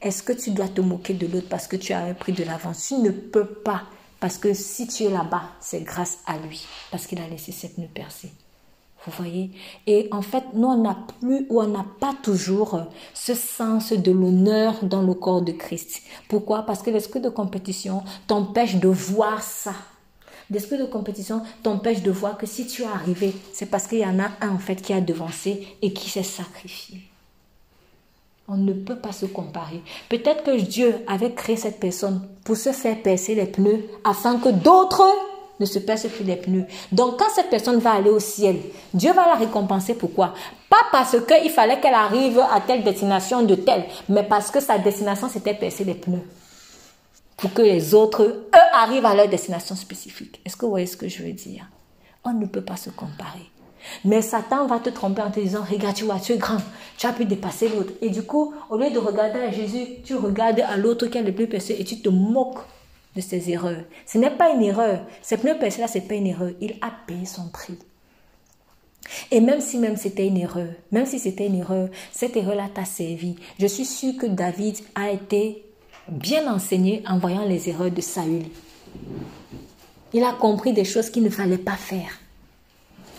est-ce 0.00 0.22
que 0.22 0.32
tu 0.32 0.50
dois 0.50 0.68
te 0.68 0.80
moquer 0.80 1.14
de 1.14 1.26
l'autre 1.26 1.48
parce 1.48 1.66
que 1.66 1.76
tu 1.76 1.92
as 1.92 2.14
pris 2.14 2.32
de 2.32 2.44
l'avance? 2.44 2.86
Tu 2.88 2.94
ne 2.94 3.10
peux 3.10 3.46
pas. 3.46 3.82
Parce 4.20 4.38
que 4.38 4.54
si 4.54 4.86
tu 4.86 5.04
es 5.04 5.10
là-bas, 5.10 5.42
c'est 5.60 5.82
grâce 5.82 6.18
à 6.26 6.38
lui. 6.38 6.66
Parce 6.90 7.06
qu'il 7.06 7.20
a 7.20 7.28
laissé 7.28 7.52
cette 7.52 7.74
pneu 7.74 7.88
percer. 7.92 8.30
Vous 9.04 9.12
voyez? 9.16 9.52
Et 9.86 10.08
en 10.10 10.22
fait, 10.22 10.44
nous, 10.54 10.66
on 10.66 10.82
n'a 10.82 10.96
plus 11.20 11.46
ou 11.48 11.60
on 11.60 11.66
n'a 11.68 11.84
pas 12.00 12.14
toujours 12.22 12.80
ce 13.14 13.34
sens 13.34 13.92
de 13.92 14.10
l'honneur 14.10 14.74
dans 14.82 15.02
le 15.02 15.14
corps 15.14 15.42
de 15.42 15.52
Christ. 15.52 16.02
Pourquoi? 16.28 16.62
Parce 16.62 16.82
que 16.82 16.90
l'esprit 16.90 17.20
de 17.20 17.28
compétition 17.28 18.02
t'empêche 18.26 18.76
de 18.76 18.88
voir 18.88 19.42
ça. 19.42 19.74
L'esprit 20.50 20.78
de 20.78 20.84
compétition 20.84 21.42
t'empêche 21.62 22.02
de 22.02 22.10
voir 22.10 22.38
que 22.38 22.46
si 22.46 22.66
tu 22.66 22.82
es 22.82 22.86
arrivé, 22.86 23.34
c'est 23.52 23.66
parce 23.66 23.86
qu'il 23.86 23.98
y 23.98 24.06
en 24.06 24.20
a 24.20 24.30
un 24.40 24.54
en 24.54 24.58
fait 24.58 24.76
qui 24.76 24.92
a 24.92 25.00
devancé 25.00 25.66
et 25.82 25.92
qui 25.92 26.08
s'est 26.08 26.22
sacrifié. 26.22 27.00
On 28.48 28.56
ne 28.56 28.72
peut 28.72 28.96
pas 28.96 29.10
se 29.10 29.26
comparer. 29.26 29.82
Peut-être 30.08 30.44
que 30.44 30.60
Dieu 30.60 30.94
avait 31.08 31.32
créé 31.32 31.56
cette 31.56 31.80
personne 31.80 32.28
pour 32.44 32.56
se 32.56 32.70
faire 32.70 33.02
percer 33.02 33.34
les 33.34 33.46
pneus 33.46 33.84
afin 34.04 34.38
que 34.38 34.50
d'autres 34.50 35.04
ne 35.58 35.66
se 35.66 35.80
percent 35.80 36.08
plus 36.08 36.24
les 36.24 36.36
pneus. 36.36 36.66
Donc 36.92 37.18
quand 37.18 37.30
cette 37.34 37.50
personne 37.50 37.80
va 37.80 37.92
aller 37.94 38.10
au 38.10 38.20
ciel, 38.20 38.56
Dieu 38.94 39.12
va 39.12 39.26
la 39.26 39.34
récompenser. 39.34 39.94
Pourquoi? 39.94 40.34
Pas 40.70 40.76
parce 40.92 41.16
qu'il 41.26 41.50
fallait 41.50 41.80
qu'elle 41.80 41.94
arrive 41.94 42.38
à 42.38 42.60
telle 42.60 42.84
destination 42.84 43.42
de 43.42 43.56
telle, 43.56 43.84
mais 44.08 44.22
parce 44.22 44.52
que 44.52 44.60
sa 44.60 44.78
destination 44.78 45.28
c'était 45.28 45.54
percer 45.54 45.82
les 45.82 45.94
pneus. 45.94 46.22
Pour 47.36 47.52
que 47.52 47.62
les 47.62 47.94
autres, 47.94 48.22
eux, 48.22 48.48
arrivent 48.72 49.04
à 49.04 49.14
leur 49.14 49.28
destination 49.28 49.74
spécifique. 49.74 50.40
Est-ce 50.44 50.56
que 50.56 50.64
vous 50.64 50.70
voyez 50.70 50.86
ce 50.86 50.96
que 50.96 51.08
je 51.08 51.22
veux 51.22 51.32
dire? 51.32 51.68
On 52.24 52.32
ne 52.32 52.46
peut 52.46 52.62
pas 52.62 52.76
se 52.76 52.90
comparer. 52.90 53.50
Mais 54.04 54.22
Satan 54.22 54.66
va 54.66 54.80
te 54.80 54.90
tromper 54.90 55.22
en 55.22 55.30
te 55.30 55.40
disant, 55.40 55.62
regarde, 55.62 55.94
tu 55.94 56.04
vois, 56.04 56.18
tu 56.18 56.32
es 56.32 56.38
grand, 56.38 56.60
tu 56.96 57.06
as 57.06 57.12
pu 57.12 57.24
dépasser 57.24 57.68
l'autre. 57.68 57.92
Et 58.00 58.10
du 58.10 58.22
coup, 58.22 58.54
au 58.70 58.78
lieu 58.78 58.90
de 58.90 58.98
regarder 58.98 59.38
à 59.38 59.50
Jésus, 59.50 60.02
tu 60.04 60.14
regardes 60.14 60.60
à 60.60 60.76
l'autre 60.76 61.06
qui 61.06 61.18
a 61.18 61.22
le 61.22 61.32
plus 61.32 61.46
percé 61.46 61.76
et 61.78 61.84
tu 61.84 62.00
te 62.00 62.08
moques 62.08 62.64
de 63.14 63.20
ses 63.20 63.50
erreurs. 63.50 63.84
Ce 64.06 64.18
n'est 64.18 64.30
pas 64.30 64.50
une 64.50 64.62
erreur. 64.62 65.00
Ce 65.22 65.34
pneu 65.34 65.56
percé 65.58 65.80
là, 65.80 65.88
ce 65.88 65.98
n'est 65.98 66.04
pas 66.04 66.14
une 66.14 66.26
erreur. 66.26 66.50
Il 66.60 66.76
a 66.80 66.90
payé 67.06 67.26
son 67.26 67.48
prix. 67.48 67.78
Et 69.30 69.40
même 69.40 69.60
si 69.60 69.78
même 69.78 69.96
c'était 69.96 70.26
une 70.26 70.36
erreur, 70.36 70.68
même 70.90 71.06
si 71.06 71.18
c'était 71.18 71.46
une 71.46 71.54
erreur, 71.54 71.88
cette 72.10 72.36
erreur-là 72.36 72.68
t'a 72.72 72.84
servi. 72.84 73.36
Je 73.58 73.66
suis 73.66 73.84
sûre 73.84 74.14
que 74.18 74.26
David 74.26 74.78
a 74.96 75.10
été 75.10 75.65
bien 76.08 76.52
enseigné 76.52 77.02
en 77.08 77.18
voyant 77.18 77.44
les 77.44 77.68
erreurs 77.68 77.90
de 77.90 78.00
Saül. 78.00 78.44
Il 80.12 80.22
a 80.24 80.32
compris 80.32 80.72
des 80.72 80.84
choses 80.84 81.10
qu'il 81.10 81.22
ne 81.22 81.30
fallait 81.30 81.58
pas 81.58 81.76
faire. 81.76 82.20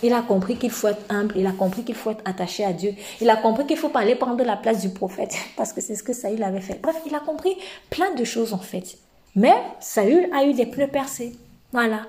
Il 0.04 0.14
a 0.14 0.22
compris 0.22 0.58
qu'il 0.58 0.70
faut 0.70 0.88
être 0.88 1.04
humble, 1.10 1.34
il 1.38 1.48
a 1.48 1.52
compris 1.52 1.84
qu'il 1.84 1.96
faut 1.96 2.12
être 2.12 2.22
attaché 2.24 2.64
à 2.64 2.72
Dieu, 2.72 2.94
il 3.20 3.30
a 3.30 3.36
compris 3.36 3.66
qu'il 3.66 3.78
faut 3.78 3.90
pas 3.90 4.02
aller 4.02 4.16
prendre 4.16 4.44
la 4.44 4.56
place 4.56 4.82
du 4.82 4.90
prophète, 4.90 5.36
parce 5.58 5.74
que 5.74 5.82
c'est 5.82 5.96
ce 5.96 6.04
que 6.04 6.14
Saül 6.14 6.44
avait 6.44 6.62
fait. 6.62 6.80
Bref, 6.82 6.98
il 7.06 7.16
a 7.16 7.20
compris 7.20 7.58
plein 7.90 8.14
de 8.14 8.24
choses 8.24 8.54
en 8.54 8.60
fait. 8.60 8.98
Mais 9.36 9.56
Saül 9.80 10.30
a 10.34 10.46
eu 10.46 10.54
des 10.54 10.66
pneus 10.68 10.88
percés. 10.88 11.36
Voilà. 11.72 12.02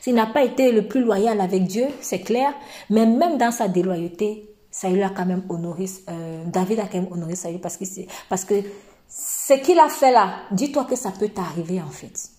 S'il 0.00 0.14
n'a 0.14 0.26
pas 0.26 0.44
été 0.44 0.72
le 0.72 0.86
plus 0.86 1.02
loyal 1.02 1.40
avec 1.40 1.64
Dieu, 1.64 1.86
c'est 2.00 2.20
clair, 2.20 2.52
mais 2.90 3.06
même 3.06 3.38
dans 3.38 3.50
sa 3.50 3.68
déloyauté, 3.68 4.48
Saül 4.70 5.02
a 5.02 5.10
quand 5.10 5.26
même 5.26 5.42
honoré, 5.48 5.86
euh, 6.08 6.44
David 6.46 6.80
a 6.80 6.84
quand 6.84 6.98
même 6.98 7.12
honoré 7.12 7.34
Saül 7.34 7.60
parce 7.60 7.76
que, 7.76 7.84
parce 8.28 8.44
que 8.44 8.54
ce 9.14 9.54
qu'il 9.54 9.78
a 9.78 9.88
fait 9.88 10.12
là, 10.12 10.34
dis-toi 10.50 10.84
que 10.84 10.96
ça 10.96 11.10
peut 11.10 11.28
t'arriver 11.28 11.80
en 11.80 11.90
fait 11.90 12.32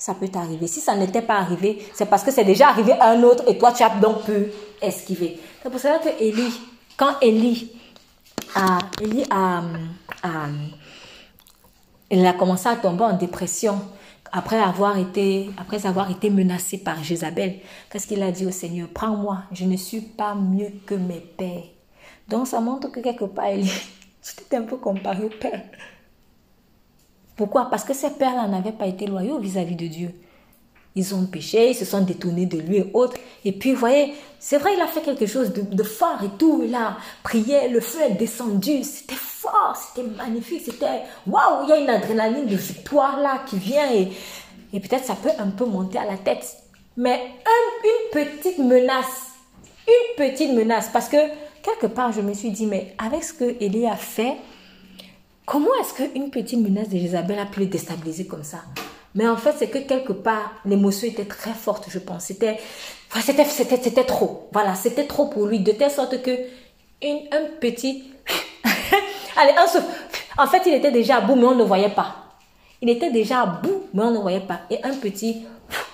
ça 0.00 0.14
peut 0.14 0.28
t'arriver. 0.28 0.66
Si 0.66 0.80
ça 0.80 0.96
n'était 0.96 1.22
pas 1.22 1.36
arrivé, 1.36 1.78
c'est 1.92 2.06
parce 2.06 2.24
que 2.24 2.30
c'est 2.30 2.44
déjà 2.44 2.70
arrivé 2.70 2.92
à 2.92 3.10
un 3.10 3.22
autre 3.22 3.44
et 3.46 3.58
toi, 3.58 3.70
tu 3.70 3.82
as 3.82 3.90
donc 3.90 4.24
pu 4.24 4.46
esquiver. 4.80 5.38
C'est 5.62 5.70
pour 5.70 5.78
cela 5.78 5.98
que 5.98 6.08
Élie, 6.18 6.58
quand 6.96 7.20
Élie 7.20 7.70
a, 8.54 8.78
Élie 9.00 9.24
a, 9.30 9.62
a, 10.22 12.32
commencé 12.32 12.66
à 12.66 12.76
tomber 12.76 13.04
en 13.04 13.12
dépression 13.12 13.78
après 14.32 14.58
avoir 14.58 14.96
été, 14.96 15.50
après 15.58 15.84
avoir 15.84 16.10
été 16.10 16.32
par 16.78 17.04
Jézabel, 17.04 17.60
qu'est-ce 17.90 18.06
qu'il 18.06 18.22
a 18.22 18.32
dit 18.32 18.46
au 18.46 18.50
Seigneur? 18.50 18.88
Prends-moi, 18.88 19.42
je 19.52 19.66
ne 19.66 19.76
suis 19.76 20.00
pas 20.00 20.34
mieux 20.34 20.72
que 20.86 20.94
mes 20.94 21.20
pères. 21.20 21.64
Donc 22.26 22.46
ça 22.46 22.60
montre 22.60 22.90
que 22.90 23.00
quelque 23.00 23.26
part, 23.26 23.48
Élie, 23.48 23.70
c'était 24.22 24.56
un 24.56 24.62
peu 24.62 24.78
comparé 24.78 25.24
au 25.24 25.28
père. 25.28 25.62
Pourquoi? 27.40 27.70
Parce 27.70 27.84
que 27.84 27.94
ces 27.94 28.10
pères-là 28.10 28.46
n'avaient 28.48 28.70
pas 28.70 28.84
été 28.84 29.06
loyaux 29.06 29.38
vis-à-vis 29.38 29.74
de 29.74 29.86
Dieu. 29.86 30.10
Ils 30.94 31.14
ont 31.14 31.24
péché, 31.24 31.70
ils 31.70 31.74
se 31.74 31.86
sont 31.86 32.02
détournés 32.02 32.44
de 32.44 32.58
lui 32.58 32.76
et 32.76 32.90
autres. 32.92 33.16
Et 33.46 33.52
puis, 33.52 33.72
vous 33.72 33.78
voyez, 33.78 34.12
c'est 34.38 34.58
vrai, 34.58 34.74
il 34.76 34.80
a 34.82 34.86
fait 34.86 35.00
quelque 35.00 35.24
chose 35.24 35.50
de, 35.50 35.82
fort 35.82 36.18
et 36.22 36.36
tout. 36.36 36.60
Il 36.62 36.74
a 36.74 36.98
prié, 37.22 37.70
le 37.70 37.80
feu 37.80 37.98
est 38.02 38.16
descendu. 38.16 38.84
C'était 38.84 39.14
fort, 39.14 39.74
c'était 39.74 40.06
magnifique. 40.06 40.60
C'était 40.66 41.04
waouh, 41.26 41.64
il 41.64 41.70
y 41.70 41.72
a 41.72 41.78
une 41.78 41.88
adrénaline 41.88 42.44
de 42.44 42.56
victoire 42.56 43.18
là 43.18 43.42
qui 43.46 43.56
vient 43.56 43.90
et, 43.90 44.12
et 44.74 44.80
peut-être 44.80 45.06
ça 45.06 45.14
peut 45.14 45.30
un 45.38 45.48
peu 45.48 45.64
monter 45.64 45.96
à 45.96 46.04
la 46.04 46.18
tête. 46.18 46.44
Mais 46.98 47.22
une 47.84 48.10
petite 48.12 48.58
menace, 48.58 49.30
une 49.88 50.14
petite 50.26 50.52
menace, 50.52 50.90
parce 50.92 51.08
que 51.08 51.16
quelque 51.62 51.86
part, 51.86 52.12
je 52.12 52.20
me 52.20 52.34
suis 52.34 52.50
dit, 52.50 52.66
mais 52.66 52.94
avec 52.98 53.24
ce 53.24 53.32
que 53.32 53.56
Élie 53.64 53.86
a 53.86 53.96
fait, 53.96 54.36
Comment 55.50 55.74
est-ce 55.80 55.94
qu'une 55.94 56.30
petite 56.30 56.60
menace 56.60 56.90
de 56.90 56.96
Jézabel 56.96 57.36
a 57.40 57.44
pu 57.44 57.58
le 57.58 57.66
déstabiliser 57.66 58.24
comme 58.24 58.44
ça? 58.44 58.58
Mais 59.16 59.26
en 59.26 59.36
fait, 59.36 59.52
c'est 59.58 59.66
que 59.66 59.78
quelque 59.78 60.12
part, 60.12 60.52
l'émotion 60.64 61.08
était 61.08 61.24
très 61.24 61.54
forte, 61.54 61.86
je 61.88 61.98
pense. 61.98 62.26
C'était, 62.26 62.60
c'était, 63.16 64.04
trop. 64.04 64.48
Voilà, 64.52 64.76
c'était 64.76 65.08
trop 65.08 65.26
pour 65.26 65.46
lui, 65.46 65.58
de 65.58 65.72
telle 65.72 65.90
sorte 65.90 66.22
que 66.22 66.30
un 67.02 67.46
petit... 67.60 68.12
Allez, 69.36 69.54
un 69.58 69.66
souffle. 69.66 69.88
En 70.38 70.46
fait, 70.46 70.62
il 70.66 70.74
était 70.74 70.92
déjà 70.92 71.16
à 71.16 71.20
bout, 71.20 71.34
mais 71.34 71.46
on 71.46 71.56
ne 71.56 71.64
voyait 71.64 71.90
pas. 71.90 72.14
Il 72.80 72.88
était 72.88 73.10
déjà 73.10 73.40
à 73.40 73.46
bout, 73.46 73.88
mais 73.92 74.04
on 74.04 74.12
ne 74.12 74.18
voyait 74.18 74.38
pas. 74.38 74.60
Et 74.70 74.78
un 74.84 74.94
petit, 74.94 75.38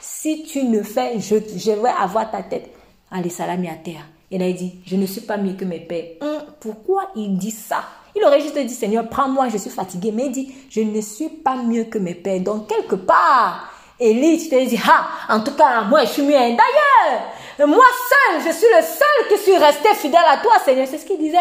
si 0.03 0.43
tu 0.43 0.65
ne 0.65 0.83
fais, 0.83 1.19
je, 1.19 1.71
vais 1.71 1.89
avoir 1.99 2.31
ta 2.31 2.43
tête. 2.43 2.69
Allez, 3.11 3.31
salami 3.31 3.71
à 3.71 3.77
terre. 3.77 4.07
Et 4.31 4.37
là, 4.37 4.49
il 4.49 4.55
dit, 4.55 4.81
je 4.85 4.97
ne 4.97 5.07
suis 5.07 5.23
pas 5.23 5.39
mieux 5.39 5.55
que 5.55 5.65
mes 5.65 5.81
pères. 5.81 6.09
Hum, 6.21 6.43
pourquoi 6.61 7.11
il 7.17 7.39
dit 7.39 7.51
ça? 7.51 7.85
Il 8.17 8.25
aurait 8.25 8.41
juste 8.41 8.59
dit, 8.59 8.75
Seigneur, 8.75 9.09
prends-moi, 9.09 9.49
je 9.49 9.59
suis 9.59 9.71
fatigué. 9.71 10.11
Mais 10.13 10.27
il 10.27 10.33
dit, 10.33 10.55
je 10.71 10.81
ne 10.81 11.01
suis 11.01 11.29
pas 11.29 11.57
mieux 11.57 11.85
que 11.85 11.99
mes 11.99 12.15
pères. 12.15 12.41
Donc, 12.41 12.69
quelque 12.69 12.95
part, 12.95 13.69
Élie, 14.01 14.39
tu 14.39 14.49
te 14.49 14.65
dis, 14.65 14.81
ah, 14.89 15.35
en 15.35 15.41
tout 15.41 15.53
cas, 15.53 15.83
moi, 15.83 16.05
je 16.05 16.11
suis 16.11 16.23
mieux. 16.23 16.33
D'ailleurs, 16.33 17.69
moi 17.69 17.85
seul, 18.09 18.41
je 18.41 18.57
suis 18.57 18.67
le 18.67 18.83
seul 18.83 19.29
qui 19.29 19.43
suis 19.43 19.57
resté 19.57 19.95
fidèle 19.95 20.25
à 20.29 20.39
toi, 20.39 20.55
Seigneur. 20.65 20.87
C'est 20.91 20.99
ce 20.99 21.07
qu'il 21.07 21.19
disait. 21.19 21.39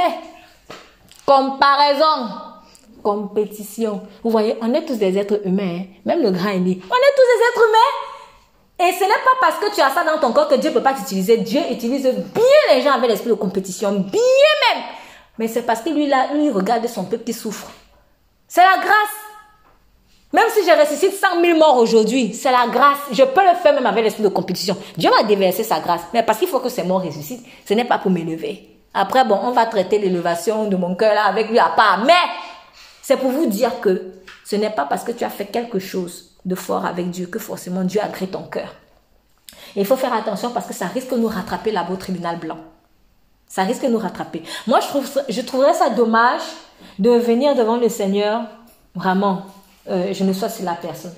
Comparaison, 1.26 2.30
compétition. 3.04 4.02
Vous 4.24 4.30
voyez, 4.30 4.56
on 4.62 4.74
est 4.74 4.86
tous 4.86 4.98
des 4.98 5.18
êtres 5.18 5.42
humains. 5.46 5.80
Hein. 5.80 5.86
Même 6.06 6.22
le 6.22 6.32
grand 6.32 6.50
Élie. 6.50 6.82
On 6.84 6.96
est 6.96 7.16
tous 7.16 7.28
des 7.32 7.48
êtres 7.50 7.68
humains. 7.68 8.88
Et 8.88 8.92
ce 8.92 9.04
n'est 9.04 9.10
pas 9.10 9.38
parce 9.40 9.58
que 9.58 9.74
tu 9.74 9.82
as 9.82 9.90
ça 9.90 10.04
dans 10.04 10.20
ton 10.20 10.34
corps 10.34 10.50
que 10.50 10.56
Dieu 10.56 10.70
ne 10.70 10.76
peut 10.76 10.84
pas 10.84 10.94
t'utiliser. 10.94 11.38
Dieu 11.38 11.62
utilise 11.72 12.04
bien 12.04 12.76
les 12.76 12.82
gens 12.82 12.92
avec 12.92 13.10
l'esprit 13.10 13.30
de 13.30 13.36
compétition. 13.36 13.92
Bien 13.92 14.22
même. 14.74 14.84
Mais 15.38 15.48
c'est 15.48 15.64
parce 15.64 15.82
que 15.82 15.90
lui, 15.90 16.08
là, 16.08 16.34
lui, 16.34 16.50
regarde 16.50 16.88
son 16.88 17.04
peuple 17.04 17.24
qui 17.24 17.34
souffre. 17.34 17.70
C'est 18.48 18.62
la 18.62 18.78
grâce. 18.78 19.26
Même 20.34 20.50
si 20.50 20.66
je 20.66 20.80
ressuscite 20.80 21.14
100 21.14 21.42
000 21.42 21.58
morts 21.58 21.78
aujourd'hui, 21.78 22.34
c'est 22.34 22.52
la 22.52 22.68
grâce. 22.68 22.98
Je 23.12 23.24
peux 23.24 23.42
le 23.42 23.56
faire 23.56 23.74
même 23.74 23.86
avec 23.86 24.04
l'esprit 24.04 24.24
de 24.24 24.30
compétition. 24.30 24.76
Dieu 24.98 25.10
m'a 25.10 25.24
déversé 25.24 25.64
sa 25.64 25.80
grâce. 25.80 26.02
Mais 26.14 26.24
parce 26.24 26.40
qu'il 26.40 26.48
faut 26.48 26.60
que 26.60 26.70
ces 26.70 26.84
morts 26.84 27.04
ressuscitent, 27.04 27.46
ce 27.68 27.74
n'est 27.74 27.86
pas 27.86 28.00
pour 28.00 28.12
m'élever. 28.12 28.70
Après, 28.94 29.24
bon, 29.26 29.40
on 29.42 29.52
va 29.52 29.66
traiter 29.66 29.98
l'élevation 29.98 30.68
de 30.68 30.76
mon 30.76 30.96
cœur 30.96 31.14
là 31.14 31.26
avec 31.26 31.50
lui 31.50 31.60
à 31.60 31.70
part. 31.70 32.04
Mais 32.06 32.14
c'est 33.02 33.18
pour 33.18 33.32
vous 33.32 33.46
dire 33.46 33.80
que 33.80 34.14
ce 34.44 34.56
n'est 34.56 34.70
pas 34.70 34.86
parce 34.86 35.04
que 35.04 35.12
tu 35.12 35.24
as 35.24 35.30
fait 35.30 35.46
quelque 35.46 35.80
chose 35.80 36.32
de 36.44 36.56
fort 36.56 36.86
avec 36.86 37.10
Dieu 37.10 37.28
que 37.28 37.40
forcément 37.40 37.84
Dieu 37.84 38.02
a 38.02 38.08
créé 38.08 38.28
ton 38.28 38.44
cœur. 38.44 38.74
Il 39.76 39.86
faut 39.86 39.96
faire 39.96 40.14
attention 40.14 40.52
parce 40.52 40.68
que 40.68 40.74
ça 40.74 40.88
risque 40.88 41.12
de 41.12 41.18
nous 41.18 41.28
rattraper 41.28 41.72
là-bas 41.72 41.94
au 41.94 41.98
tribunal 41.98 42.40
blanc. 42.40 42.58
Ça 43.56 43.64
risque 43.64 43.84
de 43.84 43.88
nous 43.88 44.00
rattraper. 44.00 44.44
Moi, 44.68 44.82
je, 44.82 44.88
trouve, 44.88 45.10
je 45.30 45.40
trouverais 45.40 45.74
ça 45.74 45.90
dommage 45.90 46.42
de 47.00 47.12
venir 47.12 47.56
devant 47.56 47.78
le 47.78 47.88
Seigneur, 47.88 48.42
vraiment, 48.94 49.44
euh, 49.90 50.12
je 50.12 50.26
ne 50.26 50.34
sois 50.34 50.50
sur 50.50 50.66
la 50.66 50.74
personne, 50.74 51.14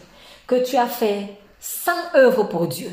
que 0.46 0.64
tu 0.64 0.78
as 0.78 0.86
fait 0.86 1.30
100 1.60 1.92
œuvres 2.14 2.44
pour 2.44 2.68
Dieu. 2.68 2.92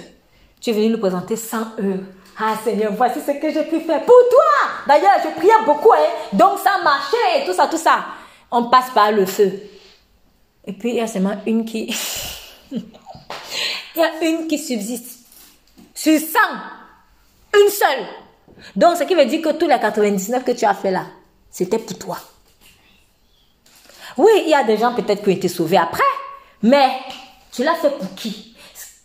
Tu 0.62 0.71
es 0.71 0.73
venu 0.73 0.89
nous 0.89 0.99
présenter 0.99 1.37
100 1.37 1.59
œuvres. 1.79 2.05
Ah 2.39 2.55
Seigneur, 2.65 2.95
voici 2.95 3.21
ce 3.21 3.33
que 3.33 3.53
j'ai 3.53 3.65
pu 3.65 3.81
faire 3.81 4.01
pour 4.07 4.16
toi. 4.31 4.71
D'ailleurs, 4.87 5.21
je 5.23 5.39
priais 5.39 5.53
beaucoup, 5.66 5.93
hein. 5.93 6.09
donc 6.33 6.59
ça 6.61 6.83
marchait, 6.83 7.45
tout 7.45 7.53
ça, 7.53 7.66
tout 7.66 7.77
ça. 7.77 8.03
On 8.51 8.71
passe 8.71 8.93
par 8.95 9.12
le 9.12 9.27
feu. 9.27 9.53
Et 10.65 10.73
puis, 10.73 10.89
il 10.89 10.97
y 10.97 11.01
a 11.03 11.07
seulement 11.07 11.37
une 11.45 11.66
qui... 11.66 11.95
il 12.73 12.81
y 13.95 14.03
a 14.03 14.25
une 14.25 14.49
qui 14.49 14.57
subsiste. 14.57 15.19
Sur 15.95 16.19
100. 16.19 16.39
Une 17.61 17.69
seule. 17.69 18.24
Donc, 18.77 18.97
ce 18.97 19.05
qui 19.05 19.15
veut 19.15 19.27
dire 19.27 19.43
que 19.43 19.53
tous 19.53 19.69
les 19.69 19.78
99 19.78 20.45
que 20.45 20.53
tu 20.53 20.65
as 20.65 20.74
fait 20.74 20.91
là, 20.91 21.05
c'était 21.51 21.78
pour 21.78 21.99
toi. 21.99 22.19
Oui, 24.16 24.31
il 24.45 24.51
y 24.51 24.55
a 24.55 24.62
des 24.65 24.77
gens 24.77 24.95
peut-être 24.95 25.23
qui 25.23 25.28
ont 25.28 25.32
été 25.32 25.49
sauvés 25.49 25.77
après, 25.77 26.03
mais 26.62 26.89
tu 27.53 27.65
l'as 27.65 27.74
fait 27.74 27.91
pour 27.91 28.15
qui? 28.15 28.55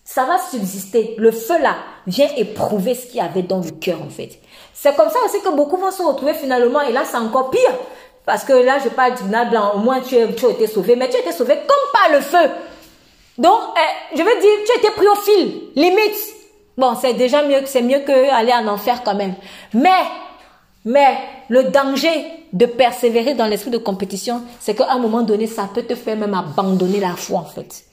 Ça 0.03 0.25
va 0.25 0.37
subsister. 0.39 1.15
Le 1.17 1.31
feu 1.31 1.59
là 1.61 1.75
vient 2.07 2.27
éprouver 2.35 2.95
ce 2.95 3.05
qu'il 3.07 3.17
y 3.17 3.21
avait 3.21 3.43
dans 3.43 3.59
le 3.59 3.71
cœur 3.71 4.01
en 4.01 4.09
fait. 4.09 4.39
C'est 4.73 4.95
comme 4.95 5.09
ça 5.09 5.19
aussi 5.25 5.41
que 5.41 5.49
beaucoup 5.55 5.77
vont 5.77 5.91
se 5.91 6.01
retrouver 6.01 6.33
finalement 6.33 6.81
et 6.81 6.91
là 6.91 7.03
c'est 7.05 7.17
encore 7.17 7.51
pire. 7.51 7.73
Parce 8.25 8.43
que 8.43 8.53
là 8.53 8.77
je 8.83 8.89
parle 8.89 9.15
du 9.15 9.23
blanc, 9.23 9.73
au 9.75 9.77
moins 9.79 10.01
tu, 10.01 10.15
as 10.17 10.25
été 10.25 10.67
sauvé, 10.67 10.95
mais 10.95 11.09
tu 11.09 11.17
as 11.17 11.19
été 11.19 11.31
sauvé 11.31 11.55
comme 11.55 11.91
par 11.93 12.11
le 12.11 12.21
feu. 12.21 12.51
Donc, 13.37 13.59
eh, 13.77 14.17
je 14.17 14.21
veux 14.21 14.41
dire, 14.41 14.51
tu 14.65 14.71
as 14.71 14.75
été 14.77 14.91
pris 14.91 15.07
au 15.07 15.15
fil, 15.15 15.61
limite. 15.75 16.38
Bon, 16.79 16.95
c'est 16.95 17.13
déjà 17.13 17.43
mieux, 17.43 17.59
c'est 17.65 17.81
mieux 17.81 17.99
qu'aller 17.99 18.53
en 18.53 18.65
enfer 18.69 19.01
quand 19.03 19.13
même. 19.13 19.33
Mais, 19.73 19.89
mais, 20.85 21.17
le 21.49 21.65
danger 21.65 22.23
de 22.53 22.65
persévérer 22.65 23.33
dans 23.33 23.47
l'esprit 23.47 23.69
de 23.69 23.77
compétition, 23.77 24.43
c'est 24.61 24.75
qu'à 24.75 24.89
un 24.89 24.97
moment 24.97 25.21
donné, 25.23 25.45
ça 25.45 25.67
peut 25.73 25.83
te 25.83 25.93
faire 25.93 26.15
même 26.15 26.33
abandonner 26.33 27.01
la 27.01 27.17
foi, 27.17 27.39
en 27.39 27.43
fait. 27.43 27.83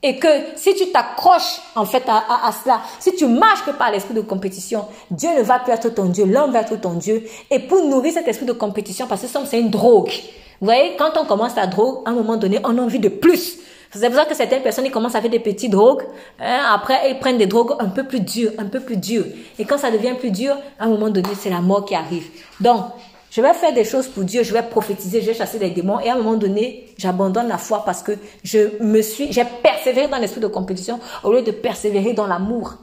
Et 0.00 0.16
que 0.16 0.28
si 0.54 0.76
tu 0.76 0.92
t'accroches 0.92 1.60
en 1.74 1.84
fait 1.84 2.04
à, 2.06 2.52
cela, 2.62 2.82
si 3.00 3.16
tu 3.16 3.26
marches 3.26 3.64
que 3.64 3.72
par 3.72 3.90
l'esprit 3.90 4.14
de 4.14 4.20
compétition, 4.20 4.86
Dieu 5.10 5.30
ne 5.36 5.42
va 5.42 5.58
plus 5.58 5.72
être 5.72 5.92
ton 5.92 6.04
Dieu, 6.04 6.24
l'homme 6.24 6.52
va 6.52 6.60
être 6.60 6.80
ton 6.80 6.94
Dieu. 6.94 7.24
Et 7.50 7.58
pour 7.58 7.84
nourrir 7.84 8.12
cet 8.12 8.28
esprit 8.28 8.46
de 8.46 8.52
compétition, 8.52 9.08
parce 9.08 9.22
que 9.22 9.26
c'est 9.26 9.60
une 9.60 9.70
drogue. 9.70 10.12
Vous 10.60 10.66
voyez, 10.66 10.94
quand 10.96 11.16
on 11.20 11.24
commence 11.24 11.56
la 11.56 11.66
drogue, 11.66 12.02
à 12.04 12.10
un 12.10 12.14
moment 12.14 12.36
donné, 12.36 12.60
on 12.62 12.78
a 12.78 12.80
envie 12.80 13.00
de 13.00 13.08
plus. 13.08 13.58
C'est 13.94 14.08
pour 14.08 14.18
ça 14.18 14.24
que 14.24 14.34
certaines 14.34 14.62
personnes, 14.62 14.86
ils 14.86 14.90
commencent 14.90 15.14
à 15.14 15.20
faire 15.20 15.30
des 15.30 15.38
petits 15.38 15.68
drogues. 15.68 16.02
Hein, 16.40 16.62
après, 16.72 17.10
ils 17.10 17.18
prennent 17.18 17.36
des 17.36 17.46
drogues 17.46 17.74
un 17.78 17.88
peu 17.88 18.04
plus 18.04 18.20
dures, 18.20 18.52
un 18.56 18.64
peu 18.64 18.80
plus 18.80 18.96
dures. 18.96 19.26
Et 19.58 19.66
quand 19.66 19.76
ça 19.76 19.90
devient 19.90 20.14
plus 20.18 20.30
dur, 20.30 20.56
à 20.78 20.84
un 20.84 20.88
moment 20.88 21.10
donné, 21.10 21.28
c'est 21.38 21.50
la 21.50 21.60
mort 21.60 21.84
qui 21.84 21.94
arrive. 21.94 22.26
Donc, 22.58 22.86
je 23.30 23.40
vais 23.42 23.52
faire 23.52 23.72
des 23.72 23.84
choses 23.84 24.08
pour 24.08 24.24
Dieu, 24.24 24.42
je 24.42 24.52
vais 24.52 24.62
prophétiser, 24.62 25.20
je 25.20 25.26
vais 25.26 25.34
chasser 25.34 25.58
des 25.58 25.70
démons. 25.70 26.00
Et 26.00 26.08
à 26.08 26.14
un 26.14 26.18
moment 26.18 26.36
donné, 26.36 26.94
j'abandonne 26.96 27.48
la 27.48 27.58
foi 27.58 27.84
parce 27.84 28.02
que 28.02 28.12
je 28.42 28.82
me 28.82 29.02
suis, 29.02 29.30
j'ai 29.30 29.44
persévéré 29.62 30.08
dans 30.08 30.18
l'esprit 30.18 30.40
de 30.40 30.46
compétition 30.46 30.98
au 31.22 31.32
lieu 31.32 31.42
de 31.42 31.50
persévérer 31.50 32.14
dans 32.14 32.26
l'amour. 32.26 32.74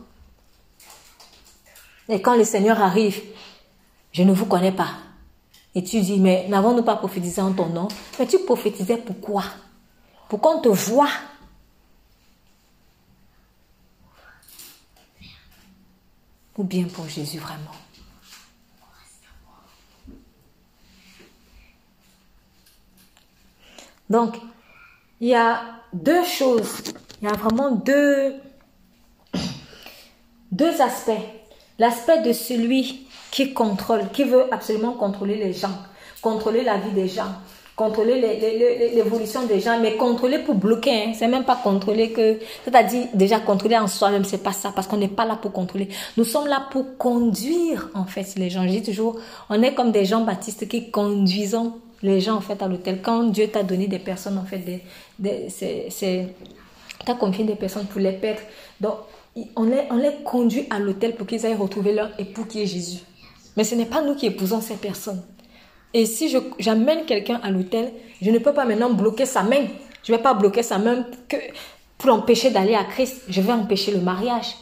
Et 2.08 2.22
quand 2.22 2.36
le 2.36 2.44
Seigneur 2.44 2.82
arrive, 2.82 3.22
je 4.12 4.24
ne 4.24 4.34
vous 4.34 4.46
connais 4.46 4.72
pas. 4.72 4.90
Et 5.76 5.84
tu 5.84 6.02
dis, 6.02 6.20
mais 6.20 6.48
n'avons-nous 6.50 6.84
pas 6.84 6.96
prophétisé 6.96 7.42
en 7.42 7.52
ton 7.52 7.68
nom? 7.68 7.88
Mais 8.20 8.26
tu 8.26 8.40
prophétisais 8.40 8.98
pourquoi? 8.98 9.44
Pour 10.30 10.40
qu'on 10.40 10.62
te 10.62 10.70
voit. 10.70 11.10
Ou 16.56 16.64
bien 16.64 16.86
pour 16.86 17.08
Jésus 17.10 17.40
vraiment. 17.40 17.72
Donc, 24.10 24.38
il 25.22 25.30
y 25.30 25.36
a 25.36 25.62
deux 25.94 26.24
choses, 26.26 26.84
il 27.22 27.28
y 27.28 27.32
a 27.32 27.36
vraiment 27.36 27.72
deux, 27.72 28.36
deux 30.52 30.82
aspects. 30.82 31.12
L'aspect 31.78 32.22
de 32.24 32.34
celui 32.34 33.08
qui 33.32 33.54
contrôle, 33.54 34.10
qui 34.12 34.24
veut 34.24 34.52
absolument 34.54 34.94
contrôler 34.94 35.36
les 35.36 35.54
gens, 35.54 35.78
contrôler 36.22 36.64
la 36.64 36.78
vie 36.78 36.92
des 36.92 37.08
gens, 37.08 37.36
contrôler 37.80 38.20
l'évolution 38.94 39.46
des 39.46 39.62
gens, 39.62 39.80
mais 39.80 39.96
contrôler 39.96 40.40
pour 40.40 40.56
bloquer, 40.56 40.92
hein. 40.92 41.12
c'est 41.18 41.30
même 41.30 41.46
pas 41.46 41.56
contrôler 41.56 42.12
que, 42.12 42.38
c'est-à-dire 42.66 43.08
déjà 43.14 43.40
contrôler 43.40 43.78
en 43.78 43.88
soi-même, 43.88 44.26
c'est 44.26 44.44
pas 44.44 44.52
ça, 44.52 44.74
parce 44.76 44.86
qu'on 44.86 44.98
n'est 44.98 45.08
pas 45.08 45.24
là 45.26 45.38
pour 45.38 45.54
contrôler. 45.54 45.88
Nous 46.18 46.26
sommes 46.26 46.48
là 46.48 46.68
pour 46.72 46.98
conduire, 46.98 47.90
en 47.94 48.04
fait, 48.04 48.36
les 48.36 48.50
gens. 48.50 48.64
Je 48.64 48.72
dis 48.72 48.84
toujours, 48.84 49.18
on 49.50 49.64
est 49.64 49.74
comme 49.74 49.94
des 49.94 50.04
gens 50.04 50.26
baptistes 50.26 50.68
qui 50.68 50.92
conduisons 50.92 51.76
les 52.04 52.20
gens, 52.20 52.36
en 52.36 52.42
fait, 52.42 52.62
à 52.62 52.68
l'hôtel. 52.68 53.00
Quand 53.02 53.24
Dieu 53.24 53.48
t'a 53.48 53.64
donné 53.64 53.88
des 53.88 54.00
personnes, 54.00 54.38
en 54.38 54.44
fait, 54.44 54.58
des, 55.18 55.48
t'as 57.06 57.14
confié 57.14 57.46
des 57.46 57.56
personnes 57.56 57.86
pour 57.86 58.02
les 58.02 58.12
perdre. 58.12 58.42
Donc, 58.82 58.96
on 59.56 59.64
les, 59.64 59.84
on 59.90 59.96
les 59.96 60.16
conduit 60.26 60.66
à 60.70 60.80
l'hôtel 60.80 61.16
pour 61.16 61.26
qu'ils 61.26 61.46
aillent 61.46 61.56
retrouver 61.56 61.94
leur 61.94 62.10
époux 62.20 62.44
qui 62.44 62.62
est 62.62 62.66
Jésus. 62.66 63.00
Mais 63.56 63.64
ce 63.64 63.76
n'est 63.76 63.86
pas 63.86 64.02
nous 64.02 64.16
qui 64.16 64.26
épousons 64.26 64.60
ces 64.60 64.76
personnes. 64.76 65.22
Et 65.94 66.06
si 66.06 66.36
j'amène 66.60 67.06
quelqu'un 67.06 67.40
à 67.44 67.50
l'hôtel, 67.50 67.92
je 68.22 68.30
ne 68.30 68.38
peux 68.38 68.54
pas 68.54 68.66
maintenant 68.66 68.92
bloquer 68.92 69.26
sa 69.26 69.44
main. 69.44 69.66
Je 70.04 70.12
ne 70.12 70.18
vais 70.18 70.24
pas 70.24 70.34
bloquer 70.34 70.64
sa 70.64 70.78
main 70.78 71.06
que 71.28 71.38
pour 71.98 72.10
l'empêcher 72.10 72.52
d'aller 72.52 72.76
à 72.76 72.84
Christ. 72.84 73.24
Je 73.28 73.42
vais 73.42 73.52
empêcher 73.52 73.92
le 73.92 74.00
mariage. 74.00 74.56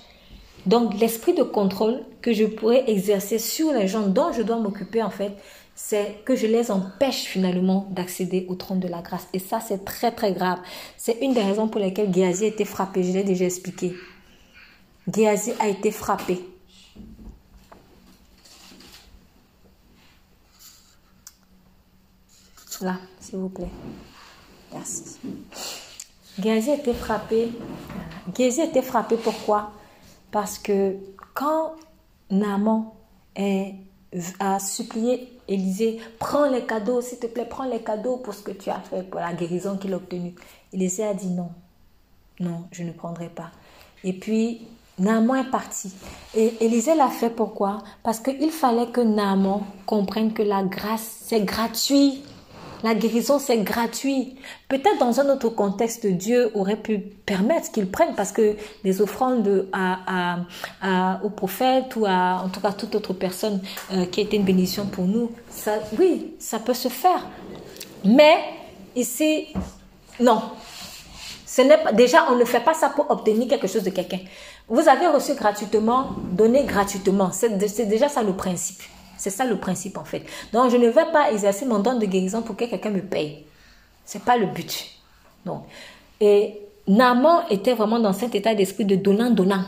Donc 0.66 1.00
l'esprit 1.00 1.34
de 1.34 1.44
contrôle 1.44 2.02
que 2.22 2.34
je 2.34 2.46
pourrais 2.46 2.90
exercer 2.90 3.40
sur 3.40 3.72
les 3.74 3.88
gens 3.88 4.08
dont 4.08 4.32
je 4.34 4.42
dois 4.42 4.58
m'occuper 4.58 5.02
en 5.02 5.10
fait, 5.10 5.32
c'est 5.76 6.24
que 6.26 6.36
je 6.36 6.48
les 6.48 6.72
empêche 6.72 7.24
finalement 7.24 7.88
d'accéder 7.92 8.46
au 8.50 8.56
trône 8.56 8.80
de 8.80 8.88
la 8.88 9.02
grâce. 9.02 9.28
Et 9.34 9.40
ça, 9.40 9.60
c'est 9.60 9.86
très 9.86 10.12
très 10.12 10.34
grave. 10.34 10.60
C'est 10.98 11.20
une 11.22 11.34
des 11.34 11.44
raisons 11.44 11.68
pour 11.68 11.80
lesquelles 11.80 12.14
Géasi 12.14 12.46
a 12.46 12.48
été 12.48 12.66
frappé. 12.66 13.04
Je 13.04 13.12
l'ai 13.14 13.24
déjà 13.24 13.46
expliqué. 13.46 13.94
Géasi 15.14 15.54
a 15.60 15.68
été 15.68 15.92
frappé 15.92 16.40
Là, 22.82 22.98
s'il 23.20 23.40
vous 23.40 23.50
plaît. 23.50 23.72
Merci. 24.74 25.18
Géasi 26.40 26.72
était 26.72 26.94
frappé. 26.94 27.50
Géasi 28.36 28.62
était 28.62 28.82
frappé 28.82 29.18
pourquoi? 29.18 29.72
Parce 30.32 30.60
que 30.60 30.96
quand 31.34 31.74
Naaman 32.30 32.92
a 34.40 34.60
supplié 34.60 35.34
Élisée, 35.48 36.00
prends 36.20 36.50
les 36.50 36.66
cadeaux, 36.66 37.02
s'il 37.02 37.20
te 37.20 37.28
plaît, 37.28 37.48
prends 37.50 37.64
les 37.64 37.80
cadeaux 37.80 38.18
pour 38.18 38.34
ce 38.34 38.42
que 38.42 38.52
tu 38.52 38.70
as 38.70 38.82
fait, 38.82 39.04
pour 39.04 39.22
la 39.22 39.34
guérison 39.34 39.78
qu'il 39.78 39.94
a 39.94 39.98
obtenue. 39.98 40.36
Élisée 40.74 41.06
a 41.06 41.14
dit 41.14 41.30
non, 41.30 41.50
non, 42.40 42.66
je 42.72 42.84
ne 42.84 42.92
prendrai 42.92 43.30
pas. 43.30 43.52
Et 44.04 44.14
puis, 44.14 44.68
Naaman 45.00 45.46
est 45.46 45.50
parti. 45.50 45.94
Et 46.36 46.66
Élisée 46.66 46.96
l'a 46.96 47.08
fait 47.08 47.30
pourquoi? 47.30 47.80
Parce 48.04 48.20
qu'il 48.20 48.52
fallait 48.52 48.88
que 48.88 49.00
Naaman 49.02 49.64
comprenne 49.86 50.34
que 50.34 50.44
la 50.44 50.64
grâce, 50.64 51.22
c'est 51.24 51.42
gratuit. 51.42 52.24
La 52.84 52.94
guérison, 52.94 53.40
c'est 53.40 53.58
gratuit. 53.58 54.36
Peut-être 54.68 55.00
dans 55.00 55.20
un 55.20 55.30
autre 55.30 55.50
contexte, 55.50 56.06
Dieu 56.06 56.52
aurait 56.54 56.76
pu 56.76 57.00
permettre 57.00 57.72
qu'ils 57.72 57.90
prennent 57.90 58.16
parce 58.16 58.32
que 58.32 58.56
les 58.84 59.02
offrandes 59.02 59.68
à, 59.74 60.38
à, 60.82 61.24
aux 61.24 61.30
prophètes 61.30 61.96
ou 61.96 62.06
à, 62.06 62.44
en 62.46 62.50
tout 62.50 62.60
cas, 62.60 62.72
toute 62.72 62.94
autre 62.96 63.14
personne 63.14 63.62
euh, 63.92 64.06
qui 64.06 64.22
était 64.22 64.38
une 64.38 64.44
bénédiction 64.44 64.86
pour 64.86 65.06
nous, 65.06 65.32
ça, 65.50 65.80
oui, 66.00 66.34
ça 66.40 66.60
peut 66.60 66.74
se 66.76 66.88
faire. 66.90 67.26
Mais 68.06 68.38
ici, 68.96 69.48
non. 70.20 70.42
Ce 71.46 71.62
n'est 71.62 71.78
pas, 71.78 71.92
déjà, 71.92 72.32
on 72.32 72.36
ne 72.36 72.46
fait 72.46 72.60
pas 72.60 72.74
ça 72.76 72.90
pour 72.90 73.10
obtenir 73.10 73.48
quelque 73.48 73.68
chose 73.68 73.84
de 73.84 73.90
quelqu'un. 73.90 74.20
Vous 74.68 74.88
avez 74.88 75.08
reçu 75.08 75.34
gratuitement, 75.34 76.12
donné 76.32 76.64
gratuitement. 76.66 77.32
C'est 77.32 77.86
déjà 77.88 78.10
ça 78.10 78.22
le 78.22 78.34
principe. 78.34 78.82
C'est 79.18 79.30
ça 79.30 79.46
le 79.46 79.58
principe 79.58 79.98
en 79.98 80.06
fait. 80.06 80.26
Donc 80.54 80.72
je 80.72 80.78
ne 80.78 80.88
vais 80.88 81.12
pas 81.12 81.32
exercer 81.32 81.66
mon 81.66 81.80
don 81.80 81.98
de 81.98 82.06
guérison 82.06 82.42
pour 82.42 82.56
que 82.56 82.66
quelqu'un 82.66 82.92
me 82.92 83.02
paye. 83.02 83.46
C'est 84.06 84.24
pas 84.24 84.38
le 84.38 84.46
but. 84.48 84.86
Donc, 85.46 85.64
et 86.20 86.60
Naaman 86.88 87.44
était 87.50 87.74
vraiment 87.74 88.00
dans 88.00 88.14
cet 88.14 88.36
état 88.36 88.56
d'esprit 88.56 88.86
de 88.86 88.96
donnant-donnant. 88.96 89.66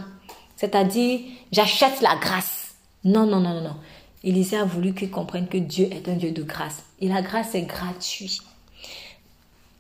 C'est-à-dire, 0.56 1.20
j'achète 1.52 2.02
la 2.02 2.16
grâce. 2.16 2.76
Non, 3.04 3.26
non, 3.26 3.40
non, 3.40 3.62
non. 3.62 3.76
Élisée 4.24 4.58
a 4.58 4.66
voulu 4.66 4.94
qu'il 4.94 5.10
comprenne 5.10 5.48
que 5.48 5.58
Dieu 5.58 5.88
est 5.92 6.08
un 6.10 6.16
Dieu 6.16 6.32
de 6.32 6.44
grâce. 6.44 6.84
Et 7.00 7.08
la 7.08 7.22
grâce 7.22 7.56
est 7.56 7.62
gratuite. 7.62 8.42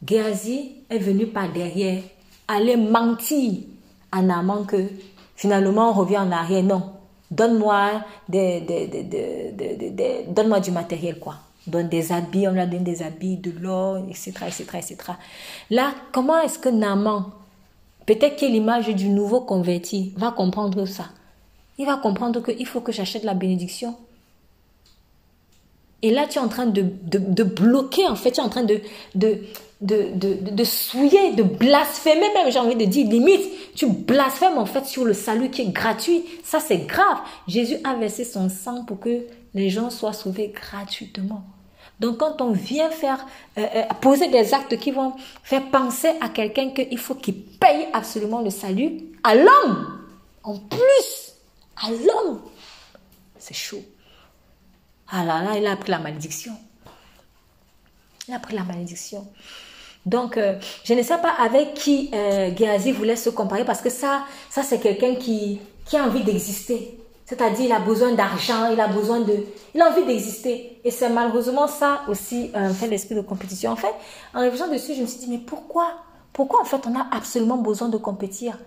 Géasi 0.05 0.75
est 0.89 0.99
venu 0.99 1.27
par 1.27 1.51
derrière 1.51 2.01
aller 2.47 2.77
mentir 2.77 3.63
à 4.11 4.21
Naaman 4.21 4.65
que 4.65 4.89
finalement 5.35 5.89
on 5.89 5.93
revient 5.93 6.17
en 6.17 6.31
arrière. 6.31 6.63
Non, 6.63 6.93
donne-moi 7.31 8.03
des, 8.27 8.61
des, 8.61 10.25
donne-moi 10.27 10.59
du 10.59 10.71
matériel, 10.71 11.19
quoi. 11.19 11.35
Donne 11.67 11.89
des 11.89 12.11
habits, 12.11 12.47
on 12.47 12.51
lui 12.51 12.61
a 12.61 12.65
donné 12.65 12.83
des 12.83 13.03
habits, 13.03 13.37
de 13.37 13.51
l'or, 13.51 13.97
etc., 14.09 14.31
etc., 14.47 14.63
etc. 14.75 14.97
Là, 15.69 15.93
comment 16.11 16.39
est-ce 16.39 16.57
que 16.57 16.69
Naman, 16.69 17.31
peut-être 18.05 18.39
que 18.39 18.45
l'image 18.45 18.87
du 18.87 19.09
nouveau 19.09 19.41
converti, 19.41 20.13
va 20.17 20.31
comprendre 20.31 20.85
ça? 20.85 21.05
Il 21.77 21.85
va 21.85 21.97
comprendre 21.97 22.41
qu'il 22.41 22.65
faut 22.65 22.81
que 22.81 22.91
j'achète 22.91 23.23
la 23.23 23.33
bénédiction. 23.33 23.95
Et 26.01 26.11
là, 26.11 26.27
tu 26.27 26.39
es 26.39 26.41
en 26.41 26.47
train 26.47 26.65
de, 26.65 26.85
de, 27.03 27.43
bloquer, 27.43 28.07
en 28.07 28.15
fait, 28.15 28.31
tu 28.31 28.39
es 28.39 28.43
en 28.43 28.49
train 28.49 28.63
de, 28.63 28.81
de 29.15 29.41
de, 29.81 30.11
de, 30.13 30.63
souiller, 30.65 31.33
de 31.33 31.43
blasphémer 31.43 32.33
même, 32.33 32.51
j'ai 32.51 32.59
envie 32.59 32.75
de 32.75 32.85
dire, 32.85 33.07
limite, 33.07 33.75
tu 33.75 33.87
blasphèmes 33.87 34.57
en 34.57 34.65
fait 34.65 34.85
sur 34.85 35.05
le 35.05 35.13
salut 35.13 35.49
qui 35.49 35.61
est 35.61 35.69
gratuit. 35.69 36.25
Ça, 36.43 36.59
c'est 36.59 36.79
grave. 36.79 37.19
Jésus 37.47 37.77
a 37.85 37.95
versé 37.95 38.25
son 38.25 38.49
sang 38.49 38.83
pour 38.83 38.99
que 38.99 39.25
les 39.53 39.69
gens 39.69 39.89
soient 39.89 40.13
sauvés 40.13 40.53
gratuitement. 40.53 41.43
Donc 41.99 42.17
quand 42.17 42.41
on 42.41 42.51
vient 42.51 42.89
faire 42.91 43.25
euh, 43.57 43.65
euh, 43.75 43.83
poser 44.01 44.29
des 44.29 44.53
actes 44.53 44.77
qui 44.77 44.91
vont 44.91 45.13
faire 45.43 45.69
penser 45.69 46.09
à 46.21 46.29
quelqu'un 46.29 46.69
qu'il 46.69 46.97
faut 46.97 47.15
qu'il 47.15 47.35
paye 47.43 47.87
absolument 47.93 48.41
le 48.41 48.49
salut 48.49 49.01
à 49.23 49.35
l'homme, 49.35 49.99
en 50.43 50.57
plus, 50.57 51.33
à 51.75 51.89
l'homme, 51.91 52.41
c'est 53.37 53.53
chaud. 53.53 53.83
Ah 55.09 55.25
là 55.25 55.41
là, 55.41 55.57
il 55.57 55.65
a 55.65 55.75
pris 55.75 55.91
la 55.91 55.99
malédiction. 55.99 56.53
Il 58.27 58.33
a 58.33 58.39
pris 58.39 58.55
la 58.55 58.63
malédiction. 58.63 59.27
Donc, 60.09 60.37
euh, 60.37 60.55
je 60.83 60.93
ne 60.95 61.03
sais 61.03 61.17
pas 61.19 61.33
avec 61.39 61.75
qui 61.75 62.09
euh, 62.13 62.49
voulait 62.95 63.15
se 63.15 63.29
comparer 63.29 63.63
parce 63.63 63.79
que 63.79 63.91
ça, 63.91 64.23
ça 64.49 64.63
c'est 64.63 64.79
quelqu'un 64.79 65.15
qui, 65.15 65.59
a 65.93 66.03
envie 66.03 66.23
d'exister. 66.23 66.97
C'est-à-dire, 67.25 67.65
il 67.65 67.71
a 67.71 67.79
besoin 67.79 68.13
d'argent, 68.13 68.71
il 68.71 68.79
a 68.79 68.87
besoin 68.87 69.19
de... 69.19 69.35
Il 69.75 69.81
a 69.81 69.91
envie 69.91 70.03
d'exister. 70.05 70.79
Et 70.83 70.89
c'est 70.89 71.09
malheureusement 71.09 71.67
ça 71.67 72.01
aussi, 72.07 72.49
euh, 72.55 72.69
fait 72.69 72.87
l'esprit 72.87 73.13
de 73.13 73.21
compétition. 73.21 73.71
En 73.71 73.75
fait, 73.75 73.93
en 74.33 74.39
réfléchissant 74.39 74.71
dessus, 74.71 74.95
je 74.95 75.01
me 75.01 75.05
suis 75.05 75.19
dit, 75.19 75.27
mais 75.29 75.37
pourquoi 75.37 75.91
Pourquoi 76.33 76.61
en 76.61 76.65
fait 76.65 76.81
on 76.87 76.99
a 76.99 77.05
absolument 77.11 77.57
besoin 77.57 77.89
de 77.89 77.97
compétir? 77.97 78.57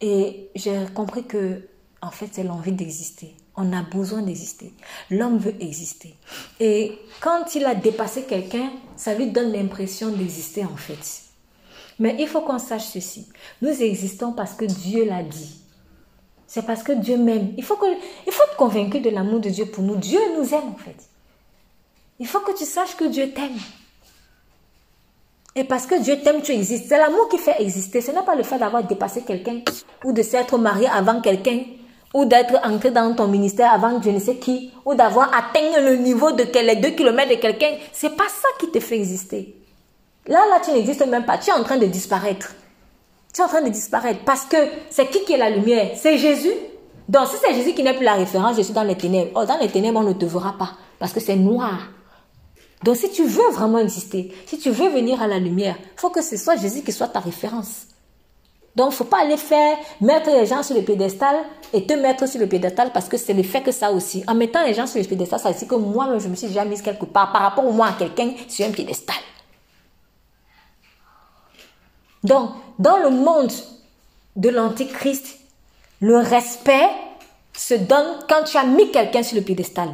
Et 0.00 0.50
j'ai 0.54 0.86
compris 0.94 1.24
que, 1.24 1.62
en 2.00 2.10
fait, 2.12 2.28
c'est 2.30 2.44
l'envie 2.44 2.72
d'exister. 2.72 3.34
On 3.62 3.74
a 3.74 3.82
besoin 3.82 4.22
d'exister. 4.22 4.72
L'homme 5.10 5.36
veut 5.36 5.54
exister. 5.60 6.14
Et 6.60 6.98
quand 7.20 7.54
il 7.54 7.66
a 7.66 7.74
dépassé 7.74 8.22
quelqu'un, 8.22 8.70
ça 8.96 9.12
lui 9.12 9.26
donne 9.26 9.52
l'impression 9.52 10.08
d'exister 10.08 10.64
en 10.64 10.76
fait. 10.76 11.24
Mais 11.98 12.16
il 12.18 12.26
faut 12.26 12.40
qu'on 12.40 12.58
sache 12.58 12.86
ceci. 12.86 13.28
Nous 13.60 13.82
existons 13.82 14.32
parce 14.32 14.54
que 14.54 14.64
Dieu 14.64 15.04
l'a 15.04 15.22
dit. 15.22 15.60
C'est 16.46 16.64
parce 16.64 16.82
que 16.82 16.92
Dieu 16.92 17.18
m'aime. 17.18 17.52
Il 17.58 17.62
faut, 17.62 17.76
que, 17.76 17.84
il 18.26 18.32
faut 18.32 18.42
être 18.44 18.56
convaincu 18.56 19.00
de 19.00 19.10
l'amour 19.10 19.40
de 19.40 19.50
Dieu 19.50 19.66
pour 19.66 19.84
nous. 19.84 19.96
Dieu 19.96 20.20
nous 20.38 20.54
aime 20.54 20.68
en 20.68 20.78
fait. 20.78 20.96
Il 22.18 22.26
faut 22.26 22.40
que 22.40 22.56
tu 22.56 22.64
saches 22.64 22.96
que 22.96 23.04
Dieu 23.04 23.30
t'aime. 23.32 23.58
Et 25.54 25.64
parce 25.64 25.84
que 25.84 26.00
Dieu 26.00 26.18
t'aime, 26.22 26.40
tu 26.40 26.52
existes. 26.52 26.86
C'est 26.88 26.98
l'amour 26.98 27.28
qui 27.28 27.36
fait 27.36 27.60
exister. 27.60 28.00
Ce 28.00 28.10
n'est 28.10 28.22
pas 28.22 28.36
le 28.36 28.42
fait 28.42 28.58
d'avoir 28.58 28.84
dépassé 28.84 29.22
quelqu'un 29.22 29.60
ou 30.04 30.12
de 30.12 30.22
s'être 30.22 30.56
marié 30.56 30.86
avant 30.88 31.20
quelqu'un 31.20 31.60
ou 32.12 32.24
d'être 32.24 32.58
entré 32.64 32.90
dans 32.90 33.14
ton 33.14 33.28
ministère 33.28 33.72
avant 33.72 34.00
je 34.02 34.10
ne 34.10 34.18
sais 34.18 34.36
qui, 34.36 34.72
ou 34.84 34.94
d'avoir 34.94 35.32
atteint 35.34 35.80
le 35.80 35.96
niveau 35.96 36.32
de 36.32 36.44
les 36.60 36.76
deux 36.76 36.90
kilomètres 36.90 37.30
de 37.30 37.40
quelqu'un, 37.40 37.72
c'est 37.92 38.16
pas 38.16 38.28
ça 38.28 38.48
qui 38.58 38.70
te 38.70 38.80
fait 38.80 38.96
exister. 38.96 39.56
Là, 40.26 40.40
là, 40.50 40.60
tu 40.64 40.72
n'existes 40.72 41.06
même 41.06 41.24
pas. 41.24 41.38
Tu 41.38 41.50
es 41.50 41.52
en 41.52 41.62
train 41.62 41.78
de 41.78 41.86
disparaître. 41.86 42.54
Tu 43.32 43.40
es 43.40 43.44
en 43.44 43.48
train 43.48 43.62
de 43.62 43.68
disparaître. 43.68 44.20
Parce 44.24 44.44
que 44.44 44.56
c'est 44.90 45.08
qui 45.08 45.24
qui 45.24 45.32
est 45.32 45.38
la 45.38 45.50
lumière? 45.50 45.92
C'est 45.96 46.18
Jésus. 46.18 46.52
Donc, 47.08 47.26
si 47.28 47.36
c'est 47.42 47.54
Jésus 47.54 47.74
qui 47.74 47.82
n'est 47.82 47.94
plus 47.94 48.04
la 48.04 48.14
référence, 48.14 48.56
je 48.56 48.62
suis 48.62 48.74
dans 48.74 48.82
les 48.82 48.96
ténèbres. 48.96 49.30
Oh, 49.34 49.44
dans 49.44 49.58
les 49.58 49.68
ténèbres, 49.68 50.00
on 50.00 50.04
ne 50.04 50.12
te 50.12 50.24
verra 50.24 50.56
pas. 50.58 50.72
Parce 50.98 51.12
que 51.12 51.20
c'est 51.20 51.36
noir. 51.36 51.88
Donc, 52.84 52.96
si 52.96 53.10
tu 53.10 53.24
veux 53.24 53.50
vraiment 53.50 53.78
exister, 53.78 54.32
si 54.46 54.58
tu 54.58 54.70
veux 54.70 54.88
venir 54.88 55.20
à 55.20 55.26
la 55.26 55.38
lumière, 55.38 55.76
il 55.80 56.00
faut 56.00 56.10
que 56.10 56.22
ce 56.22 56.36
soit 56.36 56.56
Jésus 56.56 56.82
qui 56.82 56.92
soit 56.92 57.08
ta 57.08 57.20
référence. 57.20 57.86
Donc, 58.76 58.88
il 58.88 58.90
ne 58.90 58.96
faut 58.96 59.04
pas 59.04 59.22
aller 59.22 59.36
faire, 59.36 59.76
mettre 60.00 60.30
les 60.30 60.46
gens 60.46 60.62
sur 60.62 60.76
le 60.76 60.82
pédestal 60.82 61.36
et 61.72 61.84
te 61.86 61.92
mettre 61.92 62.28
sur 62.28 62.40
le 62.40 62.46
pédestal 62.46 62.90
parce 62.92 63.08
que 63.08 63.16
c'est 63.16 63.32
le 63.32 63.42
fait 63.42 63.62
que 63.62 63.72
ça 63.72 63.90
aussi. 63.90 64.22
En 64.28 64.34
mettant 64.34 64.64
les 64.64 64.74
gens 64.74 64.86
sur 64.86 65.00
le 65.00 65.06
pédestal, 65.06 65.40
ça 65.40 65.50
veut 65.50 65.66
que 65.66 65.74
moi-même, 65.74 66.20
je 66.20 66.28
me 66.28 66.36
suis 66.36 66.46
déjà 66.46 66.64
mise 66.64 66.82
quelque 66.82 67.04
part 67.04 67.32
par 67.32 67.42
rapport 67.42 67.66
au 67.66 67.72
moi 67.72 67.88
à 67.88 67.92
quelqu'un 67.92 68.32
sur 68.48 68.66
un 68.66 68.70
pédestal. 68.70 69.16
Donc, 72.22 72.50
dans 72.78 72.98
le 72.98 73.10
monde 73.10 73.52
de 74.36 74.48
l'antichrist, 74.50 75.38
le 76.00 76.18
respect 76.18 76.88
se 77.52 77.74
donne 77.74 78.18
quand 78.28 78.44
tu 78.44 78.56
as 78.56 78.64
mis 78.64 78.90
quelqu'un 78.90 79.22
sur 79.22 79.36
le 79.36 79.42
pédestal. 79.42 79.90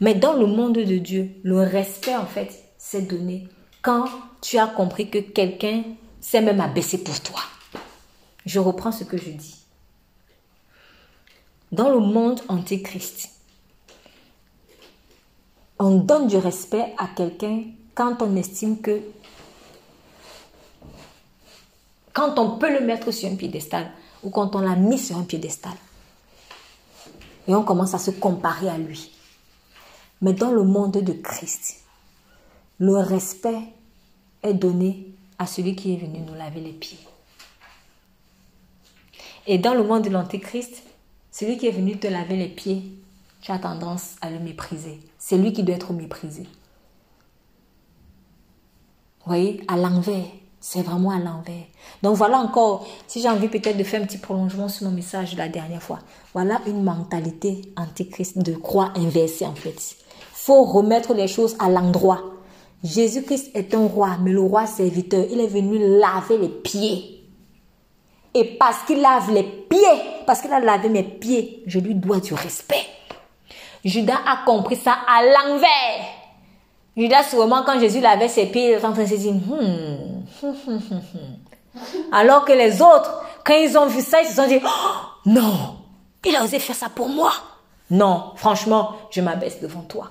Mais 0.00 0.14
dans 0.14 0.32
le 0.32 0.46
monde 0.46 0.74
de 0.74 0.98
Dieu, 0.98 1.30
le 1.44 1.60
respect, 1.60 2.16
en 2.16 2.26
fait, 2.26 2.50
c'est 2.76 3.02
donné 3.02 3.46
quand 3.82 4.06
tu 4.40 4.58
as 4.58 4.66
compris 4.66 5.08
que 5.08 5.18
quelqu'un 5.18 5.82
s'est 6.20 6.40
même 6.40 6.60
abaissé 6.60 6.98
pour 6.98 7.20
toi. 7.20 7.40
Je 8.46 8.58
reprends 8.58 8.92
ce 8.92 9.04
que 9.04 9.16
je 9.16 9.30
dis. 9.30 9.56
Dans 11.70 11.88
le 11.88 12.00
monde 12.00 12.40
antéchrist, 12.48 13.30
on 15.78 15.96
donne 15.96 16.26
du 16.26 16.36
respect 16.36 16.94
à 16.98 17.08
quelqu'un 17.08 17.64
quand 17.94 18.20
on 18.20 18.36
estime 18.36 18.80
que 18.80 19.00
quand 22.12 22.38
on 22.38 22.58
peut 22.58 22.72
le 22.72 22.84
mettre 22.84 23.10
sur 23.10 23.30
un 23.30 23.36
piédestal 23.36 23.90
ou 24.22 24.30
quand 24.30 24.54
on 24.54 24.60
l'a 24.60 24.76
mis 24.76 24.98
sur 24.98 25.16
un 25.16 25.24
piédestal. 25.24 25.72
Et 27.48 27.54
on 27.54 27.64
commence 27.64 27.94
à 27.94 27.98
se 27.98 28.10
comparer 28.10 28.68
à 28.68 28.78
lui. 28.78 29.10
Mais 30.20 30.32
dans 30.32 30.52
le 30.52 30.62
monde 30.62 30.92
de 30.92 31.12
Christ, 31.12 31.82
le 32.78 32.96
respect 32.96 33.62
est 34.42 34.54
donné 34.54 35.08
à 35.38 35.46
celui 35.46 35.74
qui 35.74 35.94
est 35.94 35.96
venu 35.96 36.20
nous 36.20 36.34
laver 36.34 36.60
les 36.60 36.72
pieds. 36.72 36.98
Et 39.46 39.58
dans 39.58 39.74
le 39.74 39.82
monde 39.82 40.04
de 40.04 40.10
l'Antéchrist, 40.10 40.82
celui 41.30 41.56
qui 41.58 41.66
est 41.66 41.72
venu 41.72 41.98
te 41.98 42.06
laver 42.06 42.36
les 42.36 42.48
pieds, 42.48 42.82
tu 43.40 43.50
as 43.50 43.58
tendance 43.58 44.14
à 44.20 44.30
le 44.30 44.38
mépriser. 44.38 45.00
C'est 45.18 45.36
lui 45.36 45.52
qui 45.52 45.64
doit 45.64 45.74
être 45.74 45.92
méprisé. 45.92 46.42
Vous 49.24 49.26
voyez, 49.26 49.64
à 49.66 49.76
l'envers. 49.76 50.26
C'est 50.60 50.82
vraiment 50.82 51.10
à 51.10 51.18
l'envers. 51.18 51.64
Donc 52.04 52.14
voilà 52.14 52.38
encore, 52.38 52.86
si 53.08 53.20
j'ai 53.20 53.28
envie 53.28 53.48
peut-être 53.48 53.76
de 53.76 53.82
faire 53.82 54.00
un 54.00 54.06
petit 54.06 54.18
prolongement 54.18 54.68
sur 54.68 54.86
mon 54.86 54.92
message 54.94 55.32
de 55.32 55.38
la 55.38 55.48
dernière 55.48 55.82
fois. 55.82 55.98
Voilà 56.34 56.60
une 56.68 56.84
mentalité 56.84 57.62
antéchrist 57.76 58.38
de 58.38 58.54
croix 58.54 58.92
inversée 58.94 59.44
en 59.44 59.56
fait. 59.56 59.96
faut 60.32 60.62
remettre 60.62 61.14
les 61.14 61.26
choses 61.26 61.56
à 61.58 61.68
l'endroit. 61.68 62.22
Jésus-Christ 62.84 63.50
est 63.54 63.74
un 63.74 63.86
roi, 63.88 64.18
mais 64.22 64.30
le 64.30 64.40
roi 64.40 64.66
serviteur, 64.66 65.24
il 65.32 65.40
est 65.40 65.48
venu 65.48 65.78
laver 65.98 66.38
les 66.38 66.48
pieds 66.48 67.21
et 68.34 68.44
parce 68.44 68.82
qu'il 68.84 69.00
lave 69.00 69.30
les 69.32 69.42
pieds, 69.42 69.78
parce 70.26 70.40
qu'il 70.40 70.52
a 70.52 70.60
lavé 70.60 70.88
mes 70.88 71.02
pieds, 71.02 71.62
je 71.66 71.78
lui 71.78 71.94
dois 71.94 72.20
du 72.20 72.34
respect. 72.34 72.86
Judas 73.84 74.20
a 74.26 74.44
compris 74.44 74.76
ça 74.76 74.96
à 75.06 75.22
l'envers. 75.22 76.06
Judas, 76.96 77.24
sûrement, 77.24 77.62
quand 77.64 77.80
Jésus 77.80 78.00
lavait 78.00 78.28
ses 78.28 78.46
pieds, 78.46 78.70
il 78.70 78.72
était 78.74 78.84
en 78.84 78.92
train 78.92 79.04
de 79.04 79.08
se 79.08 79.14
dire, 79.14 79.32
hmm. 79.32 80.24
alors 82.12 82.44
que 82.44 82.52
les 82.52 82.80
autres, 82.80 83.22
quand 83.44 83.54
ils 83.54 83.76
ont 83.76 83.86
vu 83.86 84.02
ça, 84.02 84.20
ils 84.22 84.28
se 84.28 84.34
sont 84.34 84.46
dit, 84.46 84.60
oh, 84.64 84.68
non, 85.26 85.76
il 86.24 86.36
a 86.36 86.44
osé 86.44 86.58
faire 86.58 86.76
ça 86.76 86.88
pour 86.88 87.08
moi. 87.08 87.32
Non, 87.90 88.32
franchement, 88.36 88.92
je 89.10 89.20
m'abaisse 89.20 89.60
devant 89.60 89.82
toi. 89.82 90.10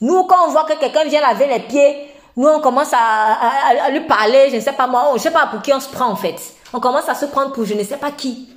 Nous, 0.00 0.24
quand 0.24 0.46
on 0.46 0.50
voit 0.50 0.64
que 0.64 0.78
quelqu'un 0.78 1.04
vient 1.04 1.20
laver 1.20 1.46
les 1.46 1.60
pieds, 1.60 2.10
nous, 2.36 2.48
on 2.48 2.60
commence 2.60 2.92
à, 2.92 3.90
lui 3.90 4.00
parler, 4.00 4.48
je 4.50 4.56
ne 4.56 4.60
sais 4.60 4.72
pas 4.72 4.86
moi, 4.86 5.06
je 5.10 5.14
ne 5.14 5.18
sais 5.18 5.30
pas 5.30 5.46
pour 5.46 5.62
qui 5.62 5.72
on 5.72 5.80
se 5.80 5.88
prend 5.88 6.06
en 6.06 6.16
fait 6.16 6.55
on 6.76 6.80
commence 6.80 7.08
à 7.08 7.14
se 7.14 7.24
prendre 7.24 7.52
pour 7.52 7.64
je 7.64 7.72
ne 7.72 7.82
sais 7.82 7.96
pas 7.96 8.12
qui. 8.12 8.50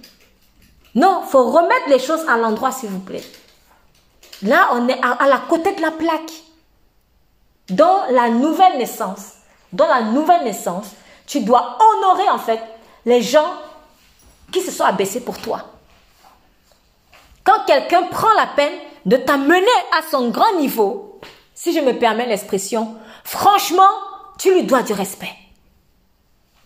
Non, 0.93 1.21
faut 1.21 1.49
remettre 1.51 1.87
les 1.87 1.99
choses 1.99 2.27
à 2.27 2.35
l'endroit, 2.35 2.73
s'il 2.73 2.89
vous 2.89 2.99
plaît. 2.99 3.23
Là, 4.41 4.71
on 4.73 4.89
est 4.89 4.99
à, 5.01 5.25
la 5.25 5.37
côté 5.37 5.73
de 5.73 5.81
la 5.81 5.91
plaque. 5.91 6.33
Dans 7.69 8.07
la 8.11 8.27
nouvelle 8.29 8.77
naissance, 8.77 9.35
dans 9.71 9.87
la 9.87 10.01
nouvelle 10.01 10.43
naissance, 10.43 10.87
tu 11.27 11.39
dois 11.41 11.77
honorer 11.79 12.29
en 12.29 12.39
fait 12.39 12.59
les 13.05 13.21
gens 13.21 13.53
qui 14.51 14.61
se 14.61 14.71
sont 14.71 14.83
abaissés 14.83 15.21
pour 15.21 15.37
toi. 15.37 15.63
Quand 17.45 17.63
quelqu'un 17.67 18.03
prend 18.03 18.33
la 18.33 18.47
peine 18.47 18.79
de 19.05 19.15
t'amener 19.15 19.65
à 19.97 20.01
son 20.11 20.29
grand 20.29 20.55
niveau, 20.57 21.21
si 21.53 21.71
je 21.71 21.79
me 21.79 21.97
permets 21.97 22.27
l'expression, 22.27 22.97
franchement, 23.23 23.89
tu 24.37 24.53
lui 24.53 24.63
dois 24.63 24.83
du 24.83 24.91
respect. 24.91 25.35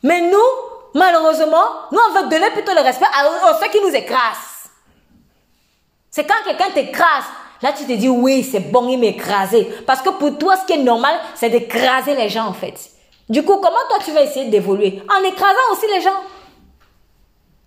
Mais 0.02 0.22
nous, 0.22 0.73
Malheureusement, 0.94 1.65
nous, 1.91 1.99
on 2.10 2.14
veut 2.14 2.30
donner 2.30 2.52
plutôt 2.52 2.74
le 2.74 2.82
respect 2.82 3.06
à, 3.06 3.53
ceux 3.60 3.70
qui 3.70 3.82
nous 3.82 3.95
écrasent. 3.95 4.70
C'est 6.11 6.26
quand 6.26 6.36
quelqu'un 6.45 6.70
t'écrase, 6.72 7.26
là, 7.61 7.74
tu 7.76 7.86
te 7.86 7.94
dis, 7.94 8.10
oui, 8.10 8.44
c'est 8.44 8.72
bon, 8.72 8.88
il 8.90 8.99
m'écraser. 8.99 9.68
Parce 9.88 10.02
que 10.02 10.10
pour 10.10 10.38
toi, 10.38 10.56
ce 10.57 10.65
qui 10.65 10.74
est 10.74 10.84
normal, 10.84 11.15
c'est 11.34 11.49
d'écraser 11.49 12.15
les 12.15 12.30
gens, 12.30 12.45
en 12.45 12.53
fait. 12.53 12.91
Du 13.28 13.41
coup, 13.44 13.56
comment 13.56 13.78
toi, 13.90 13.98
tu 14.03 14.11
vas 14.11 14.22
essayer 14.22 14.49
d'évoluer? 14.49 15.02
En 15.10 15.24
écrasant 15.24 15.72
aussi 15.72 15.88
les 15.91 16.02
gens. 16.02 16.22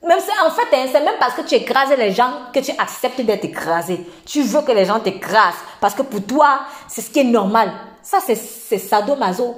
Même 0.06 0.18
en 0.44 0.50
fait, 0.50 0.76
hein, 0.76 0.86
c'est 0.92 1.00
même 1.00 1.16
parce 1.18 1.34
que 1.34 1.42
tu 1.42 1.56
écrases 1.56 1.90
les 1.96 2.12
gens 2.12 2.30
que 2.52 2.60
tu 2.60 2.70
acceptes 2.78 3.20
d'être 3.22 3.44
écrasé. 3.44 4.06
Tu 4.24 4.42
veux 4.42 4.62
que 4.62 4.70
les 4.70 4.84
gens 4.84 5.00
t'écrasent. 5.00 5.54
Parce 5.80 5.94
que 5.94 6.02
pour 6.02 6.24
toi, 6.24 6.60
c'est 6.86 7.00
ce 7.00 7.10
qui 7.10 7.20
est 7.20 7.24
normal. 7.24 7.72
Ça, 8.02 8.18
c'est 8.20 8.78
sadomaso. 8.78 9.56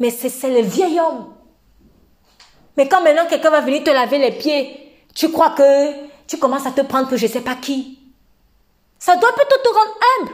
Mais 0.00 0.10
c'est 0.10 0.50
le 0.50 0.62
vieil 0.62 0.98
homme. 0.98 1.31
Mais 2.76 2.88
quand 2.88 3.02
maintenant 3.02 3.26
quelqu'un 3.28 3.50
va 3.50 3.60
venir 3.60 3.84
te 3.84 3.90
laver 3.90 4.18
les 4.18 4.32
pieds, 4.32 4.94
tu 5.14 5.30
crois 5.30 5.50
que 5.50 6.06
tu 6.26 6.38
commences 6.38 6.66
à 6.66 6.70
te 6.70 6.80
prendre 6.80 7.08
pour 7.08 7.18
je 7.18 7.26
ne 7.26 7.30
sais 7.30 7.40
pas 7.40 7.54
qui? 7.54 7.98
Ça 8.98 9.16
doit 9.16 9.32
plutôt 9.32 9.56
te 9.62 9.68
rendre 9.68 9.94
humble. 10.18 10.32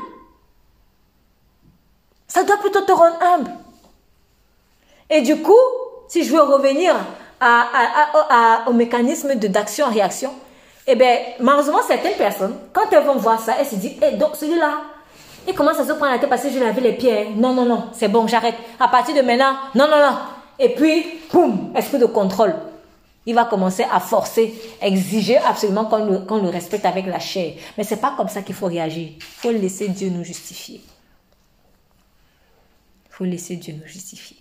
Ça 2.27 2.45
doit 2.45 2.59
plutôt 2.59 2.83
te 2.83 2.93
rendre 2.93 3.17
humble. 3.23 3.51
Et 5.11 5.23
du 5.23 5.41
coup, 5.43 5.57
si 6.09 6.25
je 6.25 6.33
veux 6.33 6.43
revenir 6.43 6.95
au 8.67 8.73
mécanisme 8.73 9.35
d'action-réaction, 9.35 10.33
eh 10.87 10.95
bien, 10.95 11.17
malheureusement, 11.41 11.83
certaines 11.87 12.17
personnes, 12.17 12.57
quand 12.73 12.93
elles 12.93 13.05
vont 13.05 13.17
voir 13.17 13.41
ça, 13.41 13.55
elles 13.59 13.67
se 13.67 13.75
disent, 13.75 13.97
eh, 14.03 14.17
donc 14.17 14.37
celui-là, 14.37 14.81
il 15.47 15.55
commence 15.55 15.79
à 15.79 15.85
se 15.87 15.93
prendre 15.93 16.13
la 16.13 16.19
tête 16.19 16.29
parce 16.29 16.43
que 16.43 16.51
je 16.51 16.59
lavé 16.59 16.81
les 16.81 16.93
pieds. 16.93 17.31
Non, 17.37 17.55
non, 17.55 17.65
non, 17.65 17.89
c'est 17.93 18.09
bon, 18.09 18.27
j'arrête. 18.27 18.55
À 18.79 18.89
partir 18.89 19.15
de 19.15 19.23
maintenant, 19.23 19.55
non, 19.75 19.89
non, 19.89 19.99
non. 19.99 20.17
Et 20.59 20.75
puis, 20.75 21.05
boum, 21.33 21.73
esprit 21.77 21.99
de 21.99 22.07
contrôle. 22.07 22.55
Il 23.27 23.35
va 23.35 23.45
commencer 23.45 23.85
à 23.93 24.01
forcer, 24.01 24.55
exiger 24.81 25.37
absolument 25.37 25.85
qu'on 25.85 26.43
le, 26.43 26.49
respecte 26.49 26.87
avec 26.87 27.07
la 27.07 27.19
chair. 27.19 27.55
Mais 27.77 27.85
c'est 27.85 28.01
pas 28.01 28.15
comme 28.17 28.29
ça 28.29 28.43
qu'il 28.43 28.55
faut 28.55 28.67
réagir. 28.67 29.11
Il 29.17 29.23
faut 29.23 29.51
laisser 29.51 29.89
Dieu 29.89 30.09
nous 30.09 30.25
justifier. 30.25 30.81
Il 33.07 33.11
faut 33.11 33.25
laisser 33.25 33.57
Dieu 33.57 33.75
nous 33.75 33.87
justifier. 33.87 34.39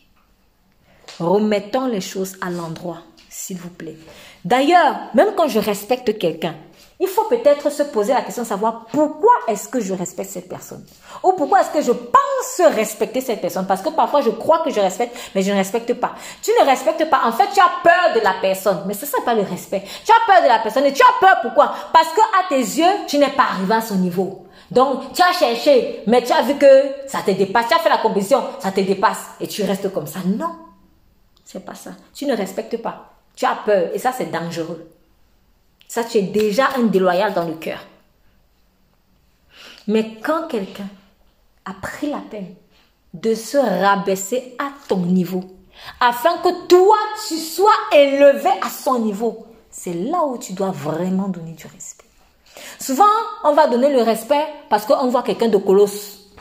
Remettons 1.19 1.87
les 1.87 2.01
choses 2.01 2.37
à 2.41 2.49
l'endroit, 2.49 2.99
s'il 3.29 3.57
vous 3.57 3.69
plaît. 3.69 3.97
D'ailleurs, 4.45 5.09
même 5.13 5.33
quand 5.35 5.49
je 5.49 5.59
respecte 5.59 6.17
quelqu'un, 6.17 6.55
il 6.99 7.07
faut 7.07 7.25
peut-être 7.25 7.71
se 7.71 7.83
poser 7.83 8.13
la 8.13 8.21
question 8.21 8.43
de 8.43 8.47
savoir 8.47 8.85
pourquoi 8.91 9.33
est-ce 9.47 9.67
que 9.67 9.79
je 9.79 9.93
respecte 9.93 10.31
cette 10.31 10.49
personne 10.49 10.83
ou 11.23 11.33
pourquoi 11.33 11.61
est-ce 11.61 11.69
que 11.69 11.81
je 11.81 11.91
pense 11.91 12.73
respecter 12.73 13.21
cette 13.21 13.41
personne 13.41 13.67
parce 13.67 13.81
que 13.81 13.89
parfois 13.89 14.21
je 14.21 14.29
crois 14.29 14.59
que 14.59 14.71
je 14.71 14.79
respecte 14.79 15.15
mais 15.35 15.41
je 15.41 15.51
ne 15.51 15.57
respecte 15.57 15.93
pas. 15.93 16.13
Tu 16.41 16.51
ne 16.59 16.65
respectes 16.65 17.09
pas. 17.09 17.21
En 17.25 17.31
fait, 17.31 17.47
tu 17.53 17.59
as 17.59 17.71
peur 17.83 18.15
de 18.15 18.19
la 18.21 18.35
personne, 18.41 18.83
mais 18.85 18.93
ce 18.93 19.05
n'est 19.05 19.23
pas 19.23 19.33
le 19.33 19.41
respect. 19.41 19.83
Tu 20.05 20.11
as 20.11 20.31
peur 20.31 20.43
de 20.43 20.47
la 20.47 20.59
personne 20.59 20.85
et 20.85 20.93
tu 20.93 21.01
as 21.01 21.19
peur 21.19 21.37
pourquoi? 21.41 21.73
Parce 21.93 22.09
que 22.09 22.21
à 22.21 22.49
tes 22.49 22.59
yeux, 22.59 23.05
tu 23.07 23.17
n'es 23.17 23.29
pas 23.29 23.43
arrivé 23.51 23.75
à 23.75 23.81
son 23.81 23.95
niveau. 23.95 24.45
Donc, 24.69 25.13
tu 25.13 25.21
as 25.21 25.31
cherché, 25.31 26.03
mais 26.07 26.23
tu 26.23 26.33
as 26.33 26.41
vu 26.41 26.55
que 26.55 26.67
ça 27.07 27.19
te 27.25 27.31
dépasse. 27.31 27.67
Tu 27.67 27.73
as 27.73 27.79
fait 27.79 27.89
la 27.89 27.99
compétition, 27.99 28.43
ça 28.59 28.71
te 28.71 28.81
dépasse 28.81 29.25
et 29.39 29.47
tu 29.47 29.63
restes 29.63 29.91
comme 29.93 30.07
ça. 30.07 30.19
Non, 30.25 30.55
c'est 31.45 31.65
pas 31.65 31.75
ça. 31.75 31.91
Tu 32.13 32.25
ne 32.25 32.35
respectes 32.35 32.81
pas. 32.81 33.13
Tu 33.35 33.45
as 33.45 33.57
peur 33.65 33.89
et 33.93 33.99
ça 33.99 34.11
c'est 34.11 34.31
dangereux. 34.31 34.91
Ça, 35.87 36.03
tu 36.03 36.17
es 36.17 36.21
déjà 36.23 36.69
un 36.77 36.83
déloyal 36.83 37.33
dans 37.33 37.45
le 37.45 37.55
cœur. 37.55 37.79
Mais 39.87 40.17
quand 40.21 40.47
quelqu'un 40.47 40.89
a 41.65 41.73
pris 41.73 42.09
la 42.09 42.21
peine 42.29 42.55
de 43.13 43.33
se 43.33 43.57
rabaisser 43.57 44.55
à 44.59 44.71
ton 44.87 44.97
niveau, 44.97 45.43
afin 45.99 46.37
que 46.39 46.67
toi, 46.67 46.97
tu 47.27 47.37
sois 47.37 47.69
élevé 47.93 48.49
à 48.61 48.69
son 48.69 48.99
niveau, 48.99 49.47
c'est 49.71 49.93
là 49.93 50.23
où 50.25 50.37
tu 50.37 50.53
dois 50.53 50.71
vraiment 50.71 51.29
donner 51.29 51.53
du 51.53 51.67
respect. 51.67 52.05
Souvent, 52.79 53.05
on 53.43 53.53
va 53.53 53.67
donner 53.67 53.91
le 53.91 54.01
respect 54.01 54.45
parce 54.69 54.85
qu'on 54.85 55.07
voit 55.07 55.23
quelqu'un 55.23 55.47
de 55.47 55.57
colosse. 55.57 56.31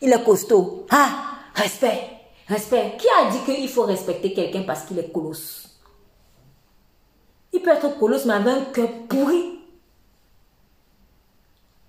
Il 0.00 0.12
est 0.12 0.22
costaud. 0.22 0.86
Ah, 0.90 1.08
respect, 1.54 2.00
respect. 2.46 2.96
Qui 2.98 3.06
a 3.08 3.30
dit 3.30 3.40
qu'il 3.44 3.68
faut 3.68 3.82
respecter 3.82 4.32
quelqu'un 4.32 4.62
parce 4.62 4.82
qu'il 4.82 4.98
est 4.98 5.10
colosse? 5.10 5.67
Il 7.52 7.62
peut 7.62 7.70
être 7.70 7.98
colosse, 7.98 8.26
mais 8.26 8.34
avec 8.34 8.48
un 8.48 8.64
cœur 8.72 8.90
pourri. 9.08 9.58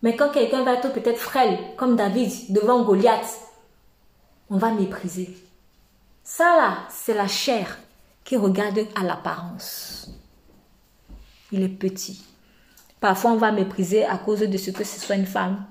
Mais 0.01 0.15
quand 0.15 0.29
quelqu'un 0.29 0.63
va 0.63 0.75
être 0.75 0.93
peut-être 0.93 1.19
frêle, 1.19 1.57
comme 1.77 1.95
David, 1.95 2.31
devant 2.49 2.83
Goliath, 2.83 3.39
on 4.49 4.57
va 4.57 4.71
mépriser. 4.71 5.37
Ça 6.23 6.55
là, 6.55 6.77
c'est 6.89 7.13
la 7.13 7.27
chair 7.27 7.77
qui 8.23 8.37
regarde 8.37 8.79
à 8.95 9.03
l'apparence. 9.03 10.11
Il 11.51 11.63
est 11.63 11.69
petit. 11.69 12.23
Parfois, 12.99 13.31
on 13.31 13.37
va 13.37 13.51
mépriser 13.51 14.05
à 14.05 14.17
cause 14.17 14.41
de 14.41 14.57
ce 14.57 14.71
que 14.71 14.83
ce 14.83 14.99
soit 14.99 15.15
une 15.15 15.25
femme. 15.25 15.65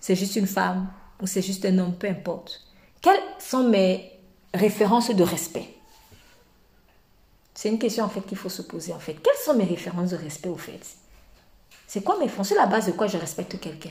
C'est 0.00 0.16
juste 0.16 0.36
une 0.36 0.46
femme 0.46 0.88
ou 1.20 1.26
c'est 1.26 1.42
juste 1.42 1.64
un 1.64 1.78
homme, 1.78 1.94
peu 1.94 2.08
importe. 2.08 2.62
Quelles 3.02 3.20
sont 3.38 3.68
mes 3.68 4.10
références 4.54 5.10
de 5.10 5.22
respect? 5.22 5.68
C'est 7.60 7.68
une 7.68 7.78
question 7.78 8.04
en 8.04 8.08
fait 8.08 8.22
qu'il 8.22 8.38
faut 8.38 8.48
se 8.48 8.62
poser 8.62 8.94
en 8.94 8.98
fait. 8.98 9.16
Quelles 9.22 9.36
sont 9.44 9.52
mes 9.52 9.64
références 9.64 10.12
de 10.12 10.16
respect 10.16 10.48
au 10.48 10.56
fait? 10.56 10.80
C'est 11.86 12.02
quoi 12.02 12.16
mes 12.18 12.26
la 12.56 12.64
base 12.64 12.86
de 12.86 12.92
quoi 12.92 13.06
je 13.06 13.18
respecte 13.18 13.60
quelqu'un. 13.60 13.90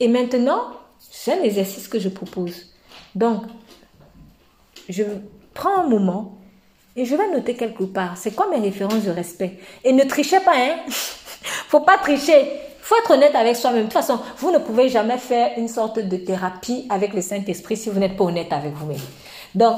Et 0.00 0.08
maintenant, 0.08 0.72
c'est 0.98 1.38
un 1.38 1.42
exercice 1.44 1.86
que 1.86 2.00
je 2.00 2.08
propose. 2.08 2.74
Donc, 3.14 3.44
je 4.88 5.04
prends 5.54 5.82
un 5.82 5.86
moment 5.86 6.36
et 6.96 7.04
je 7.04 7.14
vais 7.14 7.30
noter 7.30 7.54
quelque 7.54 7.84
part. 7.84 8.16
C'est 8.16 8.34
quoi 8.34 8.48
mes 8.48 8.58
références 8.58 9.04
de 9.04 9.12
respect? 9.12 9.60
Et 9.84 9.92
ne 9.92 10.02
trichez 10.02 10.40
pas, 10.40 10.56
hein? 10.56 10.78
Faut 10.88 11.82
pas 11.82 11.98
tricher. 11.98 12.50
Faut 12.80 12.96
être 12.96 13.12
honnête 13.12 13.36
avec 13.36 13.54
soi-même. 13.54 13.82
De 13.82 13.84
toute 13.84 13.92
façon, 13.92 14.18
vous 14.38 14.50
ne 14.50 14.58
pouvez 14.58 14.88
jamais 14.88 15.18
faire 15.18 15.52
une 15.58 15.68
sorte 15.68 16.00
de 16.00 16.16
thérapie 16.16 16.88
avec 16.90 17.14
le 17.14 17.20
Saint-Esprit 17.20 17.76
si 17.76 17.88
vous 17.88 18.00
n'êtes 18.00 18.16
pas 18.16 18.24
honnête 18.24 18.52
avec 18.52 18.72
vous-même. 18.72 18.98
Donc, 19.54 19.76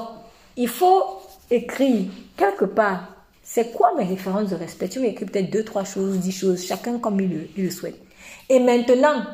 il 0.57 0.69
faut 0.69 1.21
écrire 1.51 2.07
quelque 2.37 2.65
part, 2.65 3.09
c'est 3.43 3.73
quoi 3.73 3.95
mes 3.97 4.05
références 4.05 4.51
de 4.51 4.57
respect? 4.57 4.89
Tu 4.89 5.01
vas 5.01 5.07
écrire 5.07 5.29
peut-être 5.31 5.51
deux, 5.51 5.65
trois 5.65 5.85
choses, 5.85 6.19
dix 6.19 6.33
choses, 6.33 6.65
chacun 6.65 6.99
comme 6.99 7.21
il 7.21 7.31
le, 7.31 7.49
il 7.57 7.65
le 7.65 7.71
souhaite. 7.71 8.01
Et 8.49 8.59
maintenant, 8.59 9.25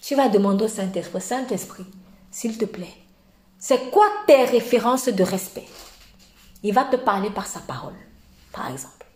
tu 0.00 0.14
vas 0.14 0.28
demander 0.28 0.64
au 0.64 0.68
Saint-Esprit, 0.68 1.20
Saint-Esprit, 1.20 1.86
s'il 2.30 2.56
te 2.56 2.64
plaît, 2.64 2.94
c'est 3.58 3.90
quoi 3.90 4.06
tes 4.26 4.44
références 4.44 5.08
de 5.08 5.22
respect? 5.22 5.66
Il 6.62 6.72
va 6.72 6.84
te 6.84 6.96
parler 6.96 7.30
par 7.30 7.46
sa 7.46 7.60
parole, 7.60 7.94
par 8.52 8.70
exemple. 8.70 9.06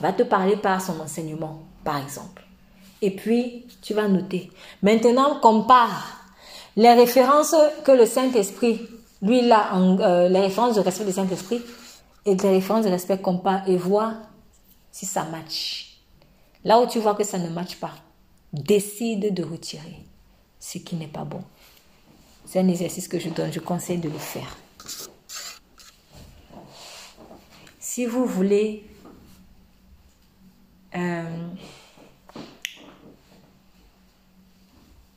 Il 0.00 0.02
va 0.02 0.12
te 0.12 0.22
parler 0.22 0.56
par 0.56 0.80
son 0.80 0.98
enseignement, 1.00 1.62
par 1.84 2.02
exemple. 2.02 2.42
Et 3.00 3.10
puis, 3.10 3.66
tu 3.82 3.94
vas 3.94 4.08
noter. 4.08 4.50
Maintenant, 4.82 5.38
compare 5.40 6.22
les 6.76 6.92
références 6.92 7.54
que 7.84 7.92
le 7.92 8.06
Saint-Esprit, 8.06 8.88
lui, 9.22 9.40
là, 9.42 9.74
euh, 9.74 10.28
les 10.28 10.40
de 10.40 10.80
respect 10.80 11.04
du 11.04 11.12
Saint-Esprit 11.12 11.62
et 12.26 12.34
des 12.34 12.50
références 12.50 12.84
de 12.84 12.90
respect 12.90 13.18
compare 13.18 13.68
et 13.68 13.76
vois 13.76 14.14
si 14.90 15.06
ça 15.06 15.24
match. 15.24 15.98
Là 16.64 16.80
où 16.80 16.86
tu 16.86 16.98
vois 16.98 17.14
que 17.14 17.24
ça 17.24 17.38
ne 17.38 17.48
matche 17.48 17.76
pas, 17.76 17.94
décide 18.52 19.32
de 19.32 19.42
retirer 19.42 20.04
ce 20.60 20.78
qui 20.78 20.96
n'est 20.96 21.06
pas 21.08 21.24
bon. 21.24 21.42
C'est 22.46 22.60
un 22.60 22.68
exercice 22.68 23.08
que 23.08 23.18
je 23.18 23.28
donne, 23.30 23.52
je 23.52 23.60
conseille 23.60 23.98
de 23.98 24.08
le 24.08 24.18
faire. 24.18 24.56
Si 27.78 28.06
vous 28.06 28.26
voulez 28.26 28.84
euh, 30.94 31.22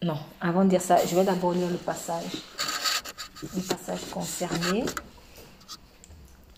non, 0.01 0.17
avant 0.39 0.63
de 0.63 0.69
dire 0.69 0.81
ça, 0.81 0.97
je 1.05 1.15
vais 1.15 1.23
d'abord 1.23 1.53
lire 1.53 1.69
le 1.69 1.77
passage, 1.77 2.23
le 3.53 3.61
passage 3.61 4.09
concerné. 4.11 4.85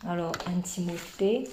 Alors, 0.07 0.31
1 0.45 0.61
Timothée. 0.61 1.49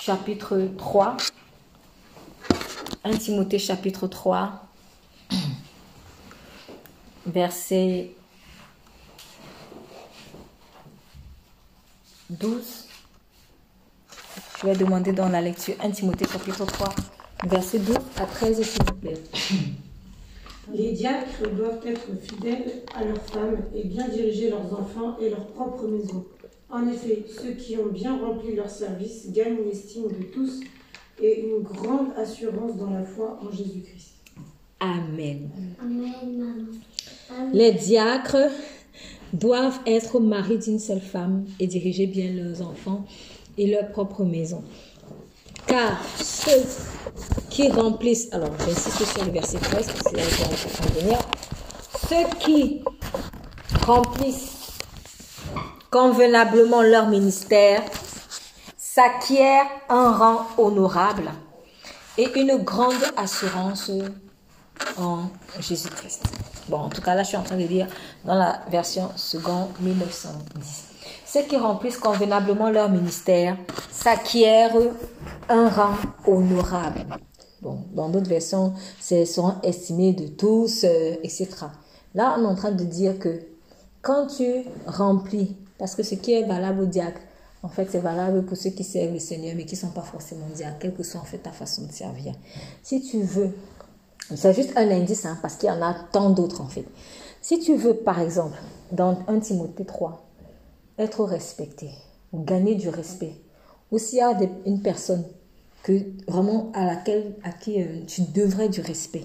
Chapitre 0.00 0.68
3. 0.78 1.16
1 3.04 3.16
Timothée 3.16 3.58
chapitre 3.58 4.06
3. 4.06 4.62
Verset 7.26 8.12
12. 12.30 12.86
Je 14.60 14.66
vais 14.66 14.76
demander 14.76 15.12
dans 15.12 15.28
la 15.28 15.40
lecture 15.40 15.74
1 15.80 15.90
Timothée 15.90 16.26
chapitre 16.26 16.64
3, 16.64 16.88
verset 17.44 17.78
12 17.80 17.96
à 18.16 18.26
13, 18.26 18.62
s'il 18.62 18.82
vous 18.84 18.94
plaît. 18.94 19.20
Les 20.74 20.92
diacres 20.92 21.48
doivent 21.56 21.80
être 21.86 22.08
fidèles 22.20 22.82
à 22.94 23.04
leurs 23.04 23.22
femmes 23.22 23.58
et 23.74 23.84
bien 23.84 24.08
diriger 24.08 24.50
leurs 24.50 24.72
enfants 24.72 25.16
et 25.20 25.30
leur 25.30 25.46
propre 25.48 25.86
maison. 25.86 26.24
En 26.68 26.88
effet, 26.88 27.24
ceux 27.40 27.52
qui 27.52 27.76
ont 27.76 27.86
bien 27.92 28.18
rempli 28.18 28.54
leur 28.56 28.68
service 28.68 29.30
gagnent 29.30 29.64
l'estime 29.64 30.08
de 30.08 30.24
tous 30.34 30.60
et 31.22 31.40
une 31.40 31.62
grande 31.62 32.08
assurance 32.16 32.76
dans 32.76 32.90
la 32.90 33.04
foi 33.04 33.38
en 33.42 33.50
Jésus-Christ. 33.50 34.14
Amen. 34.80 35.48
Les 37.52 37.72
diacres 37.72 38.50
doivent 39.32 39.80
être 39.86 40.20
maris 40.20 40.58
d'une 40.58 40.78
seule 40.78 41.00
femme 41.00 41.44
et 41.60 41.66
diriger 41.66 42.06
bien 42.06 42.32
leurs 42.32 42.62
enfants 42.62 43.04
et 43.56 43.68
leur 43.68 43.90
propre 43.90 44.24
maison. 44.24 44.62
Car 45.66 45.98
ceux 46.16 46.64
qui 47.50 47.70
remplissent, 47.70 48.28
alors 48.32 48.52
j'insiste 48.60 49.04
sur 49.04 49.24
le 49.24 49.32
verset 49.32 49.58
13, 49.58 49.86
parce 49.86 50.02
que 50.02 50.16
là 50.16 50.22
je 50.22 51.00
venir, 51.00 51.18
ceux 52.08 52.38
qui 52.38 52.82
remplissent 53.84 54.52
convenablement 55.90 56.82
leur 56.82 57.08
ministère 57.08 57.82
s'acquièrent 58.76 59.66
un 59.88 60.12
rang 60.12 60.46
honorable 60.58 61.30
et 62.18 62.30
une 62.38 62.56
grande 62.58 62.94
assurance 63.16 63.90
en 64.98 65.30
Jésus-Christ. 65.60 66.22
Bon, 66.68 66.78
en 66.78 66.88
tout 66.88 67.00
cas, 67.00 67.14
là, 67.14 67.22
je 67.22 67.28
suis 67.28 67.36
en 67.36 67.42
train 67.42 67.56
de 67.56 67.66
dire 67.66 67.86
dans 68.24 68.34
la 68.34 68.60
version 68.70 69.10
seconde 69.16 69.68
1910. 69.80 70.95
Ceux 71.26 71.42
qui 71.42 71.56
remplissent 71.56 71.98
convenablement 71.98 72.70
leur 72.70 72.88
ministère 72.88 73.56
s'acquièrent 73.90 74.76
un 75.48 75.68
rang 75.68 75.94
honorable 76.26 77.04
Bon, 77.62 77.78
dans 77.94 78.08
d'autres 78.08 78.28
versions, 78.28 78.74
c'est 79.00 79.24
seront 79.24 79.54
estimés 79.62 80.12
de 80.12 80.28
tous, 80.28 80.84
euh, 80.84 81.16
etc. 81.24 81.48
Là, 82.14 82.36
on 82.38 82.42
est 82.44 82.46
en 82.46 82.54
train 82.54 82.70
de 82.70 82.84
dire 82.84 83.18
que 83.18 83.40
quand 84.02 84.28
tu 84.28 84.62
remplis, 84.86 85.56
parce 85.78 85.96
que 85.96 86.02
ce 86.04 86.14
qui 86.14 86.32
est 86.32 86.44
valable 86.44 86.82
au 86.82 86.86
diacre, 86.86 87.20
en 87.62 87.68
fait, 87.68 87.88
c'est 87.90 87.98
valable 87.98 88.44
pour 88.44 88.56
ceux 88.56 88.70
qui 88.70 88.84
servent 88.84 89.14
le 89.14 89.18
Seigneur, 89.18 89.54
mais 89.56 89.64
qui 89.64 89.74
ne 89.74 89.80
sont 89.80 89.90
pas 89.90 90.02
forcément 90.02 90.46
diacres, 90.54 90.78
quelle 90.78 90.94
que 90.94 91.02
soit 91.02 91.20
en 91.20 91.24
fait 91.24 91.38
ta 91.38 91.50
façon 91.50 91.86
de 91.86 91.92
servir. 91.92 92.34
Si 92.84 93.02
tu 93.02 93.22
veux, 93.22 93.50
c'est 94.34 94.52
juste 94.52 94.76
un 94.76 94.88
indice, 94.90 95.24
hein, 95.24 95.38
parce 95.42 95.56
qu'il 95.56 95.68
y 95.68 95.72
en 95.72 95.82
a 95.82 95.94
tant 96.12 96.30
d'autres 96.30 96.60
en 96.60 96.68
fait. 96.68 96.84
Si 97.40 97.58
tu 97.58 97.74
veux, 97.74 97.94
par 97.94 98.20
exemple, 98.20 98.58
dans 98.92 99.18
1 99.26 99.40
Timothée 99.40 99.84
3, 99.84 100.25
être 100.98 101.24
respecté, 101.24 101.90
ou 102.32 102.42
gagner 102.42 102.74
du 102.74 102.88
respect, 102.88 103.34
ou 103.90 103.98
s'il 103.98 104.18
y 104.18 104.22
a 104.22 104.36
une 104.64 104.82
personne 104.82 105.24
que, 105.82 105.92
vraiment 106.26 106.72
à 106.74 106.84
laquelle 106.84 107.36
à 107.44 107.52
qui 107.52 107.82
euh, 107.82 108.00
tu 108.06 108.22
devrais 108.34 108.68
du 108.68 108.80
respect, 108.80 109.24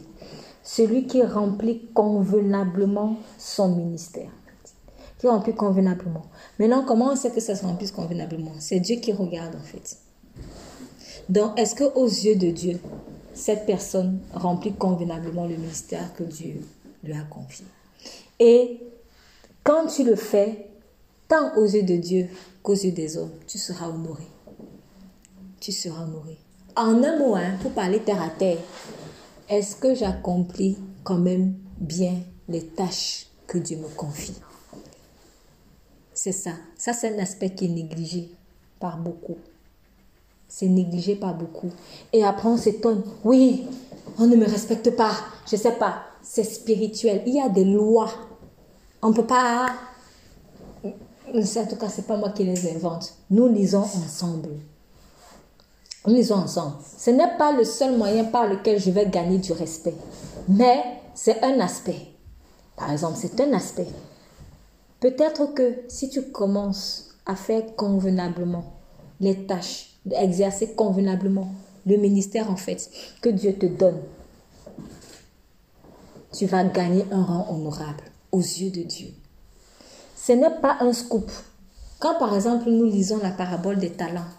celui 0.64 1.08
qui 1.08 1.24
remplit 1.24 1.88
convenablement 1.94 3.18
son 3.38 3.76
ministère. 3.76 4.30
Qui 5.18 5.28
remplit 5.28 5.54
convenablement. 5.54 6.24
Maintenant, 6.60 6.84
comment 6.86 7.12
on 7.12 7.16
sait 7.16 7.32
que 7.32 7.40
ça 7.40 7.56
se 7.56 7.64
remplit 7.64 7.90
convenablement? 7.92 8.52
C'est 8.60 8.80
Dieu 8.80 8.98
qui 8.98 9.14
regarde 9.14 9.56
en 9.56 9.64
fait. 9.64 9.98
Donc, 11.30 11.60
est-ce 11.60 11.76
que 11.76 11.84
aux 11.84 12.08
yeux 12.08 12.36
de 12.36 12.52
Dieu, 12.52 12.80
cette 13.34 13.66
personne 13.66 14.20
remplit 14.34 14.74
convenablement 14.74 15.46
le 15.46 15.56
ministère 15.56 16.14
que 16.16 16.24
Dieu 16.24 16.62
lui 17.04 17.14
a 17.14 17.22
confié? 17.30 17.66
Et 18.40 18.80
quand 19.64 19.88
tu 19.88 20.04
le 20.04 20.16
fais, 20.16 20.71
tant 21.32 21.56
aux 21.56 21.64
yeux 21.64 21.84
de 21.84 21.96
Dieu 21.96 22.28
qu'aux 22.62 22.74
yeux 22.74 22.92
des 22.92 23.16
hommes, 23.16 23.32
tu 23.48 23.58
seras 23.58 23.88
honoré. 23.88 24.26
Tu 25.62 25.72
seras 25.72 26.04
honoré. 26.04 26.38
En 26.76 27.02
un 27.02 27.18
mot, 27.18 27.36
hein, 27.36 27.54
pour 27.62 27.72
parler 27.72 28.00
terre 28.00 28.22
à 28.22 28.28
terre, 28.28 28.58
est-ce 29.48 29.78
que 29.78 29.96
j'accomplis 29.96 30.78
quand 31.06 31.18
même 31.18 31.54
bien 31.80 32.16
les 32.50 32.66
tâches 32.66 33.28
que 33.48 33.58
Dieu 33.58 33.78
me 33.78 33.88
confie? 33.88 34.36
C'est 36.14 36.34
ça. 36.34 36.52
Ça, 36.78 36.92
c'est 36.92 37.16
un 37.16 37.20
aspect 37.20 37.52
qui 37.52 37.66
est 37.66 37.70
négligé 37.70 38.30
par 38.82 38.98
beaucoup. 38.98 39.38
C'est 40.50 40.68
négligé 40.68 41.16
par 41.16 41.34
beaucoup. 41.34 41.72
Et 42.12 42.26
après, 42.26 42.50
on 42.50 42.58
s'étonne. 42.58 43.04
Oui, 43.24 43.66
on 44.18 44.28
ne 44.28 44.36
me 44.36 44.46
respecte 44.46 44.98
pas. 44.98 45.16
Je 45.50 45.56
sais 45.56 45.78
pas. 45.78 46.04
C'est 46.22 46.44
spirituel. 46.44 47.24
Il 47.26 47.36
y 47.36 47.42
a 47.42 47.48
des 47.48 47.64
lois. 47.64 48.12
On 49.02 49.14
peut 49.14 49.26
pas... 49.26 49.74
En 51.34 51.66
tout 51.66 51.76
cas, 51.78 51.90
ce 51.90 51.98
n'est 51.98 52.08
pas 52.08 52.18
moi 52.18 52.32
qui 52.32 52.44
les 52.44 52.70
invente. 52.76 53.14
Nous 53.30 53.48
lisons 53.48 53.84
ensemble. 53.84 54.50
Nous 56.06 56.16
lisons 56.16 56.36
ensemble. 56.36 56.76
Ce 56.98 57.10
n'est 57.10 57.38
pas 57.38 57.54
le 57.54 57.64
seul 57.64 57.98
moyen 57.98 58.26
par 58.26 58.48
lequel 58.48 58.80
je 58.80 58.92
vais 58.92 59.06
gagner 59.06 59.38
du 59.38 59.54
respect, 59.54 59.94
mais 60.50 60.84
c'est 61.14 61.42
un 61.44 61.60
aspect. 61.60 62.08
Par 62.76 62.92
exemple, 62.92 63.18
c'est 63.20 63.40
un 63.40 63.54
aspect. 63.54 63.88
Peut-être 65.00 65.54
que 65.54 65.84
si 65.88 66.10
tu 66.10 66.24
commences 66.32 67.16
à 67.26 67.36
faire 67.36 67.76
convenablement 67.76 68.66
les 69.20 69.46
tâches, 69.46 70.00
exercer 70.12 70.74
convenablement 70.74 71.50
le 71.86 71.98
ministère 71.98 72.50
en 72.50 72.56
fait 72.56 72.90
que 73.22 73.30
Dieu 73.30 73.54
te 73.54 73.68
donne, 73.68 74.02
tu 76.34 76.46
vas 76.46 76.64
gagner 76.64 77.06
un 77.12 77.24
rang 77.24 77.48
honorable 77.52 78.04
aux 78.32 78.40
yeux 78.40 78.72
de 78.72 78.84
Dieu. 78.84 79.08
Ce 80.32 80.36
n'est 80.38 80.62
pas 80.62 80.78
un 80.80 80.94
scoop. 80.94 81.30
Quand 82.00 82.18
par 82.18 82.34
exemple 82.34 82.70
nous 82.70 82.86
lisons 82.86 83.20
la 83.22 83.32
parabole 83.32 83.80
des 83.80 83.90
talents, 83.90 84.30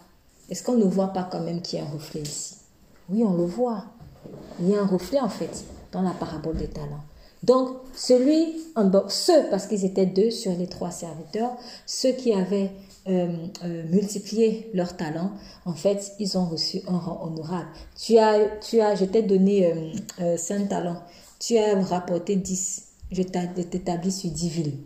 est-ce 0.49 0.63
qu'on 0.63 0.73
ne 0.73 0.85
voit 0.85 1.09
pas 1.09 1.29
quand 1.31 1.41
même 1.41 1.61
qu'il 1.61 1.77
y 1.77 1.81
a 1.83 1.85
un 1.85 1.91
reflet 1.91 2.21
ici? 2.21 2.55
Oui, 3.09 3.23
on 3.23 3.33
le 3.33 3.45
voit. 3.45 3.85
Il 4.59 4.69
y 4.69 4.75
a 4.75 4.81
un 4.81 4.87
reflet 4.87 5.19
en 5.19 5.29
fait 5.29 5.63
dans 5.91 6.01
la 6.01 6.09
parabole 6.09 6.57
des 6.57 6.67
talents. 6.67 7.03
Donc, 7.43 7.77
celui, 7.95 8.55
ceux, 9.07 9.49
parce 9.51 9.67
qu'ils 9.67 9.85
étaient 9.85 10.07
deux 10.07 10.31
sur 10.31 10.57
les 10.57 10.65
trois 10.65 10.89
serviteurs, 10.89 11.51
ceux 11.85 12.13
qui 12.13 12.33
avaient 12.33 12.71
euh, 13.07 13.27
euh, 13.63 13.83
multiplié 13.91 14.71
leurs 14.73 14.97
talents, 14.97 15.33
en 15.65 15.73
fait, 15.73 16.13
ils 16.17 16.39
ont 16.39 16.45
reçu 16.45 16.81
un 16.87 16.97
rang 16.97 17.23
honorable. 17.23 17.67
Tu 18.03 18.17
as, 18.17 18.39
tu 18.67 18.81
as, 18.81 18.95
je 18.95 19.05
t'ai 19.05 19.21
donné 19.21 19.71
euh, 20.19 20.37
5 20.37 20.69
talents, 20.69 21.03
tu 21.37 21.55
as 21.59 21.79
rapporté 21.83 22.35
10, 22.35 22.83
je 23.11 23.21
t'établis 23.21 24.11
sur 24.11 24.31
10 24.31 24.49
villes 24.49 24.77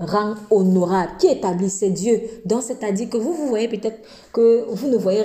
rang 0.00 0.34
honorable. 0.50 1.12
Qui 1.18 1.28
établissait 1.28 1.90
Dieu 1.90 2.20
Donc, 2.44 2.62
c'est-à-dire 2.62 3.08
que 3.08 3.16
vous, 3.16 3.32
vous 3.32 3.48
voyez 3.48 3.68
peut-être 3.68 3.98
que 4.32 4.66
vous 4.68 4.88
ne 4.88 4.96
voyez... 4.96 5.22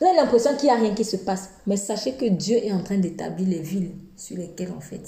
Vous 0.00 0.06
avez 0.06 0.16
l'impression 0.16 0.56
qu'il 0.56 0.68
n'y 0.68 0.74
a 0.74 0.78
rien 0.78 0.94
qui 0.94 1.04
se 1.04 1.16
passe. 1.16 1.50
Mais 1.66 1.76
sachez 1.76 2.12
que 2.12 2.26
Dieu 2.26 2.56
est 2.56 2.72
en 2.72 2.82
train 2.82 2.98
d'établir 2.98 3.48
les 3.48 3.60
villes 3.60 3.92
sur 4.16 4.36
lesquelles, 4.36 4.72
en 4.76 4.80
fait, 4.80 5.02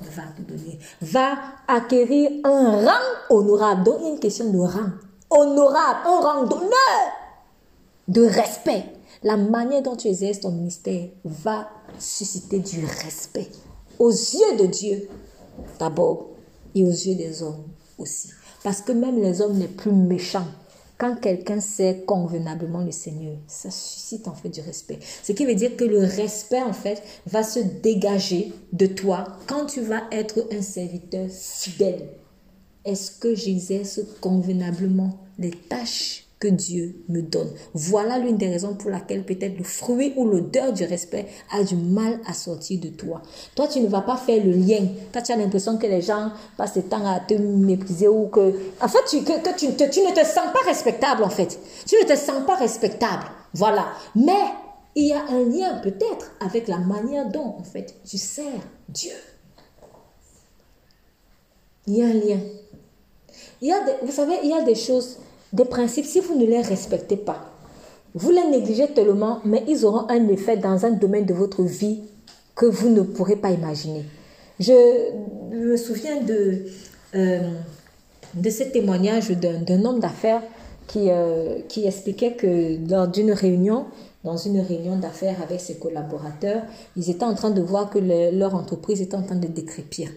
il 0.00 0.08
va 0.08 0.22
te 0.36 0.42
donner. 0.42 0.78
Va 1.00 1.36
acquérir 1.68 2.30
un 2.44 2.84
rang 2.84 3.36
honorable. 3.36 3.84
Donc, 3.84 4.00
une 4.02 4.18
question 4.18 4.50
de 4.50 4.58
rang. 4.58 4.90
Honorable, 5.30 6.00
un 6.06 6.20
rang 6.20 6.44
d'honneur, 6.44 6.70
de 8.08 8.22
respect. 8.22 8.84
La 9.22 9.36
manière 9.36 9.82
dont 9.82 9.96
tu 9.96 10.08
exerces 10.08 10.40
ton 10.40 10.52
ministère 10.52 11.08
va 11.24 11.68
susciter 11.98 12.58
du 12.58 12.84
respect 12.84 13.48
aux 13.98 14.10
yeux 14.10 14.56
de 14.58 14.66
Dieu 14.66 15.08
d'abord 15.78 16.28
et 16.74 16.84
aux 16.84 16.90
yeux 16.90 17.14
des 17.14 17.42
hommes 17.42 17.64
aussi. 17.98 18.30
Parce 18.66 18.82
que 18.82 18.90
même 18.90 19.22
les 19.22 19.42
hommes 19.42 19.60
les 19.60 19.68
plus 19.68 19.92
méchants, 19.92 20.48
quand 20.98 21.14
quelqu'un 21.20 21.60
sait 21.60 22.02
convenablement 22.04 22.82
le 22.82 22.90
Seigneur, 22.90 23.36
ça 23.46 23.70
suscite 23.70 24.26
en 24.26 24.34
fait 24.34 24.48
du 24.48 24.60
respect. 24.60 24.98
Ce 25.22 25.30
qui 25.30 25.46
veut 25.46 25.54
dire 25.54 25.76
que 25.76 25.84
le 25.84 26.00
respect 26.00 26.62
en 26.62 26.72
fait 26.72 27.00
va 27.28 27.44
se 27.44 27.60
dégager 27.60 28.52
de 28.72 28.86
toi 28.86 29.38
quand 29.46 29.66
tu 29.66 29.82
vas 29.82 30.02
être 30.10 30.48
un 30.50 30.62
serviteur 30.62 31.28
fidèle. 31.30 32.08
Est-ce 32.84 33.12
que 33.12 33.36
j'exerce 33.36 34.00
convenablement 34.20 35.16
les 35.38 35.52
tâches 35.52 36.25
que 36.38 36.48
Dieu 36.48 37.02
me 37.08 37.22
donne. 37.22 37.50
Voilà 37.72 38.18
l'une 38.18 38.36
des 38.36 38.48
raisons 38.48 38.74
pour 38.74 38.90
laquelle 38.90 39.24
peut-être 39.24 39.56
le 39.56 39.64
fruit 39.64 40.12
ou 40.16 40.26
l'odeur 40.26 40.72
du 40.72 40.84
respect 40.84 41.26
a 41.50 41.64
du 41.64 41.76
mal 41.76 42.20
à 42.26 42.34
sortir 42.34 42.80
de 42.80 42.88
toi. 42.88 43.22
Toi, 43.54 43.68
tu 43.68 43.80
ne 43.80 43.88
vas 43.88 44.02
pas 44.02 44.16
faire 44.16 44.44
le 44.44 44.52
lien. 44.52 44.86
Toi, 45.12 45.22
tu 45.22 45.32
as 45.32 45.36
l'impression 45.36 45.78
que 45.78 45.86
les 45.86 46.02
gens 46.02 46.30
passent 46.58 46.76
le 46.76 46.82
temps 46.82 47.06
à 47.06 47.20
te 47.20 47.34
mépriser 47.34 48.08
ou 48.08 48.26
que... 48.28 48.54
En 48.80 48.88
fait, 48.88 49.04
tu, 49.08 49.24
que, 49.24 49.56
tu, 49.56 49.74
tu 49.76 50.00
ne 50.00 50.12
te 50.12 50.26
sens 50.26 50.52
pas 50.52 50.66
respectable, 50.66 51.24
en 51.24 51.30
fait. 51.30 51.58
Tu 51.86 51.96
ne 51.96 52.06
te 52.06 52.16
sens 52.16 52.44
pas 52.46 52.56
respectable. 52.56 53.24
Voilà. 53.54 53.86
Mais 54.14 54.32
il 54.94 55.06
y 55.06 55.12
a 55.14 55.24
un 55.28 55.44
lien 55.44 55.80
peut-être 55.82 56.32
avec 56.40 56.68
la 56.68 56.78
manière 56.78 57.30
dont, 57.30 57.56
en 57.58 57.64
fait, 57.64 57.94
tu 58.04 58.18
sers 58.18 58.60
Dieu. 58.90 59.12
Il 61.86 61.96
y 61.96 62.02
a 62.02 62.06
un 62.06 62.12
lien. 62.12 62.40
Il 63.62 63.68
y 63.68 63.72
a 63.72 63.78
vous 64.02 64.12
savez, 64.12 64.38
il 64.42 64.50
y 64.50 64.52
a 64.52 64.62
des 64.62 64.74
choses 64.74 65.18
des 65.52 65.64
principes, 65.64 66.06
si 66.06 66.20
vous 66.20 66.34
ne 66.34 66.44
les 66.46 66.60
respectez 66.60 67.16
pas, 67.16 67.52
vous 68.14 68.30
les 68.30 68.46
négligez 68.50 68.88
tellement, 68.88 69.40
mais 69.44 69.62
ils 69.68 69.84
auront 69.84 70.08
un 70.08 70.28
effet 70.28 70.56
dans 70.56 70.86
un 70.86 70.90
domaine 70.90 71.26
de 71.26 71.34
votre 71.34 71.62
vie 71.62 72.00
que 72.54 72.66
vous 72.66 72.88
ne 72.88 73.02
pourrez 73.02 73.36
pas 73.36 73.50
imaginer. 73.50 74.04
Je 74.58 74.72
me 75.54 75.76
souviens 75.76 76.22
de, 76.22 76.64
euh, 77.14 77.52
de 78.34 78.50
ce 78.50 78.62
témoignage 78.64 79.30
d'un 79.30 79.84
homme 79.84 80.00
d'affaires 80.00 80.42
qui, 80.86 81.10
euh, 81.10 81.58
qui 81.68 81.86
expliquait 81.86 82.32
que 82.32 82.78
lors 82.88 83.08
d'une 83.08 83.32
réunion, 83.32 83.84
dans 84.24 84.36
une 84.36 84.60
réunion 84.60 84.96
d'affaires 84.96 85.36
avec 85.42 85.60
ses 85.60 85.76
collaborateurs, 85.76 86.62
ils 86.96 87.10
étaient 87.10 87.24
en 87.24 87.34
train 87.34 87.50
de 87.50 87.60
voir 87.60 87.90
que 87.90 87.98
leur 87.98 88.54
entreprise 88.54 89.00
était 89.02 89.14
en 89.14 89.22
train 89.22 89.36
de 89.36 89.46
décrépir. 89.46 90.08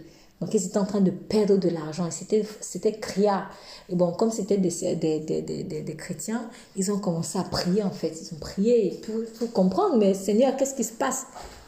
Donc, 0.41 0.53
ils 0.53 0.65
étaient 0.65 0.77
en 0.77 0.85
train 0.85 1.01
de 1.01 1.11
perdre 1.11 1.57
de 1.57 1.69
l'argent 1.69 2.07
et 2.07 2.11
c'était, 2.11 2.45
c'était 2.61 2.93
criard. 2.93 3.49
Et 3.89 3.95
bon, 3.95 4.13
comme 4.13 4.31
c'était 4.31 4.57
des, 4.57 4.95
des, 4.95 5.19
des, 5.19 5.63
des, 5.81 5.95
chrétiens, 5.95 6.49
ils 6.77 6.91
ont 6.91 6.99
commencé 6.99 7.37
à 7.37 7.43
prier 7.43 7.83
en 7.83 7.91
fait. 7.91 8.13
Ils 8.21 8.35
ont 8.35 8.39
prié 8.39 9.01
pour, 9.05 9.15
pour 9.37 9.51
comprendre, 9.51 9.97
mais 9.97 10.13
Seigneur, 10.13 10.55
qu'est-ce 10.55 10.75
qui 10.75 10.85
se 10.85 10.93
passe? 10.93 11.25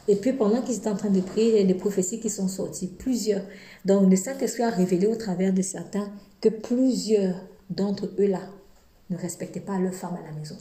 Et 0.08 0.16
puis, 0.16 0.34
pendant 0.34 0.62
qu'ils 0.62 0.78
étaient 0.78 0.90
en 0.90 0.96
train 0.96 1.10
de 1.10 1.22
prier, 1.22 1.50
il 1.50 1.58
y 1.58 1.64
a 1.64 1.66
des 1.66 1.74
prophéties 1.74 2.20
qui 2.20 2.30
sont 2.30 2.48
sorties, 2.48 2.88
plusieurs. 2.88 3.42
Donc, 3.86 4.10
le 4.10 4.16
Saint-Esprit 4.16 4.64
a 4.64 4.70
révélé 4.70 5.08
au 5.08 5.16
travers 5.16 5.54
de 5.54 5.62
certains 5.62 6.10
que 6.40 6.50
plusieurs 6.50 7.36
d'entre 7.70 8.06
eux-là 8.20 8.42
ne 9.10 9.18
respectaient 9.18 9.60
pas 9.60 9.78
leur 9.78 9.94
femme 9.94 10.18
à 10.22 10.28
la 10.28 10.38
maison. 10.38 10.56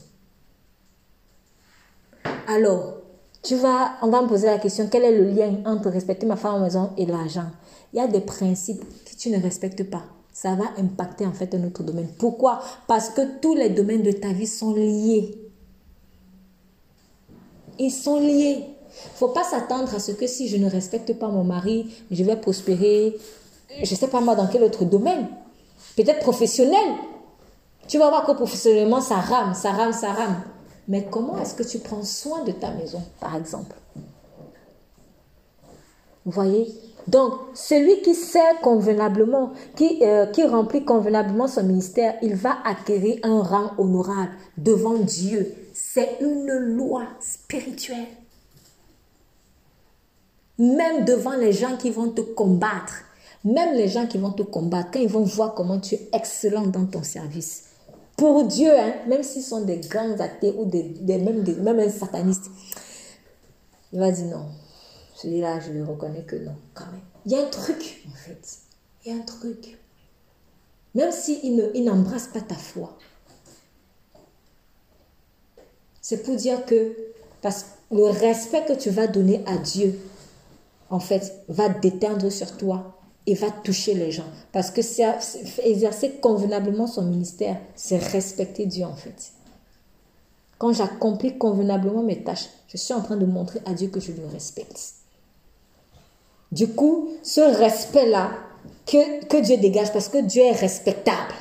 Alors, 2.47 2.99
tu 3.43 3.57
vas, 3.57 3.93
on 4.03 4.09
va 4.09 4.23
me 4.23 4.29
poser 4.29 4.47
la 4.47 4.59
question, 4.59 4.89
quel 4.91 5.05
est 5.05 5.17
le 5.17 5.31
lien 5.31 5.63
entre 5.65 5.89
respecter 5.89 6.27
ma 6.27 6.37
femme 6.37 6.57
à 6.57 6.59
la 6.59 6.65
maison 6.65 6.91
et 6.99 7.07
l'argent? 7.07 7.51
Il 7.93 7.97
y 7.97 8.01
a 8.01 8.07
des 8.07 8.21
principes 8.21 8.85
que 9.05 9.17
tu 9.17 9.31
ne 9.31 9.41
respectes 9.41 9.89
pas. 9.89 10.03
Ça 10.33 10.55
va 10.55 10.65
impacter 10.79 11.27
en 11.27 11.33
fait 11.33 11.55
un 11.55 11.65
autre 11.65 11.83
domaine. 11.83 12.09
Pourquoi? 12.19 12.61
Parce 12.87 13.11
que 13.11 13.41
tous 13.41 13.55
les 13.55 13.71
domaines 13.71 14.03
de 14.03 14.13
ta 14.13 14.33
vie 14.33 14.47
sont 14.47 14.75
liés. 14.75 15.37
Ils 17.79 17.91
sont 17.91 18.21
liés. 18.21 18.65
Il 18.93 19.13
ne 19.13 19.17
faut 19.17 19.29
pas 19.29 19.45
s'attendre 19.45 19.95
à 19.95 19.99
ce 19.99 20.13
que 20.13 20.27
si 20.27 20.49
je 20.49 20.57
ne 20.57 20.69
respecte 20.69 21.13
pas 21.19 21.29
mon 21.29 21.45
mari, 21.45 21.93
je 22.11 22.23
vais 22.25 22.37
prospérer, 22.37 23.17
je 23.83 23.91
ne 23.91 23.97
sais 23.97 24.09
pas 24.09 24.21
moi 24.21 24.35
dans 24.35 24.47
quel 24.47 24.63
autre 24.63 24.85
domaine. 24.85 25.29
Peut-être 25.97 26.21
professionnel. 26.21 26.95
Tu 27.89 27.99
vas 27.99 28.09
voir 28.09 28.25
que 28.25 28.33
professionnellement, 28.33 29.01
ça 29.01 29.17
rame, 29.17 29.55
ça 29.55 29.73
rame, 29.73 29.93
ça 29.93 30.13
rame. 30.13 30.43
Mais 30.89 31.07
comment 31.11 31.39
est-ce 31.39 31.55
que 31.55 31.63
tu 31.63 31.79
prends 31.79 32.03
soin 32.03 32.45
de 32.45 32.53
ta 32.53 32.71
maison, 32.73 33.03
par 33.21 33.37
exemple? 33.37 33.77
Vous 36.25 36.33
voyez? 36.33 36.69
Donc, 37.09 37.35
celui 37.55 38.03
qui 38.03 38.15
sert 38.15 38.61
convenablement, 38.61 39.53
qui, 39.77 39.99
euh, 40.03 40.27
qui 40.27 40.45
remplit 40.45 40.85
convenablement 40.85 41.49
son 41.49 41.65
ministère, 41.65 42.15
il 42.23 42.35
va 42.35 42.59
acquérir 42.65 43.19
un 43.23 43.43
rang 43.43 43.71
honorable 43.79 44.33
devant 44.57 44.99
Dieu. 44.99 45.55
C'est 45.73 46.19
une 46.21 46.53
loi 46.77 47.05
spirituelle. 47.21 48.07
Même 50.59 51.05
devant 51.05 51.37
les 51.37 51.53
gens 51.53 51.77
qui 51.77 51.91
vont 51.91 52.11
te 52.11 52.21
combattre, 52.21 53.03
même 53.45 53.75
les 53.75 53.89
gens 53.89 54.07
qui 54.07 54.19
vont 54.19 54.33
te 54.33 54.43
combattre, 54.43 54.91
quand 54.93 55.01
ils 55.01 55.09
vont 55.09 55.23
voir 55.23 55.55
comment 55.55 55.81
tu 55.81 55.95
es 55.95 56.09
excellent 56.13 56.67
dans 56.67 56.85
ton 56.85 57.03
service, 57.03 57.65
pour 58.21 58.45
Dieu, 58.45 58.71
hein, 58.79 58.93
même 59.09 59.23
s'ils 59.23 59.43
sont 59.43 59.63
des 59.63 59.79
grands 59.79 60.21
athées 60.21 60.55
ou 60.59 60.67
des, 60.67 60.93
même, 61.19 61.43
des, 61.43 61.55
même 61.55 61.79
un 61.79 61.89
sataniste, 61.89 62.51
il 63.95 63.99
va 63.99 64.11
dire 64.11 64.27
non. 64.27 64.45
Celui-là, 65.21 65.61
je 65.61 65.73
le 65.73 65.85
reconnais 65.85 66.23
que 66.23 66.37
non, 66.37 66.55
quand 66.73 66.87
même. 66.87 67.01
Il 67.27 67.33
y 67.33 67.35
a 67.35 67.43
un 67.43 67.51
truc, 67.51 68.05
en 68.09 68.15
fait. 68.15 68.59
Il 69.05 69.13
y 69.13 69.15
a 69.15 69.19
un 69.19 69.25
truc. 69.25 69.79
Même 70.95 71.13
s'il 71.13 71.71
il 71.75 71.85
n'embrasse 71.85 72.29
pas 72.29 72.41
ta 72.41 72.55
foi. 72.55 72.97
C'est 76.01 76.23
pour 76.23 76.37
dire 76.37 76.65
que 76.65 76.97
parce 77.43 77.67
le 77.91 78.05
respect 78.05 78.65
que 78.67 78.73
tu 78.73 78.89
vas 78.89 79.07
donner 79.07 79.43
à 79.47 79.59
Dieu, 79.59 79.99
en 80.89 81.01
fait, 81.01 81.45
va 81.49 81.69
déteindre 81.69 82.31
sur 82.31 82.57
toi 82.57 82.99
et 83.27 83.35
va 83.35 83.51
toucher 83.51 83.95
les 83.95 84.11
gens. 84.11 84.29
Parce 84.53 84.71
que 84.71 84.81
exercer 85.69 86.13
convenablement 86.23 86.87
son 86.87 87.03
ministère, 87.03 87.61
c'est 87.75 87.99
respecter 87.99 88.65
Dieu 88.65 88.85
en 88.87 88.97
fait. 88.97 89.33
Quand 90.57 90.73
j'accomplis 90.73 91.37
convenablement 91.37 92.03
mes 92.03 92.23
tâches, 92.25 92.49
je 92.69 92.79
suis 92.79 92.95
en 92.95 93.03
train 93.03 93.17
de 93.17 93.27
montrer 93.27 93.61
à 93.67 93.75
Dieu 93.75 93.89
que 93.89 94.01
je 94.01 94.13
le 94.13 94.27
respecte. 94.27 95.00
Du 96.53 96.69
coup, 96.69 97.11
ce 97.23 97.41
respect-là 97.41 98.31
que, 98.87 99.25
que 99.27 99.37
Dieu 99.37 99.57
dégage, 99.57 99.93
parce 99.93 100.09
que 100.09 100.19
Dieu 100.19 100.43
est 100.43 100.53
respectable. 100.53 101.35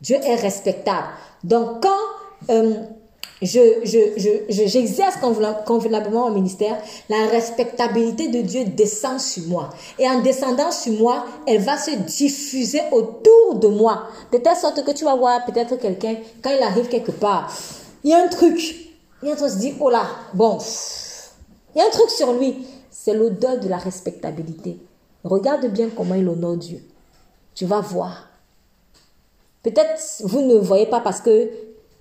Dieu 0.00 0.16
est 0.16 0.36
respectable. 0.36 1.06
Donc 1.42 1.82
quand 1.82 2.50
euh, 2.50 2.74
j'exerce 3.42 5.16
je, 5.20 5.64
convenablement 5.64 6.26
au 6.26 6.30
ministère, 6.30 6.76
la 7.08 7.26
respectabilité 7.26 8.28
de 8.28 8.40
Dieu 8.42 8.64
descend 8.64 9.20
sur 9.20 9.44
moi. 9.44 9.70
Et 9.98 10.08
en 10.08 10.20
descendant 10.20 10.70
sur 10.70 10.92
moi, 10.94 11.24
elle 11.46 11.60
va 11.60 11.78
se 11.78 11.90
diffuser 11.90 12.80
autour 12.92 13.56
de 13.56 13.68
moi. 13.68 14.04
De 14.32 14.38
telle 14.38 14.56
sorte 14.56 14.84
que 14.84 14.90
tu 14.92 15.04
vas 15.04 15.16
voir 15.16 15.44
peut-être 15.44 15.76
quelqu'un, 15.76 16.16
quand 16.42 16.50
il 16.50 16.62
arrive 16.62 16.88
quelque 16.88 17.12
part, 17.12 17.52
il 18.04 18.10
y 18.10 18.14
a 18.14 18.22
un 18.22 18.28
truc. 18.28 18.58
Il 19.22 19.28
y 19.28 19.30
a 19.30 19.34
un 19.34 19.36
truc, 19.36 19.50
se 19.50 19.58
dit, 19.58 19.74
oh 19.80 19.88
là, 19.88 20.06
bon, 20.34 20.58
il 21.74 21.78
y 21.78 21.82
a 21.82 21.86
un 21.86 21.90
truc 21.90 22.10
sur 22.10 22.32
lui. 22.34 22.66
C'est 23.06 23.14
l'odeur 23.14 23.60
de 23.60 23.68
la 23.68 23.78
respectabilité. 23.78 24.78
Regarde 25.22 25.66
bien 25.66 25.90
comment 25.96 26.16
il 26.16 26.28
honore 26.28 26.56
Dieu. 26.56 26.82
Tu 27.54 27.64
vas 27.64 27.80
voir. 27.80 28.28
Peut-être 29.62 30.22
vous 30.24 30.40
ne 30.40 30.56
voyez 30.56 30.86
pas 30.86 30.98
parce 30.98 31.20
que 31.20 31.48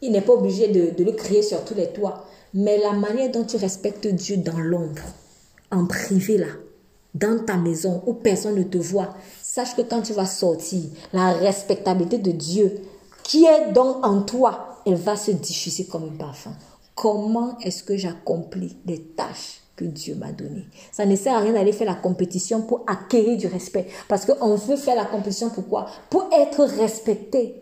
il 0.01 0.11
n'est 0.11 0.21
pas 0.21 0.33
obligé 0.33 0.67
de, 0.67 1.03
le 1.03 1.11
crier 1.11 1.43
sur 1.43 1.63
tous 1.63 1.75
les 1.75 1.89
toits. 1.89 2.25
Mais 2.55 2.79
la 2.79 2.93
manière 2.93 3.29
dont 3.29 3.43
tu 3.43 3.55
respectes 3.57 4.07
Dieu 4.07 4.37
dans 4.37 4.57
l'ombre, 4.57 5.03
en 5.69 5.85
privé 5.85 6.39
là, 6.39 6.47
dans 7.13 7.37
ta 7.45 7.55
maison 7.55 8.01
où 8.07 8.15
personne 8.15 8.55
ne 8.55 8.63
te 8.63 8.79
voit, 8.79 9.13
sache 9.43 9.75
que 9.75 9.83
quand 9.83 10.01
tu 10.01 10.13
vas 10.13 10.25
sortir, 10.25 10.85
la 11.13 11.33
respectabilité 11.33 12.17
de 12.17 12.31
Dieu 12.31 12.81
qui 13.21 13.45
est 13.45 13.73
donc 13.73 14.03
en 14.03 14.23
toi, 14.23 14.81
elle 14.87 14.95
va 14.95 15.15
se 15.15 15.29
diffuser 15.29 15.85
comme 15.85 16.05
un 16.05 16.17
parfum. 16.17 16.53
Comment 16.95 17.59
est-ce 17.59 17.83
que 17.83 17.95
j'accomplis 17.95 18.75
les 18.87 19.01
tâches 19.01 19.61
que 19.75 19.85
Dieu 19.85 20.15
m'a 20.15 20.31
données 20.31 20.67
Ça 20.91 21.05
ne 21.05 21.15
sert 21.15 21.35
à 21.35 21.39
rien 21.39 21.53
d'aller 21.53 21.73
faire 21.73 21.87
la 21.87 21.95
compétition 21.95 22.61
pour 22.61 22.83
acquérir 22.87 23.37
du 23.37 23.47
respect. 23.47 23.87
Parce 24.07 24.25
qu'on 24.25 24.55
veut 24.55 24.77
faire 24.77 24.95
la 24.95 25.05
compétition 25.05 25.49
pourquoi 25.49 25.87
Pour 26.09 26.29
être 26.33 26.63
respecté. 26.63 27.61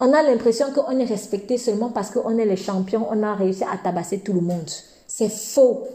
On 0.00 0.12
a 0.12 0.22
l'impression 0.22 0.66
qu'on 0.72 0.98
est 0.98 1.04
respecté 1.04 1.58
seulement 1.58 1.88
parce 1.88 2.10
qu'on 2.10 2.38
est 2.38 2.44
les 2.44 2.56
champions, 2.56 3.06
on 3.10 3.22
a 3.22 3.34
réussi 3.34 3.64
à 3.64 3.76
tabasser 3.82 4.20
tout 4.20 4.32
le 4.32 4.40
monde. 4.40 4.70
C'est 5.08 5.30
faux. 5.30 5.88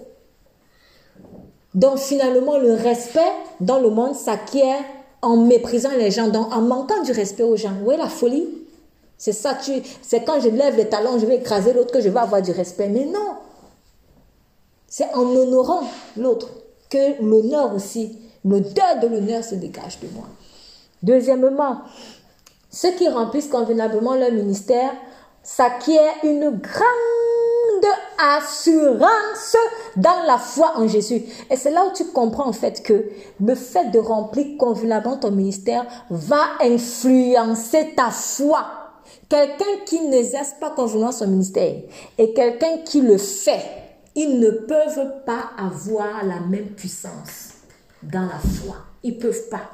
Donc 1.74 1.98
finalement, 1.98 2.58
le 2.58 2.74
respect 2.74 3.32
dans 3.62 3.80
le 3.80 3.90
monde 3.90 4.16
s'acquiert 4.16 4.84
en 5.22 5.38
méprisant 5.38 5.92
les 5.98 6.12
gens, 6.12 6.28
donc 6.28 6.54
en 6.54 6.62
manquant 6.62 7.02
du 7.04 7.14
respect 7.14 7.44
aux 7.44 7.56
gens. 7.56 7.72
Où 7.84 7.92
est 7.92 7.98
la 7.98 8.10
folie? 8.10 8.48
C'est 9.18 9.32
ça, 9.32 9.56
tu, 9.56 9.72
c'est 10.02 10.26
quand 10.26 10.42
je 10.42 10.50
lève 10.50 10.76
les 10.76 10.90
talons, 10.90 11.18
je 11.18 11.26
vais 11.26 11.38
écraser 11.38 11.72
l'autre 11.72 11.94
que 11.94 12.02
je 12.02 12.10
vais 12.10 12.20
avoir 12.20 12.42
du 12.42 12.52
respect. 12.52 12.90
Mais 12.90 13.06
non. 13.06 13.38
C'est 14.96 15.12
en 15.16 15.24
honorant 15.24 15.82
l'autre 16.18 16.50
que 16.88 17.20
l'honneur 17.20 17.74
aussi, 17.74 18.16
l'odeur 18.46 19.00
de 19.02 19.08
l'honneur 19.08 19.44
se 19.44 19.56
dégage 19.56 20.00
de 20.02 20.08
moi. 20.14 20.26
Deuxièmement, 21.02 21.80
ceux 22.70 22.92
qui 22.92 23.10
remplissent 23.10 23.48
convenablement 23.48 24.14
leur 24.14 24.32
ministère 24.32 24.92
s'acquièrent 25.42 26.14
une 26.24 26.60
grande 26.60 27.92
assurance 28.20 29.56
dans 29.96 30.28
la 30.28 30.38
foi 30.38 30.74
en 30.76 30.88
Jésus. 30.88 31.24
Et 31.50 31.56
c'est 31.56 31.72
là 31.72 31.88
où 31.88 31.92
tu 31.92 32.06
comprends 32.06 32.48
en 32.48 32.54
fait 32.54 32.84
que 32.84 33.10
le 33.44 33.56
fait 33.56 33.90
de 33.90 33.98
remplir 33.98 34.60
convenablement 34.60 35.18
ton 35.18 35.32
ministère 35.32 35.88
va 36.12 36.44
influencer 36.62 37.96
ta 37.96 38.12
foi. 38.12 38.68
Quelqu'un 39.28 39.66
qui 39.88 40.02
n'exerce 40.02 40.54
pas 40.62 40.70
convenablement 40.70 41.12
son 41.12 41.30
ministère 41.30 41.78
et 42.20 42.34
quelqu'un 42.34 42.78
qui 42.86 43.02
le 43.02 43.18
fait, 43.18 43.83
ils 44.16 44.40
ne 44.40 44.50
peuvent 44.52 45.24
pas 45.26 45.52
avoir 45.58 46.24
la 46.24 46.40
même 46.40 46.70
puissance 46.70 47.54
dans 48.02 48.22
la 48.22 48.40
foi. 48.40 48.76
Ils 49.04 49.18
peuvent 49.18 49.50
pas. 49.50 49.72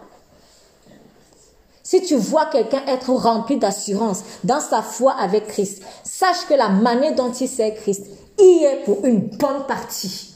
Si 1.84 2.03
tu 2.03 2.16
vois 2.16 2.45
quelqu'un 2.45 2.84
être 2.88 3.10
rempli 3.10 3.57
d'assurance 3.57 4.24
dans 4.44 4.60
sa 4.60 4.82
foi 4.82 5.14
avec 5.14 5.48
Christ, 5.48 5.82
sache 6.03 6.45
que 6.48 6.53
la 6.53 6.70
manière 6.70 7.16
dont 7.16 7.32
il 7.32 7.48
sait 7.48 7.74
Christ 7.74 8.06
y 8.38 8.64
est 8.64 8.84
pour 8.86 9.03
une 9.06 9.22
bonne 9.22 9.66
partie. 9.68 10.36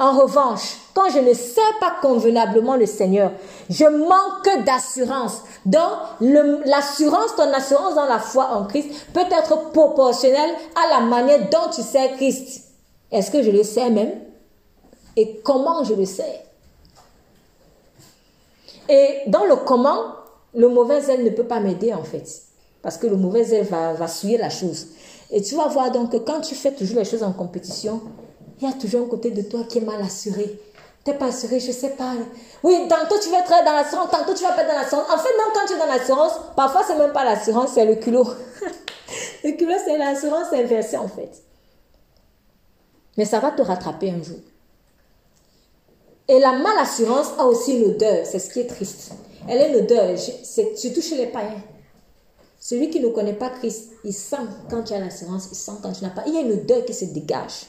En 0.00 0.18
revanche, 0.18 0.78
quand 0.94 1.10
je 1.10 1.18
ne 1.18 1.34
sais 1.34 1.60
pas 1.78 1.92
convenablement 2.00 2.74
le 2.74 2.86
Seigneur, 2.86 3.32
je 3.68 3.84
manque 3.84 4.64
d'assurance. 4.64 5.42
Donc, 5.66 5.82
l'assurance, 6.64 7.36
ton 7.36 7.52
assurance 7.52 7.96
dans 7.96 8.06
la 8.06 8.18
foi 8.18 8.48
en 8.54 8.64
Christ 8.64 8.88
peut 9.12 9.26
être 9.30 9.70
proportionnelle 9.72 10.54
à 10.74 10.98
la 10.98 11.00
manière 11.00 11.50
dont 11.50 11.68
tu 11.70 11.82
sais 11.82 12.12
Christ. 12.16 12.64
Est-ce 13.12 13.30
que 13.30 13.42
je 13.42 13.50
le 13.50 13.62
sais 13.62 13.90
même? 13.90 14.12
Et 15.16 15.42
comment 15.44 15.84
je 15.84 15.92
le 15.92 16.06
sais? 16.06 16.44
Et 18.88 19.18
dans 19.26 19.44
le 19.44 19.56
comment, 19.56 20.14
le 20.54 20.68
mauvais 20.68 21.02
zèle 21.02 21.24
ne 21.24 21.30
peut 21.30 21.46
pas 21.46 21.60
m'aider 21.60 21.92
en 21.92 22.04
fait. 22.04 22.26
Parce 22.80 22.96
que 22.96 23.06
le 23.06 23.16
mauvais 23.16 23.44
zèle 23.44 23.66
va, 23.66 23.92
va 23.92 24.08
souiller 24.08 24.38
la 24.38 24.48
chose. 24.48 24.86
Et 25.30 25.42
tu 25.42 25.56
vas 25.56 25.68
voir 25.68 25.90
donc 25.90 26.10
que 26.10 26.16
quand 26.16 26.40
tu 26.40 26.54
fais 26.54 26.72
toujours 26.72 27.00
les 27.00 27.04
choses 27.04 27.22
en 27.22 27.32
compétition, 27.32 28.00
il 28.60 28.68
y 28.68 28.70
a 28.70 28.74
toujours 28.74 29.06
un 29.06 29.08
côté 29.08 29.30
de 29.30 29.42
toi 29.42 29.64
qui 29.68 29.78
est 29.78 29.82
mal 29.82 30.00
assuré. 30.02 30.60
Tu 31.04 31.10
n'es 31.10 31.16
pas 31.16 31.26
assuré, 31.26 31.60
je 31.60 31.68
ne 31.68 31.72
sais 31.72 31.90
pas. 31.90 32.12
Oui, 32.62 32.76
tantôt 32.88 33.18
tu 33.22 33.30
vas 33.30 33.38
être 33.38 33.64
dans 33.64 33.72
l'assurance, 33.72 34.10
tantôt 34.10 34.34
tu 34.34 34.42
vas 34.42 34.52
pas 34.52 34.62
être 34.62 34.68
dans 34.68 34.80
l'assurance. 34.80 35.06
En 35.10 35.18
fait, 35.18 35.30
même 35.36 35.48
quand 35.54 35.66
tu 35.66 35.72
es 35.72 35.78
dans 35.78 35.86
l'assurance, 35.86 36.32
parfois 36.54 36.82
c'est 36.86 36.96
même 36.96 37.12
pas 37.12 37.24
l'assurance, 37.24 37.70
c'est 37.74 37.86
le 37.86 37.94
culot. 37.94 38.26
le 39.44 39.52
culot, 39.52 39.76
c'est 39.82 39.96
l'assurance 39.96 40.52
inversée 40.52 40.98
en 40.98 41.08
fait. 41.08 41.42
Mais 43.16 43.24
ça 43.24 43.40
va 43.40 43.50
te 43.50 43.62
rattraper 43.62 44.10
un 44.10 44.22
jour. 44.22 44.38
Et 46.28 46.38
la 46.38 46.52
malassurance 46.52 47.32
a 47.38 47.46
aussi 47.46 47.78
une 47.78 47.90
odeur, 47.90 48.24
c'est 48.24 48.38
ce 48.38 48.52
qui 48.52 48.60
est 48.60 48.66
triste. 48.66 49.12
Elle 49.48 49.58
est 49.58 49.70
une 49.70 49.84
odeur, 49.84 50.16
c'est 50.18 50.76
surtout 50.76 51.00
les 51.16 51.26
païens. 51.26 51.62
Celui 52.58 52.90
qui 52.90 53.00
ne 53.00 53.08
connaît 53.08 53.32
pas 53.32 53.48
Christ, 53.48 53.92
il 54.04 54.12
sent 54.12 54.36
quand 54.68 54.82
tu 54.82 54.92
as 54.92 55.00
l'assurance, 55.00 55.48
il 55.50 55.56
sent 55.56 55.72
quand 55.82 55.92
tu 55.92 56.04
n'as 56.04 56.10
pas. 56.10 56.24
Il 56.26 56.34
y 56.34 56.36
a 56.36 56.42
une 56.42 56.52
odeur 56.52 56.84
qui 56.84 56.92
se 56.92 57.06
dégage. 57.06 57.64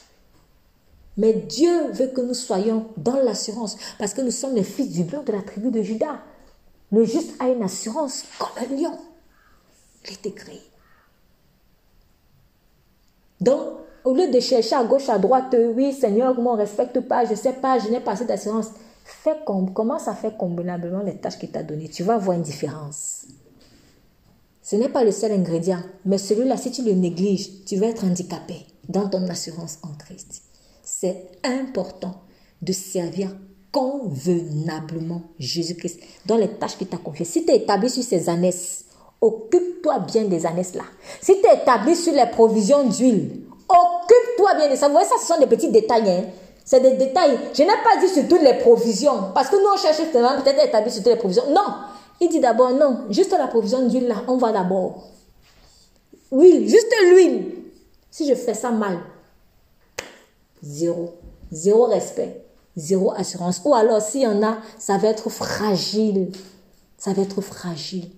Mais 1.16 1.34
Dieu 1.34 1.90
veut 1.92 2.08
que 2.08 2.20
nous 2.20 2.34
soyons 2.34 2.86
dans 2.96 3.16
l'assurance 3.16 3.76
parce 3.98 4.14
que 4.14 4.22
nous 4.22 4.30
sommes 4.30 4.54
les 4.54 4.64
fils 4.64 4.90
du 4.90 5.04
blanc 5.04 5.22
de 5.22 5.32
la 5.32 5.42
tribu 5.42 5.70
de 5.70 5.82
Judas. 5.82 6.20
Le 6.90 7.04
juste 7.04 7.32
a 7.38 7.48
une 7.48 7.62
assurance 7.62 8.24
comme 8.38 8.64
un 8.64 8.74
lion. 8.74 8.98
Il 10.06 10.14
était 10.14 10.32
créé. 10.32 10.60
Donc, 13.40 13.60
au 14.04 14.14
lieu 14.14 14.30
de 14.30 14.40
chercher 14.40 14.74
à 14.74 14.84
gauche, 14.84 15.08
à 15.08 15.18
droite, 15.18 15.54
oui, 15.74 15.92
Seigneur, 15.92 16.38
on 16.38 16.52
ne 16.52 16.58
respecte 16.58 17.00
pas, 17.00 17.24
je 17.24 17.32
ne 17.32 17.36
sais 17.36 17.52
pas, 17.52 17.78
je 17.78 17.88
n'ai 17.88 18.00
pas 18.00 18.12
assez 18.12 18.24
d'assurance. 18.24 18.68
Fais 19.04 19.36
comme, 19.44 19.72
commence 19.72 20.08
à 20.08 20.14
faire 20.14 20.36
convenablement 20.36 21.02
les 21.02 21.16
tâches 21.16 21.38
qu'il 21.38 21.50
t'a 21.50 21.62
données. 21.62 21.88
Tu 21.88 22.02
vas 22.02 22.18
voir 22.18 22.36
une 22.36 22.42
différence. 22.42 23.26
Ce 24.62 24.76
n'est 24.76 24.88
pas 24.88 25.04
le 25.04 25.10
seul 25.10 25.32
ingrédient, 25.32 25.82
mais 26.04 26.18
celui-là, 26.18 26.56
si 26.56 26.70
tu 26.70 26.82
le 26.82 26.92
négliges, 26.92 27.64
tu 27.64 27.76
vas 27.76 27.86
être 27.86 28.04
handicapé 28.04 28.66
dans 28.88 29.08
ton 29.08 29.28
assurance 29.28 29.78
en 29.82 29.92
Christ. 29.94 30.42
C'est 31.02 31.32
important 31.42 32.14
de 32.60 32.72
servir 32.72 33.34
convenablement 33.72 35.22
Jésus-Christ 35.36 35.98
dans 36.26 36.36
les 36.36 36.46
tâches 36.46 36.78
qu'il 36.78 36.86
t'a 36.86 36.96
confiées. 36.96 37.24
Si 37.24 37.44
tu 37.44 37.50
es 37.50 37.56
établi 37.56 37.90
sur 37.90 38.04
ces 38.04 38.28
années, 38.28 38.54
occupe-toi 39.20 39.98
bien 39.98 40.26
des 40.26 40.46
années 40.46 40.62
là. 40.76 40.84
Si 41.20 41.40
tu 41.40 41.44
es 41.48 41.60
établi 41.60 41.96
sur 41.96 42.12
les 42.12 42.26
provisions 42.26 42.88
d'huile, 42.88 43.40
Occupe-toi 43.68 44.54
bien 44.54 44.70
de 44.70 44.76
ça. 44.76 44.86
Vous 44.86 44.92
voyez, 44.92 45.08
ça, 45.08 45.16
ce 45.20 45.26
sont 45.26 45.40
des 45.40 45.48
petits 45.48 45.72
détails. 45.72 46.08
Hein. 46.08 46.24
C'est 46.64 46.78
des 46.78 46.92
détails. 46.92 47.36
Je 47.52 47.62
n'ai 47.62 47.68
pas 47.68 48.00
dit 48.00 48.08
sur 48.08 48.28
toutes 48.28 48.42
les 48.42 48.58
provisions. 48.58 49.32
Parce 49.34 49.48
que 49.48 49.56
nous, 49.56 49.70
on 49.74 49.76
cherche 49.76 49.96
peut-être 49.96 50.64
établir 50.64 50.92
sur 50.92 51.02
toutes 51.02 51.14
les 51.14 51.18
provisions. 51.18 51.50
Non. 51.50 51.74
Il 52.20 52.28
dit 52.28 52.38
d'abord, 52.38 52.70
non, 52.70 53.06
juste 53.10 53.32
la 53.32 53.48
provision 53.48 53.88
d'huile 53.88 54.06
là, 54.06 54.22
on 54.28 54.36
va 54.36 54.52
d'abord. 54.52 55.08
Huile, 56.30 56.68
juste 56.68 56.94
l'huile. 57.10 57.54
Si 58.08 58.28
je 58.28 58.34
fais 58.36 58.54
ça 58.54 58.70
mal, 58.70 58.98
zéro. 60.62 61.14
Zéro 61.50 61.86
respect. 61.86 62.44
Zéro 62.76 63.12
assurance. 63.12 63.60
Ou 63.64 63.74
alors, 63.74 64.00
s'il 64.00 64.22
y 64.22 64.26
en 64.26 64.42
a, 64.42 64.58
ça 64.78 64.96
va 64.96 65.08
être 65.08 65.28
fragile. 65.28 66.32
Ça 66.96 67.12
va 67.12 67.22
être 67.22 67.40
fragile. 67.40 68.10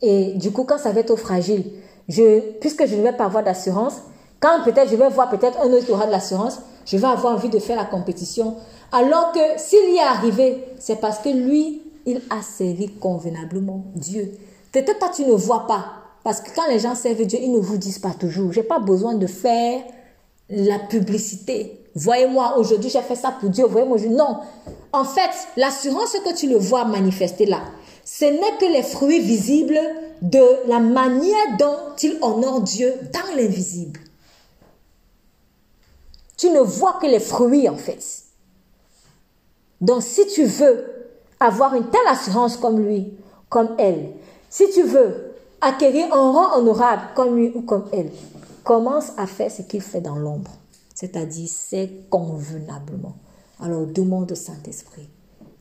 Et 0.00 0.34
du 0.34 0.52
coup, 0.52 0.64
quand 0.64 0.78
ça 0.78 0.92
va 0.92 1.00
être 1.00 1.16
fragile, 1.16 1.64
je, 2.08 2.40
puisque 2.60 2.86
je 2.86 2.94
ne 2.94 3.02
vais 3.02 3.12
pas 3.12 3.24
avoir 3.24 3.42
d'assurance, 3.42 3.94
quand 4.40 4.62
peut-être 4.64 4.90
je 4.90 4.96
vais 4.96 5.08
voir 5.08 5.28
peut-être 5.28 5.58
un 5.60 5.72
autre 5.72 5.84
qui 5.84 5.92
aura 5.92 6.06
de 6.06 6.12
l'assurance, 6.12 6.60
je 6.86 6.96
vais 6.96 7.06
avoir 7.06 7.34
envie 7.34 7.48
de 7.48 7.58
faire 7.58 7.76
la 7.76 7.84
compétition. 7.84 8.56
Alors 8.92 9.32
que 9.32 9.40
s'il 9.56 9.92
y 9.92 9.96
est 9.96 10.00
arrivé, 10.00 10.64
c'est 10.78 11.00
parce 11.00 11.18
que 11.18 11.28
lui, 11.28 11.82
il 12.06 12.22
a 12.30 12.40
servi 12.40 12.88
convenablement 12.94 13.84
Dieu. 13.94 14.32
Peut-être 14.72 14.98
toi, 14.98 15.10
tu 15.14 15.24
ne 15.24 15.32
vois 15.32 15.66
pas. 15.66 15.97
Parce 16.24 16.40
que 16.40 16.50
quand 16.54 16.68
les 16.68 16.78
gens 16.78 16.94
servent 16.94 17.24
Dieu, 17.24 17.38
ils 17.40 17.52
ne 17.52 17.58
vous 17.58 17.78
disent 17.78 17.98
pas 17.98 18.14
toujours. 18.18 18.52
Je 18.52 18.60
n'ai 18.60 18.66
pas 18.66 18.78
besoin 18.78 19.14
de 19.14 19.26
faire 19.26 19.82
la 20.50 20.78
publicité. 20.78 21.84
Voyez-moi, 21.94 22.58
aujourd'hui, 22.58 22.90
j'ai 22.90 23.00
fait 23.02 23.16
ça 23.16 23.32
pour 23.32 23.50
Dieu. 23.50 23.64
Voyez-moi, 23.66 23.98
non. 24.08 24.38
En 24.92 25.04
fait, 25.04 25.30
l'assurance 25.56 26.12
que 26.24 26.34
tu 26.34 26.48
le 26.48 26.56
vois 26.56 26.84
manifester 26.84 27.46
là, 27.46 27.60
ce 28.04 28.24
n'est 28.24 28.56
que 28.58 28.72
les 28.72 28.82
fruits 28.82 29.20
visibles 29.20 29.78
de 30.22 30.68
la 30.68 30.80
manière 30.80 31.56
dont 31.58 31.94
il 32.02 32.18
honore 32.22 32.62
Dieu 32.62 32.94
dans 33.12 33.36
l'invisible. 33.36 34.00
Tu 36.38 36.50
ne 36.50 36.60
vois 36.60 36.94
que 36.94 37.06
les 37.06 37.20
fruits 37.20 37.68
en 37.68 37.76
fait. 37.76 38.02
Donc 39.80 40.02
si 40.02 40.26
tu 40.28 40.44
veux 40.44 40.86
avoir 41.38 41.74
une 41.74 41.90
telle 41.90 42.06
assurance 42.08 42.56
comme 42.56 42.80
lui, 42.80 43.12
comme 43.48 43.74
elle, 43.78 44.12
si 44.48 44.70
tu 44.70 44.82
veux 44.82 45.27
acquérir 45.60 46.12
un 46.12 46.32
rang 46.32 46.58
honorable 46.58 47.02
comme 47.14 47.36
lui 47.36 47.50
ou 47.54 47.62
comme 47.62 47.84
elle, 47.92 48.10
commence 48.64 49.12
à 49.16 49.26
faire 49.26 49.50
ce 49.50 49.62
qu'il 49.62 49.80
fait 49.80 50.00
dans 50.00 50.16
l'ombre. 50.16 50.52
C'est-à-dire, 50.94 51.48
c'est 51.48 52.08
convenablement. 52.10 53.16
Alors 53.60 53.86
demande 53.86 54.32
au 54.32 54.34
Saint-Esprit, 54.34 55.08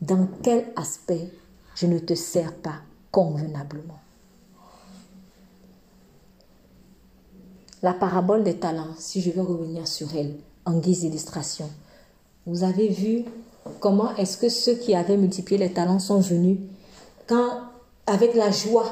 dans 0.02 0.28
quel 0.44 0.65
aspect 0.76 1.32
je 1.76 1.88
ne 1.88 1.99
te 1.99 2.14
sers 2.15 2.53
pas 2.53 2.82
convenablement? 3.11 3.99
La 7.84 7.94
parabole 7.94 8.44
des 8.44 8.57
talents, 8.57 8.95
si 8.98 9.22
je 9.22 9.32
veux 9.32 9.41
revenir 9.41 9.88
sur 9.88 10.15
elle 10.15 10.36
en 10.65 10.80
guise 10.80 11.02
d'illustration, 11.02 11.69
vous 12.45 12.64
avez 12.64 12.88
vu 12.88 13.26
comment 13.80 14.15
est-ce 14.15 14.38
que 14.38 14.49
ceux 14.49 14.76
qui 14.76 14.95
avaient 14.95 15.18
multiplié 15.18 15.60
les 15.60 15.74
talents 15.74 15.99
sont 15.99 16.19
venus 16.19 16.57
quand 17.28 17.61
avec 18.07 18.34
la 18.34 18.52
joie, 18.52 18.91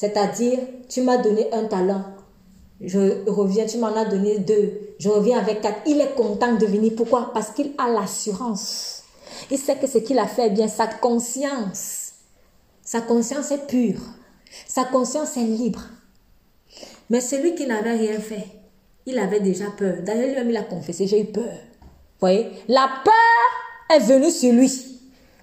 c'est-à-dire 0.00 0.58
tu 0.88 1.02
m'as 1.02 1.18
donné 1.18 1.52
un 1.52 1.64
talent, 1.64 2.04
je 2.80 3.28
reviens, 3.28 3.66
tu 3.66 3.76
m'en 3.76 3.94
as 3.94 4.06
donné 4.06 4.38
deux, 4.38 4.94
je 4.98 5.10
reviens 5.10 5.38
avec 5.38 5.60
quatre. 5.60 5.80
Il 5.84 6.00
est 6.00 6.14
content 6.14 6.54
de 6.54 6.64
venir. 6.64 6.92
Pourquoi? 6.96 7.30
Parce 7.34 7.50
qu'il 7.50 7.72
a 7.76 7.90
l'assurance 7.90 9.00
il 9.50 9.58
sait 9.58 9.76
que 9.76 9.86
ce 9.86 9.98
qu'il 9.98 10.18
a 10.18 10.26
fait, 10.26 10.48
bien, 10.50 10.68
sa 10.68 10.86
conscience, 10.86 12.12
sa 12.82 13.00
conscience 13.00 13.50
est 13.50 13.66
pure. 13.66 14.00
Sa 14.66 14.84
conscience 14.84 15.36
est 15.36 15.44
libre. 15.44 15.82
Mais 17.10 17.20
celui 17.20 17.54
qui 17.54 17.66
n'avait 17.66 17.96
rien 17.96 18.18
fait, 18.20 18.46
il 19.06 19.18
avait 19.18 19.40
déjà 19.40 19.66
peur. 19.76 19.96
D'ailleurs, 20.02 20.28
lui-même, 20.28 20.50
il 20.50 20.56
a 20.56 20.62
confessé, 20.62 21.06
j'ai 21.06 21.20
eu 21.20 21.26
peur. 21.26 21.44
Vous 21.44 22.26
voyez? 22.26 22.50
La 22.68 22.88
peur 23.04 23.96
est 23.96 24.00
venue 24.00 24.30
sur 24.30 24.52
lui. 24.52 24.70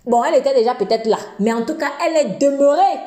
Bon, 0.05 0.23
elle 0.23 0.39
était 0.39 0.53
déjà 0.53 0.73
peut-être 0.75 1.05
là, 1.05 1.17
mais 1.39 1.51
en 1.51 1.65
tout 1.65 1.75
cas, 1.75 1.91
elle 2.05 2.17
est 2.17 2.39
demeurée. 2.39 2.99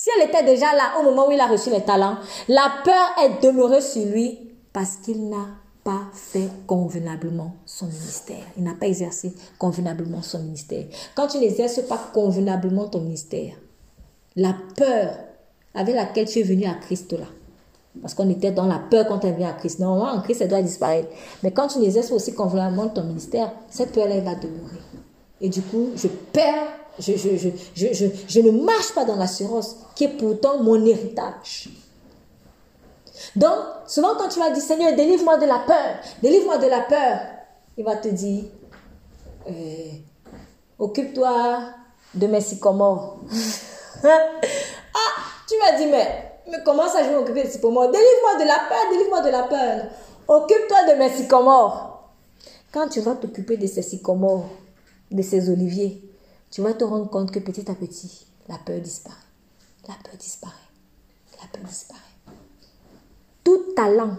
Si 0.00 0.10
elle 0.16 0.28
était 0.28 0.44
déjà 0.44 0.76
là 0.76 0.92
au 1.00 1.02
moment 1.02 1.26
où 1.26 1.32
il 1.32 1.40
a 1.40 1.48
reçu 1.48 1.70
les 1.70 1.82
talents, 1.82 2.18
la 2.46 2.70
peur 2.84 3.24
est 3.24 3.44
demeurée 3.44 3.80
sur 3.80 4.06
lui 4.06 4.38
parce 4.72 4.94
qu'il 4.96 5.28
n'a 5.28 5.48
fait 6.12 6.48
convenablement 6.66 7.54
son 7.64 7.86
ministère. 7.86 8.44
Il 8.56 8.64
n'a 8.64 8.74
pas 8.74 8.86
exercé 8.86 9.32
convenablement 9.58 10.22
son 10.22 10.40
ministère. 10.40 10.84
Quand 11.14 11.28
tu 11.28 11.38
n'exerces 11.38 11.82
pas 11.82 11.98
convenablement 12.12 12.88
ton 12.88 13.00
ministère, 13.00 13.54
la 14.36 14.54
peur 14.76 15.14
avec 15.74 15.94
laquelle 15.94 16.28
tu 16.28 16.40
es 16.40 16.42
venu 16.42 16.66
à 16.66 16.74
Christ 16.74 17.12
là, 17.12 17.26
parce 18.00 18.14
qu'on 18.14 18.28
était 18.30 18.52
dans 18.52 18.66
la 18.66 18.78
peur 18.78 19.06
quand 19.08 19.24
on 19.24 19.28
est 19.28 19.32
venu 19.32 19.44
à 19.44 19.52
Christ. 19.52 19.80
Normalement, 19.80 20.18
en 20.18 20.20
Christ, 20.20 20.42
elle 20.42 20.48
doit 20.48 20.62
disparaître. 20.62 21.08
Mais 21.42 21.50
quand 21.50 21.68
tu 21.68 21.78
n'exerces 21.78 22.12
aussi 22.12 22.34
convenablement 22.34 22.88
ton 22.88 23.04
ministère, 23.04 23.52
cette 23.70 23.92
peur 23.92 24.06
elle 24.08 24.24
va 24.24 24.34
demeurer. 24.34 24.82
Et 25.40 25.48
du 25.48 25.62
coup, 25.62 25.88
je 25.96 26.08
perds, 26.08 26.68
je, 27.00 28.40
ne 28.40 28.50
marche 28.50 28.92
pas 28.94 29.04
dans 29.04 29.16
l'assurance 29.16 29.76
qui 29.94 30.04
est 30.04 30.08
pourtant 30.08 30.62
mon 30.62 30.84
héritage. 30.84 31.68
Donc, 33.36 33.58
souvent 33.86 34.14
quand 34.16 34.28
tu 34.28 34.38
vas 34.38 34.50
dire, 34.50 34.62
Seigneur, 34.62 34.94
délivre-moi 34.94 35.38
de 35.38 35.46
la 35.46 35.58
peur, 35.60 35.96
délivre-moi 36.22 36.58
de 36.58 36.66
la 36.66 36.80
peur, 36.80 37.20
il 37.76 37.84
va 37.84 37.96
te 37.96 38.08
dire, 38.08 38.44
euh, 39.48 39.90
occupe-toi 40.78 41.60
de 42.14 42.26
mes 42.26 42.40
sycomores. 42.40 43.18
ah, 44.04 44.08
tu 45.48 45.54
vas 45.58 45.76
dire, 45.76 45.88
mais, 45.90 46.40
mais 46.50 46.58
comment 46.64 46.88
ça 46.88 47.02
je 47.04 47.08
vais 47.08 47.14
m'occuper 47.14 47.44
de 47.44 47.48
sycomores? 47.48 47.90
Délivre-moi 47.90 48.42
de 48.42 48.48
la 48.48 48.58
peur, 48.68 48.90
délivre-moi 48.90 49.20
de 49.22 49.30
la 49.30 49.42
peur. 49.44 49.90
Occupe-toi 50.26 50.92
de 50.92 50.98
mes 50.98 51.10
sycomores. 51.10 52.10
Quand 52.72 52.88
tu 52.88 53.00
vas 53.00 53.14
t'occuper 53.14 53.56
de 53.56 53.66
ces 53.66 53.82
sycomores, 53.82 54.48
de 55.10 55.22
ces 55.22 55.48
oliviers, 55.48 56.07
tu 56.50 56.62
vas 56.62 56.74
te 56.74 56.84
rendre 56.84 57.10
compte 57.10 57.30
que 57.30 57.38
petit 57.38 57.70
à 57.70 57.74
petit, 57.74 58.26
la 58.48 58.58
peur 58.58 58.80
disparaît. 58.80 59.16
La 59.86 59.94
peur 60.04 60.16
disparaît. 60.18 60.54
La 61.40 61.48
peur 61.48 61.68
disparaît 61.68 62.00
tout 63.48 63.72
talent, 63.74 64.14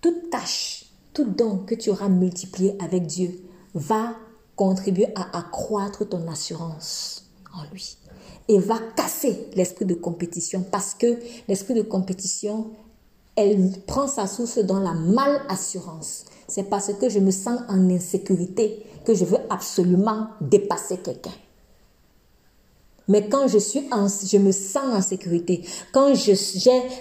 toute 0.00 0.30
tâche, 0.30 0.86
tout 1.12 1.26
don 1.26 1.58
que 1.66 1.74
tu 1.74 1.90
auras 1.90 2.08
multiplié 2.08 2.74
avec 2.80 3.06
Dieu 3.06 3.42
va 3.74 4.14
contribuer 4.56 5.08
à 5.14 5.36
accroître 5.36 6.08
ton 6.08 6.26
assurance 6.28 7.26
en 7.54 7.70
lui 7.70 7.98
et 8.48 8.58
va 8.58 8.78
casser 8.96 9.50
l'esprit 9.54 9.84
de 9.84 9.92
compétition 9.92 10.64
parce 10.72 10.94
que 10.94 11.18
l'esprit 11.46 11.74
de 11.74 11.82
compétition, 11.82 12.70
elle 13.36 13.70
prend 13.86 14.08
sa 14.08 14.26
source 14.26 14.56
dans 14.60 14.80
la 14.80 14.94
mal-assurance. 14.94 16.24
C'est 16.48 16.70
parce 16.70 16.90
que 16.94 17.10
je 17.10 17.18
me 17.18 17.32
sens 17.32 17.60
en 17.68 17.90
insécurité 17.90 18.82
que 19.04 19.12
je 19.12 19.26
veux 19.26 19.40
absolument 19.50 20.28
dépasser 20.40 20.96
quelqu'un. 20.96 21.32
Mais 23.08 23.28
quand 23.28 23.48
je 23.48 23.58
suis 23.58 23.86
en, 23.90 24.08
je 24.08 24.38
me 24.38 24.52
sens 24.52 24.94
en 24.94 25.02
sécurité, 25.02 25.64
quand 25.92 26.14
j'ai 26.14 26.36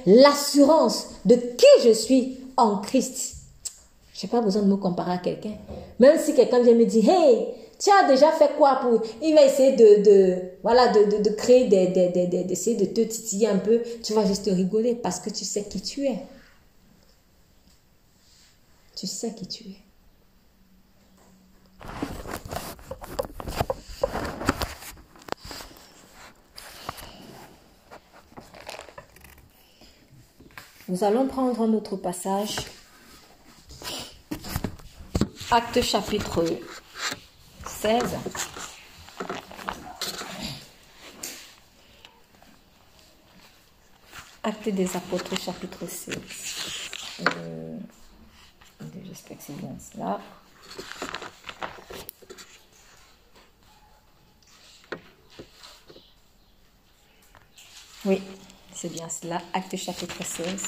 l'assurance 0.06 1.08
de 1.26 1.36
qui 1.36 1.66
je 1.84 1.92
suis 1.94 2.40
en 2.58 2.78
Christ, 2.78 3.36
je 4.14 4.26
n'ai 4.26 4.30
pas 4.30 4.42
besoin 4.42 4.62
de 4.64 4.68
me 4.68 4.76
comparer 4.76 5.14
à 5.14 5.18
quelqu'un. 5.18 5.56
Même 6.00 6.20
si 6.20 6.34
quelqu'un 6.36 6.62
vient 6.62 6.76
me 6.76 6.86
dire, 6.86 7.10
hey, 7.10 7.48
tu 7.80 7.90
as 7.90 8.08
déjà 8.08 8.32
fait 8.32 8.52
quoi 8.58 8.80
pour... 8.82 9.02
Il 9.22 9.34
va 9.34 9.46
essayer 9.46 9.76
de, 9.76 10.04
de 10.04 10.38
voilà, 10.62 10.90
de, 10.90 11.18
de, 11.18 11.24
de 11.24 11.30
créer 11.36 11.68
des, 11.68 11.88
des, 11.88 12.10
des, 12.10 12.44
d'essayer 12.44 12.76
de 12.76 12.86
te 12.86 13.02
titiller 13.02 13.48
un 13.48 13.58
peu. 13.58 13.82
Tu 14.04 14.14
vas 14.14 14.26
juste 14.26 14.46
rigoler 14.46 14.96
parce 14.96 15.20
que 15.20 15.30
tu 15.30 15.44
sais 15.44 15.64
qui 15.64 15.82
tu 15.82 16.06
es. 16.06 16.20
Tu 18.96 19.08
sais 19.08 19.34
qui 19.34 19.48
tu 19.48 19.64
es. 19.66 19.78
Nous 30.94 31.04
allons 31.04 31.26
prendre 31.26 31.60
un 31.60 31.74
autre 31.74 31.96
passage. 31.96 32.58
Acte 35.50 35.82
chapitre 35.82 36.46
16. 37.66 38.04
Acte 44.44 44.70
des 44.70 44.96
apôtres 44.96 45.36
chapitre 45.36 45.88
16. 45.88 46.16
Euh, 47.22 47.78
J'espère 49.08 49.38
que 49.38 49.44
c'est 49.44 49.54
bien 49.54 49.76
cela. 49.80 50.22
Oui, 58.06 58.22
bien 58.90 59.10
cela. 59.10 59.42
Acte 59.54 59.76
chapitre 59.78 60.24
16. 60.24 60.68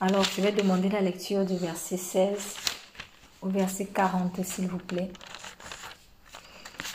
Alors, 0.00 0.24
je 0.24 0.40
vais 0.40 0.52
demander 0.52 0.88
la 0.88 1.00
lecture 1.00 1.44
du 1.44 1.56
verset 1.56 1.96
16 1.96 2.54
au 3.42 3.48
verset 3.48 3.86
40, 3.86 4.44
s'il 4.44 4.68
vous 4.68 4.78
plaît. 4.78 5.10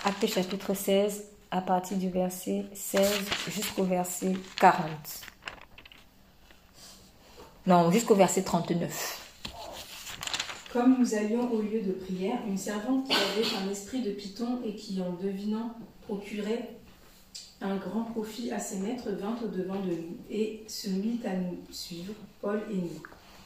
Acte 0.06 0.28
chapitre 0.28 0.74
16, 0.74 1.24
à 1.52 1.62
partir 1.62 1.98
du 1.98 2.10
verset 2.10 2.66
16 2.74 3.26
jusqu'au 3.50 3.84
verset 3.84 4.34
40. 4.58 5.33
Non, 7.66 7.90
jusqu'au 7.92 8.16
verset 8.16 8.42
39. 8.42 9.22
Comme 10.74 11.00
nous 11.00 11.16
allions 11.16 11.50
au 11.50 11.62
lieu 11.62 11.80
de 11.82 11.94
prière, 11.94 12.40
une 12.46 12.58
servante 12.58 13.08
qui 13.08 13.14
avait 13.14 13.66
un 13.66 13.72
esprit 13.72 14.02
de 14.02 14.12
python 14.12 14.60
et 14.66 14.76
qui, 14.76 15.02
en 15.02 15.14
devinant, 15.14 15.74
procurait 16.02 16.76
un 17.62 17.78
grand 17.78 18.04
profit 18.04 18.52
à 18.52 18.60
ses 18.60 18.80
maîtres, 18.80 19.12
vint 19.12 19.38
au-devant 19.42 19.80
de 19.80 19.92
nous 19.92 20.18
et 20.30 20.66
se 20.68 20.90
mit 20.90 21.22
à 21.26 21.38
nous 21.38 21.58
suivre, 21.72 22.14
Paul 22.42 22.62
et 22.70 22.76
nous. 22.76 23.02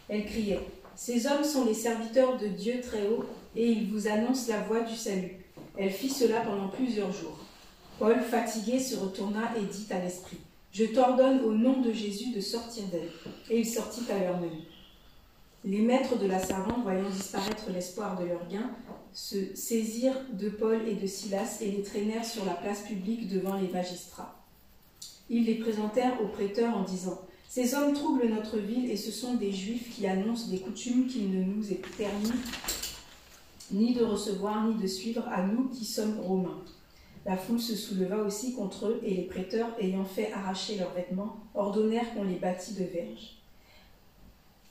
Elle 0.10 0.26
criait 0.26 0.68
Ces 0.96 1.28
hommes 1.28 1.44
sont 1.44 1.66
les 1.66 1.76
serviteurs 1.76 2.40
de 2.40 2.48
Dieu 2.48 2.82
très 2.82 3.08
haut 3.08 3.24
et 3.56 3.68
ils 3.70 3.92
vous 3.92 4.08
annoncent 4.08 4.52
la 4.52 4.62
voie 4.62 4.82
du 4.82 4.96
salut. 4.96 5.46
Elle 5.78 5.92
fit 5.92 6.10
cela 6.10 6.42
pendant 6.42 6.70
plusieurs 6.70 7.12
jours. 7.12 7.38
Paul, 8.00 8.20
fatigué, 8.20 8.80
se 8.80 8.96
retourna 8.96 9.54
et 9.56 9.62
dit 9.62 9.86
à 9.92 10.00
l'esprit 10.00 10.40
Je 10.78 10.86
t'ordonne 10.86 11.40
au 11.42 11.54
nom 11.54 11.82
de 11.82 11.92
Jésus 11.92 12.32
de 12.36 12.40
sortir 12.40 12.84
d'elle. 12.92 13.10
Et 13.50 13.62
il 13.62 13.66
sortit 13.66 14.04
à 14.12 14.20
l'heure 14.20 14.40
même. 14.40 14.52
Les 15.66 15.82
maîtres 15.82 16.20
de 16.20 16.28
la 16.28 16.38
servante, 16.38 16.84
voyant 16.84 17.10
disparaître 17.10 17.72
l'espoir 17.74 18.16
de 18.20 18.26
leur 18.26 18.48
gain, 18.48 18.70
se 19.12 19.56
saisirent 19.56 20.22
de 20.34 20.50
Paul 20.50 20.88
et 20.88 20.94
de 20.94 21.08
Silas 21.08 21.58
et 21.62 21.72
les 21.72 21.82
traînèrent 21.82 22.24
sur 22.24 22.46
la 22.46 22.54
place 22.54 22.82
publique 22.82 23.28
devant 23.28 23.56
les 23.56 23.70
magistrats. 23.70 24.40
Ils 25.32 25.46
les 25.46 25.56
présentèrent 25.56 26.22
aux 26.22 26.28
prêteurs 26.28 26.78
en 26.78 26.84
disant 26.84 27.22
Ces 27.50 27.74
hommes 27.74 27.94
troublent 27.94 28.30
notre 28.30 28.60
ville 28.60 28.92
et 28.92 28.98
ce 28.98 29.10
sont 29.10 29.34
des 29.34 29.52
juifs 29.52 29.96
qui 29.96 30.06
annoncent 30.06 30.50
des 30.50 30.60
coutumes 30.60 31.08
qu'il 31.08 31.32
ne 31.32 31.44
nous 31.44 31.72
est 31.72 31.82
permis 31.98 32.34
ni 33.72 33.96
de 33.96 34.04
recevoir 34.04 34.68
ni 34.68 34.76
de 34.76 34.88
suivre 34.88 35.28
à 35.28 35.42
nous 35.42 35.70
qui 35.70 35.86
sommes 35.86 36.20
romains. 36.20 36.62
La 37.28 37.36
foule 37.36 37.60
se 37.60 37.76
souleva 37.76 38.24
aussi 38.24 38.54
contre 38.54 38.88
eux 38.88 39.02
et 39.04 39.14
les 39.14 39.24
prêteurs, 39.24 39.76
ayant 39.82 40.06
fait 40.06 40.32
arracher 40.32 40.78
leurs 40.78 40.94
vêtements, 40.94 41.36
ordonnèrent 41.54 42.14
qu'on 42.14 42.24
les 42.24 42.36
bâtît 42.38 42.76
de 42.76 42.86
verges. 42.86 43.36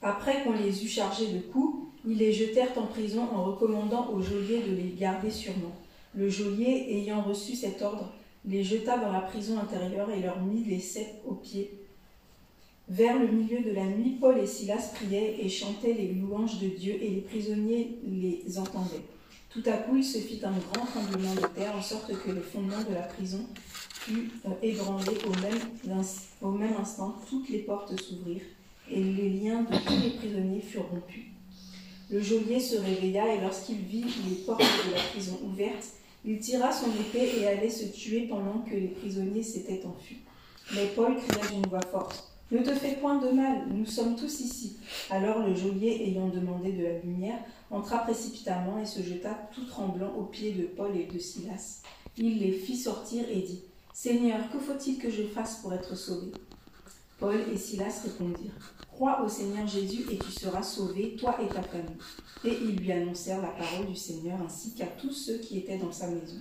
Après 0.01 0.43
qu'on 0.43 0.53
les 0.53 0.83
eut 0.83 0.89
chargés 0.89 1.33
de 1.33 1.41
coups, 1.41 1.87
ils 2.07 2.16
les 2.16 2.33
jetèrent 2.33 2.78
en 2.78 2.87
prison 2.87 3.28
en 3.31 3.45
recommandant 3.45 4.09
au 4.09 4.23
geôlier 4.23 4.62
de 4.62 4.74
les 4.74 4.95
garder 4.99 5.31
sûrement. 5.31 5.77
Le 6.15 6.31
geôlier, 6.31 6.87
ayant 6.93 7.20
reçu 7.20 7.55
cet 7.55 7.83
ordre, 7.83 8.11
les 8.47 8.65
jeta 8.65 8.97
dans 8.97 9.12
la 9.12 9.20
prison 9.20 9.59
intérieure 9.59 10.11
et 10.11 10.23
leur 10.23 10.41
mit 10.41 10.65
les 10.65 10.81
sept 10.81 11.16
aux 11.27 11.35
pieds. 11.35 11.78
Vers 12.89 13.19
le 13.19 13.27
milieu 13.27 13.61
de 13.61 13.73
la 13.73 13.85
nuit, 13.85 14.16
Paul 14.19 14.39
et 14.39 14.47
Silas 14.47 14.93
priaient 14.95 15.45
et 15.45 15.51
chantaient 15.51 15.93
les 15.93 16.12
louanges 16.12 16.59
de 16.61 16.69
Dieu 16.69 16.95
et 17.03 17.11
les 17.11 17.20
prisonniers 17.20 17.99
les 18.07 18.59
entendaient. 18.59 19.05
Tout 19.57 19.70
à 19.70 19.78
coup, 19.78 19.97
il 19.97 20.05
se 20.05 20.19
fit 20.19 20.39
un 20.45 20.53
grand 20.53 20.85
tremblement 20.85 21.35
de 21.35 21.47
terre, 21.55 21.74
en 21.74 21.81
sorte 21.81 22.12
que 22.23 22.31
le 22.31 22.43
fondement 22.43 22.83
de 22.87 22.93
la 22.93 23.01
prison 23.01 23.47
fut 23.95 24.31
euh, 24.45 24.51
ébranlé 24.61 25.12
au 25.27 25.31
même, 25.41 26.03
au 26.43 26.51
même 26.51 26.74
instant. 26.78 27.16
Toutes 27.27 27.49
les 27.49 27.61
portes 27.61 27.99
s'ouvrirent 27.99 28.45
et 28.91 29.03
les 29.03 29.31
liens 29.31 29.62
de 29.62 29.78
tous 29.78 30.03
les 30.03 30.11
prisonniers 30.11 30.61
furent 30.61 30.91
rompus. 30.91 31.24
Le 32.11 32.20
geôlier 32.20 32.61
se 32.61 32.77
réveilla 32.77 33.35
et 33.35 33.41
lorsqu'il 33.41 33.78
vit 33.78 34.05
les 34.28 34.45
portes 34.45 34.61
de 34.61 34.95
la 34.95 35.01
prison 35.01 35.41
ouvertes, 35.43 35.87
il 36.27 36.39
tira 36.39 36.70
son 36.70 36.91
épée 36.91 37.41
et 37.41 37.47
allait 37.47 37.70
se 37.70 37.87
tuer 37.87 38.27
pendant 38.28 38.59
que 38.59 38.74
les 38.74 38.89
prisonniers 38.89 39.43
s'étaient 39.43 39.87
enfuis. 39.87 40.19
Mais 40.74 40.89
Paul 40.95 41.16
cria 41.16 41.47
d'une 41.51 41.66
voix 41.66 41.81
forte 41.81 42.35
Ne 42.52 42.59
te 42.59 42.73
fais 42.73 42.94
point 42.94 43.18
de 43.18 43.31
mal, 43.31 43.66
nous 43.74 43.86
sommes 43.86 44.14
tous 44.14 44.39
ici. 44.39 44.77
Alors 45.10 45.40
le 45.40 45.52
geôlier, 45.52 46.05
ayant 46.06 46.28
demandé 46.28 46.70
de 46.70 46.85
la 46.85 46.98
lumière, 47.01 47.40
entra 47.70 47.98
précipitamment 47.98 48.78
et 48.78 48.86
se 48.86 49.02
jeta 49.02 49.48
tout 49.52 49.64
tremblant 49.64 50.14
aux 50.14 50.27
pieds 50.27 50.52
de 50.52 50.62
Paul 50.62 50.97
et 50.97 51.06
de 51.06 51.18
Silas. 51.18 51.82
Il 52.16 52.39
les 52.39 52.52
fit 52.52 52.77
sortir 52.77 53.24
et 53.28 53.40
dit 53.40 53.62
Seigneur, 53.93 54.48
que 54.52 54.60
faut-il 54.60 54.98
que 54.98 55.10
je 55.10 55.24
fasse 55.24 55.56
pour 55.56 55.73
être 55.73 55.97
sauvé? 55.97 56.31
Paul 57.18 57.40
et 57.52 57.56
Silas 57.56 58.02
répondirent 58.05 58.74
Crois 58.93 59.23
au 59.24 59.28
Seigneur 59.28 59.66
Jésus 59.66 60.05
et 60.12 60.18
tu 60.18 60.31
seras 60.31 60.62
sauvé, 60.62 61.16
toi 61.16 61.36
et 61.43 61.48
ta 61.48 61.62
famille. 61.62 61.97
Et 62.44 62.56
ils 62.62 62.77
lui 62.77 62.93
annoncèrent 62.93 63.43
la 63.43 63.48
parole 63.48 63.86
du 63.86 63.97
Seigneur 63.97 64.39
ainsi 64.40 64.73
qu'à 64.74 64.86
tous 64.86 65.10
ceux 65.10 65.39
qui 65.39 65.59
étaient 65.59 65.78
dans 65.78 65.90
sa 65.90 66.06
maison. 66.06 66.36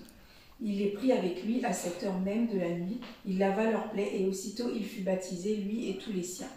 Il 0.62 0.78
les 0.80 0.92
prit 0.92 1.12
avec 1.12 1.44
lui 1.44 1.64
à 1.66 1.74
cette 1.74 2.04
heure 2.04 2.20
même 2.20 2.48
de 2.48 2.58
la 2.58 2.70
nuit, 2.70 3.00
il 3.26 3.38
lava 3.38 3.70
leurs 3.70 3.92
plaies 3.92 4.20
et 4.20 4.26
aussitôt 4.26 4.70
il 4.74 4.86
fut 4.86 5.02
baptisé, 5.02 5.56
lui 5.58 5.90
et 5.90 5.98
tous 5.98 6.14
les 6.14 6.24
siens. 6.24 6.50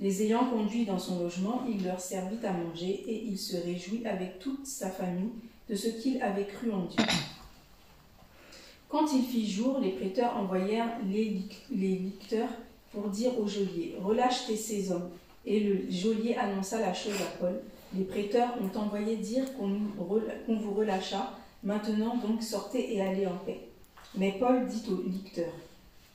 Les 0.00 0.22
ayant 0.22 0.44
conduits 0.44 0.84
dans 0.84 0.98
son 0.98 1.18
logement, 1.18 1.64
il 1.68 1.84
leur 1.84 1.98
servit 1.98 2.44
à 2.46 2.52
manger 2.52 3.04
et 3.08 3.24
il 3.24 3.36
se 3.36 3.56
réjouit 3.56 4.06
avec 4.06 4.38
toute 4.38 4.64
sa 4.64 4.90
famille 4.90 5.32
de 5.68 5.74
ce 5.74 5.88
qu'il 5.88 6.22
avait 6.22 6.46
cru 6.46 6.70
en 6.70 6.84
Dieu. 6.84 7.04
Quand 8.88 9.12
il 9.12 9.22
fit 9.22 9.50
jour, 9.50 9.80
les 9.80 9.90
prêteurs 9.90 10.36
envoyèrent 10.36 10.98
les, 11.10 11.42
licteurs 11.70 12.48
pour 12.92 13.08
dire 13.08 13.38
au 13.38 13.46
geôlier 13.46 13.96
Relâche 14.00 14.46
tes 14.46 14.56
ces 14.56 14.92
hommes. 14.92 15.10
Et 15.44 15.60
le 15.60 15.90
geôlier 15.90 16.36
annonça 16.36 16.80
la 16.80 16.94
chose 16.94 17.20
à 17.20 17.38
Paul. 17.38 17.60
Les 17.96 18.04
prêteurs 18.04 18.54
ont 18.62 18.78
envoyé 18.78 19.16
dire 19.16 19.44
qu'on 19.56 20.54
vous 20.54 20.74
relâcha. 20.74 21.37
Maintenant 21.62 22.16
donc 22.16 22.42
sortez 22.42 22.94
et 22.94 23.00
allez 23.00 23.26
en 23.26 23.36
paix. 23.38 23.68
Mais 24.16 24.36
Paul 24.38 24.66
dit 24.66 24.84
aux 24.90 25.08
licteurs 25.08 25.52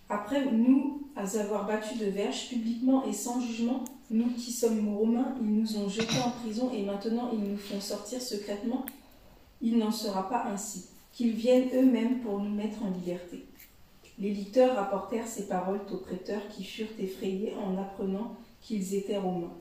Après 0.09 0.45
nous 0.45 1.01
avoir 1.15 1.67
battu 1.67 1.97
de 1.97 2.05
verge 2.05 2.49
publiquement 2.49 3.05
et 3.05 3.13
sans 3.13 3.39
jugement, 3.41 3.83
nous 4.09 4.29
qui 4.31 4.51
sommes 4.51 4.95
romains, 4.95 5.35
ils 5.41 5.53
nous 5.53 5.77
ont 5.77 5.89
jetés 5.89 6.21
en 6.23 6.31
prison 6.31 6.71
et 6.73 6.83
maintenant 6.83 7.29
ils 7.33 7.51
nous 7.51 7.57
font 7.57 7.81
sortir 7.81 8.21
secrètement. 8.21 8.85
Il 9.61 9.77
n'en 9.77 9.91
sera 9.91 10.29
pas 10.29 10.45
ainsi. 10.45 10.85
Qu'ils 11.13 11.33
viennent 11.33 11.69
eux-mêmes 11.75 12.19
pour 12.21 12.39
nous 12.39 12.49
mettre 12.49 12.83
en 12.83 12.89
liberté. 12.89 13.45
Les 14.19 14.31
licteurs 14.31 14.75
rapportèrent 14.75 15.27
ces 15.27 15.47
paroles 15.47 15.81
aux 15.91 15.97
prêteurs 15.97 16.47
qui 16.49 16.63
furent 16.63 16.87
effrayés 16.99 17.53
en 17.55 17.77
apprenant 17.77 18.35
qu'ils 18.61 18.95
étaient 18.95 19.17
romains. 19.17 19.53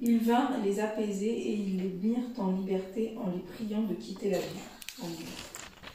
Ils 0.00 0.18
vinrent 0.18 0.62
les 0.64 0.80
apaiser 0.80 1.30
et 1.30 1.54
ils 1.54 1.76
les 1.76 2.08
mirent 2.08 2.38
en 2.38 2.52
liberté 2.52 3.14
en 3.22 3.30
les 3.30 3.40
priant 3.40 3.82
de 3.82 3.94
quitter 3.94 4.30
la 4.30 4.38
vie. 4.38 4.60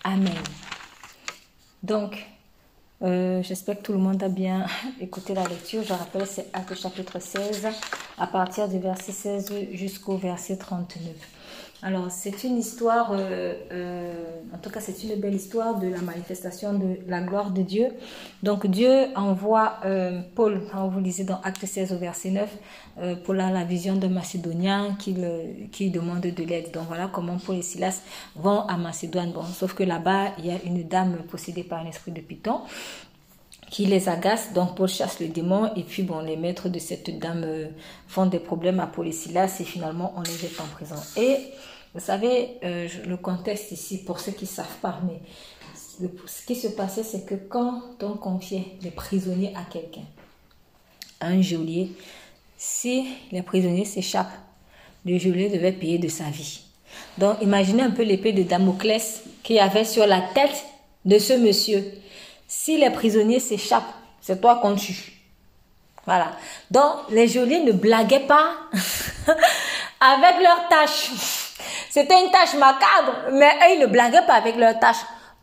Amen. 0.04 0.34
Donc, 1.84 2.26
euh, 3.02 3.44
j'espère 3.44 3.78
que 3.78 3.84
tout 3.84 3.94
le 3.94 4.00
monde 4.00 4.22
a 4.24 4.30
bien 4.30 4.66
écouté 5.00 5.34
la 5.34 5.44
lecture. 5.44 5.84
Je 5.84 5.94
rappelle, 5.94 6.26
c'est 6.28 6.48
Acte 6.54 6.76
chapitre 6.76 7.20
16, 7.20 7.68
à 8.18 8.28
partir 8.28 8.68
du 8.68 8.80
verset 8.80 9.12
16 9.12 9.54
jusqu'au 9.74 10.18
verset 10.18 10.58
39. 10.58 11.35
Alors, 11.86 12.10
c'est 12.10 12.44
une 12.44 12.58
histoire, 12.58 13.12
euh, 13.12 13.54
euh, 13.72 14.12
en 14.52 14.58
tout 14.58 14.72
cas, 14.72 14.80
c'est 14.80 15.04
une 15.04 15.22
belle 15.22 15.36
histoire 15.36 15.78
de 15.78 15.88
la 15.88 16.02
manifestation 16.02 16.74
de 16.74 16.98
la 17.08 17.22
gloire 17.22 17.52
de 17.52 17.62
Dieu. 17.62 17.90
Donc, 18.42 18.66
Dieu 18.66 18.90
envoie 19.16 19.76
euh, 19.86 20.20
Paul, 20.34 20.64
quand 20.72 20.88
vous 20.88 21.00
lisez 21.00 21.26
dans 21.26 21.40
Acte 21.42 21.64
16 21.64 21.94
au 21.94 22.00
verset 22.00 22.32
9, 22.32 22.58
Paul 23.24 23.40
a 23.40 23.52
la 23.52 23.64
vision 23.66 23.98
de 23.98 24.08
Macédonien 24.08 24.98
qui, 24.98 25.14
demande 25.92 26.22
de 26.22 26.44
l'aide. 26.44 26.72
Donc, 26.72 26.86
voilà 26.88 27.08
comment 27.14 27.38
Paul 27.38 27.58
et 27.58 27.62
Silas 27.62 28.02
vont 28.36 28.62
à 28.62 28.78
Macédoine. 28.78 29.32
Bon, 29.32 29.44
sauf 29.44 29.76
que 29.76 29.84
là-bas, 29.84 30.32
il 30.40 30.48
y 30.48 30.52
a 30.52 30.58
une 30.66 30.88
dame 30.88 31.18
possédée 31.30 31.64
par 31.64 31.82
un 31.82 31.86
esprit 31.86 32.12
de 32.12 32.22
Python 32.22 32.62
qui 33.70 33.86
les 33.86 34.10
agace. 34.10 34.54
Donc 34.54 34.76
Paul 34.76 34.88
chasse 34.88 35.20
le 35.20 35.28
démon 35.28 35.72
et 35.76 35.84
puis 35.84 36.02
bon, 36.02 36.22
les 36.22 36.38
maîtres 36.38 36.70
de 36.70 36.80
cette 36.80 37.20
dame 37.20 37.46
font 38.08 38.26
des 38.26 38.40
problèmes 38.40 38.80
à 38.80 38.88
Paul 38.88 39.08
et 39.08 39.12
Silas 39.12 39.58
et 39.60 39.64
finalement 39.64 40.14
on 40.18 40.22
les 40.22 40.34
jette 40.34 40.60
en 40.60 40.66
prison. 40.66 40.96
Vous 41.96 42.02
savez, 42.02 42.58
euh, 42.66 42.90
le 43.08 43.16
contexte 43.16 43.72
ici, 43.72 44.04
pour 44.04 44.20
ceux 44.20 44.34
qui 44.34 44.44
ne 44.44 44.50
savent 44.50 44.78
pas, 44.82 45.00
mais 45.08 45.22
ce 46.28 46.46
qui 46.46 46.56
se 46.58 46.68
passait, 46.68 47.04
c'est 47.04 47.26
que 47.26 47.36
quand 47.36 47.82
on 48.02 48.18
confiait 48.18 48.66
les 48.82 48.92
prisonniers 48.92 49.54
à 49.56 49.62
quelqu'un, 49.72 50.04
un 51.22 51.42
geôlier, 51.42 51.94
si 52.58 53.08
les 53.32 53.42
prisonniers 53.42 53.86
s'échappent, 53.86 54.38
le 55.06 55.18
geôlier 55.18 55.48
devait 55.48 55.72
payer 55.72 55.98
de 55.98 56.10
sa 56.10 56.26
vie. 56.26 56.64
Donc 57.18 57.38
imaginez 57.42 57.84
un 57.84 57.92
peu 57.92 58.04
l'épée 58.04 58.34
de 58.34 58.44
Damoclès 58.44 59.24
qu'il 59.42 59.56
y 59.56 59.60
avait 59.60 59.86
sur 59.86 60.06
la 60.06 60.20
tête 60.20 60.66
de 61.06 61.18
ce 61.18 61.32
monsieur. 61.32 61.82
Si 62.46 62.78
les 62.78 62.90
prisonniers 62.90 63.40
s'échappent, 63.40 63.94
c'est 64.20 64.42
toi 64.42 64.58
qu'on 64.62 64.76
tue. 64.76 65.14
Voilà. 66.06 66.34
Donc 66.72 67.10
les 67.10 67.30
geôliers 67.30 67.64
ne 67.64 67.72
blaguaient 67.72 68.28
pas 68.28 68.52
avec 70.02 70.44
leurs 70.44 70.68
tâches. 70.68 71.45
C'était 71.96 72.26
une 72.26 72.30
tâche 72.30 72.56
macabre, 72.56 73.32
mais 73.32 73.48
eux, 73.48 73.76
ils 73.76 73.80
ne 73.80 73.86
blaguaient 73.86 74.26
pas 74.28 74.34
avec 74.34 74.58
leur 74.58 74.78
tâche. 74.78 74.98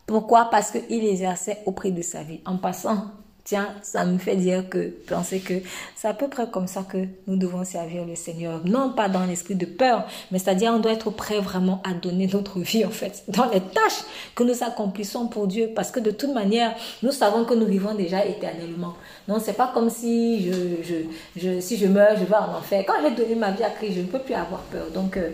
Pourquoi? 0.04 0.50
Parce 0.50 0.70
qu'ils 0.70 1.06
exerçaient 1.06 1.62
au 1.64 1.72
prix 1.72 1.92
de 1.92 2.02
sa 2.02 2.22
vie. 2.24 2.42
En 2.44 2.58
passant, 2.58 3.06
tiens, 3.42 3.68
ça 3.80 4.04
me 4.04 4.18
fait 4.18 4.36
dire 4.36 4.68
que, 4.68 4.90
penser 5.08 5.40
que 5.40 5.54
c'est 5.96 6.08
à 6.08 6.12
peu 6.12 6.28
près 6.28 6.46
comme 6.50 6.66
ça 6.66 6.82
que 6.82 7.06
nous 7.26 7.36
devons 7.36 7.64
servir 7.64 8.04
le 8.04 8.16
Seigneur. 8.16 8.60
Non 8.66 8.92
pas 8.92 9.08
dans 9.08 9.24
l'esprit 9.24 9.54
de 9.54 9.64
peur, 9.64 10.06
mais 10.30 10.38
c'est-à-dire 10.38 10.72
on 10.74 10.78
doit 10.78 10.92
être 10.92 11.08
prêt 11.08 11.40
vraiment 11.40 11.80
à 11.88 11.94
donner 11.94 12.26
notre 12.26 12.60
vie, 12.60 12.84
en 12.84 12.90
fait, 12.90 13.24
dans 13.28 13.46
les 13.46 13.62
tâches 13.62 14.02
que 14.34 14.42
nous 14.42 14.62
accomplissons 14.62 15.28
pour 15.28 15.46
Dieu. 15.46 15.70
Parce 15.74 15.90
que 15.90 16.00
de 16.00 16.10
toute 16.10 16.34
manière, 16.34 16.74
nous 17.02 17.12
savons 17.12 17.46
que 17.46 17.54
nous 17.54 17.64
vivons 17.64 17.94
déjà 17.94 18.26
éternellement. 18.26 18.92
Non, 19.26 19.38
c'est 19.42 19.54
pas 19.54 19.70
comme 19.72 19.88
si 19.88 20.44
je, 20.44 20.82
je, 20.82 20.94
je, 21.34 21.60
si 21.60 21.78
je 21.78 21.86
meurs, 21.86 22.18
je 22.18 22.24
vais 22.24 22.36
en 22.36 22.58
enfer. 22.58 22.84
Quand 22.86 22.96
j'ai 23.02 23.14
donné 23.14 23.36
ma 23.36 23.52
vie 23.52 23.64
à 23.64 23.70
Christ, 23.70 23.94
je 23.94 24.00
ne 24.00 24.06
peux 24.06 24.18
plus 24.18 24.34
avoir 24.34 24.60
peur. 24.64 24.90
Donc, 24.92 25.16
euh, 25.16 25.30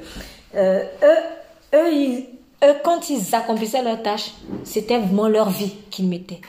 euh, 0.55 0.83
eux, 1.03 1.77
eux 1.77 2.23
eux, 2.65 2.75
quand 2.83 3.11
ils 3.11 3.35
accomplissaient 3.35 3.83
leur 3.83 4.03
tâche, 4.03 4.33
c'était 4.65 4.99
vraiment 4.99 5.29
leur 5.29 5.51
vie 5.51 5.73
qu'ils 5.91 6.09
mettaient. 6.09 6.41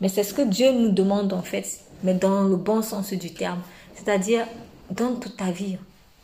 Mais 0.00 0.08
c'est 0.08 0.22
ce 0.22 0.32
que 0.32 0.42
Dieu 0.42 0.70
nous 0.72 0.90
demande 0.90 1.32
en 1.32 1.42
fait, 1.42 1.80
mais 2.02 2.14
dans 2.14 2.44
le 2.44 2.56
bon 2.56 2.82
sens 2.82 3.12
du 3.12 3.32
terme. 3.32 3.60
C'est-à-dire, 3.94 4.46
dans 4.90 5.14
toute 5.16 5.36
ta 5.36 5.50
vie, 5.50 5.76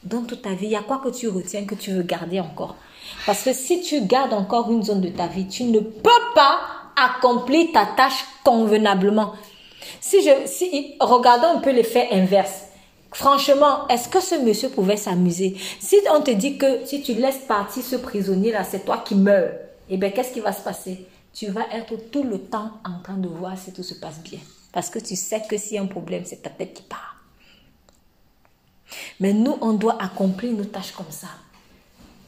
dans 0.05 0.23
toute 0.23 0.43
ta 0.43 0.51
vie, 0.51 0.67
il 0.67 0.73
y 0.73 0.77
a 0.77 0.83
quoi 0.83 1.01
que 1.03 1.09
tu 1.09 1.29
retiens, 1.29 1.65
que 1.65 1.75
tu 1.75 1.91
veux 1.91 2.03
garder 2.03 2.41
encore? 2.41 2.77
Parce 3.27 3.43
que 3.43 3.53
si 3.53 3.83
tu 3.83 4.03
gardes 4.03 4.33
encore 4.33 4.71
une 4.71 4.83
zone 4.83 5.01
de 5.01 5.09
ta 5.09 5.27
vie, 5.27 5.47
tu 5.47 5.65
ne 5.65 5.81
peux 5.81 6.11
pas 6.35 6.61
accomplir 6.97 7.69
ta 7.73 7.87
tâche 7.87 8.25
convenablement. 8.45 9.33
Si 10.01 10.23
je, 10.23 10.47
si, 10.47 10.95
regardons 11.01 11.59
un 11.59 11.61
peu 11.61 11.71
l'effet 11.71 12.09
inverse. 12.13 12.69
Franchement, 13.15 13.87
est-ce 13.87 14.09
que 14.09 14.21
ce 14.21 14.35
monsieur 14.35 14.71
pouvait 14.71 14.97
s'amuser? 14.97 15.57
Si 15.79 15.97
on 16.13 16.21
te 16.21 16.33
dit 16.33 16.59
que 16.59 16.85
si 16.85 17.01
tu 17.01 17.15
laisses 17.15 17.45
partir 17.47 17.85
ce 17.85 17.95
prisonnier-là, 17.95 18.65
c'est 18.65 18.85
toi 18.85 19.05
qui 19.07 19.15
meurs, 19.15 19.53
eh 19.89 19.97
bien, 19.97 20.11
qu'est-ce 20.11 20.33
qui 20.33 20.41
va 20.41 20.53
se 20.53 20.63
passer? 20.63 21.07
Tu 21.33 21.47
vas 21.47 21.65
être 21.73 21.95
tout 22.11 22.25
le 22.25 22.41
temps 22.41 22.73
en 22.85 23.01
train 23.03 23.17
de 23.17 23.29
voir 23.29 23.57
si 23.57 23.73
tout 23.73 23.85
se 23.85 23.95
passe 23.95 24.19
bien. 24.19 24.41
Parce 24.73 24.91
que 24.91 24.99
tu 24.99 25.15
sais 25.15 25.41
que 25.49 25.57
s'il 25.57 25.77
y 25.77 25.79
a 25.79 25.83
un 25.83 25.87
problème, 25.87 26.25
c'est 26.25 26.43
ta 26.43 26.51
tête 26.51 26.75
qui 26.75 26.83
part. 26.83 27.15
Mais 29.21 29.33
nous, 29.33 29.59
on 29.61 29.75
doit 29.75 30.03
accomplir 30.03 30.53
nos 30.53 30.65
tâches 30.65 30.93
comme 30.93 31.07
ça. 31.11 31.29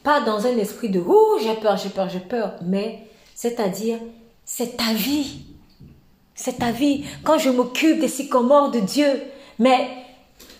Pas 0.03 0.21
dans 0.21 0.47
un 0.47 0.57
esprit 0.57 0.89
de 0.89 0.99
«Ouh, 1.01 1.37
j'ai 1.43 1.55
peur, 1.55 1.75
j'ai 1.75 1.89
peur, 1.89 2.09
j'ai 2.09 2.21
peur», 2.21 2.53
mais 2.61 3.07
c'est-à-dire, 3.35 3.99
c'est 4.45 4.77
ta 4.77 4.93
vie. 4.93 5.47
C'est 6.33 6.59
ta 6.59 6.71
vie. 6.71 7.03
Quand 7.25 7.37
je 7.37 7.49
m'occupe 7.49 7.99
des 7.99 8.07
sycomores 8.07 8.71
de 8.71 8.79
Dieu, 8.79 9.21
mais 9.59 9.89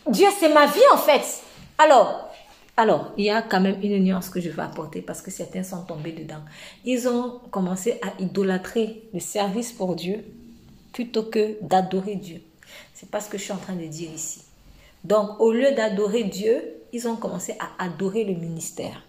Dieu, 0.09 0.27
c'est 0.39 0.53
ma 0.53 0.65
vie 0.65 0.79
en 0.93 0.97
fait. 0.97 1.41
Alors, 1.77 2.29
alors, 2.77 3.11
il 3.17 3.25
y 3.25 3.29
a 3.29 3.41
quand 3.41 3.59
même 3.59 3.81
une 3.81 4.03
nuance 4.03 4.29
que 4.29 4.39
je 4.39 4.49
veux 4.49 4.59
apporter 4.59 5.01
parce 5.01 5.21
que 5.21 5.31
certains 5.31 5.63
sont 5.63 5.83
tombés 5.83 6.11
dedans. 6.11 6.43
Ils 6.85 7.09
ont 7.09 7.39
commencé 7.51 7.99
à 8.03 8.21
idolâtrer 8.21 9.09
le 9.13 9.19
service 9.19 9.71
pour 9.71 9.95
Dieu 9.95 10.23
plutôt 10.93 11.23
que 11.23 11.57
d'adorer 11.61 12.15
Dieu. 12.15 12.41
C'est 12.93 13.09
pas 13.09 13.19
ce 13.19 13.29
que 13.29 13.37
je 13.37 13.43
suis 13.43 13.51
en 13.51 13.57
train 13.57 13.75
de 13.75 13.85
dire 13.85 14.11
ici. 14.11 14.43
Donc, 15.03 15.39
au 15.39 15.51
lieu 15.51 15.71
d'adorer 15.71 16.23
Dieu, 16.23 16.61
ils 16.93 17.07
ont 17.07 17.15
commencé 17.15 17.55
à 17.59 17.83
adorer 17.83 18.23
le 18.23 18.33
ministère. 18.33 19.06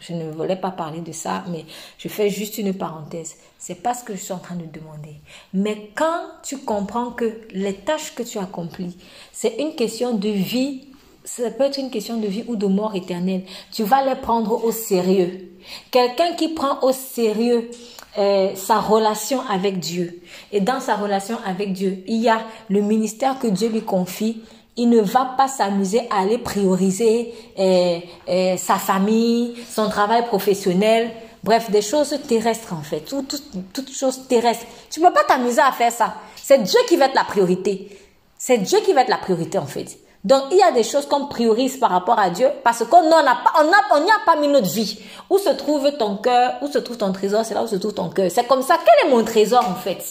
Je 0.00 0.12
ne 0.12 0.30
voulais 0.30 0.56
pas 0.56 0.70
parler 0.70 1.00
de 1.00 1.12
ça, 1.12 1.44
mais 1.48 1.64
je 1.98 2.08
fais 2.08 2.28
juste 2.28 2.58
une 2.58 2.74
parenthèse. 2.74 3.36
C'est 3.58 3.82
pas 3.82 3.94
ce 3.94 4.04
que 4.04 4.14
je 4.14 4.20
suis 4.20 4.32
en 4.32 4.38
train 4.38 4.56
de 4.56 4.66
demander. 4.66 5.16
Mais 5.54 5.90
quand 5.94 6.22
tu 6.42 6.58
comprends 6.58 7.10
que 7.10 7.40
les 7.52 7.74
tâches 7.74 8.14
que 8.14 8.22
tu 8.22 8.38
accomplis, 8.38 8.96
c'est 9.32 9.56
une 9.58 9.74
question 9.74 10.14
de 10.14 10.28
vie, 10.28 10.88
ça 11.24 11.50
peut 11.50 11.64
être 11.64 11.78
une 11.78 11.90
question 11.90 12.18
de 12.18 12.26
vie 12.26 12.44
ou 12.46 12.56
de 12.56 12.66
mort 12.66 12.94
éternelle, 12.94 13.42
tu 13.72 13.84
vas 13.84 14.04
les 14.04 14.20
prendre 14.20 14.64
au 14.64 14.72
sérieux. 14.72 15.52
Quelqu'un 15.90 16.32
qui 16.34 16.48
prend 16.48 16.80
au 16.82 16.92
sérieux 16.92 17.70
euh, 18.18 18.56
sa 18.56 18.80
relation 18.80 19.40
avec 19.48 19.78
Dieu. 19.78 20.20
Et 20.50 20.60
dans 20.60 20.80
sa 20.80 20.96
relation 20.96 21.38
avec 21.46 21.72
Dieu, 21.72 22.02
il 22.08 22.16
y 22.16 22.28
a 22.28 22.40
le 22.68 22.80
ministère 22.80 23.38
que 23.38 23.46
Dieu 23.46 23.68
lui 23.68 23.82
confie 23.82 24.42
il 24.80 24.88
ne 24.88 25.02
va 25.02 25.34
pas 25.36 25.46
s'amuser 25.46 26.08
à 26.10 26.20
aller 26.22 26.38
prioriser 26.38 27.34
euh, 27.58 27.98
euh, 28.30 28.56
sa 28.56 28.76
famille, 28.76 29.54
son 29.70 29.90
travail 29.90 30.24
professionnel, 30.24 31.10
bref, 31.44 31.70
des 31.70 31.82
choses 31.82 32.18
terrestres 32.26 32.72
en 32.72 32.80
fait, 32.80 33.00
toutes, 33.00 33.92
choses 33.94 34.26
terrestres. 34.26 34.64
Tu 34.90 35.00
ne 35.00 35.06
peux 35.06 35.12
pas 35.12 35.24
t'amuser 35.24 35.60
à 35.60 35.70
faire 35.70 35.92
ça. 35.92 36.14
C'est 36.34 36.62
Dieu 36.62 36.80
qui 36.88 36.96
va 36.96 37.06
être 37.06 37.14
la 37.14 37.24
priorité. 37.24 37.94
C'est 38.38 38.56
Dieu 38.56 38.78
qui 38.80 38.94
va 38.94 39.02
être 39.02 39.10
la 39.10 39.18
priorité 39.18 39.58
en 39.58 39.66
fait. 39.66 39.98
Donc 40.24 40.44
il 40.50 40.56
y 40.56 40.62
a 40.62 40.72
des 40.72 40.82
choses 40.82 41.04
qu'on 41.04 41.26
priorise 41.26 41.76
par 41.76 41.90
rapport 41.90 42.18
à 42.18 42.30
Dieu 42.30 42.48
parce 42.64 42.82
qu'on 42.86 43.02
n'a 43.02 43.22
pas, 43.22 43.52
on 43.60 43.64
n'y 43.64 44.10
a, 44.10 44.24
pas 44.24 44.36
mis 44.36 44.48
notre 44.48 44.70
vie. 44.70 44.98
Où 45.28 45.36
se 45.36 45.50
trouve 45.50 45.92
ton 45.98 46.16
cœur, 46.16 46.54
où 46.62 46.68
se 46.68 46.78
trouve 46.78 46.96
ton 46.96 47.12
trésor, 47.12 47.44
c'est 47.44 47.52
là 47.52 47.62
où 47.62 47.66
se 47.66 47.76
trouve 47.76 47.92
ton 47.92 48.08
cœur. 48.08 48.30
C'est 48.30 48.46
comme 48.46 48.62
ça. 48.62 48.78
Quel 48.82 49.10
est 49.10 49.14
mon 49.14 49.22
trésor 49.24 49.62
en 49.68 49.74
fait? 49.74 50.02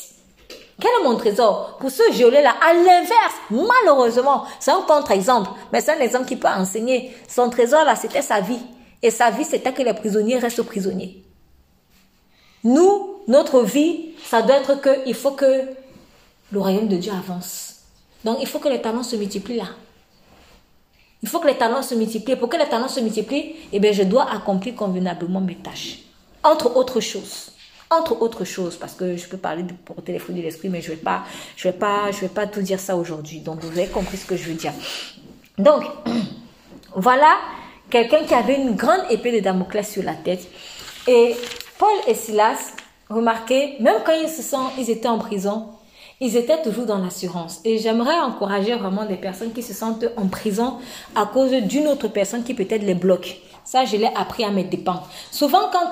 Quel 0.80 0.92
est 1.00 1.04
mon 1.04 1.18
trésor 1.18 1.78
Pour 1.80 1.92
ce 1.92 2.04
geôlier-là, 2.14 2.56
à 2.62 2.74
l'inverse, 2.74 3.36
malheureusement, 3.50 4.46
c'est 4.60 4.72
un 4.72 4.82
contre-exemple, 4.82 5.50
mais 5.74 5.82
c'est 5.82 5.92
un 5.92 6.00
exemple 6.00 6.26
qui 6.26 6.38
peut 6.38 6.48
enseigner. 6.48 7.16
Son 7.28 7.50
trésor-là, 7.50 7.96
c'était 7.96 8.22
sa 8.22 8.40
vie. 8.40 8.60
Et 9.02 9.12
sa 9.12 9.30
vie, 9.30 9.46
c'était 9.46 9.74
que 9.74 9.82
les 9.82 9.94
prisonniers 9.94 10.38
restent 10.38 10.64
prisonniers. 10.64 11.24
Nous, 12.64 13.22
notre 13.28 13.62
vie, 13.62 14.12
ça 14.24 14.42
doit 14.42 14.58
être 14.58 14.82
que 14.82 14.90
il 15.06 15.14
faut 15.14 15.32
que 15.32 15.64
le 16.52 16.60
royaume 16.60 16.88
de 16.88 16.98
Dieu 16.98 17.12
avance. 17.12 17.76
Donc, 18.24 18.38
il 18.42 18.48
faut 18.48 18.60
que 18.60 18.70
les 18.70 18.82
talents 18.82 19.04
se 19.04 19.16
multiplient 19.16 19.58
là. 19.58 19.70
Il 21.22 21.28
faut 21.28 21.40
que 21.40 21.48
les 21.48 21.58
talents 21.58 21.82
se 21.82 21.96
multiplient. 21.96 22.38
Pour 22.38 22.50
que 22.50 22.58
les 22.58 22.68
talents 22.68 22.88
se 22.88 23.00
multiplient, 23.00 23.56
eh 23.72 23.80
bien, 23.80 23.92
je 23.92 24.04
dois 24.04 24.30
accomplir 24.32 24.76
convenablement 24.76 25.42
mes 25.42 25.56
tâches. 25.56 26.00
Entre 26.44 26.76
autres 26.76 27.02
choses 27.02 27.52
entre 27.90 28.22
autres 28.22 28.46
choses, 28.46 28.76
parce 28.76 28.94
que 28.94 29.18
je 29.18 29.28
peux 29.28 29.38
parler 29.38 29.64
de 29.64 30.20
fruits 30.20 30.36
de 30.36 30.42
l'esprit, 30.42 30.70
mais 30.70 30.82
je 30.82 30.90
vais 30.92 30.96
pas, 30.98 31.24
je 31.56 31.68
vais 31.68 31.74
pas, 31.74 32.12
je 32.12 32.22
vais 32.22 32.28
pas 32.28 32.46
tout 32.46 32.62
dire 32.62 32.80
ça 32.80 32.96
aujourd'hui. 32.96 33.40
Donc, 33.40 33.60
vous 33.62 33.78
avez 33.78 33.88
compris 33.88 34.18
ce 34.18 34.26
que 34.26 34.36
je 34.36 34.44
veux 34.44 34.54
dire. 34.54 34.74
Donc, 35.58 35.84
voilà 36.96 37.38
quelqu'un 37.90 38.24
qui 38.24 38.34
avait 38.34 38.56
une 38.56 38.76
grande 38.76 39.02
épée 39.10 39.32
de 39.32 39.40
Damoclès 39.40 39.90
sur 39.90 40.04
la 40.04 40.14
tête. 40.14 40.48
Et 41.08 41.36
Paul 41.78 41.90
et 42.08 42.14
Silas, 42.14 42.74
remarquez, 43.10 43.76
même 43.80 44.02
quand 44.06 44.14
ils 44.14 44.30
se 44.30 44.44
sont, 44.44 44.68
ils 44.78 44.90
étaient 44.90 45.08
en 45.08 45.18
prison, 45.18 45.70
ils 46.20 46.36
étaient 46.36 46.62
toujours 46.62 46.86
dans 46.86 46.98
l'assurance. 46.98 47.62
Et 47.66 47.78
j'aimerais 47.78 48.20
encourager 48.20 48.76
vraiment 48.76 49.04
les 49.04 49.16
personnes 49.16 49.52
qui 49.54 49.64
se 49.64 49.74
sentent 49.74 50.06
en 50.18 50.28
prison 50.28 50.78
à 51.16 51.26
cause 51.26 51.52
d'une 51.52 51.88
autre 51.88 52.08
personne 52.10 52.44
qui 52.44 52.54
peut-être 52.54 52.84
les 52.84 52.96
bloque. 52.96 53.40
Ça, 53.72 53.86
je 53.86 53.98
l'ai 53.98 54.10
appris 54.16 54.44
à 54.44 54.50
mes 54.50 54.64
dépens. 54.64 55.04
Souvent, 55.30 55.70
quand 55.72 55.92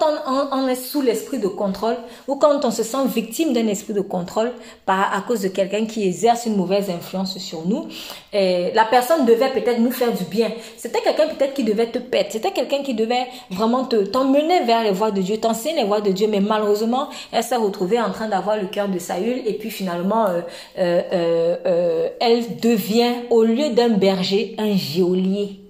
on, 0.52 0.68
est 0.68 0.74
sous 0.74 1.04
l'esprit 1.04 1.38
de 1.38 1.48
contrôle 1.48 1.98
ou 2.28 2.38
quand 2.38 2.66
on 2.66 2.72
se 2.72 2.82
sent 2.82 3.06
victime 3.06 3.54
d'un 3.54 3.68
esprit 3.68 3.94
de 3.94 4.02
contrôle 4.02 4.52
à 4.88 5.22
cause 5.28 5.42
de 5.42 5.50
quelqu'un 5.50 5.86
qui 5.86 6.08
exerce 6.08 6.48
une 6.48 6.56
mauvaise 6.56 6.90
influence 6.90 7.38
sur 7.38 7.68
nous, 7.68 7.86
et 8.34 8.72
la 8.74 8.84
personne 8.86 9.28
devait 9.28 9.52
peut-être 9.52 9.80
nous 9.80 9.92
faire 9.92 10.12
du 10.12 10.24
bien. 10.24 10.50
C'était 10.76 11.02
quelqu'un 11.02 11.28
peut-être 11.28 11.54
qui 11.54 11.64
devait 11.64 11.86
te 11.92 12.00
pète. 12.00 12.32
C'était 12.32 12.50
quelqu'un 12.50 12.82
qui 12.82 12.96
devait 12.96 13.28
vraiment 13.52 13.86
te 13.86 13.98
t'emmener 13.98 14.64
vers 14.64 14.82
les 14.82 14.90
voies 14.90 15.12
de 15.12 15.22
Dieu, 15.22 15.38
t'enseigner 15.38 15.82
les 15.82 15.88
voies 15.88 16.02
de 16.02 16.10
Dieu. 16.10 16.28
Mais 16.28 16.40
malheureusement, 16.40 17.10
elle 17.32 17.44
s'est 17.44 17.58
retrouvée 17.58 18.02
en 18.02 18.10
train 18.10 18.28
d'avoir 18.28 18.58
le 18.58 18.66
cœur 18.66 18.88
de 18.88 18.98
Saül 18.98 19.44
et 19.46 19.54
puis 19.54 19.70
finalement, 19.70 20.26
euh, 20.26 20.42
euh, 20.80 21.56
euh, 21.68 22.10
elle 22.20 22.58
devient, 22.58 23.14
au 23.30 23.44
lieu 23.44 23.70
d'un 23.70 23.90
berger, 23.90 24.56
un 24.58 24.76
geôlier 24.76 25.67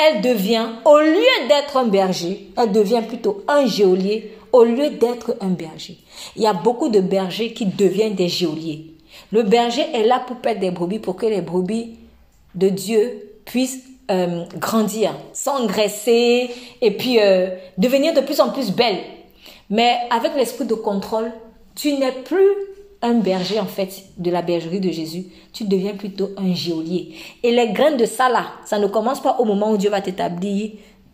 elle 0.00 0.22
devient, 0.22 0.66
au 0.84 0.98
lieu 0.98 1.48
d'être 1.48 1.76
un 1.76 1.86
berger, 1.86 2.48
elle 2.56 2.72
devient 2.72 3.02
plutôt 3.06 3.42
un 3.48 3.66
geôlier 3.66 4.32
au 4.52 4.64
lieu 4.64 4.90
d'être 4.90 5.36
un 5.40 5.50
berger. 5.50 5.98
Il 6.36 6.42
y 6.42 6.46
a 6.46 6.52
beaucoup 6.52 6.88
de 6.88 7.00
bergers 7.00 7.52
qui 7.52 7.66
deviennent 7.66 8.14
des 8.14 8.28
geôliers. 8.28 8.86
Le 9.32 9.42
berger 9.42 9.86
est 9.94 10.04
là 10.04 10.22
pour 10.26 10.36
perdre 10.36 10.60
des 10.60 10.70
brebis 10.70 10.98
pour 10.98 11.16
que 11.16 11.26
les 11.26 11.40
brebis 11.40 11.96
de 12.54 12.68
Dieu 12.68 13.30
puissent 13.44 13.84
euh, 14.10 14.44
grandir, 14.56 15.14
s'engraisser 15.32 16.50
et 16.80 16.90
puis 16.90 17.20
euh, 17.20 17.48
devenir 17.78 18.12
de 18.12 18.20
plus 18.20 18.40
en 18.40 18.50
plus 18.50 18.72
belles. 18.72 19.00
Mais 19.68 19.98
avec 20.10 20.34
l'esprit 20.34 20.64
de 20.64 20.74
contrôle, 20.74 21.30
tu 21.76 21.92
n'es 21.94 22.12
plus 22.12 22.50
un 23.02 23.14
berger 23.14 23.58
en 23.60 23.66
fait 23.66 24.04
de 24.18 24.30
la 24.30 24.42
bergerie 24.42 24.80
de 24.80 24.90
Jésus, 24.90 25.26
tu 25.52 25.64
deviens 25.64 25.94
plutôt 25.94 26.30
un 26.36 26.54
geôlier. 26.54 27.14
Et 27.42 27.50
les 27.50 27.72
graines 27.72 27.96
de 27.96 28.04
ça 28.04 28.28
là, 28.28 28.46
ça 28.64 28.78
ne 28.78 28.86
commence 28.86 29.20
pas 29.20 29.36
au 29.38 29.44
moment 29.44 29.70
où 29.72 29.76
Dieu 29.76 29.90
va 29.90 30.00
t'établir 30.00 30.72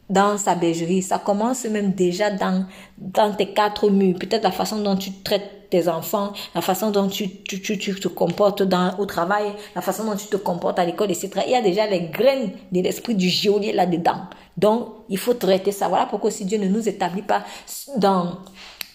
dans 0.08 0.38
sa 0.38 0.54
bergerie, 0.54 1.02
ça 1.02 1.18
commence 1.18 1.64
même 1.64 1.92
déjà 1.92 2.30
dans, 2.30 2.64
dans 2.96 3.34
tes 3.34 3.52
quatre 3.52 3.90
murs. 3.90 4.16
Peut-être 4.18 4.44
la 4.44 4.52
façon 4.52 4.78
dont 4.80 4.96
tu 4.96 5.10
traites 5.24 5.68
tes 5.68 5.88
enfants, 5.88 6.32
la 6.54 6.60
façon 6.60 6.92
dont 6.92 7.08
tu, 7.08 7.28
tu, 7.42 7.60
tu, 7.60 7.76
tu 7.76 7.94
te 7.94 8.06
comportes 8.06 8.62
dans, 8.62 8.96
au 8.98 9.06
travail, 9.06 9.46
la 9.74 9.82
façon 9.82 10.04
dont 10.04 10.14
tu 10.14 10.28
te 10.28 10.36
comportes 10.36 10.78
à 10.78 10.84
l'école, 10.84 11.10
etc. 11.10 11.30
Il 11.46 11.52
y 11.52 11.56
a 11.56 11.62
déjà 11.62 11.88
les 11.88 12.02
graines 12.02 12.52
de 12.70 12.80
l'esprit 12.80 13.16
du 13.16 13.28
geôlier 13.28 13.72
là-dedans. 13.72 14.26
Donc, 14.56 14.88
il 15.08 15.18
faut 15.18 15.34
traiter 15.34 15.72
ça. 15.72 15.88
Voilà 15.88 16.06
pourquoi 16.06 16.30
si 16.30 16.44
Dieu 16.44 16.58
ne 16.58 16.68
nous 16.68 16.88
établit 16.88 17.22
pas 17.22 17.42
dans 17.96 18.38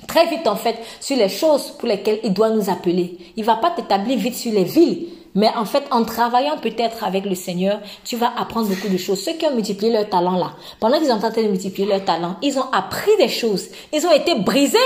très 0.07 0.27
vite 0.27 0.47
en 0.47 0.55
fait 0.55 0.77
sur 0.99 1.17
les 1.17 1.29
choses 1.29 1.73
pour 1.77 1.87
lesquelles 1.87 2.19
il 2.23 2.33
doit 2.33 2.49
nous 2.49 2.69
appeler. 2.69 3.17
Il 3.35 3.43
va 3.43 3.55
pas 3.55 3.71
t'établir 3.71 4.17
vite 4.17 4.35
sur 4.35 4.51
les 4.51 4.63
villes, 4.63 5.07
mais 5.35 5.49
en 5.55 5.65
fait 5.65 5.83
en 5.91 6.03
travaillant 6.03 6.57
peut-être 6.57 7.03
avec 7.03 7.25
le 7.25 7.35
Seigneur, 7.35 7.79
tu 8.03 8.17
vas 8.17 8.33
apprendre 8.37 8.67
beaucoup 8.67 8.89
de 8.89 8.97
choses. 8.97 9.23
Ceux 9.23 9.33
qui 9.33 9.45
ont 9.45 9.55
multiplié 9.55 9.91
leur 9.91 10.09
talent 10.09 10.37
là, 10.37 10.51
pendant 10.79 10.99
qu'ils 10.99 11.11
ont 11.11 11.19
tenté 11.19 11.43
de 11.43 11.49
multiplier 11.49 11.87
leur 11.87 12.03
talent, 12.03 12.35
ils 12.41 12.57
ont 12.57 12.71
appris 12.71 13.11
des 13.17 13.29
choses, 13.29 13.67
ils 13.93 14.05
ont 14.05 14.11
été 14.11 14.35
brisés. 14.35 14.77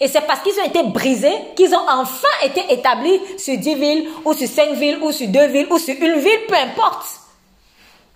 Et 0.00 0.06
c'est 0.06 0.20
parce 0.20 0.40
qu'ils 0.40 0.58
ont 0.60 0.64
été 0.64 0.84
brisés 0.84 1.34
qu'ils 1.56 1.74
ont 1.74 1.86
enfin 1.88 2.28
été 2.44 2.62
établis 2.72 3.18
sur 3.36 3.58
dix 3.58 3.74
villes, 3.74 4.06
ou 4.24 4.32
sur 4.32 4.46
cinq 4.46 4.74
villes, 4.74 4.98
ou 5.02 5.10
sur 5.10 5.26
deux 5.26 5.46
villes, 5.48 5.66
ou 5.70 5.78
sur 5.78 5.94
une 5.94 6.20
ville, 6.20 6.40
peu 6.46 6.54
importe. 6.54 7.06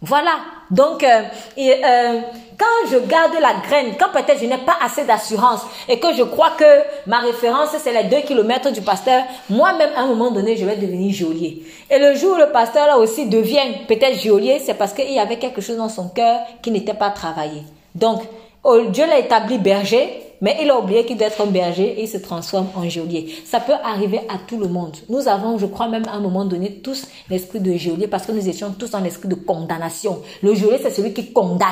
Voilà. 0.02 0.32
Donc, 0.70 1.04
euh, 1.04 1.22
euh, 1.58 2.20
quand 2.58 2.90
je 2.90 2.98
garde 2.98 3.34
la 3.40 3.54
graine, 3.66 3.94
quand 3.98 4.10
peut-être 4.12 4.40
je 4.40 4.46
n'ai 4.46 4.58
pas 4.58 4.76
assez 4.82 5.04
d'assurance 5.04 5.60
et 5.88 5.98
que 5.98 6.12
je 6.12 6.22
crois 6.24 6.50
que 6.58 6.64
ma 7.06 7.18
référence 7.18 7.70
c'est 7.78 7.92
les 7.92 8.08
deux 8.08 8.22
kilomètres 8.26 8.72
du 8.72 8.82
pasteur, 8.82 9.22
moi-même 9.48 9.90
à 9.96 10.00
un 10.02 10.06
moment 10.06 10.30
donné 10.30 10.56
je 10.56 10.66
vais 10.66 10.76
devenir 10.76 11.14
geôlier. 11.14 11.62
Et 11.90 11.98
le 11.98 12.14
jour 12.14 12.34
où 12.34 12.38
le 12.38 12.50
pasteur 12.50 12.86
là 12.86 12.98
aussi 12.98 13.26
devient 13.26 13.84
peut-être 13.86 14.20
geôlier, 14.20 14.60
c'est 14.64 14.74
parce 14.74 14.92
qu'il 14.92 15.12
y 15.12 15.18
avait 15.18 15.38
quelque 15.38 15.60
chose 15.60 15.76
dans 15.76 15.88
son 15.88 16.08
cœur 16.08 16.40
qui 16.62 16.70
n'était 16.70 16.94
pas 16.94 17.10
travaillé. 17.10 17.62
Donc, 17.94 18.22
Oh, 18.64 18.80
Dieu 18.90 19.06
l'a 19.06 19.18
établi 19.18 19.58
berger, 19.58 20.22
mais 20.42 20.58
il 20.60 20.68
a 20.68 20.78
oublié 20.78 21.06
qu'il 21.06 21.16
doit 21.16 21.28
être 21.28 21.40
un 21.40 21.46
berger 21.46 21.98
et 21.98 22.02
il 22.02 22.08
se 22.08 22.18
transforme 22.18 22.66
en 22.74 22.86
geôlier. 22.88 23.34
Ça 23.46 23.60
peut 23.60 23.76
arriver 23.84 24.18
à 24.28 24.38
tout 24.46 24.58
le 24.58 24.66
monde. 24.66 24.96
Nous 25.08 25.28
avons, 25.28 25.56
je 25.56 25.66
crois 25.66 25.88
même 25.88 26.06
à 26.08 26.12
un 26.12 26.20
moment 26.20 26.44
donné, 26.44 26.80
tous 26.80 27.06
l'esprit 27.30 27.60
de 27.60 27.74
geôlier 27.76 28.08
parce 28.08 28.26
que 28.26 28.32
nous 28.32 28.46
étions 28.46 28.72
tous 28.72 28.90
dans 28.90 28.98
l'esprit 28.98 29.28
de 29.28 29.36
condamnation. 29.36 30.20
Le 30.42 30.54
geôlier, 30.54 30.80
c'est 30.82 30.90
celui 30.90 31.14
qui 31.14 31.32
condamne. 31.32 31.68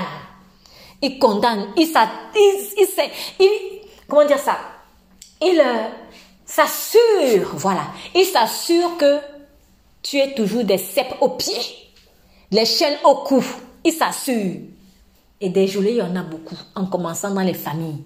Il 1.02 1.18
condamne, 1.18 1.66
il, 1.76 1.92
il, 2.36 2.66
il, 2.78 3.04
il 3.40 3.48
comment 4.06 4.24
dire 4.24 4.38
ça? 4.38 4.56
Il 5.42 5.58
euh, 5.58 5.88
s'assure, 6.44 7.54
voilà, 7.54 7.84
il 8.14 8.24
s'assure 8.24 8.96
que 8.98 9.18
tu 10.02 10.18
es 10.18 10.34
toujours 10.34 10.64
des 10.64 10.78
cèpes 10.78 11.14
aux 11.20 11.30
pieds, 11.30 11.90
les 12.52 12.66
chaînes 12.66 12.98
au 13.04 13.16
cou. 13.16 13.44
Il 13.82 13.92
s'assure. 13.92 14.56
Et 15.40 15.48
des 15.48 15.66
geôliers, 15.66 15.92
il 15.92 15.96
y 15.96 16.02
en 16.02 16.14
a 16.16 16.22
beaucoup, 16.22 16.56
en 16.74 16.84
commençant 16.84 17.30
dans 17.30 17.40
les 17.40 17.54
familles. 17.54 18.04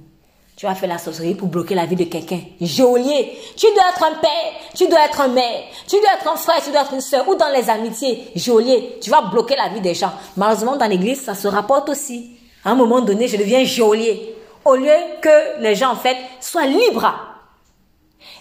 Tu 0.65 0.69
vas 0.71 0.75
faire 0.75 0.89
la 0.89 0.97
sorcellerie 0.97 1.35
pour 1.35 1.49
bloquer 1.49 1.75
la 1.75 1.85
vie 1.85 1.95
de 1.95 2.05
quelqu'un. 2.05 2.41
Geôlier, 2.59 3.39
tu 3.55 3.67
dois 3.75 3.85
être 3.91 4.03
un 4.03 4.15
père, 4.15 4.53
tu 4.75 4.89
dois 4.89 5.05
être 5.05 5.21
un 5.21 5.29
mère, 5.29 5.65
tu 5.87 5.97
dois 6.01 6.15
être 6.15 6.27
un 6.27 6.37
frère, 6.37 6.65
tu 6.65 6.71
dois 6.71 6.81
être 6.81 6.95
une 6.95 7.03
soeur, 7.03 7.29
ou 7.29 7.35
dans 7.35 7.51
les 7.51 7.69
amitiés. 7.69 8.29
Geôlier, 8.35 8.99
tu 9.03 9.11
vas 9.11 9.21
bloquer 9.21 9.57
la 9.57 9.69
vie 9.69 9.83
des 9.83 9.93
gens. 9.93 10.13
Malheureusement, 10.39 10.77
dans 10.77 10.87
l'église, 10.87 11.23
ça 11.23 11.35
se 11.35 11.49
rapporte 11.49 11.91
aussi. 11.91 12.39
À 12.65 12.71
un 12.71 12.77
moment 12.77 13.03
donné, 13.03 13.29
je 13.29 13.37
deviens 13.37 13.63
geôlier. 13.63 14.37
Au 14.65 14.75
lieu 14.75 14.95
que 15.21 15.61
les 15.61 15.75
gens, 15.75 15.93
en 15.93 15.97
fait, 15.97 16.17
soient 16.41 16.65
libres. 16.65 17.13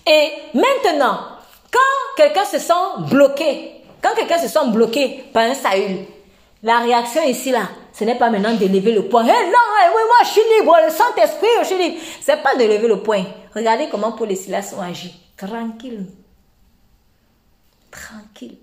Et 0.07 0.31
maintenant, 0.53 1.19
quand 1.73 2.15
quelqu'un 2.15 2.45
se 2.45 2.59
sent 2.59 2.73
bloqué, 3.09 3.81
quand 4.01 4.15
quelqu'un 4.15 4.39
se 4.39 4.47
sent 4.47 4.65
bloqué 4.67 5.25
par 5.33 5.43
un 5.43 5.55
Saül, 5.55 6.05
la 6.63 6.79
réaction 6.79 7.23
ici, 7.23 7.51
là, 7.51 7.67
ce 7.93 8.03
n'est 8.03 8.17
pas 8.17 8.29
maintenant 8.31 8.55
de 8.55 8.65
lever 8.65 8.91
le 8.91 9.07
poing. 9.07 9.23
Hé, 9.23 9.27
non, 9.27 9.33
oui, 9.33 10.01
moi, 10.07 10.17
je 10.23 10.29
suis 10.29 10.41
libre, 10.57 10.75
le 10.83 10.89
Saint-Esprit, 10.91 11.47
je 11.61 11.67
suis 11.67 11.77
libre. 11.77 11.97
C'est 12.21 12.41
pas 12.41 12.55
de 12.55 12.63
lever 12.63 12.87
le 12.87 13.01
poing. 13.01 13.23
Regardez 13.55 13.87
comment 13.89 14.13
Paul 14.13 14.31
et 14.31 14.35
Silas 14.35 14.73
ont 14.75 14.81
agi. 14.81 15.13
Tranquille. 15.37 16.07
Tranquille. 17.91 18.57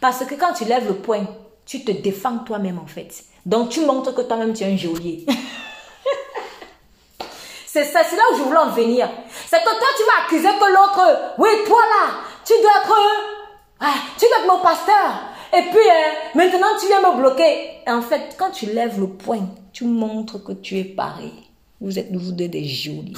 Parce 0.00 0.24
que 0.24 0.34
quand 0.34 0.54
tu 0.54 0.64
lèves 0.64 0.88
le 0.88 0.94
poing, 0.94 1.26
tu 1.66 1.84
te 1.84 1.92
défends 1.92 2.38
toi-même, 2.38 2.78
en 2.78 2.86
fait. 2.86 3.22
Donc, 3.44 3.68
tu 3.68 3.84
montres 3.84 4.14
que 4.14 4.22
toi-même, 4.22 4.54
tu 4.54 4.64
es 4.64 4.72
un 4.72 4.78
geôlier. 4.78 5.26
c'est 7.66 7.84
ça, 7.84 8.00
c'est 8.08 8.16
là 8.16 8.22
où 8.32 8.36
je 8.38 8.44
voulais 8.44 8.56
en 8.58 8.70
venir. 8.70 9.10
C'est 9.46 9.58
que 9.58 9.64
toi, 9.64 9.88
tu 9.96 10.04
vas 10.04 10.22
accuser 10.24 10.48
que 10.58 10.64
l'autre, 10.72 11.34
oui, 11.36 11.50
toi 11.66 11.82
là, 11.82 12.14
tu 12.46 12.54
dois 12.62 12.80
être, 12.82 12.96
ah, 13.80 13.94
tu 14.18 14.24
dois 14.26 14.38
être 14.38 14.48
mon 14.48 14.60
pasteur. 14.62 15.36
Et 15.56 15.62
puis, 15.62 15.90
hein, 15.90 16.14
maintenant, 16.34 16.66
tu 16.80 16.86
viens 16.86 17.00
me 17.00 17.18
bloquer. 17.18 17.70
En 17.86 18.02
fait, 18.02 18.36
quand 18.38 18.50
tu 18.50 18.66
lèves 18.66 19.00
le 19.00 19.08
poing, 19.08 19.48
tu 19.72 19.84
montres 19.84 20.42
que 20.44 20.52
tu 20.52 20.78
es 20.78 20.84
pareil. 20.84 21.32
Vous 21.80 21.98
êtes 21.98 22.12
vous 22.14 22.32
deux 22.32 22.48
des 22.48 22.64
jolis. 22.64 23.16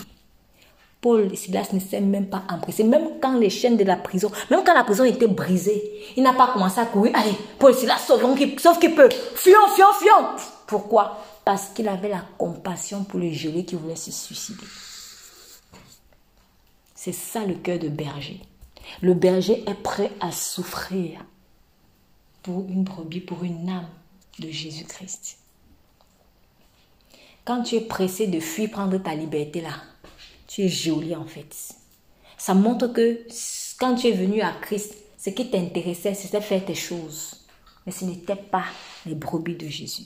Paul 1.01 1.33
et 1.33 1.37
Silas 1.37 1.71
ne 1.73 1.81
s'est 1.81 2.01
même 2.01 2.27
pas 2.27 2.43
empressé. 2.51 2.85
Même 2.85 3.19
quand 3.23 3.39
les 3.39 3.49
chaînes 3.49 3.79
de 3.79 3.85
la 3.85 3.97
prison, 3.97 4.31
même 4.51 4.63
quand 4.65 4.75
la 4.75 4.85
prison 4.85 5.05
était 5.05 5.27
brisée, 5.27 5.83
il 6.17 6.23
n'a 6.23 6.35
pas 6.35 6.53
commencé 6.53 6.79
à 6.79 6.85
courir. 6.85 7.13
Allez, 7.17 7.35
Paul 7.59 7.73
et 7.73 7.75
Silas, 7.75 7.99
sauf 7.99 8.21
qu'il 8.79 8.95
peut. 8.95 9.09
Fuyons, 9.35 9.69
fuyons, 9.75 9.93
fuyons. 9.99 10.29
Pourquoi? 10.67 11.19
Parce 11.45 11.69
qu'il 11.69 11.89
avait 11.89 12.11
la 12.11 12.23
compassion 12.37 13.03
pour 13.05 13.19
le 13.19 13.33
gelé 13.33 13.65
qui 13.65 13.77
voulait 13.77 13.97
se 13.97 14.13
suicider. 14.13 14.67
C'est 16.95 17.15
ça 17.15 17.47
le 17.47 17.55
cœur 17.55 17.79
de 17.79 17.89
berger. 17.89 18.41
Le 19.01 19.15
berger 19.15 19.65
est 19.67 19.83
prêt 19.83 20.13
à 20.21 20.31
souffrir 20.33 21.25
pour 22.43 22.69
une 22.69 22.85
brebis, 22.85 23.21
pour 23.21 23.45
une 23.45 23.69
âme 23.69 23.89
de 24.39 24.51
Jésus-Christ. 24.51 25.39
Quand 27.45 27.63
tu 27.63 27.77
es 27.77 27.81
pressé 27.81 28.27
de 28.27 28.41
fuir 28.41 28.71
prendre 28.71 28.99
ta 28.99 29.15
liberté 29.15 29.61
là, 29.61 29.83
tu 30.47 30.63
es 30.63 30.69
joli 30.69 31.15
en 31.15 31.27
fait. 31.27 31.55
Ça 32.39 32.55
montre 32.55 32.89
que 32.89 33.27
quand 33.79 33.95
tu 33.97 34.09
es 34.09 34.13
venu 34.13 34.41
à 34.41 34.53
Christ, 34.53 34.95
ce 35.19 35.31
qui 35.31 35.51
t'intéressait, 35.51 36.15
c'était 36.15 36.41
faire 36.41 36.65
tes 36.65 36.75
choses. 36.75 37.47
Mais 37.85 37.93
ce 37.93 38.05
n'était 38.05 38.37
pas 38.37 38.65
les 39.07 39.15
brebis 39.15 39.57
de 39.57 39.69
Jésus. 39.69 40.05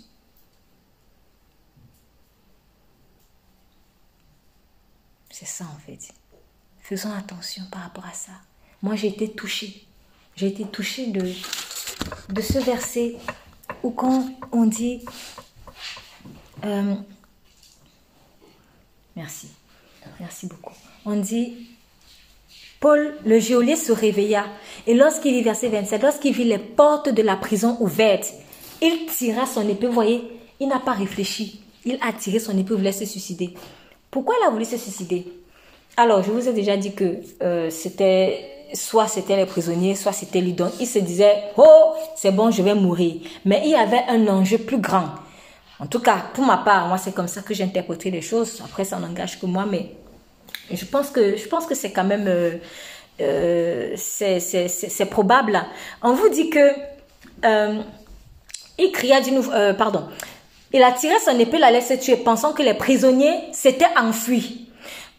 C'est 5.30 5.46
ça 5.46 5.64
en 5.64 5.78
fait. 5.80 6.12
Faisons 6.80 7.12
attention 7.12 7.64
par 7.70 7.82
rapport 7.82 8.06
à 8.06 8.12
ça. 8.12 8.32
Moi, 8.82 8.94
j'ai 8.94 9.08
été 9.08 9.32
touchée. 9.32 9.86
J'ai 10.36 10.48
été 10.48 10.64
touchée 10.64 11.06
de, 11.06 11.32
de 12.30 12.40
ce 12.40 12.58
verset 12.58 13.16
où 13.82 13.90
quand 13.90 14.28
on 14.52 14.66
dit... 14.66 15.04
Euh, 16.64 16.94
merci, 19.14 19.48
merci 20.18 20.46
beaucoup. 20.46 20.74
On 21.04 21.16
dit, 21.16 21.68
Paul, 22.80 23.14
le 23.24 23.38
geôlier, 23.38 23.76
se 23.76 23.92
réveilla 23.92 24.46
et 24.86 24.94
lorsqu'il 24.94 25.34
vit, 25.34 25.42
verset 25.42 25.68
27, 25.68 26.02
lorsqu'il 26.02 26.34
vit 26.34 26.44
les 26.44 26.58
portes 26.58 27.08
de 27.08 27.22
la 27.22 27.36
prison 27.36 27.76
ouvertes, 27.80 28.32
il 28.82 29.06
tira 29.06 29.46
son 29.46 29.68
épée. 29.68 29.86
Vous 29.86 29.92
voyez, 29.92 30.22
il 30.60 30.68
n'a 30.68 30.80
pas 30.80 30.92
réfléchi. 30.92 31.60
Il 31.84 31.98
a 32.00 32.12
tiré 32.12 32.38
son 32.38 32.56
épée, 32.58 32.74
voulait 32.74 32.92
se 32.92 33.04
suicider. 33.04 33.54
Pourquoi 34.10 34.34
il 34.40 34.46
a 34.46 34.50
voulu 34.50 34.64
se 34.64 34.76
suicider? 34.76 35.26
Alors, 35.96 36.22
je 36.22 36.30
vous 36.30 36.48
ai 36.48 36.52
déjà 36.52 36.76
dit 36.76 36.94
que 36.94 37.20
euh, 37.42 37.70
c'était 37.70 38.53
soit 38.74 39.08
c'était 39.08 39.36
les 39.36 39.46
prisonniers, 39.46 39.94
soit 39.94 40.12
c'était 40.12 40.40
lui. 40.40 40.52
Donc 40.52 40.72
il 40.80 40.86
se 40.86 40.98
disait, 40.98 41.44
oh, 41.56 41.94
c'est 42.16 42.32
bon, 42.32 42.50
je 42.50 42.62
vais 42.62 42.74
mourir. 42.74 43.16
Mais 43.44 43.62
il 43.64 43.70
y 43.70 43.74
avait 43.74 44.04
un 44.08 44.26
enjeu 44.28 44.58
plus 44.58 44.78
grand. 44.78 45.08
En 45.80 45.86
tout 45.86 46.00
cas, 46.00 46.24
pour 46.32 46.44
ma 46.44 46.58
part, 46.58 46.86
moi, 46.86 46.98
c'est 46.98 47.14
comme 47.14 47.28
ça 47.28 47.42
que 47.42 47.52
j'ai 47.52 47.70
les 48.04 48.22
choses. 48.22 48.62
Après, 48.64 48.84
ça 48.84 48.98
n'engage 48.98 49.40
que 49.40 49.46
moi, 49.46 49.66
mais 49.68 49.90
je 50.70 50.84
pense 50.84 51.10
que, 51.10 51.36
je 51.36 51.46
pense 51.48 51.66
que 51.66 51.74
c'est 51.74 51.90
quand 51.90 52.04
même, 52.04 52.26
euh, 52.28 52.56
euh, 53.20 53.94
c'est 53.96 55.10
probable. 55.10 55.60
On 56.02 56.12
vous 56.12 56.28
dit 56.28 56.48
que, 56.48 56.70
euh, 57.44 57.80
il 58.78 58.92
cria 58.92 59.20
d'une, 59.20 59.42
pardon, 59.76 60.08
il 60.72 60.82
a 60.82 60.92
tiré 60.92 61.14
son 61.24 61.38
épée, 61.38 61.58
la 61.58 61.70
laisse 61.70 61.92
tuer, 62.00 62.16
pensant 62.16 62.52
que 62.52 62.62
les 62.62 62.74
prisonniers 62.74 63.52
s'étaient 63.52 63.96
enfuis. 63.96 64.68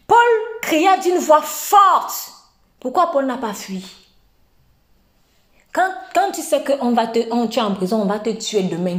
Paul 0.06 0.18
cria 0.62 0.98
d'une 0.98 1.18
voix 1.18 1.42
forte. 1.42 2.35
Pourquoi 2.80 3.10
Paul 3.10 3.26
n'a 3.26 3.38
pas 3.38 3.54
fui? 3.54 3.84
Quand, 5.72 6.32
tu 6.32 6.40
sais 6.40 6.64
qu'on 6.64 6.92
va 6.92 7.06
te, 7.06 7.18
on, 7.30 7.44
en 7.44 7.74
prison, 7.74 8.00
on 8.00 8.06
va 8.06 8.18
te 8.18 8.30
tuer 8.30 8.62
demain. 8.62 8.98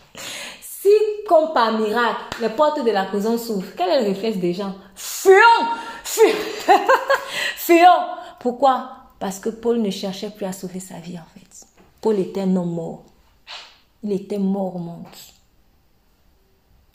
si, 0.60 0.88
comme 1.26 1.54
par 1.54 1.78
miracle, 1.78 2.42
les 2.42 2.50
portes 2.50 2.84
de 2.84 2.90
la 2.90 3.04
prison 3.04 3.38
s'ouvrent, 3.38 3.74
quel 3.74 3.88
est 3.88 4.02
le 4.02 4.08
réflexe 4.08 4.36
des 4.36 4.52
gens? 4.52 4.74
Fuyons 4.94 5.36
Fuyons 6.04 6.34
Fuyons 7.56 8.06
Pourquoi? 8.38 8.90
Parce 9.18 9.38
que 9.38 9.48
Paul 9.48 9.80
ne 9.80 9.90
cherchait 9.90 10.30
plus 10.30 10.44
à 10.44 10.52
sauver 10.52 10.80
sa 10.80 10.96
vie 10.96 11.18
en 11.18 11.24
fait. 11.34 11.66
Paul 12.00 12.18
était 12.18 12.42
homme 12.42 12.74
mort. 12.74 13.02
Il 14.02 14.12
était 14.12 14.38
mort 14.38 14.76
au 14.76 14.78
monde. 14.78 15.04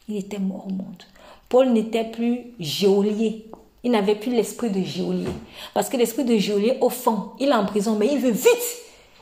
Il 0.08 0.18
était 0.18 0.40
mort 0.40 0.68
au 0.68 0.72
monde. 0.72 1.04
Paul 1.50 1.70
n'était 1.70 2.06
plus 2.12 2.54
geôlier. 2.60 3.48
Il 3.86 3.92
n'avait 3.92 4.16
plus 4.16 4.32
l'esprit 4.32 4.72
de 4.72 4.84
geôlier. 4.84 5.30
Parce 5.76 5.90
que 5.90 5.96
l'esprit 5.96 6.26
de 6.26 6.38
geôlier, 6.38 6.80
au 6.82 6.90
fond, 6.90 7.34
il 7.40 7.50
est 7.50 7.54
en 7.54 7.68
prison, 7.68 7.96
mais 7.96 8.08
il 8.12 8.18
veut 8.18 8.32
vite. 8.32 8.82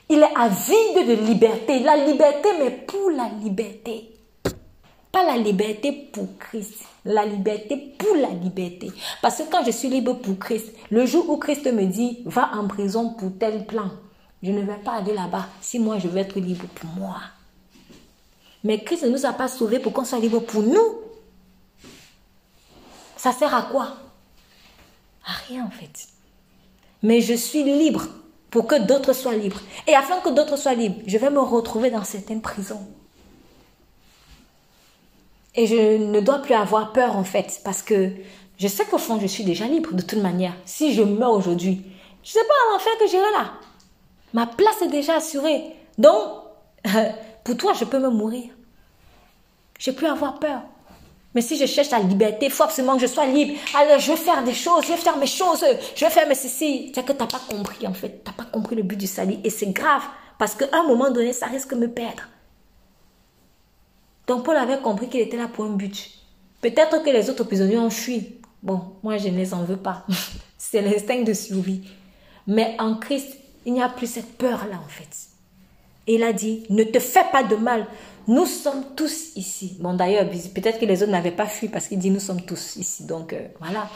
Il 0.10 0.19
est 0.19 0.38
avide 0.38 1.06
de 1.06 1.26
liberté. 1.27 1.80
La 1.80 1.98
liberté, 1.98 2.48
mais 2.57 2.72
pour 2.72 3.11
la 3.11 3.27
liberté. 3.44 4.10
Pas 5.11 5.26
la 5.26 5.35
liberté 5.35 5.91
pour 6.14 6.38
Christ. 6.40 6.76
La 7.03 7.26
liberté 7.26 7.94
pour 7.98 8.15
la 8.15 8.30
liberté. 8.30 8.90
Parce 9.22 9.40
que 9.40 9.52
quand 9.52 9.65
je 9.65 9.72
suis 9.72 9.90
libre 9.90 10.14
pour 10.14 10.40
Christ, 10.40 10.73
le 10.90 11.06
jour 11.06 11.30
où 11.30 11.35
Christ 11.35 11.65
me 11.65 11.85
dit, 11.85 12.23
va 12.26 12.52
en 12.53 12.65
prison 12.69 13.10
pour 13.15 13.38
tel 13.38 13.65
plan, 13.65 13.91
je 14.41 14.52
ne 14.52 14.61
vais 14.61 14.77
pas 14.77 14.94
aller 14.94 15.14
là-bas 15.14 15.45
si 15.60 15.77
moi 15.77 15.99
je 15.99 16.07
veux 16.07 16.19
être 16.19 16.40
libre 16.40 16.68
pour 16.73 16.90
moi. 16.91 17.18
Mais 18.64 18.81
Christ 18.81 19.03
ne 19.03 19.10
nous 19.10 19.26
a 19.26 19.34
pas 19.34 19.49
sauvés 19.49 19.80
pour 19.80 19.91
qu'on 19.91 20.06
soit 20.06 20.19
libre 20.19 20.40
pour 20.40 20.64
nous. 20.64 20.99
Ça 23.18 23.34
sert 23.34 23.53
à 23.53 23.64
quoi? 23.64 23.98
Rien 25.23 25.65
en 25.65 25.69
fait. 25.69 26.07
Mais 27.01 27.21
je 27.21 27.33
suis 27.33 27.63
libre 27.63 28.07
pour 28.49 28.67
que 28.67 28.79
d'autres 28.79 29.13
soient 29.13 29.35
libres. 29.35 29.61
Et 29.87 29.95
afin 29.95 30.19
que 30.19 30.29
d'autres 30.29 30.57
soient 30.57 30.73
libres, 30.73 31.01
je 31.07 31.17
vais 31.17 31.29
me 31.29 31.39
retrouver 31.39 31.89
dans 31.89 32.03
certaines 32.03 32.41
prisons. 32.41 32.85
Et 35.55 35.67
je 35.67 35.97
ne 35.97 36.19
dois 36.19 36.39
plus 36.39 36.53
avoir 36.53 36.93
peur 36.93 37.15
en 37.15 37.23
fait, 37.23 37.61
parce 37.63 37.81
que 37.81 38.11
je 38.57 38.67
sais 38.67 38.85
qu'au 38.85 38.97
fond, 38.97 39.19
je 39.19 39.27
suis 39.27 39.43
déjà 39.43 39.65
libre 39.65 39.93
de 39.93 40.01
toute 40.01 40.21
manière. 40.21 40.53
Si 40.65 40.93
je 40.93 41.03
meurs 41.03 41.33
aujourd'hui, 41.33 41.83
je 42.23 42.29
ne 42.29 42.33
sais 42.33 42.47
pas 42.47 42.53
à 42.53 42.73
l'enfer 42.73 42.93
que 42.99 43.07
j'irai 43.07 43.31
là. 43.31 43.53
Ma 44.33 44.47
place 44.47 44.81
est 44.81 44.87
déjà 44.87 45.15
assurée. 45.15 45.75
Donc, 45.97 46.15
pour 47.43 47.57
toi, 47.57 47.73
je 47.73 47.85
peux 47.85 47.99
me 47.99 48.09
mourir. 48.09 48.49
Je 49.79 49.91
plus 49.91 50.07
avoir 50.07 50.39
peur. 50.39 50.61
Mais 51.35 51.41
si 51.41 51.57
je 51.57 51.65
cherche 51.65 51.89
la 51.89 51.99
liberté, 51.99 52.49
forcément 52.49 52.95
que 52.95 53.01
je 53.01 53.07
sois 53.07 53.26
libre. 53.26 53.53
Alors, 53.76 53.99
je 53.99 54.11
vais 54.11 54.18
faire 54.18 54.43
des 54.43 54.53
choses, 54.53 54.84
je 54.84 54.91
vais 54.91 54.97
faire 54.97 55.18
mes 55.18 55.27
choses, 55.27 55.65
je 55.95 56.05
vais 56.05 56.11
faire 56.11 56.27
mes 56.27 56.35
ceci. 56.35 56.91
C'est 56.93 57.03
que 57.03 57.11
tu 57.11 57.18
n'as 57.18 57.27
pas 57.27 57.41
compris, 57.49 57.88
en 57.88 57.93
fait. 57.93 58.23
Tu 58.23 58.30
n'as 58.30 58.38
pas 58.38 58.49
compris 58.51 58.76
le 58.76 58.84
but 58.84 58.97
du 58.97 59.07
salut. 59.07 59.38
Et 59.43 59.49
c'est 59.49 59.72
grave, 59.72 60.03
parce 60.38 60.53
qu'à 60.53 60.68
un 60.73 60.84
moment 60.84 61.10
donné, 61.10 61.34
ça 61.34 61.47
risque 61.47 61.73
de 61.73 61.80
me 61.80 61.89
perdre. 61.89 62.23
Donc, 64.27 64.45
Paul 64.45 64.55
avait 64.55 64.80
compris 64.80 65.10
qu'il 65.10 65.22
était 65.22 65.38
là 65.38 65.47
pour 65.47 65.65
un 65.65 65.69
but. 65.72 66.11
Peut-être 66.61 67.03
que 67.03 67.10
les 67.10 67.30
autres 67.30 67.43
prisonniers 67.43 67.77
ont 67.77 67.89
fui. 67.89 68.39
Bon, 68.64 68.93
moi 69.03 69.18
je 69.18 69.27
ne 69.27 69.38
les 69.38 69.53
en 69.53 69.65
veux 69.65 69.76
pas. 69.77 70.05
C'est 70.57 70.81
l'instinct 70.81 71.22
de 71.22 71.34
survie. 71.34 71.81
Mais 72.47 72.77
en 72.80 72.95
Christ, 72.95 73.35
il 73.65 73.73
n'y 73.73 73.81
a 73.81 73.89
plus 73.89 74.07
cette 74.07 74.38
peur-là 74.38 74.77
en 74.77 74.88
fait. 74.88 75.10
il 76.07 76.23
a 76.23 76.31
dit, 76.31 76.65
ne 76.69 76.85
te 76.85 76.99
fais 76.99 77.26
pas 77.34 77.43
de 77.43 77.57
mal. 77.57 77.85
Nous 78.27 78.45
sommes 78.45 78.95
tous 78.95 79.35
ici. 79.35 79.77
Bon 79.79 79.93
d'ailleurs, 79.93 80.25
peut-être 80.29 80.79
que 80.79 80.85
les 80.85 81.03
autres 81.03 81.11
n'avaient 81.11 81.31
pas 81.31 81.45
fui 81.45 81.67
parce 81.67 81.87
qu'il 81.87 81.99
dit, 81.99 82.09
nous 82.09 82.19
sommes 82.19 82.41
tous 82.41 82.77
ici. 82.77 83.05
Donc 83.05 83.33
euh, 83.33 83.47
voilà. 83.59 83.89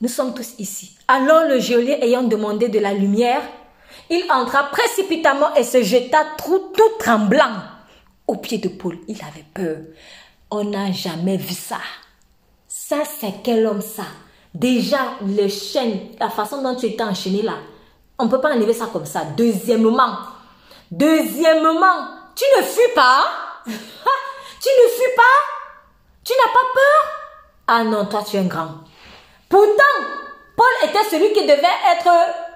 Nous 0.00 0.08
sommes 0.08 0.32
tous 0.32 0.54
ici. 0.58 0.96
Alors 1.08 1.44
le 1.48 1.58
geôlier 1.58 1.98
ayant 2.02 2.22
demandé 2.22 2.68
de 2.68 2.78
la 2.78 2.94
lumière, 2.94 3.42
il 4.10 4.24
entra 4.30 4.64
précipitamment 4.70 5.54
et 5.54 5.64
se 5.64 5.82
jeta 5.82 6.18
tout, 6.44 6.70
tout 6.74 6.98
tremblant 6.98 7.62
au 8.26 8.36
pied 8.36 8.58
de 8.58 8.68
Paul. 8.68 8.98
Il 9.08 9.18
avait 9.22 9.44
peur. 9.52 9.78
On 10.50 10.64
n'a 10.64 10.92
jamais 10.92 11.36
vu 11.36 11.54
ça. 11.54 11.78
Ça, 12.68 12.98
c'est 13.04 13.42
quel 13.42 13.66
homme 13.66 13.80
ça? 13.80 14.04
Déjà, 14.54 14.98
les 15.26 15.48
chaînes, 15.48 15.98
la 16.20 16.30
façon 16.30 16.62
dont 16.62 16.74
tu 16.74 16.86
étais 16.86 17.02
enchaîné 17.02 17.42
là, 17.42 17.54
on 18.18 18.26
ne 18.26 18.30
peut 18.30 18.40
pas 18.40 18.54
enlever 18.54 18.72
ça 18.72 18.88
comme 18.92 19.06
ça. 19.06 19.24
Deuxièmement, 19.36 20.16
deuxièmement, 20.90 22.17
tu 22.38 22.44
ne 22.56 22.62
fuis 22.62 22.94
pas 22.94 23.26
Tu 23.66 24.68
ne 24.68 24.88
fuis 24.88 25.14
pas 25.16 25.22
Tu 26.24 26.32
n'as 26.32 26.52
pas 26.52 26.66
peur 26.74 27.12
Ah 27.66 27.84
non, 27.84 28.06
toi 28.06 28.22
tu 28.28 28.36
es 28.36 28.40
un 28.40 28.44
grand. 28.44 28.68
Pourtant, 29.48 29.72
Paul 30.56 30.88
était 30.88 31.04
celui 31.10 31.32
qui 31.32 31.42
devait 31.42 31.78
être 31.96 32.10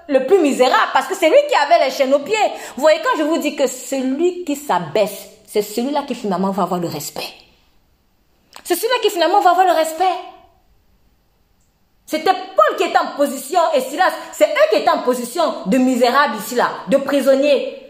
le 0.09 0.27
plus 0.27 0.39
misérable 0.39 0.91
parce 0.93 1.07
que 1.07 1.15
c'est 1.15 1.29
lui 1.29 1.39
qui 1.49 1.55
avait 1.55 1.85
les 1.85 1.91
chaînes 1.91 2.15
aux 2.15 2.21
pieds. 2.21 2.37
Vous 2.77 2.83
voyez, 2.83 3.01
quand 3.03 3.19
je 3.19 3.25
vous 3.25 3.39
dis 3.39 3.57
que 3.57 3.67
celui 3.67 4.45
qui 4.45 4.57
s'abaisse, 4.57 5.29
c'est 5.47 5.63
celui-là 5.63 6.03
qui 6.03 6.15
finalement 6.15 6.51
va 6.51 6.63
avoir 6.65 6.81
le 6.81 6.89
respect. 6.89 7.33
C'est 8.65 8.77
celui-là 8.77 9.01
qui 9.03 9.11
finalement 9.11 9.41
va 9.41 9.51
avoir 9.51 9.67
le 9.67 9.73
respect. 9.73 10.05
C'était 12.07 12.33
Paul 12.33 12.77
qui 12.77 12.85
était 12.85 12.99
en 12.99 13.17
position, 13.17 13.61
et 13.75 13.81
Silas, 13.81 14.13
c'est 14.33 14.45
eux 14.45 14.69
qui 14.71 14.77
étaient 14.77 14.91
en 14.91 15.03
position 15.03 15.63
de 15.67 15.79
misérable 15.79 16.37
ici, 16.37 16.55
là, 16.55 16.71
de 16.89 16.99
prisonniers. 16.99 17.82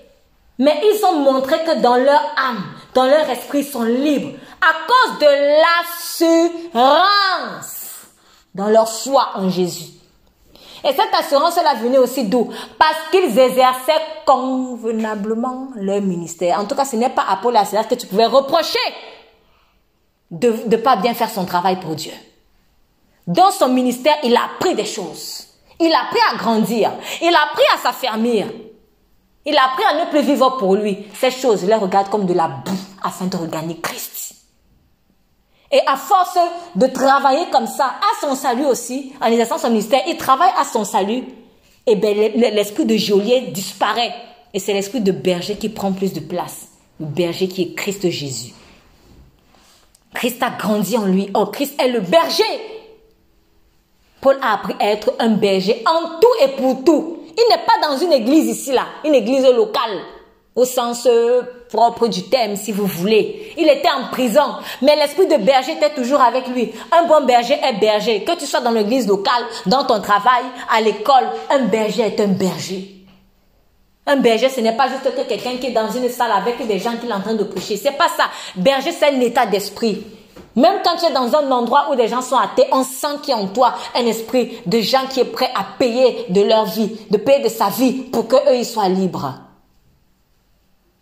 Mais 0.59 0.81
ils 0.85 1.05
ont 1.05 1.21
montré 1.21 1.65
que 1.65 1.81
dans 1.81 1.97
leur 1.97 2.21
âme, 2.37 2.65
dans 2.95 3.07
leur 3.07 3.29
esprit, 3.31 3.61
ils 3.61 3.65
sont 3.65 3.83
libres 3.83 4.39
à 4.61 4.73
cause 4.87 5.19
de 5.19 5.27
l'assurance 6.73 7.83
dans 8.55 8.69
leur 8.69 8.89
foi 8.89 9.31
en 9.35 9.49
Jésus. 9.49 9.93
Et 10.85 10.93
cette 10.93 11.15
assurance-là 11.17 11.75
venait 11.75 11.99
aussi 11.99 12.25
d'où? 12.25 12.51
Parce 12.79 13.09
qu'ils 13.11 13.39
exerçaient 13.39 14.03
convenablement 14.27 15.69
leur 15.77 16.01
ministère. 16.01 16.59
En 16.59 16.65
tout 16.65 16.75
cas, 16.75 16.85
ce 16.85 16.97
n'est 16.97 17.11
pas 17.11 17.25
à 17.29 17.37
Paul 17.37 17.57
et 17.57 17.65
Silas 17.65 17.85
que 17.85 17.95
tu 17.95 18.07
pouvais 18.07 18.27
reprocher 18.27 18.79
de 20.31 20.55
ne 20.67 20.77
pas 20.77 20.97
bien 20.97 21.15
faire 21.15 21.31
son 21.31 21.45
travail 21.45 21.79
pour 21.79 21.95
Dieu. 21.95 22.13
Dans 23.27 23.53
son 23.53 23.69
ministère, 23.69 24.17
il 24.25 24.37
a 24.37 24.45
appris 24.45 24.75
des 24.75 24.85
choses. 24.85 25.47
Il 25.79 25.93
a 25.93 26.03
appris 26.03 26.21
à 26.33 26.37
grandir. 26.37 26.91
Il 27.21 27.35
a 27.35 27.43
appris 27.51 27.65
à 27.75 27.79
s'affermir. 27.79 28.47
Il 29.45 29.57
a 29.57 29.65
appris 29.67 29.85
à 29.85 30.05
ne 30.05 30.11
plus 30.11 30.23
vivre 30.23 30.57
pour 30.59 30.77
lui. 30.77 31.07
Ces 31.19 31.31
choses, 31.31 31.63
il 31.63 31.69
les 31.69 31.75
regarde 31.75 32.09
comme 32.09 32.27
de 32.27 32.35
la 32.35 32.49
boue 32.49 32.79
afin 33.03 33.27
de 33.27 33.37
regagner 33.37 33.79
Christ. 33.81 34.13
Et 35.73 35.81
à 35.87 35.97
force 35.97 36.37
de 36.77 36.87
travailler 36.87 37.47
comme 37.51 37.67
ça, 37.67 37.87
à 37.87 38.21
son 38.21 38.35
salut 38.35 38.67
aussi, 38.67 39.15
en 39.23 39.27
exerçant 39.27 39.57
son 39.57 39.71
ministère, 39.71 40.03
il 40.07 40.19
travaille 40.19 40.53
à 40.59 40.65
son 40.65 40.85
salut. 40.85 41.25
Et 41.87 41.97
bien, 41.97 42.13
l'esprit 42.13 42.85
de 42.85 42.97
geôlier 42.97 43.41
disparaît. 43.53 44.13
Et 44.53 44.59
c'est 44.59 44.75
l'esprit 44.75 45.01
de 45.01 45.13
berger 45.13 45.57
qui 45.57 45.71
prend 45.71 45.93
plus 45.93 46.13
de 46.13 46.21
place. 46.21 46.69
Le 47.01 47.07
berger 47.07 47.49
qui 47.49 47.63
est 47.63 47.75
Christ 47.75 48.09
Jésus. 48.11 48.53
Christ 50.13 50.43
a 50.43 50.51
grandi 50.51 50.97
en 50.99 51.07
lui. 51.07 51.31
Oh, 51.35 51.47
Christ 51.47 51.81
est 51.81 51.89
le 51.89 52.01
berger. 52.01 52.43
Paul 54.21 54.39
a 54.43 54.53
appris 54.53 54.75
à 54.79 54.91
être 54.91 55.15
un 55.19 55.31
berger 55.31 55.83
en 55.87 56.21
tout 56.21 56.45
et 56.45 56.49
pour 56.49 56.85
tout. 56.85 57.22
Il 57.37 57.45
n'est 57.51 57.65
pas 57.65 57.89
dans 57.89 57.97
une 57.97 58.13
église 58.13 58.49
ici, 58.49 58.73
là, 58.73 58.87
une 59.05 59.15
église 59.15 59.45
locale, 59.45 60.01
au 60.55 60.65
sens 60.65 61.07
euh, 61.07 61.43
propre 61.71 62.09
du 62.09 62.25
thème, 62.25 62.57
si 62.57 62.73
vous 62.73 62.87
voulez. 62.87 63.55
Il 63.57 63.69
était 63.69 63.89
en 63.89 64.11
prison, 64.11 64.57
mais 64.83 64.97
l'esprit 64.97 65.27
de 65.27 65.37
berger 65.37 65.73
était 65.73 65.95
toujours 65.95 66.21
avec 66.21 66.47
lui. 66.49 66.73
Un 66.93 67.07
bon 67.07 67.25
berger 67.25 67.55
est 67.55 67.81
berger. 67.81 68.25
Que 68.25 68.37
tu 68.39 68.47
sois 68.47 68.61
dans 68.61 68.71
l'église 68.71 69.09
locale, 69.09 69.45
dans 69.67 69.85
ton 69.85 70.01
travail, 70.01 70.45
à 70.71 70.81
l'école, 70.81 71.31
un 71.51 71.61
berger 71.67 72.03
est 72.03 72.21
un 72.21 72.29
berger. 72.29 73.03
Un 74.07 74.17
berger, 74.17 74.49
ce 74.49 74.61
n'est 74.61 74.77
pas 74.77 74.89
juste 74.89 75.15
que 75.15 75.29
quelqu'un 75.29 75.57
qui 75.59 75.67
est 75.67 75.73
dans 75.73 75.91
une 75.91 76.09
salle 76.09 76.33
avec 76.33 76.67
des 76.67 76.79
gens 76.79 76.97
qui 77.01 77.07
train 77.07 77.35
de 77.35 77.45
prêcher. 77.45 77.77
C'est 77.77 77.97
pas 77.97 78.09
ça. 78.09 78.25
Berger, 78.57 78.91
c'est 78.91 79.15
un 79.15 79.21
état 79.21 79.47
d'esprit. 79.47 80.03
Même 80.55 80.81
quand 80.85 80.97
tu 80.97 81.07
es 81.07 81.13
dans 81.13 81.35
un 81.35 81.51
endroit 81.51 81.89
où 81.91 81.95
des 81.95 82.09
gens 82.09 82.23
sont 82.23 82.37
athées, 82.37 82.67
on 82.73 82.85
sent 82.85 83.19
qu'il 83.23 83.35
y 83.35 83.39
a 83.39 83.41
en 83.41 83.47
toi 83.47 83.75
un 83.95 84.07
esprit 84.07 84.59
de 84.67 84.81
gens 84.81 85.07
qui 85.09 85.21
est 85.21 85.25
prêt 85.25 85.51
à 85.55 85.65
payer 85.79 86.27
de 86.29 86.43
leur 86.43 86.67
vie, 86.67 86.97
de 87.11 87.17
payer 87.17 87.43
de 87.43 87.49
sa 87.49 87.69
vie 87.69 87.93
pour 87.93 88.29
qu'eux, 88.29 88.55
ils 88.55 88.67
soient 88.67 88.89
libres. 88.89 89.35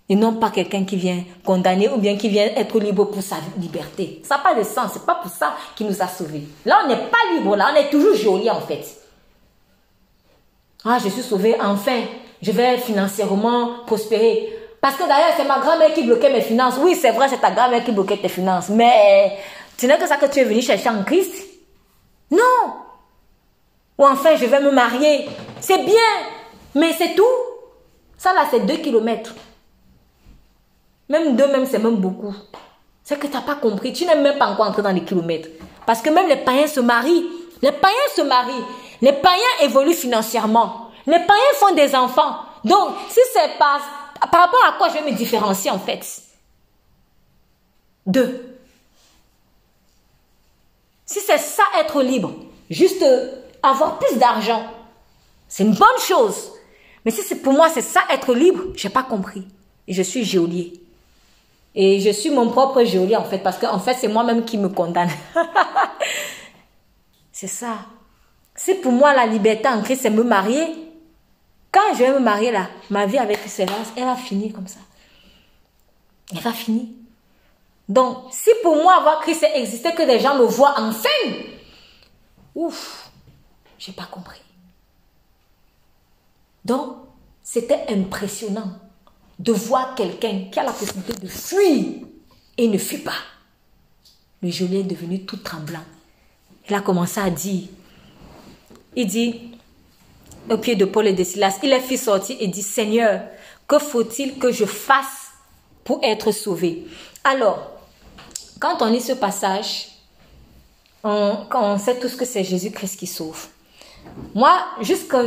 Et 0.08 0.16
non 0.16 0.34
pas 0.34 0.50
quelqu'un 0.50 0.84
qui 0.84 0.96
vient 0.96 1.22
condamner 1.44 1.88
ou 1.88 1.96
bien 1.96 2.16
qui 2.16 2.28
vient 2.28 2.44
être 2.44 2.80
libre 2.80 3.04
pour 3.04 3.22
sa 3.22 3.36
liberté. 3.58 4.20
Ça 4.24 4.36
n'a 4.36 4.42
pas 4.42 4.54
de 4.54 4.64
sens. 4.64 4.90
C'est 4.92 5.06
pas 5.06 5.14
pour 5.14 5.30
ça 5.30 5.54
qu'il 5.76 5.86
nous 5.86 6.02
a 6.02 6.08
sauvés. 6.08 6.42
Là, 6.64 6.80
on 6.84 6.88
n'est 6.88 6.96
pas 6.96 7.18
libre. 7.32 7.54
Là, 7.54 7.70
on 7.72 7.76
est 7.76 7.90
toujours 7.90 8.16
joli 8.16 8.50
en 8.50 8.60
fait. 8.60 8.84
Ah, 10.84 10.98
je 11.02 11.08
suis 11.08 11.22
sauvé. 11.22 11.54
Enfin, 11.60 12.00
je 12.42 12.50
vais 12.50 12.78
financièrement 12.78 13.84
prospérer. 13.86 14.52
Parce 14.80 14.96
que 14.96 15.02
d'ailleurs, 15.02 15.34
c'est 15.36 15.44
ma 15.44 15.58
grand-mère 15.58 15.92
qui 15.92 16.02
bloquait 16.02 16.32
mes 16.32 16.40
finances. 16.40 16.74
Oui, 16.78 16.94
c'est 16.94 17.10
vrai, 17.10 17.28
c'est 17.28 17.40
ta 17.40 17.50
grand-mère 17.50 17.84
qui 17.84 17.92
bloquait 17.92 18.16
tes 18.16 18.28
finances. 18.28 18.70
Mais 18.70 19.38
ce 19.76 19.86
n'est 19.86 19.98
que 19.98 20.06
ça 20.06 20.16
que 20.16 20.26
tu 20.26 20.40
es 20.40 20.44
venu 20.44 20.62
chercher 20.62 20.88
en 20.88 21.04
Christ. 21.04 21.34
Non. 22.30 22.74
Ou 23.98 24.06
enfin, 24.06 24.36
je 24.36 24.46
vais 24.46 24.60
me 24.60 24.70
marier. 24.70 25.28
C'est 25.60 25.84
bien. 25.84 25.94
Mais 26.74 26.92
c'est 26.94 27.14
tout. 27.14 27.24
Ça 28.16 28.32
là, 28.32 28.46
c'est 28.50 28.60
deux 28.60 28.76
kilomètres. 28.76 29.34
Même 31.08 31.36
deux, 31.36 31.48
même, 31.48 31.66
c'est 31.66 31.78
même 31.78 31.96
beaucoup. 31.96 32.34
C'est 33.02 33.18
que 33.18 33.26
tu 33.26 33.32
n'as 33.32 33.42
pas 33.42 33.56
compris. 33.56 33.92
Tu 33.92 34.06
n'es 34.06 34.16
même 34.16 34.38
pas 34.38 34.46
encore 34.46 34.68
entré 34.68 34.80
dans 34.80 34.92
les 34.92 35.04
kilomètres. 35.04 35.48
Parce 35.84 36.00
que 36.00 36.08
même 36.08 36.28
les 36.28 36.36
païens 36.36 36.66
se 36.66 36.80
marient. 36.80 37.26
Les 37.60 37.72
païens 37.72 37.96
se 38.16 38.22
marient. 38.22 38.64
Les 39.02 39.12
païens 39.12 39.42
évoluent 39.62 39.92
financièrement. 39.92 40.90
Les 41.06 41.18
païens 41.18 41.54
font 41.54 41.74
des 41.74 41.94
enfants. 41.94 42.36
Donc, 42.64 42.90
si 43.08 43.20
c'est 43.32 43.58
pas 43.58 43.80
par 44.26 44.42
rapport 44.42 44.64
à 44.68 44.72
quoi 44.72 44.88
je 44.88 44.94
vais 44.94 45.10
me 45.10 45.16
différencier 45.16 45.70
en 45.70 45.78
fait? 45.78 46.04
Deux. 48.06 48.58
Si 51.06 51.20
c'est 51.20 51.38
ça 51.38 51.64
être 51.80 52.02
libre, 52.02 52.32
juste 52.68 53.04
avoir 53.62 53.98
plus 53.98 54.18
d'argent, 54.18 54.64
c'est 55.48 55.64
une 55.64 55.74
bonne 55.74 55.98
chose. 56.06 56.52
Mais 57.04 57.10
si 57.10 57.22
c'est 57.22 57.40
pour 57.42 57.52
moi 57.52 57.68
c'est 57.68 57.82
ça 57.82 58.02
être 58.10 58.34
libre, 58.34 58.64
j'ai 58.76 58.90
pas 58.90 59.02
compris. 59.02 59.46
Et 59.88 59.94
je 59.94 60.02
suis 60.02 60.24
geôlier. 60.24 60.74
Et 61.74 62.00
je 62.00 62.10
suis 62.10 62.30
mon 62.30 62.50
propre 62.50 62.84
geôlier 62.84 63.16
en 63.16 63.24
fait, 63.24 63.38
parce 63.38 63.58
qu'en 63.58 63.78
fait 63.78 63.94
c'est 63.94 64.08
moi-même 64.08 64.44
qui 64.44 64.58
me 64.58 64.68
condamne. 64.68 65.10
c'est 67.32 67.46
ça. 67.46 67.78
Si 68.54 68.74
pour 68.74 68.92
moi 68.92 69.14
la 69.14 69.26
liberté 69.26 69.68
en 69.68 69.82
Christ 69.82 70.02
c'est 70.02 70.10
me 70.10 70.22
marier, 70.22 70.66
quand 71.72 71.94
je 71.94 71.98
vais 71.98 72.12
me 72.12 72.20
marier 72.20 72.50
là, 72.50 72.68
ma 72.90 73.06
vie 73.06 73.18
avec 73.18 73.38
Céleste, 73.46 73.92
elle 73.96 74.04
va 74.04 74.16
finir 74.16 74.52
comme 74.52 74.66
ça. 74.66 74.80
Elle 76.32 76.40
va 76.40 76.52
finir. 76.52 76.86
Donc, 77.88 78.28
si 78.30 78.50
pour 78.62 78.76
moi 78.76 78.98
avoir 78.98 79.20
Christ 79.20 79.44
existait 79.54 79.94
que 79.94 80.06
des 80.06 80.20
gens 80.20 80.36
me 80.36 80.44
voient 80.44 80.74
enfin, 80.78 81.08
ouf, 82.54 83.10
j'ai 83.78 83.92
pas 83.92 84.06
compris. 84.10 84.40
Donc, 86.64 86.96
c'était 87.42 87.86
impressionnant 87.88 88.78
de 89.38 89.52
voir 89.52 89.94
quelqu'un 89.94 90.44
qui 90.52 90.60
a 90.60 90.64
la 90.64 90.72
possibilité 90.72 91.14
de 91.14 91.26
fuir 91.26 92.06
et 92.58 92.68
ne 92.68 92.78
fuit 92.78 92.98
pas. 92.98 93.16
Le 94.42 94.50
geôlier 94.50 94.80
est 94.80 94.84
devenu 94.84 95.24
tout 95.24 95.38
tremblant. 95.38 95.84
Il 96.68 96.74
a 96.74 96.80
commencé 96.80 97.18
à 97.18 97.30
dire, 97.30 97.68
il 98.94 99.06
dit, 99.06 99.58
au 100.50 100.58
pied 100.58 100.76
de 100.76 100.84
Paul 100.84 101.06
et 101.06 101.12
de 101.12 101.24
Silas, 101.24 101.58
il 101.62 101.70
les 101.70 101.80
fit 101.80 101.96
sortir 101.96 102.36
et 102.40 102.48
dit, 102.48 102.62
Seigneur, 102.62 103.22
que 103.68 103.78
faut-il 103.78 104.38
que 104.38 104.50
je 104.50 104.64
fasse 104.64 105.28
pour 105.84 106.00
être 106.02 106.32
sauvé? 106.32 106.86
Alors, 107.24 107.70
quand 108.58 108.82
on 108.82 108.86
lit 108.86 109.00
ce 109.00 109.12
passage, 109.12 109.88
on, 111.04 111.38
quand 111.48 111.74
on 111.74 111.78
sait 111.78 111.98
tout 111.98 112.08
ce 112.08 112.16
que 112.16 112.24
c'est 112.24 112.44
Jésus-Christ 112.44 112.98
qui 112.98 113.06
sauve. 113.06 113.46
Moi, 114.34 114.52
jusqu'à 114.80 115.24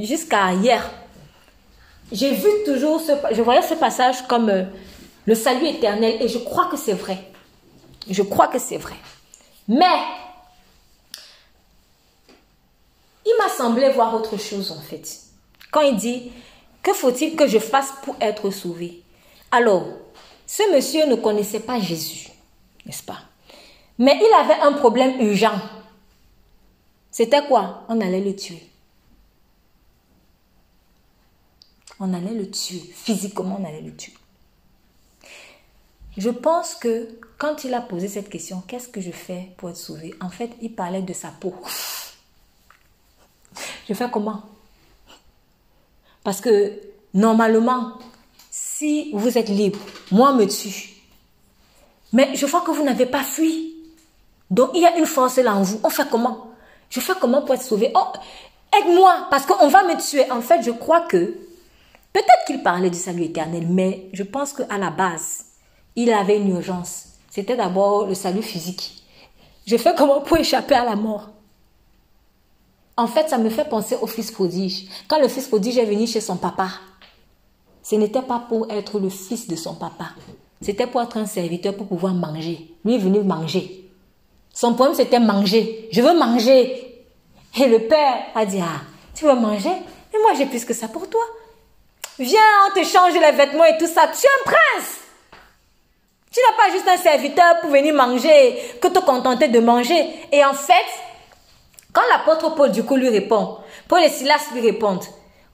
jusqu'à 0.00 0.52
hier, 0.52 0.90
j'ai 2.12 2.32
vu 2.32 2.48
toujours 2.64 3.00
ce, 3.00 3.12
je 3.32 3.42
voyais 3.42 3.62
ce 3.62 3.74
passage 3.74 4.26
comme 4.28 4.48
euh, 4.48 4.64
le 5.24 5.34
salut 5.34 5.66
éternel 5.66 6.16
et 6.20 6.28
je 6.28 6.38
crois 6.38 6.66
que 6.66 6.76
c'est 6.76 6.92
vrai. 6.92 7.18
Je 8.08 8.22
crois 8.22 8.46
que 8.48 8.58
c'est 8.58 8.76
vrai. 8.76 8.94
Mais 9.68 9.98
il 13.26 13.34
m'a 13.38 13.50
semblé 13.50 13.90
voir 13.90 14.14
autre 14.14 14.38
chose 14.38 14.70
en 14.70 14.80
fait. 14.80 15.20
Quand 15.70 15.82
il 15.82 15.96
dit, 15.96 16.32
que 16.82 16.94
faut-il 16.94 17.36
que 17.36 17.46
je 17.46 17.58
fasse 17.58 17.92
pour 18.02 18.16
être 18.20 18.50
sauvé? 18.50 19.02
Alors, 19.50 19.84
Ce 20.46 20.72
monsieur 20.72 21.06
ne 21.06 21.16
connaissait 21.16 21.60
pas 21.60 21.80
Jésus, 21.80 22.28
n'est-ce 22.86 23.02
pas? 23.02 23.18
Mais 23.98 24.16
il 24.16 24.32
avait 24.34 24.60
un 24.62 24.72
problème 24.74 25.20
urgent. 25.20 25.58
C'était 27.10 27.44
quoi? 27.46 27.84
On 27.88 28.00
allait 28.00 28.20
le 28.20 28.36
tuer. 28.36 28.62
On 31.98 32.14
allait 32.14 32.34
le 32.34 32.48
tuer. 32.50 32.78
Physiquement, 32.94 33.58
on 33.60 33.64
allait 33.64 33.80
le 33.80 33.96
tuer. 33.96 34.14
Je 36.16 36.30
pense 36.30 36.74
que 36.74 37.18
quand 37.38 37.64
il 37.64 37.74
a 37.74 37.80
posé 37.80 38.06
cette 38.06 38.28
question, 38.30 38.62
qu'est-ce 38.66 38.88
que 38.88 39.00
je 39.00 39.10
fais 39.10 39.50
pour 39.56 39.70
être 39.70 39.76
sauvé? 39.76 40.14
En 40.20 40.30
fait, 40.30 40.50
il 40.62 40.74
parlait 40.74 41.02
de 41.02 41.12
sa 41.12 41.28
peau. 41.28 41.54
Je 43.88 43.94
fais 43.94 44.10
comment? 44.10 44.42
Parce 46.24 46.40
que 46.40 46.80
normalement, 47.14 47.92
si 48.50 49.10
vous 49.12 49.38
êtes 49.38 49.48
libre, 49.48 49.78
moi 50.10 50.32
me 50.32 50.46
tue. 50.46 50.94
Mais 52.12 52.34
je 52.34 52.46
vois 52.46 52.62
que 52.62 52.70
vous 52.70 52.82
n'avez 52.82 53.06
pas 53.06 53.22
fui. 53.22 53.74
Donc 54.50 54.70
il 54.74 54.82
y 54.82 54.86
a 54.86 54.96
une 54.96 55.06
force 55.06 55.36
là 55.38 55.54
en 55.54 55.62
vous. 55.62 55.80
On 55.84 55.90
fait 55.90 56.08
comment? 56.10 56.50
Je 56.90 57.00
fais 57.00 57.14
comment 57.20 57.42
pour 57.42 57.54
être 57.54 57.62
sauvé? 57.62 57.92
Oh, 57.94 58.06
aide-moi, 58.78 59.26
parce 59.30 59.46
qu'on 59.46 59.68
va 59.68 59.82
me 59.84 60.00
tuer. 60.00 60.30
En 60.30 60.40
fait, 60.40 60.62
je 60.62 60.70
crois 60.70 61.02
que 61.02 61.36
peut-être 62.12 62.44
qu'il 62.46 62.62
parlait 62.62 62.90
du 62.90 62.98
salut 62.98 63.24
éternel, 63.24 63.66
mais 63.68 64.08
je 64.12 64.22
pense 64.22 64.52
qu'à 64.52 64.78
la 64.78 64.90
base, 64.90 65.44
il 65.96 66.12
avait 66.12 66.38
une 66.38 66.50
urgence. 66.50 67.06
C'était 67.30 67.56
d'abord 67.56 68.06
le 68.06 68.14
salut 68.14 68.42
physique. 68.42 69.02
Je 69.66 69.76
fais 69.76 69.94
comment 69.96 70.20
pour 70.20 70.36
échapper 70.36 70.74
à 70.74 70.84
la 70.84 70.96
mort? 70.96 71.28
En 72.96 73.06
fait, 73.06 73.28
ça 73.28 73.38
me 73.38 73.50
fait 73.50 73.68
penser 73.68 73.96
au 74.00 74.06
fils 74.06 74.30
prodige. 74.30 74.86
Quand 75.06 75.18
le 75.20 75.28
fils 75.28 75.46
prodige 75.48 75.76
est 75.78 75.84
venu 75.84 76.06
chez 76.06 76.20
son 76.20 76.36
papa, 76.36 76.68
ce 77.82 77.94
n'était 77.94 78.22
pas 78.22 78.42
pour 78.48 78.70
être 78.70 78.98
le 78.98 79.10
fils 79.10 79.46
de 79.46 79.56
son 79.56 79.74
papa. 79.74 80.06
C'était 80.62 80.86
pour 80.86 81.02
être 81.02 81.18
un 81.18 81.26
serviteur 81.26 81.74
pour 81.76 81.86
pouvoir 81.86 82.14
manger. 82.14 82.74
Lui 82.84 82.94
est 82.94 82.98
venu 82.98 83.20
manger. 83.20 83.90
Son 84.52 84.72
problème, 84.72 84.96
c'était 84.96 85.20
manger. 85.20 85.88
Je 85.92 86.00
veux 86.00 86.18
manger. 86.18 87.04
Et 87.58 87.66
le 87.66 87.80
père 87.80 88.14
a 88.34 88.46
dit, 88.46 88.60
ah, 88.62 88.80
tu 89.14 89.26
veux 89.26 89.34
manger? 89.34 89.72
Mais 90.12 90.18
moi, 90.20 90.32
j'ai 90.36 90.46
plus 90.46 90.64
que 90.64 90.72
ça 90.72 90.88
pour 90.88 91.08
toi. 91.10 91.22
Viens, 92.18 92.40
on 92.66 92.80
te 92.80 92.84
change 92.84 93.12
les 93.12 93.32
vêtements 93.32 93.66
et 93.66 93.76
tout 93.76 93.86
ça. 93.86 94.08
Tu 94.08 94.24
es 94.24 94.30
un 94.40 94.44
prince. 94.44 94.96
Tu 96.32 96.40
n'as 96.40 96.56
pas 96.56 96.72
juste 96.72 96.88
un 96.88 96.96
serviteur 96.96 97.60
pour 97.60 97.70
venir 97.70 97.94
manger, 97.94 98.58
que 98.80 98.88
te 98.88 98.98
contenter 98.98 99.48
de 99.48 99.60
manger. 99.60 100.06
Et 100.32 100.44
en 100.44 100.54
fait, 100.54 100.74
quand 101.96 102.02
l'apôtre 102.10 102.54
Paul 102.54 102.70
du 102.70 102.84
coup 102.84 102.96
lui 102.96 103.08
répond, 103.08 103.56
Paul 103.88 104.02
et 104.02 104.10
Silas 104.10 104.50
lui 104.52 104.60
répondent, 104.60 105.02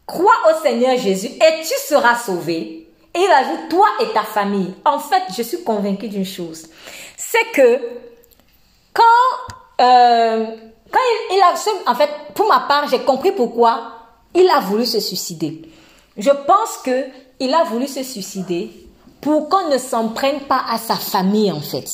crois 0.06 0.34
au 0.50 0.60
Seigneur 0.60 0.98
Jésus 0.98 1.28
et 1.28 1.62
tu 1.62 1.74
seras 1.86 2.16
sauvé. 2.16 2.88
Et 3.14 3.20
il 3.20 3.30
ajoute, 3.30 3.68
toi 3.70 3.86
et 4.00 4.08
ta 4.12 4.24
famille. 4.24 4.74
En 4.84 4.98
fait, 4.98 5.22
je 5.36 5.42
suis 5.42 5.62
convaincu 5.62 6.08
d'une 6.08 6.24
chose. 6.24 6.66
C'est 7.16 7.52
que 7.54 7.80
quand, 8.92 9.82
euh, 9.82 10.46
il, 11.30 11.40
a, 11.42 11.90
en 11.90 11.94
fait, 11.94 12.10
pour 12.34 12.48
ma 12.48 12.60
part, 12.60 12.88
j'ai 12.88 13.00
compris 13.00 13.30
pourquoi 13.30 13.92
il 14.34 14.48
a 14.48 14.58
voulu 14.58 14.84
se 14.84 14.98
suicider. 14.98 15.62
Je 16.16 16.30
pense 16.30 16.78
que 16.84 17.04
il 17.38 17.54
a 17.54 17.62
voulu 17.62 17.86
se 17.86 18.02
suicider 18.02 18.88
pour 19.20 19.48
qu'on 19.48 19.68
ne 19.68 19.78
s'en 19.78 20.08
prenne 20.08 20.40
pas 20.40 20.64
à 20.68 20.78
sa 20.78 20.96
famille 20.96 21.52
en 21.52 21.60
fait. 21.60 21.88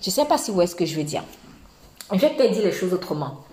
Je 0.00 0.08
ne 0.08 0.12
sais 0.12 0.24
pas 0.24 0.38
si 0.38 0.50
vous 0.50 0.54
voyez 0.54 0.70
ce 0.70 0.74
que 0.74 0.86
je 0.86 0.96
veux 0.96 1.04
dire. 1.04 1.22
Je 2.12 2.26
te 2.26 2.46
dire 2.48 2.64
les 2.64 2.72
choses 2.72 2.92
autrement. 2.92 3.44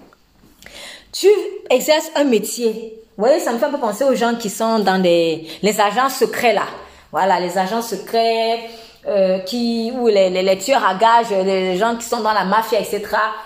Tu 1.12 1.28
exerces 1.70 2.10
un 2.16 2.24
métier. 2.24 3.02
Vous 3.18 3.26
voyez, 3.26 3.40
ça 3.40 3.52
me 3.52 3.58
fait 3.58 3.66
un 3.66 3.72
peu 3.72 3.80
penser 3.80 4.04
aux 4.04 4.16
gens 4.16 4.36
qui 4.36 4.50
sont 4.50 4.80
dans 4.80 5.02
les 5.02 5.80
agents 5.80 6.10
secrets 6.10 6.54
là. 6.54 6.66
Voilà, 7.12 7.40
les 7.40 7.58
agents 7.58 7.82
secrets, 7.82 8.70
euh, 9.08 9.40
qui, 9.40 9.92
ou 9.96 10.08
les, 10.08 10.58
tueurs 10.58 10.86
à 10.86 10.96
gages, 10.96 11.30
les 11.30 11.78
gens 11.78 11.96
qui 11.96 12.06
sont 12.06 12.20
dans 12.20 12.34
la 12.34 12.44
mafia, 12.44 12.80
etc. 12.80 13.06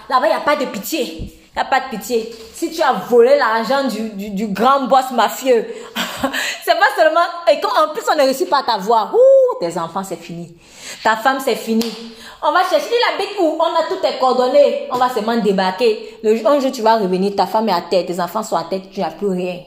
Là-bas, 0.10 0.26
il 0.26 0.30
n'y 0.30 0.36
a 0.36 0.40
pas 0.40 0.56
de 0.56 0.66
pitié. 0.66 1.04
Il 1.04 1.56
n'y 1.56 1.62
a 1.62 1.66
pas 1.66 1.82
de 1.82 1.90
pitié. 1.96 2.34
Si 2.56 2.72
tu 2.72 2.82
as 2.82 2.94
volé 2.94 3.38
l'argent 3.38 3.88
du, 3.88 4.48
grand 4.48 4.88
boss 4.88 5.12
mafieux, 5.12 5.68
c'est 6.66 6.74
pas 6.74 6.88
seulement... 6.98 7.20
Et 7.52 7.60
quand 7.62 7.70
en 7.70 7.94
plus 7.94 8.04
on 8.12 8.16
ne 8.16 8.24
réussit 8.24 8.50
pas 8.50 8.62
à 8.62 8.64
t'avoir, 8.64 9.14
tes 9.60 9.78
enfants 9.78 10.04
c'est 10.04 10.20
fini. 10.20 10.56
Ta 11.04 11.18
femme 11.18 11.38
c'est 11.44 11.56
fini. 11.56 11.94
On 12.44 12.52
va 12.52 12.64
chercher, 12.68 12.90
il 12.90 13.14
habite 13.14 13.40
où 13.40 13.58
On 13.60 13.80
a 13.80 13.88
toutes 13.88 14.02
tes 14.02 14.18
coordonnées. 14.20 14.88
On 14.92 14.98
va 14.98 15.10
seulement 15.10 15.38
débarquer. 15.38 16.20
Un 16.24 16.60
jour 16.60 16.72
tu 16.72 16.82
vas 16.82 16.98
revenir, 16.98 17.36
ta 17.36 17.46
femme 17.46 17.70
est 17.70 17.74
à 17.74 17.82
terre, 17.82 18.06
tes 18.06 18.20
enfants 18.20 18.44
sont 18.44 18.56
à 18.56 18.64
tête, 18.64 18.90
tu 18.92 19.00
n'as 19.00 19.12
plus 19.12 19.30
rien. 19.30 19.60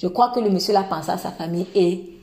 Je 0.00 0.08
crois 0.08 0.30
que 0.30 0.40
le 0.40 0.48
monsieur 0.50 0.72
l'a 0.72 0.84
pensé 0.84 1.10
à 1.10 1.18
sa 1.18 1.30
famille 1.30 1.66
et 1.74 2.14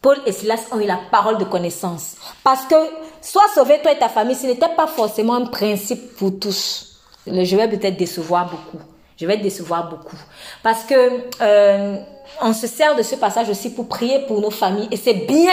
Paul 0.00 0.18
et 0.26 0.32
Silas 0.32 0.68
ont 0.72 0.80
eu 0.80 0.86
la 0.86 0.98
parole 1.10 1.38
de 1.38 1.44
connaissance. 1.44 2.16
Parce 2.42 2.64
que, 2.66 2.74
soit 3.20 3.48
sauver 3.54 3.80
toi 3.82 3.92
et 3.92 3.98
ta 3.98 4.08
famille, 4.08 4.36
ce 4.36 4.46
n'était 4.46 4.68
pas 4.68 4.86
forcément 4.86 5.34
un 5.34 5.46
principe 5.46 6.16
pour 6.16 6.38
tous 6.38 6.94
je 7.26 7.56
vais 7.56 7.68
peut-être 7.68 7.96
décevoir 7.96 8.50
beaucoup. 8.50 8.84
Je 9.16 9.26
vais 9.26 9.36
décevoir 9.36 9.88
beaucoup. 9.88 10.16
Parce 10.62 10.84
que 10.84 10.94
euh, 11.40 11.96
on 12.42 12.52
se 12.52 12.66
sert 12.66 12.96
de 12.96 13.02
ce 13.02 13.14
passage 13.14 13.48
aussi 13.48 13.70
pour 13.70 13.88
prier 13.88 14.20
pour 14.26 14.40
nos 14.40 14.50
familles. 14.50 14.88
Et 14.90 14.96
c'est 14.96 15.14
bien, 15.14 15.52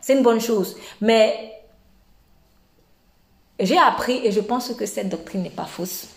c'est 0.00 0.14
une 0.14 0.22
bonne 0.22 0.40
chose. 0.40 0.76
Mais 1.00 1.52
j'ai 3.60 3.78
appris, 3.78 4.20
et 4.24 4.32
je 4.32 4.40
pense 4.40 4.72
que 4.74 4.86
cette 4.86 5.08
doctrine 5.08 5.42
n'est 5.42 5.50
pas 5.50 5.64
fausse, 5.64 6.08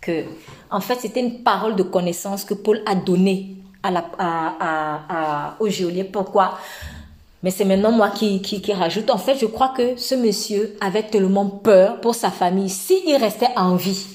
que 0.00 0.24
en 0.70 0.80
fait 0.80 0.98
c'était 1.00 1.20
une 1.20 1.42
parole 1.42 1.76
de 1.76 1.82
connaissance 1.82 2.44
que 2.44 2.54
Paul 2.54 2.82
a 2.86 2.94
donnée 2.94 3.56
à 3.82 3.88
à, 4.18 4.94
à, 5.08 5.56
au 5.60 5.68
geôlier. 5.68 6.04
Pourquoi? 6.04 6.58
Mais 7.42 7.50
c'est 7.50 7.64
maintenant 7.64 7.92
moi 7.92 8.10
qui, 8.10 8.42
qui, 8.42 8.72
rajoute. 8.72 9.08
En 9.10 9.16
fait, 9.16 9.38
je 9.38 9.46
crois 9.46 9.72
que 9.74 9.96
ce 9.96 10.14
monsieur 10.14 10.76
avait 10.80 11.04
tellement 11.04 11.46
peur 11.46 12.00
pour 12.02 12.14
sa 12.14 12.30
famille. 12.30 12.68
S'il 12.68 13.16
restait 13.16 13.48
en 13.56 13.76
vie, 13.76 14.06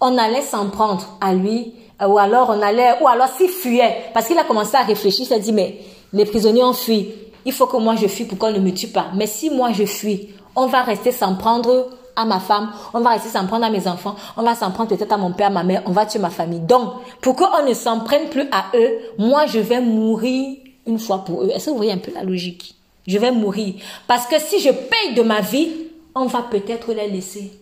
on 0.00 0.16
allait 0.16 0.42
s'en 0.42 0.70
prendre 0.70 1.18
à 1.20 1.34
lui, 1.34 1.74
ou 2.00 2.18
alors 2.18 2.50
on 2.50 2.62
allait, 2.62 2.94
ou 3.00 3.08
alors 3.08 3.28
s'il 3.28 3.48
fuyait, 3.48 4.04
parce 4.14 4.26
qu'il 4.28 4.38
a 4.38 4.44
commencé 4.44 4.76
à 4.76 4.82
réfléchir, 4.82 5.24
il 5.24 5.28
s'est 5.28 5.40
dit, 5.40 5.52
mais 5.52 5.78
les 6.12 6.24
prisonniers 6.24 6.62
ont 6.62 6.72
fui. 6.72 7.08
Il 7.44 7.52
faut 7.52 7.66
que 7.66 7.76
moi 7.76 7.96
je 7.96 8.06
fuis 8.06 8.24
pour 8.24 8.38
qu'on 8.38 8.52
ne 8.52 8.60
me 8.60 8.72
tue 8.72 8.88
pas? 8.88 9.06
Mais 9.14 9.26
si 9.26 9.50
moi 9.50 9.72
je 9.72 9.84
fuis, 9.84 10.28
on 10.56 10.66
va 10.66 10.82
rester 10.82 11.12
s'en 11.12 11.36
prendre 11.36 11.90
à 12.16 12.24
ma 12.24 12.40
femme, 12.40 12.72
on 12.92 13.00
va 13.00 13.10
rester 13.10 13.30
s'en 13.30 13.46
prendre 13.46 13.64
à 13.64 13.70
mes 13.70 13.86
enfants, 13.86 14.16
on 14.36 14.42
va 14.42 14.54
s'en 14.54 14.70
prendre 14.70 14.90
peut-être 14.94 15.12
à 15.12 15.16
mon 15.16 15.32
père, 15.32 15.48
à 15.48 15.50
ma 15.50 15.64
mère, 15.64 15.82
on 15.86 15.92
va 15.92 16.06
tuer 16.06 16.18
ma 16.18 16.30
famille. 16.30 16.60
Donc, 16.60 16.92
pour 17.20 17.36
qu'on 17.36 17.66
ne 17.66 17.74
s'en 17.74 18.00
prenne 18.00 18.28
plus 18.28 18.48
à 18.52 18.66
eux, 18.74 18.98
moi 19.18 19.46
je 19.46 19.58
vais 19.58 19.80
mourir 19.80 20.58
une 20.86 20.98
fois 20.98 21.24
pour 21.24 21.42
eux. 21.42 21.50
Est-ce 21.50 21.66
que 21.66 21.70
vous 21.70 21.76
voyez 21.76 21.92
un 21.92 21.98
peu 21.98 22.12
la 22.12 22.22
logique? 22.22 22.76
Je 23.06 23.18
vais 23.18 23.32
mourir. 23.32 23.74
Parce 24.06 24.26
que 24.26 24.38
si 24.38 24.60
je 24.60 24.70
paye 24.70 25.14
de 25.14 25.22
ma 25.22 25.40
vie, 25.40 25.70
on 26.14 26.26
va 26.26 26.42
peut-être 26.42 26.92
les 26.92 27.08
laisser 27.08 27.58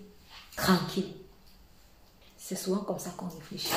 tranquilles. 0.56 1.12
C'est 2.36 2.56
souvent 2.56 2.80
comme 2.80 2.98
ça 2.98 3.10
qu'on 3.16 3.26
réfléchit. 3.26 3.68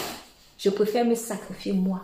Je 0.57 0.69
préfère 0.69 1.05
me 1.05 1.15
sacrifier 1.15 1.73
moi 1.73 2.01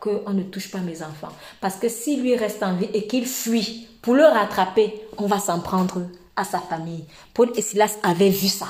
qu'on 0.00 0.32
ne 0.32 0.42
touche 0.44 0.70
pas 0.70 0.78
mes 0.78 1.02
enfants. 1.02 1.32
Parce 1.60 1.76
que 1.76 1.88
si 1.88 2.16
lui 2.16 2.34
reste 2.34 2.62
en 2.62 2.74
vie 2.74 2.88
et 2.92 3.06
qu'il 3.06 3.26
fuit, 3.26 3.88
pour 4.00 4.14
le 4.14 4.24
rattraper, 4.24 5.00
on 5.18 5.26
va 5.26 5.38
s'en 5.38 5.60
prendre 5.60 6.02
à 6.36 6.44
sa 6.44 6.58
famille. 6.60 7.04
Paul 7.34 7.50
et 7.56 7.62
Silas 7.62 7.96
avaient 8.02 8.30
vu 8.30 8.48
ça. 8.48 8.68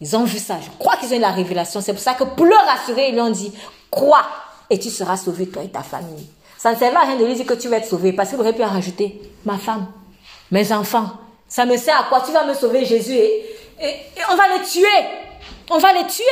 Ils 0.00 0.16
ont 0.16 0.24
vu 0.24 0.38
ça. 0.38 0.58
Je 0.60 0.70
crois 0.78 0.96
qu'ils 0.96 1.12
ont 1.12 1.16
eu 1.16 1.20
la 1.20 1.32
révélation. 1.32 1.80
C'est 1.80 1.92
pour 1.92 2.02
ça 2.02 2.14
que 2.14 2.24
pour 2.24 2.46
le 2.46 2.54
rassurer, 2.54 3.08
ils 3.08 3.14
lui 3.14 3.20
ont 3.20 3.30
dit, 3.30 3.52
crois 3.90 4.24
et 4.70 4.78
tu 4.78 4.88
seras 4.88 5.16
sauvé, 5.16 5.48
toi 5.48 5.62
et 5.62 5.68
ta 5.68 5.82
famille. 5.82 6.26
Ça 6.56 6.72
ne 6.72 6.78
sert 6.78 6.96
à 6.96 7.04
rien 7.04 7.16
de 7.16 7.24
lui 7.24 7.34
dire 7.34 7.46
que 7.46 7.54
tu 7.54 7.68
vas 7.68 7.78
être 7.78 7.88
sauvé, 7.88 8.12
parce 8.12 8.30
qu'il 8.30 8.38
aurait 8.38 8.52
pu 8.52 8.62
en 8.62 8.68
rajouter 8.68 9.20
ma 9.44 9.58
femme, 9.58 9.86
mes 10.50 10.72
enfants. 10.72 11.10
Ça 11.48 11.66
me 11.66 11.76
sert 11.76 11.98
à 11.98 12.04
quoi? 12.04 12.20
Tu 12.20 12.32
vas 12.32 12.46
me 12.46 12.54
sauver, 12.54 12.84
Jésus, 12.84 13.14
et, 13.14 13.46
et, 13.80 13.96
on 14.30 14.36
va 14.36 14.44
les 14.56 14.64
tuer. 14.64 14.86
On 15.70 15.78
va 15.78 15.92
les 15.92 16.06
tuer. 16.06 16.24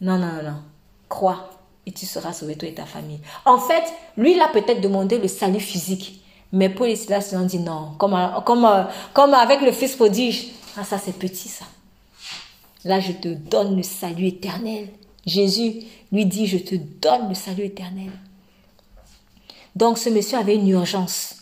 Non, 0.00 0.18
non, 0.18 0.26
non, 0.26 0.42
non. 0.42 0.62
Crois 1.08 1.50
et 1.86 1.92
tu 1.92 2.04
seras 2.04 2.32
sauvé, 2.32 2.56
toi 2.56 2.68
et 2.68 2.74
ta 2.74 2.84
famille. 2.84 3.20
En 3.44 3.58
fait, 3.58 3.84
lui, 4.16 4.34
il 4.34 4.40
a 4.40 4.48
peut-être 4.48 4.80
demandé 4.80 5.18
le 5.18 5.28
salut 5.28 5.60
physique. 5.60 6.20
Mais 6.52 6.68
Paul 6.68 6.88
et 6.88 6.96
Silas 6.96 7.34
ont 7.34 7.44
dit 7.44 7.58
non. 7.58 7.92
Comme, 7.98 8.16
comme, 8.44 8.86
comme 9.12 9.34
avec 9.34 9.60
le 9.60 9.72
fils 9.72 9.94
prodige. 9.94 10.48
Ah, 10.76 10.84
ça, 10.84 10.98
c'est 10.98 11.18
petit, 11.18 11.48
ça. 11.48 11.64
Là, 12.84 13.00
je 13.00 13.12
te 13.12 13.28
donne 13.28 13.76
le 13.76 13.82
salut 13.82 14.26
éternel. 14.26 14.88
Jésus 15.26 15.82
lui 16.12 16.24
dit, 16.24 16.46
je 16.46 16.58
te 16.58 16.76
donne 16.76 17.30
le 17.30 17.34
salut 17.34 17.64
éternel. 17.64 18.12
Donc 19.74 19.98
ce 19.98 20.08
monsieur 20.08 20.38
avait 20.38 20.54
une 20.54 20.68
urgence. 20.68 21.36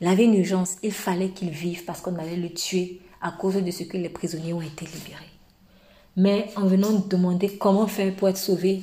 Il 0.00 0.06
avait 0.06 0.24
une 0.24 0.34
urgence. 0.34 0.76
Il 0.82 0.92
fallait 0.92 1.30
qu'il 1.30 1.50
vive 1.50 1.84
parce 1.84 2.00
qu'on 2.00 2.16
allait 2.16 2.36
le 2.36 2.50
tuer 2.50 3.00
à 3.20 3.32
cause 3.32 3.56
de 3.56 3.70
ce 3.70 3.82
que 3.82 3.96
les 3.96 4.08
prisonniers 4.08 4.52
ont 4.52 4.62
été 4.62 4.86
libérés. 4.86 5.24
Mais 6.16 6.48
en 6.56 6.66
venant 6.66 6.92
demander 6.92 7.58
comment 7.58 7.86
faire 7.86 8.14
pour 8.14 8.28
être 8.28 8.38
sauvé, 8.38 8.82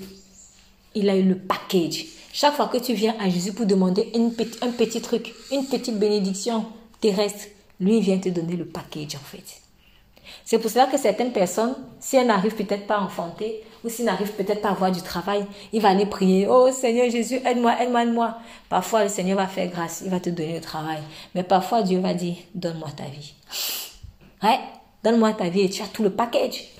il 0.93 1.09
a 1.09 1.15
eu 1.15 1.23
le 1.23 1.37
package. 1.37 2.05
Chaque 2.35 2.55
fois 2.55 2.67
que 2.67 2.79
tu 2.79 2.95
viens 2.95 3.15
à 3.19 3.29
Jésus 3.29 3.53
pour 3.53 3.67
demander 3.67 4.11
un 4.15 4.71
petit 4.71 5.01
truc, 5.01 5.35
une 5.51 5.67
petite 5.67 5.99
bénédiction 5.99 6.65
terrestre, 6.99 7.45
lui 7.79 8.01
vient 8.01 8.17
te 8.17 8.29
donner 8.29 8.55
le 8.55 8.65
package 8.65 9.15
en 9.15 9.19
fait. 9.19 9.61
C'est 10.43 10.57
pour 10.57 10.71
cela 10.71 10.87
que 10.87 10.97
certaines 10.97 11.31
personnes, 11.31 11.75
si 11.99 12.15
elles 12.15 12.25
n'arrivent 12.25 12.55
peut-être 12.55 12.87
pas 12.87 12.97
à 12.97 13.01
enfanter, 13.01 13.61
ou 13.83 13.89
s'il 13.89 14.05
n'arrive 14.05 14.31
peut-être 14.31 14.61
pas 14.61 14.69
à 14.69 14.71
avoir 14.71 14.91
du 14.91 15.03
travail, 15.03 15.45
il 15.73 15.81
va 15.81 15.89
aller 15.89 16.07
prier. 16.07 16.47
Oh 16.49 16.71
Seigneur 16.71 17.07
Jésus, 17.07 17.39
aide-moi, 17.45 17.79
aide-moi, 17.79 18.03
aide-moi. 18.03 18.37
Parfois, 18.67 19.03
le 19.03 19.09
Seigneur 19.09 19.37
va 19.37 19.45
faire 19.45 19.69
grâce, 19.69 20.01
il 20.03 20.09
va 20.09 20.19
te 20.19 20.31
donner 20.31 20.55
le 20.55 20.61
travail. 20.61 21.03
Mais 21.35 21.43
parfois, 21.43 21.83
Dieu 21.83 21.99
va 21.99 22.15
dire, 22.15 22.35
donne-moi 22.55 22.89
ta 22.97 23.03
vie. 23.03 23.33
Ouais, 24.41 24.59
donne-moi 25.03 25.33
ta 25.33 25.49
vie 25.49 25.61
et 25.61 25.69
tu 25.69 25.83
as 25.83 25.87
tout 25.87 26.01
le 26.01 26.09
package. 26.09 26.72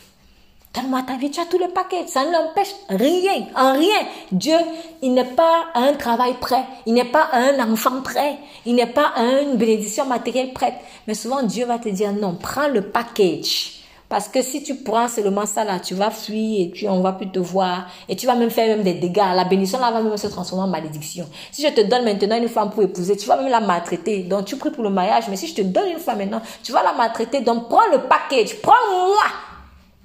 Donne-moi 0.73 1.03
ta 1.05 1.17
vie, 1.17 1.29
tu 1.29 1.39
as 1.39 1.45
tout 1.45 1.59
le 1.59 1.67
paquet. 1.67 2.07
Ça 2.07 2.25
ne 2.25 2.31
l'empêche 2.31 2.73
rien, 2.89 3.45
en 3.55 3.73
rien. 3.73 4.07
Dieu, 4.31 4.57
il 5.03 5.13
n'est 5.13 5.23
pas 5.23 5.65
un 5.75 5.93
travail 5.93 6.33
prêt. 6.41 6.63
Il 6.87 6.95
n'est 6.95 7.05
pas 7.05 7.29
un 7.31 7.59
enfant 7.71 8.01
prêt. 8.01 8.37
Il 8.65 8.73
n'est 8.73 8.87
pas 8.87 9.13
une 9.17 9.55
bénédiction 9.55 10.05
matérielle 10.05 10.51
prête. 10.51 10.73
Mais 11.07 11.13
souvent, 11.13 11.43
Dieu 11.43 11.67
va 11.67 11.77
te 11.77 11.89
dire 11.89 12.11
non, 12.11 12.35
prends 12.41 12.69
le 12.69 12.81
package. 12.81 13.83
Parce 14.09 14.27
que 14.27 14.41
si 14.41 14.63
tu 14.63 14.75
prends 14.75 15.07
seulement 15.07 15.45
ça 15.45 15.63
là, 15.63 15.79
tu 15.79 15.93
vas 15.93 16.09
fuir 16.09 16.61
et 16.61 16.71
tu, 16.71 16.87
on 16.87 17.01
va 17.01 17.13
plus 17.13 17.29
te 17.29 17.39
voir. 17.39 17.87
Et 18.09 18.15
tu 18.15 18.25
vas 18.25 18.33
même 18.33 18.49
faire 18.49 18.67
même 18.67 18.83
des 18.83 18.95
dégâts. 18.95 19.21
La 19.35 19.43
bénédiction 19.43 19.79
là 19.79 19.91
va 19.91 20.01
même 20.01 20.17
se 20.17 20.27
transformer 20.27 20.63
en 20.63 20.67
malédiction. 20.67 21.27
Si 21.51 21.61
je 21.61 21.71
te 21.71 21.81
donne 21.81 22.03
maintenant 22.03 22.37
une 22.37 22.47
femme 22.47 22.71
pour 22.71 22.81
épouser, 22.81 23.15
tu 23.15 23.27
vas 23.27 23.37
même 23.37 23.49
la 23.51 23.59
maltraiter. 23.59 24.23
Donc 24.23 24.45
tu 24.45 24.57
pries 24.57 24.71
pour 24.71 24.83
le 24.83 24.89
mariage. 24.89 25.25
Mais 25.29 25.35
si 25.35 25.45
je 25.47 25.53
te 25.53 25.61
donne 25.61 25.89
une 25.89 25.99
femme 25.99 26.17
maintenant, 26.17 26.41
tu 26.63 26.71
vas 26.71 26.81
la 26.81 26.93
maltraiter. 26.93 27.41
Donc 27.41 27.69
prends 27.69 27.91
le 27.91 27.99
package. 28.07 28.59
Prends-moi. 28.61 29.52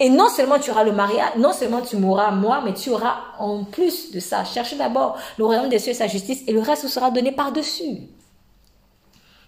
Et 0.01 0.11
non 0.11 0.29
seulement 0.29 0.59
tu 0.61 0.70
auras 0.70 0.85
le 0.85 0.93
mariage, 0.93 1.31
non 1.39 1.53
seulement 1.53 1.81
tu 1.81 1.97
mourras 1.97 2.31
moi, 2.31 2.62
mais 2.65 2.73
tu 2.73 2.91
auras 2.91 3.16
en 3.39 3.65
plus 3.65 4.12
de 4.12 4.20
ça. 4.20 4.45
Cherche 4.45 4.77
d'abord 4.77 5.19
le 5.39 5.45
royaume 5.45 5.69
des 5.69 5.81
cieux 5.81 5.93
sa 5.93 6.07
justice 6.07 6.43
et 6.47 6.53
le 6.53 6.61
reste 6.61 6.83
vous 6.83 6.89
sera 6.89 7.11
donné 7.11 7.33
par-dessus. 7.33 7.99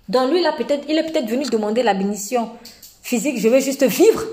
Dans 0.09 0.27
lui, 0.27 0.41
il 0.41 0.99
est 0.99 1.03
peut-être 1.05 1.29
venu 1.29 1.45
demander 1.45 1.85
la 1.85 1.95
bénédiction 1.95 2.51
physique, 3.01 3.39
je 3.39 3.49
veux 3.49 3.61
juste 3.61 3.85
vivre. 3.85 4.25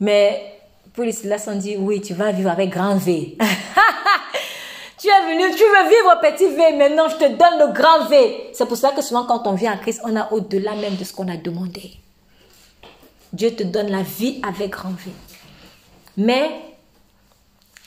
Mais 0.00 0.58
pour 0.94 1.04
là, 1.04 1.54
dit, 1.54 1.76
oui, 1.76 2.00
tu 2.00 2.14
vas 2.14 2.32
vivre 2.32 2.50
avec 2.50 2.70
grand 2.70 2.96
V. 2.96 3.36
tu 4.98 5.06
es 5.06 5.32
venu, 5.32 5.54
tu 5.54 5.62
veux 5.62 5.88
vivre 5.88 6.20
petit 6.20 6.48
V, 6.56 6.76
maintenant 6.76 7.08
je 7.08 7.16
te 7.16 7.28
donne 7.28 7.68
le 7.68 7.72
grand 7.72 8.08
V. 8.08 8.50
C'est 8.52 8.66
pour 8.66 8.76
ça 8.76 8.90
que 8.90 9.00
souvent 9.00 9.24
quand 9.24 9.46
on 9.46 9.52
vient 9.52 9.72
à 9.72 9.76
Christ, 9.76 10.00
on 10.04 10.16
a 10.16 10.32
au-delà 10.32 10.74
même 10.74 10.96
de 10.96 11.04
ce 11.04 11.12
qu'on 11.12 11.28
a 11.28 11.36
demandé. 11.36 11.92
Dieu 13.32 13.54
te 13.54 13.62
donne 13.62 13.90
la 13.90 14.02
vie 14.02 14.40
avec 14.46 14.70
grand. 14.70 14.92
Mais, 16.16 16.50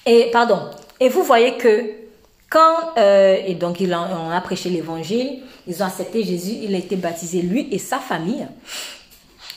et 0.05 0.29
pardon, 0.31 0.69
et 0.99 1.09
vous 1.09 1.23
voyez 1.23 1.57
que 1.57 2.03
quand, 2.49 2.97
euh, 2.97 3.37
et 3.45 3.55
donc 3.55 3.79
ils 3.79 3.93
ont, 3.93 4.29
a 4.29 4.41
prêché 4.41 4.69
l'évangile, 4.69 5.41
ils 5.67 5.81
ont 5.81 5.85
accepté 5.85 6.23
Jésus, 6.23 6.53
il 6.61 6.75
a 6.75 6.77
été 6.77 6.95
baptisé, 6.95 7.41
lui 7.41 7.67
et 7.71 7.79
sa 7.79 7.97
famille. 7.97 8.47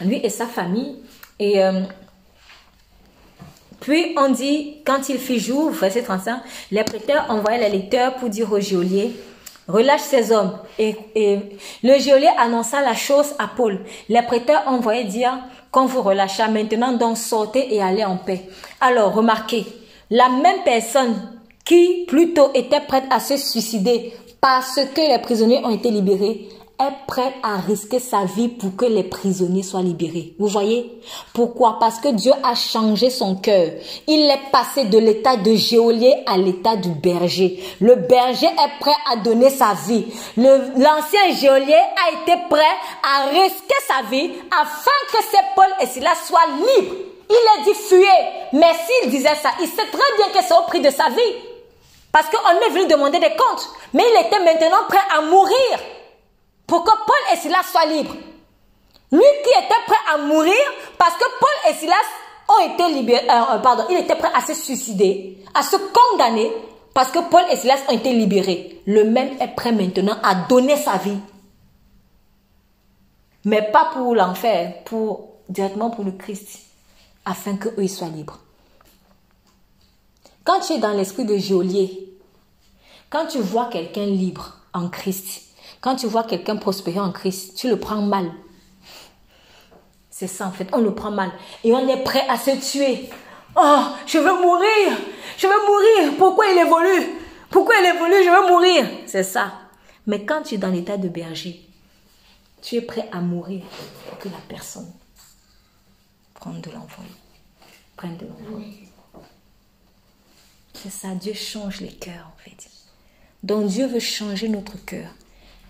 Lui 0.01 0.17
et 0.23 0.31
sa 0.31 0.47
famille. 0.47 0.97
Et 1.39 1.63
euh, 1.63 1.83
puis 3.81 4.15
on 4.17 4.31
dit, 4.31 4.79
quand 4.85 5.09
il 5.09 5.19
fit 5.19 5.39
jour, 5.39 5.71
verset 5.71 6.03
35, 6.03 6.41
les 6.71 6.85
prêteurs 6.85 7.27
envoyaient 7.29 7.69
les 7.69 7.79
lecteurs 7.79 8.15
pour 8.17 8.31
dire 8.31 8.51
au 8.51 8.61
geôlier, 8.61 9.15
relâche 9.69 10.01
ces 10.01 10.33
hommes. 10.33 10.59
Et, 10.79 10.97
et 11.15 11.39
le 11.83 11.99
geôlier 11.99 12.31
annonça 12.39 12.81
la 12.81 12.95
chose 12.95 13.35
à 13.39 13.49
Paul. 13.49 13.81
Les 14.09 14.23
prêteurs 14.23 14.63
envoyaient 14.67 15.05
dire, 15.05 15.39
quand 15.71 15.87
vous 15.87 16.03
relâchez 16.03 16.47
maintenant, 16.49 16.93
donc 16.93 17.17
sortez 17.17 17.75
et 17.75 17.83
allez 17.83 18.05
en 18.05 18.17
paix. 18.17 18.49
Alors, 18.81 19.15
remarquez, 19.15 19.67
la 20.11 20.29
même 20.29 20.63
personne 20.65 21.15
qui 21.65 22.05
plutôt 22.07 22.51
était 22.55 22.81
prête 22.81 23.05
à 23.11 23.21
se 23.21 23.37
suicider 23.37 24.13
parce 24.41 24.81
que 24.95 25.01
les 25.01 25.19
prisonniers 25.19 25.65
ont 25.65 25.75
été 25.75 25.91
libérés, 25.91 26.49
est 26.79 27.07
prête 27.07 27.35
à 27.43 27.57
risquer 27.57 27.99
sa 27.99 28.25
vie 28.25 28.49
pour 28.49 28.77
que 28.77 28.85
les 28.85 29.05
prisonniers 29.05 29.63
soient 29.63 29.81
libérés. 29.81 30.35
Vous 30.39 30.49
voyez? 30.49 31.01
Pourquoi? 31.33 31.79
Parce 31.79 31.99
que 32.01 32.09
Dieu 32.09 32.33
a 32.43 32.55
changé 32.55 33.09
son 33.09 33.37
cœur. 33.37 33.71
Il 34.07 34.31
est 34.31 34.51
passé 34.53 34.85
de 34.85 34.99
l'état 34.99 35.37
de 35.37 35.55
géolier 35.55 36.15
à 36.27 36.37
l'état 36.37 36.77
du 36.77 36.91
berger. 36.91 37.63
Le 37.81 37.95
berger 37.95 38.47
est 38.47 38.81
prêt 38.81 38.97
à 39.11 39.17
donner 39.17 39.49
sa 39.51 39.73
vie. 39.87 40.07
L'ancien 40.37 41.35
géolier 41.41 41.75
a 41.75 42.23
été 42.23 42.43
prêt 42.51 42.63
à 43.03 43.29
risquer 43.31 43.75
sa 43.87 44.09
vie 44.11 44.31
afin 44.51 44.91
que 45.13 45.25
ces 45.31 45.45
Paul 45.55 45.67
et 45.81 45.87
Silas 45.87 46.27
soient 46.27 46.41
libres. 46.59 46.95
Il 47.31 47.61
a 47.61 47.65
dit 47.65 47.75
fuyez. 47.75 48.07
Mais 48.53 48.73
s'il 48.87 49.11
disait 49.11 49.35
ça, 49.43 49.51
il 49.61 49.67
sait 49.67 49.77
très 49.77 50.17
bien 50.17 50.29
que 50.33 50.47
c'est 50.47 50.55
au 50.55 50.63
prix 50.67 50.81
de 50.81 50.91
sa 50.91 51.09
vie. 51.09 51.35
Parce 52.13 52.27
qu'on 52.29 52.67
est 52.67 52.71
venu 52.71 52.87
demander 52.87 53.19
des 53.19 53.31
comptes. 53.31 53.69
Mais 53.95 54.05
il 54.11 54.27
était 54.27 54.45
maintenant 54.45 54.85
prêt 54.89 54.99
à 55.17 55.23
mourir 55.23 55.79
pour 56.67 56.85
que 56.85 56.91
Paul 56.91 57.17
et 57.33 57.37
Silas 57.37 57.63
soient 57.71 57.87
libres? 57.87 58.17
Lui 59.13 59.23
qui 59.45 59.51
était 59.51 59.85
prêt 59.87 60.15
à 60.15 60.19
mourir 60.19 60.55
parce 60.99 61.15
que 61.15 61.25
Paul 61.39 61.71
et 61.71 61.75
Silas 61.75 61.95
ont 62.49 62.75
été 62.75 62.93
libérés, 62.93 63.29
euh, 63.29 63.55
euh, 63.55 63.59
pardon, 63.59 63.85
il 63.91 63.99
était 63.99 64.17
prêt 64.17 64.31
à 64.35 64.41
se 64.41 64.55
suicider, 64.55 65.45
à 65.55 65.63
se 65.63 65.77
condamner 65.77 66.53
parce 66.93 67.11
que 67.11 67.19
Paul 67.31 67.43
et 67.51 67.57
Silas 67.57 67.83
ont 67.89 67.93
été 67.93 68.13
libérés. 68.13 68.83
Le 68.87 69.05
même 69.05 69.41
est 69.41 69.55
prêt 69.55 69.73
maintenant 69.73 70.17
à 70.23 70.35
donner 70.49 70.77
sa 70.77 70.97
vie. 70.97 71.19
Mais 73.45 73.71
pas 73.71 73.91
pour 73.93 74.15
l'enfer, 74.15 74.83
pour, 74.85 75.29
directement 75.49 75.91
pour 75.91 76.05
le 76.05 76.13
Christ, 76.13 76.61
afin 77.25 77.57
qu'eux 77.57 77.87
soient 77.87 78.09
libres. 78.09 78.39
Quand 80.43 80.61
tu 80.61 80.73
es 80.75 80.79
dans 80.79 80.93
l'esprit 80.93 81.25
de 81.25 81.37
geôlier, 81.37 82.13
quand 83.11 83.27
tu 83.27 83.39
vois 83.39 83.67
quelqu'un 83.67 84.07
libre 84.07 84.55
en 84.73 84.89
Christ, 84.89 85.46
quand 85.87 85.95
tu 85.95 86.09
vois 86.09 86.25
quelqu'un 86.25 86.57
prospérer 86.57 86.99
en 86.99 87.13
Christ, 87.13 87.55
tu 87.55 87.69
le 87.69 87.79
prends 87.79 88.03
mal. 88.03 88.33
C'est 90.11 90.27
ça 90.27 90.49
en 90.49 90.51
fait, 90.51 90.67
on 90.73 90.79
le 90.79 90.93
prend 90.93 91.13
mal. 91.13 91.31
Et 91.63 91.73
on 91.73 91.87
est 91.87 92.03
prêt 92.03 92.27
à 92.29 92.37
se 92.37 92.51
tuer. 92.51 93.09
Oh, 93.55 93.85
je 94.05 94.19
veux 94.19 94.43
mourir. 94.43 94.99
Je 95.39 95.47
veux 95.47 95.65
mourir. 95.65 96.19
Pourquoi 96.19 96.47
il 96.49 96.59
évolue? 96.59 97.07
Pourquoi 97.51 97.77
il 97.77 97.87
évolue? 97.87 98.25
Je 98.25 98.31
veux 98.31 98.49
mourir. 98.53 98.85
C'est 99.07 99.23
ça. 99.23 99.61
Mais 100.09 100.25
quand 100.25 100.43
tu 100.43 100.57
es 100.57 100.59
dans 100.59 100.73
l'état 100.73 100.97
de 100.97 101.07
berger, 101.07 101.65
tu 102.63 102.75
es 102.75 102.83
prêt 102.83 103.09
à 103.13 103.21
mourir 103.21 103.63
pour 104.09 104.19
que 104.19 104.29
la 104.29 104.41
personne 104.49 104.93
prenne 106.35 106.61
de 106.63 106.71
l'envol. 106.73 107.07
Prenne 107.97 108.17
de 108.17 108.27
l'envol. 108.27 108.65
C'est 110.75 110.91
ça, 110.91 111.15
Dieu 111.15 111.35
change 111.35 111.81
les 111.81 111.93
cœurs 111.93 112.33
en 112.35 112.43
fait. 112.43 112.69
Donc 113.45 113.69
Dieu 113.69 113.87
veut 113.87 114.01
changer 114.01 114.49
notre 114.49 114.85
cœur. 114.85 115.11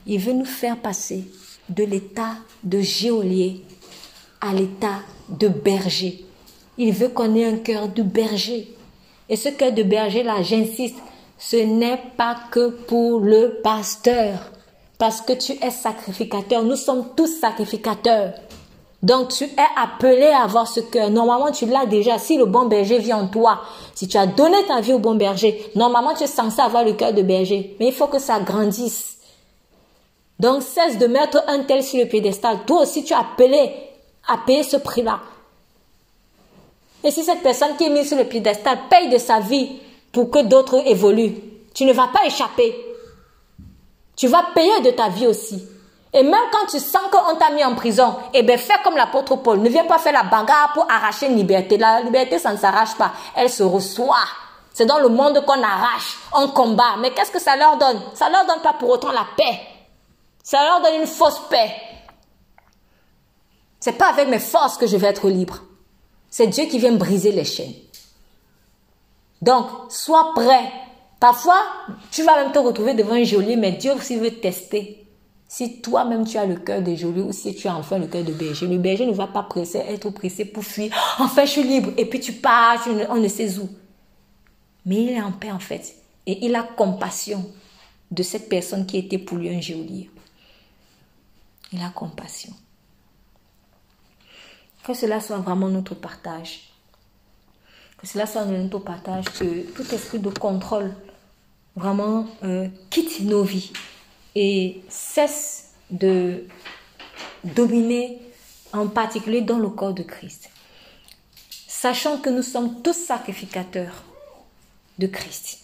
Il 0.06 0.20
veut 0.20 0.32
nous 0.32 0.44
faire 0.44 0.76
passer 0.76 1.24
de 1.68 1.84
l'état 1.84 2.34
de 2.62 2.80
géolier 2.80 3.62
à 4.40 4.52
l'état 4.52 5.00
de 5.28 5.48
berger. 5.48 6.24
Il 6.78 6.92
veut 6.92 7.08
qu'on 7.08 7.34
ait 7.34 7.44
un 7.44 7.56
cœur 7.56 7.88
de 7.88 8.02
berger. 8.02 8.72
Et 9.28 9.36
ce 9.36 9.48
cœur 9.48 9.72
de 9.72 9.82
berger, 9.82 10.22
là, 10.22 10.42
j'insiste, 10.42 10.96
ce 11.38 11.56
n'est 11.56 12.00
pas 12.16 12.36
que 12.50 12.68
pour 12.68 13.20
le 13.20 13.60
pasteur. 13.62 14.52
Parce 14.98 15.20
que 15.20 15.32
tu 15.32 15.52
es 15.52 15.70
sacrificateur. 15.70 16.62
Nous 16.62 16.76
sommes 16.76 17.08
tous 17.16 17.40
sacrificateurs. 17.40 18.34
Donc 19.02 19.28
tu 19.28 19.44
es 19.44 19.50
appelé 19.76 20.26
à 20.26 20.44
avoir 20.44 20.66
ce 20.66 20.80
cœur. 20.80 21.10
Normalement, 21.10 21.50
tu 21.50 21.66
l'as 21.66 21.86
déjà. 21.86 22.18
Si 22.18 22.36
le 22.36 22.46
bon 22.46 22.66
berger 22.66 22.98
vit 22.98 23.12
en 23.12 23.28
toi, 23.28 23.60
si 23.94 24.08
tu 24.08 24.16
as 24.16 24.26
donné 24.26 24.64
ta 24.66 24.80
vie 24.80 24.94
au 24.94 24.98
bon 24.98 25.16
berger, 25.16 25.70
normalement, 25.74 26.14
tu 26.14 26.24
es 26.24 26.28
censé 26.28 26.60
avoir 26.60 26.84
le 26.84 26.92
cœur 26.92 27.12
de 27.12 27.22
berger. 27.22 27.76
Mais 27.78 27.88
il 27.88 27.92
faut 27.92 28.06
que 28.06 28.18
ça 28.18 28.40
grandisse. 28.40 29.15
Donc 30.38 30.62
cesse 30.62 30.98
de 30.98 31.06
mettre 31.06 31.42
un 31.46 31.60
tel 31.60 31.82
sur 31.82 31.98
le 31.98 32.06
piédestal. 32.06 32.58
Toi 32.66 32.82
aussi, 32.82 33.04
tu 33.04 33.12
es 33.12 33.16
appelé 33.16 33.74
à 34.28 34.38
payer 34.38 34.62
ce 34.62 34.76
prix-là. 34.76 35.20
Et 37.04 37.10
si 37.10 37.22
cette 37.22 37.42
personne 37.42 37.76
qui 37.76 37.84
est 37.84 37.90
mise 37.90 38.08
sur 38.08 38.18
le 38.18 38.24
piédestal 38.24 38.78
paye 38.90 39.08
de 39.08 39.18
sa 39.18 39.40
vie 39.40 39.80
pour 40.12 40.30
que 40.30 40.42
d'autres 40.42 40.86
évoluent, 40.86 41.36
tu 41.74 41.84
ne 41.84 41.92
vas 41.92 42.08
pas 42.08 42.26
échapper. 42.26 42.74
Tu 44.16 44.26
vas 44.28 44.46
payer 44.54 44.80
de 44.80 44.90
ta 44.90 45.08
vie 45.08 45.26
aussi. 45.26 45.62
Et 46.12 46.22
même 46.22 46.34
quand 46.50 46.66
tu 46.70 46.78
sens 46.78 47.02
qu'on 47.10 47.36
t'a 47.36 47.50
mis 47.50 47.62
en 47.62 47.74
prison, 47.74 48.14
eh 48.32 48.42
bien, 48.42 48.56
fais 48.56 48.80
comme 48.82 48.96
l'apôtre 48.96 49.36
Paul. 49.36 49.58
Ne 49.58 49.68
viens 49.68 49.84
pas 49.84 49.98
faire 49.98 50.14
la 50.14 50.22
bagarre 50.22 50.72
pour 50.72 50.90
arracher 50.90 51.26
une 51.26 51.36
liberté. 51.36 51.76
La 51.76 52.00
liberté, 52.00 52.38
ça 52.38 52.52
ne 52.52 52.56
s'arrache 52.56 52.94
pas. 52.96 53.12
Elle 53.34 53.50
se 53.50 53.62
reçoit. 53.62 54.24
C'est 54.72 54.86
dans 54.86 54.98
le 54.98 55.08
monde 55.08 55.44
qu'on 55.44 55.62
arrache, 55.62 56.18
on 56.34 56.48
combat. 56.48 56.96
Mais 56.98 57.10
qu'est-ce 57.10 57.30
que 57.30 57.40
ça 57.40 57.56
leur 57.56 57.76
donne? 57.76 58.00
Ça 58.14 58.30
leur 58.30 58.46
donne 58.46 58.62
pas 58.62 58.72
pour 58.74 58.90
autant 58.90 59.12
la 59.12 59.26
paix. 59.36 59.75
Ça 60.46 60.62
leur 60.62 60.80
donne 60.80 61.00
une 61.00 61.08
fausse 61.08 61.40
paix. 61.50 61.72
C'est 63.80 63.98
pas 63.98 64.10
avec 64.10 64.28
mes 64.28 64.38
forces 64.38 64.78
que 64.78 64.86
je 64.86 64.96
vais 64.96 65.08
être 65.08 65.28
libre. 65.28 65.64
C'est 66.30 66.46
Dieu 66.46 66.66
qui 66.66 66.78
vient 66.78 66.92
briser 66.92 67.32
les 67.32 67.44
chaînes. 67.44 67.74
Donc, 69.42 69.66
sois 69.88 70.32
prêt. 70.36 70.70
Parfois, 71.18 71.60
tu 72.12 72.22
vas 72.22 72.36
même 72.36 72.52
te 72.52 72.60
retrouver 72.60 72.94
devant 72.94 73.14
un 73.14 73.24
geôlier, 73.24 73.56
mais 73.56 73.72
Dieu 73.72 73.90
aussi 73.92 74.18
veut 74.18 74.38
tester. 74.38 75.04
Si 75.48 75.80
toi-même 75.80 76.24
tu 76.24 76.38
as 76.38 76.46
le 76.46 76.54
cœur 76.54 76.80
de 76.80 76.94
geôlier 76.94 77.22
ou 77.22 77.32
si 77.32 77.52
tu 77.56 77.66
as 77.66 77.74
enfin 77.74 77.98
le 77.98 78.06
cœur 78.06 78.22
de 78.22 78.32
berger, 78.32 78.68
le 78.68 78.78
berger 78.78 79.06
ne 79.06 79.14
va 79.14 79.26
pas 79.26 79.42
presser, 79.42 79.78
être 79.78 80.10
pressé 80.10 80.44
pour 80.44 80.62
fuir. 80.62 80.92
Enfin, 81.18 81.44
je 81.44 81.50
suis 81.50 81.64
libre. 81.64 81.90
Et 81.96 82.06
puis 82.06 82.20
tu 82.20 82.34
pars, 82.34 82.86
on 83.08 83.16
ne 83.16 83.26
sait 83.26 83.58
où. 83.58 83.68
Mais 84.84 85.02
il 85.02 85.10
est 85.10 85.20
en 85.20 85.32
paix 85.32 85.50
en 85.50 85.58
fait. 85.58 85.96
Et 86.24 86.46
il 86.46 86.54
a 86.54 86.62
compassion 86.62 87.44
de 88.12 88.22
cette 88.22 88.48
personne 88.48 88.86
qui 88.86 88.98
était 88.98 89.18
pour 89.18 89.38
lui 89.38 89.52
un 89.52 89.60
geôlier. 89.60 90.08
Il 91.76 91.82
a 91.82 91.90
compassion. 91.90 92.54
Que 94.82 94.94
cela 94.94 95.20
soit 95.20 95.38
vraiment 95.38 95.68
notre 95.68 95.94
partage. 95.94 96.70
Que 97.98 98.06
cela 98.06 98.26
soit 98.26 98.46
notre 98.46 98.78
partage, 98.78 99.26
que 99.26 99.70
tout 99.72 99.94
esprit 99.94 100.18
de 100.18 100.30
contrôle 100.30 100.94
vraiment 101.74 102.26
euh, 102.44 102.68
quitte 102.88 103.20
nos 103.20 103.42
vies 103.42 103.72
et 104.34 104.82
cesse 104.88 105.72
de 105.90 106.46
dominer, 107.44 108.22
en 108.72 108.88
particulier 108.88 109.42
dans 109.42 109.58
le 109.58 109.68
corps 109.68 109.92
de 109.92 110.02
Christ. 110.02 110.48
Sachant 111.68 112.18
que 112.18 112.30
nous 112.30 112.42
sommes 112.42 112.80
tous 112.82 112.96
sacrificateurs 112.96 114.02
de 114.98 115.06
Christ. 115.06 115.60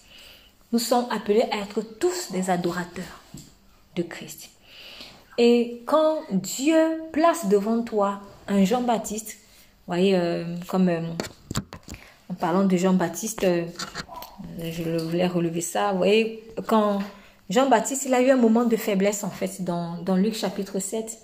Nous 0.73 0.79
sommes 0.79 1.07
appelés 1.11 1.49
à 1.51 1.59
être 1.59 1.81
tous 1.81 2.33
des 2.33 2.51
adorateurs 2.51 3.23
de 3.97 4.03
Christ. 4.03 4.52
Et 5.39 5.83
quand 5.87 6.19
Dieu 6.31 7.03
place 7.13 7.49
devant 7.49 7.83
toi 7.83 8.21
un 8.49 8.65
Jean-Baptiste, 8.65 9.39
vous 9.87 9.95
voyez, 9.95 10.15
euh, 10.15 10.45
comme 10.69 10.89
euh, 10.89 11.01
en 12.29 12.35
parlant 12.35 12.65
de 12.65 12.77
Jean-Baptiste, 12.77 13.45
euh, 13.45 13.65
je 14.61 14.83
voulais 14.99 15.27
relever 15.27 15.63
ça, 15.63 15.93
vous 15.93 15.99
voyez, 15.99 16.45
quand 16.67 16.99
Jean-Baptiste, 17.49 18.05
il 18.07 18.15
a 18.15 18.21
eu 18.21 18.31
un 18.31 18.37
moment 18.37 18.65
de 18.65 18.77
faiblesse 18.77 19.25
en 19.25 19.31
fait 19.31 19.63
dans, 19.65 20.17
Luc 20.17 20.35
chapitre 20.35 20.79
7. 20.79 21.19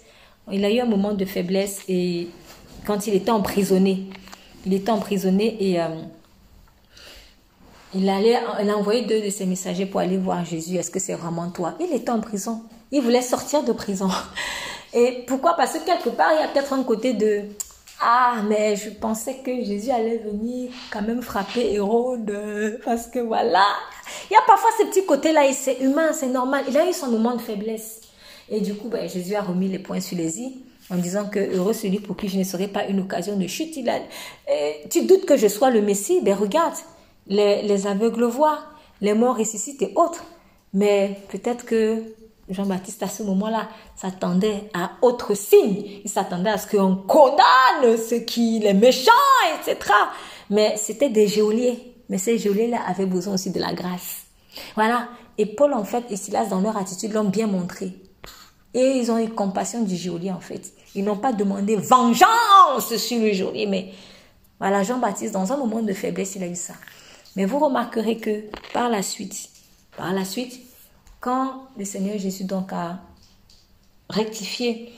Il 0.50 0.64
a 0.64 0.70
eu 0.70 0.80
un 0.80 0.86
moment 0.86 1.12
de 1.12 1.24
faiblesse 1.26 1.82
et 1.88 2.28
quand 2.86 3.06
il 3.06 3.14
était 3.14 3.30
emprisonné, 3.30 4.06
il 4.64 4.72
était 4.72 4.90
emprisonné 4.90 5.56
et 5.60 5.78
il, 7.94 8.08
allait, 8.08 8.38
il 8.62 8.70
a 8.70 8.76
envoyé 8.76 9.02
deux 9.02 9.20
de 9.22 9.28
ses 9.28 9.44
messagers 9.44 9.84
pour 9.86 10.00
aller 10.00 10.16
voir 10.16 10.44
Jésus. 10.44 10.76
Est-ce 10.76 10.90
que 10.90 10.98
c'est 10.98 11.14
vraiment 11.14 11.50
toi? 11.50 11.74
Il 11.80 11.94
était 11.94 12.10
en 12.10 12.20
prison. 12.20 12.62
Il 12.90 13.02
voulait 13.02 13.22
sortir 13.22 13.62
de 13.62 13.72
prison. 13.72 14.08
Et 14.94 15.24
pourquoi? 15.26 15.54
Parce 15.54 15.72
que 15.78 15.84
quelque 15.84 16.08
part, 16.08 16.32
il 16.32 16.40
y 16.40 16.42
a 16.42 16.48
peut-être 16.48 16.72
un 16.72 16.82
côté 16.82 17.12
de 17.12 17.44
ah, 18.00 18.42
mais 18.48 18.76
je 18.76 18.90
pensais 18.90 19.38
que 19.44 19.64
Jésus 19.64 19.90
allait 19.90 20.18
venir 20.18 20.70
quand 20.92 21.02
même 21.02 21.20
frapper 21.20 21.72
Hérode, 21.72 22.80
parce 22.84 23.08
que 23.08 23.18
voilà. 23.18 23.66
Il 24.30 24.34
y 24.34 24.36
a 24.36 24.42
parfois 24.46 24.70
ce 24.78 24.84
petit 24.86 25.04
côté-là, 25.04 25.46
et 25.46 25.52
c'est 25.52 25.78
humain, 25.80 26.12
c'est 26.12 26.28
normal. 26.28 26.64
Il 26.68 26.76
a 26.76 26.88
eu 26.88 26.92
son 26.92 27.08
moment 27.08 27.34
de 27.34 27.40
faiblesse. 27.40 28.00
Et 28.48 28.60
du 28.60 28.74
coup, 28.74 28.88
ben, 28.88 29.08
Jésus 29.08 29.34
a 29.34 29.42
remis 29.42 29.68
les 29.68 29.80
points 29.80 30.00
sur 30.00 30.16
les 30.16 30.40
i 30.40 30.62
en 30.90 30.96
disant 30.96 31.26
que 31.26 31.38
heureux 31.38 31.72
celui 31.72 31.98
pour 31.98 32.16
qui 32.16 32.28
je 32.28 32.38
ne 32.38 32.44
serai 32.44 32.68
pas 32.68 32.86
une 32.86 33.00
occasion 33.00 33.36
de 33.36 33.46
chute. 33.46 33.76
Il 33.76 33.90
a, 33.90 33.98
tu 34.88 35.04
doutes 35.04 35.26
que 35.26 35.36
je 35.36 35.48
sois 35.48 35.70
le 35.70 35.82
Messie? 35.82 36.20
Ben 36.22 36.34
regarde, 36.34 36.74
les, 37.26 37.62
les 37.62 37.86
aveugles 37.86 38.24
voient, 38.24 38.60
les 39.00 39.12
morts 39.12 39.36
ressuscitent 39.36 39.82
et 39.82 39.92
autres. 39.96 40.24
Mais 40.72 41.18
peut-être 41.30 41.66
que 41.66 42.02
Jean-Baptiste, 42.50 43.02
à 43.02 43.08
ce 43.08 43.22
moment-là, 43.22 43.68
s'attendait 43.96 44.70
à 44.74 44.92
autre 45.02 45.34
signe. 45.34 46.00
Il 46.04 46.10
s'attendait 46.10 46.50
à 46.50 46.58
ce 46.58 46.66
qu'on 46.66 46.96
condamne 46.96 47.96
ceux 47.98 48.20
qui, 48.20 48.58
les 48.60 48.74
méchants, 48.74 49.12
etc. 49.54 49.92
Mais 50.50 50.74
c'était 50.76 51.10
des 51.10 51.28
geôliers. 51.28 51.94
Mais 52.08 52.18
ces 52.18 52.38
geôliers-là 52.38 52.78
avaient 52.86 53.06
besoin 53.06 53.34
aussi 53.34 53.50
de 53.50 53.60
la 53.60 53.72
grâce. 53.72 54.22
Voilà. 54.74 55.08
Et 55.36 55.46
Paul, 55.46 55.74
en 55.74 55.84
fait, 55.84 56.04
et 56.10 56.16
Silas, 56.16 56.46
dans 56.46 56.60
leur 56.60 56.76
attitude, 56.76 57.12
l'ont 57.12 57.24
bien 57.24 57.46
montré. 57.46 57.92
Et 58.74 58.98
ils 58.98 59.10
ont 59.10 59.18
eu 59.18 59.28
compassion 59.28 59.82
du 59.82 59.96
geôlier, 59.96 60.32
en 60.32 60.40
fait. 60.40 60.72
Ils 60.94 61.04
n'ont 61.04 61.16
pas 61.16 61.32
demandé 61.32 61.76
vengeance 61.76 62.96
sur 62.96 63.20
le 63.20 63.32
geôlier, 63.32 63.66
mais 63.66 63.92
voilà, 64.58 64.82
Jean-Baptiste, 64.82 65.32
dans 65.32 65.52
un 65.52 65.56
moment 65.56 65.82
de 65.82 65.92
faiblesse, 65.92 66.34
il 66.34 66.42
a 66.42 66.48
eu 66.48 66.56
ça. 66.56 66.74
Mais 67.36 67.44
vous 67.44 67.58
remarquerez 67.58 68.16
que 68.16 68.44
par 68.72 68.88
la 68.88 69.02
suite, 69.02 69.50
par 69.96 70.12
la 70.12 70.24
suite, 70.24 70.60
quand 71.20 71.68
le 71.76 71.84
Seigneur 71.84 72.18
Jésus 72.18 72.44
donc 72.44 72.72
a 72.72 73.00
rectifié 74.08 74.92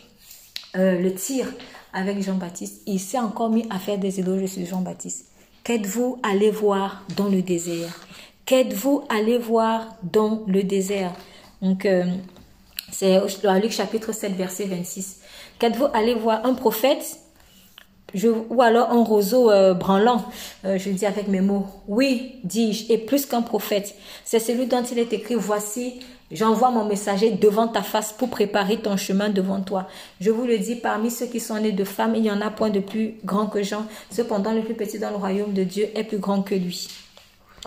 euh, 0.76 1.00
le 1.00 1.14
tir 1.14 1.46
avec 1.92 2.22
Jean-Baptiste, 2.22 2.82
il 2.86 3.00
s'est 3.00 3.18
encore 3.18 3.50
mis 3.50 3.66
à 3.70 3.78
faire 3.78 3.98
des 3.98 4.20
éloges 4.20 4.46
sur 4.46 4.64
Jean-Baptiste. 4.64 5.26
Qu'êtes-vous 5.64 6.18
allé 6.22 6.50
voir 6.50 7.04
dans 7.16 7.28
le 7.28 7.42
désert? 7.42 8.06
Qu'êtes-vous 8.46 9.04
allé 9.08 9.38
voir 9.38 9.96
dans 10.02 10.42
le 10.46 10.62
désert? 10.62 11.12
Donc, 11.60 11.84
euh, 11.84 12.04
c'est 12.90 13.20
Luc 13.60 13.72
chapitre 13.72 14.12
7, 14.12 14.32
verset 14.32 14.64
26. 14.64 15.20
Qu'êtes-vous 15.58 15.86
allé 15.92 16.14
voir? 16.14 16.44
Un 16.44 16.54
prophète 16.54 17.20
je, 18.14 18.28
ou 18.28 18.62
alors 18.62 18.90
un 18.90 19.02
roseau 19.02 19.50
euh, 19.50 19.74
branlant, 19.74 20.24
euh, 20.64 20.78
je 20.78 20.90
dis 20.90 21.06
avec 21.06 21.28
mes 21.28 21.40
mots. 21.40 21.66
Oui, 21.88 22.36
dis-je, 22.44 22.92
et 22.92 22.98
plus 22.98 23.26
qu'un 23.26 23.42
prophète. 23.42 23.94
C'est 24.24 24.38
celui 24.38 24.66
dont 24.66 24.82
il 24.82 24.98
est 24.98 25.12
écrit, 25.12 25.34
voici, 25.34 26.00
j'envoie 26.30 26.70
mon 26.70 26.84
messager 26.84 27.30
devant 27.30 27.68
ta 27.68 27.82
face 27.82 28.12
pour 28.12 28.30
préparer 28.30 28.78
ton 28.78 28.96
chemin 28.96 29.28
devant 29.28 29.60
toi. 29.60 29.86
Je 30.20 30.30
vous 30.30 30.44
le 30.44 30.58
dis, 30.58 30.76
parmi 30.76 31.10
ceux 31.10 31.26
qui 31.26 31.40
sont 31.40 31.58
nés 31.58 31.72
de 31.72 31.84
femmes, 31.84 32.14
il 32.14 32.22
n'y 32.22 32.30
en 32.30 32.40
a 32.40 32.50
point 32.50 32.70
de 32.70 32.80
plus 32.80 33.14
grand 33.24 33.46
que 33.46 33.62
Jean. 33.62 33.86
Cependant, 34.10 34.52
le 34.52 34.62
plus 34.62 34.74
petit 34.74 34.98
dans 34.98 35.10
le 35.10 35.16
royaume 35.16 35.52
de 35.52 35.64
Dieu 35.64 35.88
est 35.94 36.04
plus 36.04 36.18
grand 36.18 36.42
que 36.42 36.54
lui. 36.54 36.88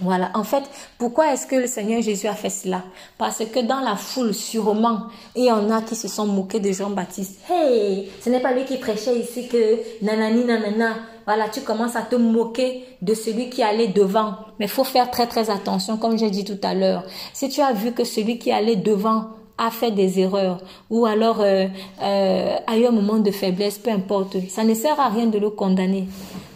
Voilà, 0.01 0.31
en 0.33 0.43
fait, 0.43 0.63
pourquoi 0.97 1.33
est-ce 1.33 1.45
que 1.45 1.55
le 1.55 1.67
Seigneur 1.67 2.01
Jésus 2.01 2.27
a 2.27 2.33
fait 2.33 2.49
cela? 2.49 2.81
Parce 3.17 3.45
que 3.45 3.59
dans 3.59 3.79
la 3.79 3.95
foule, 3.95 4.33
sûrement, 4.33 5.03
il 5.35 5.45
y 5.45 5.51
en 5.51 5.69
a 5.69 5.81
qui 5.83 5.95
se 5.95 6.07
sont 6.07 6.25
moqués 6.25 6.59
de 6.59 6.71
Jean-Baptiste. 6.71 7.39
Hey, 7.49 8.09
ce 8.19 8.29
n'est 8.29 8.39
pas 8.39 8.53
lui 8.53 8.65
qui 8.65 8.77
prêchait 8.77 9.19
ici 9.19 9.47
que 9.47 10.03
nanani 10.03 10.45
nanana. 10.45 10.95
Voilà, 11.25 11.47
tu 11.47 11.61
commences 11.61 11.95
à 11.95 12.01
te 12.01 12.15
moquer 12.15 12.83
de 13.01 13.13
celui 13.13 13.49
qui 13.49 13.61
allait 13.61 13.87
devant. 13.87 14.35
Mais 14.59 14.67
faut 14.67 14.83
faire 14.83 15.11
très 15.11 15.27
très 15.27 15.49
attention, 15.49 15.97
comme 15.97 16.17
j'ai 16.17 16.31
dit 16.31 16.43
tout 16.43 16.59
à 16.63 16.73
l'heure. 16.73 17.03
Si 17.33 17.47
tu 17.49 17.61
as 17.61 17.71
vu 17.71 17.91
que 17.91 18.03
celui 18.03 18.39
qui 18.39 18.51
allait 18.51 18.75
devant 18.75 19.27
a 19.57 19.69
fait 19.71 19.91
des 19.91 20.19
erreurs 20.19 20.61
ou 20.89 21.05
alors 21.05 21.41
euh, 21.41 21.67
euh, 22.01 22.55
a 22.65 22.77
eu 22.77 22.85
un 22.85 22.91
moment 22.91 23.19
de 23.19 23.31
faiblesse, 23.31 23.77
peu 23.77 23.91
importe, 23.91 24.37
ça 24.49 24.63
ne 24.63 24.73
sert 24.73 24.99
à 24.99 25.09
rien 25.09 25.27
de 25.27 25.37
le 25.37 25.49
condamner. 25.49 26.07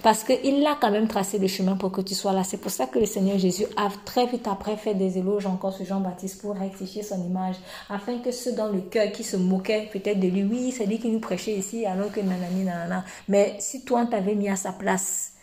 Parce 0.03 0.23
qu'il 0.23 0.65
a 0.65 0.77
quand 0.79 0.91
même 0.91 1.07
tracé 1.07 1.37
le 1.37 1.47
chemin 1.47 1.75
pour 1.75 1.91
que 1.91 2.01
tu 2.01 2.15
sois 2.15 2.31
là. 2.31 2.43
C'est 2.43 2.57
pour 2.57 2.71
ça 2.71 2.85
que 2.85 2.97
le 2.97 3.05
Seigneur 3.05 3.37
Jésus 3.37 3.65
a 3.75 3.89
très 4.05 4.25
vite 4.25 4.47
après 4.47 4.77
fait 4.77 4.93
des 4.93 5.17
éloges 5.17 5.45
encore 5.45 5.73
sur 5.73 5.85
Jean-Baptiste 5.85 6.41
pour 6.41 6.55
rectifier 6.55 7.03
son 7.03 7.21
image. 7.25 7.55
Afin 7.89 8.19
que 8.19 8.31
ceux 8.31 8.53
dans 8.53 8.69
le 8.69 8.79
cœur 8.79 9.11
qui 9.11 9.23
se 9.23 9.35
moquaient 9.35 9.89
peut-être 9.91 10.19
de 10.19 10.27
lui, 10.27 10.43
oui, 10.43 10.71
c'est 10.71 10.85
lui 10.85 10.99
qui 10.99 11.09
nous 11.09 11.19
prêchait 11.19 11.55
ici 11.55 11.85
alors 11.85 12.11
que 12.11 12.21
nanani 12.21 12.63
nanana. 12.63 13.03
Mais 13.27 13.55
si 13.59 13.83
toi 13.83 14.05
t'avais 14.05 14.35
mis 14.35 14.49
à 14.49 14.55
sa 14.55 14.71
place, 14.71 15.33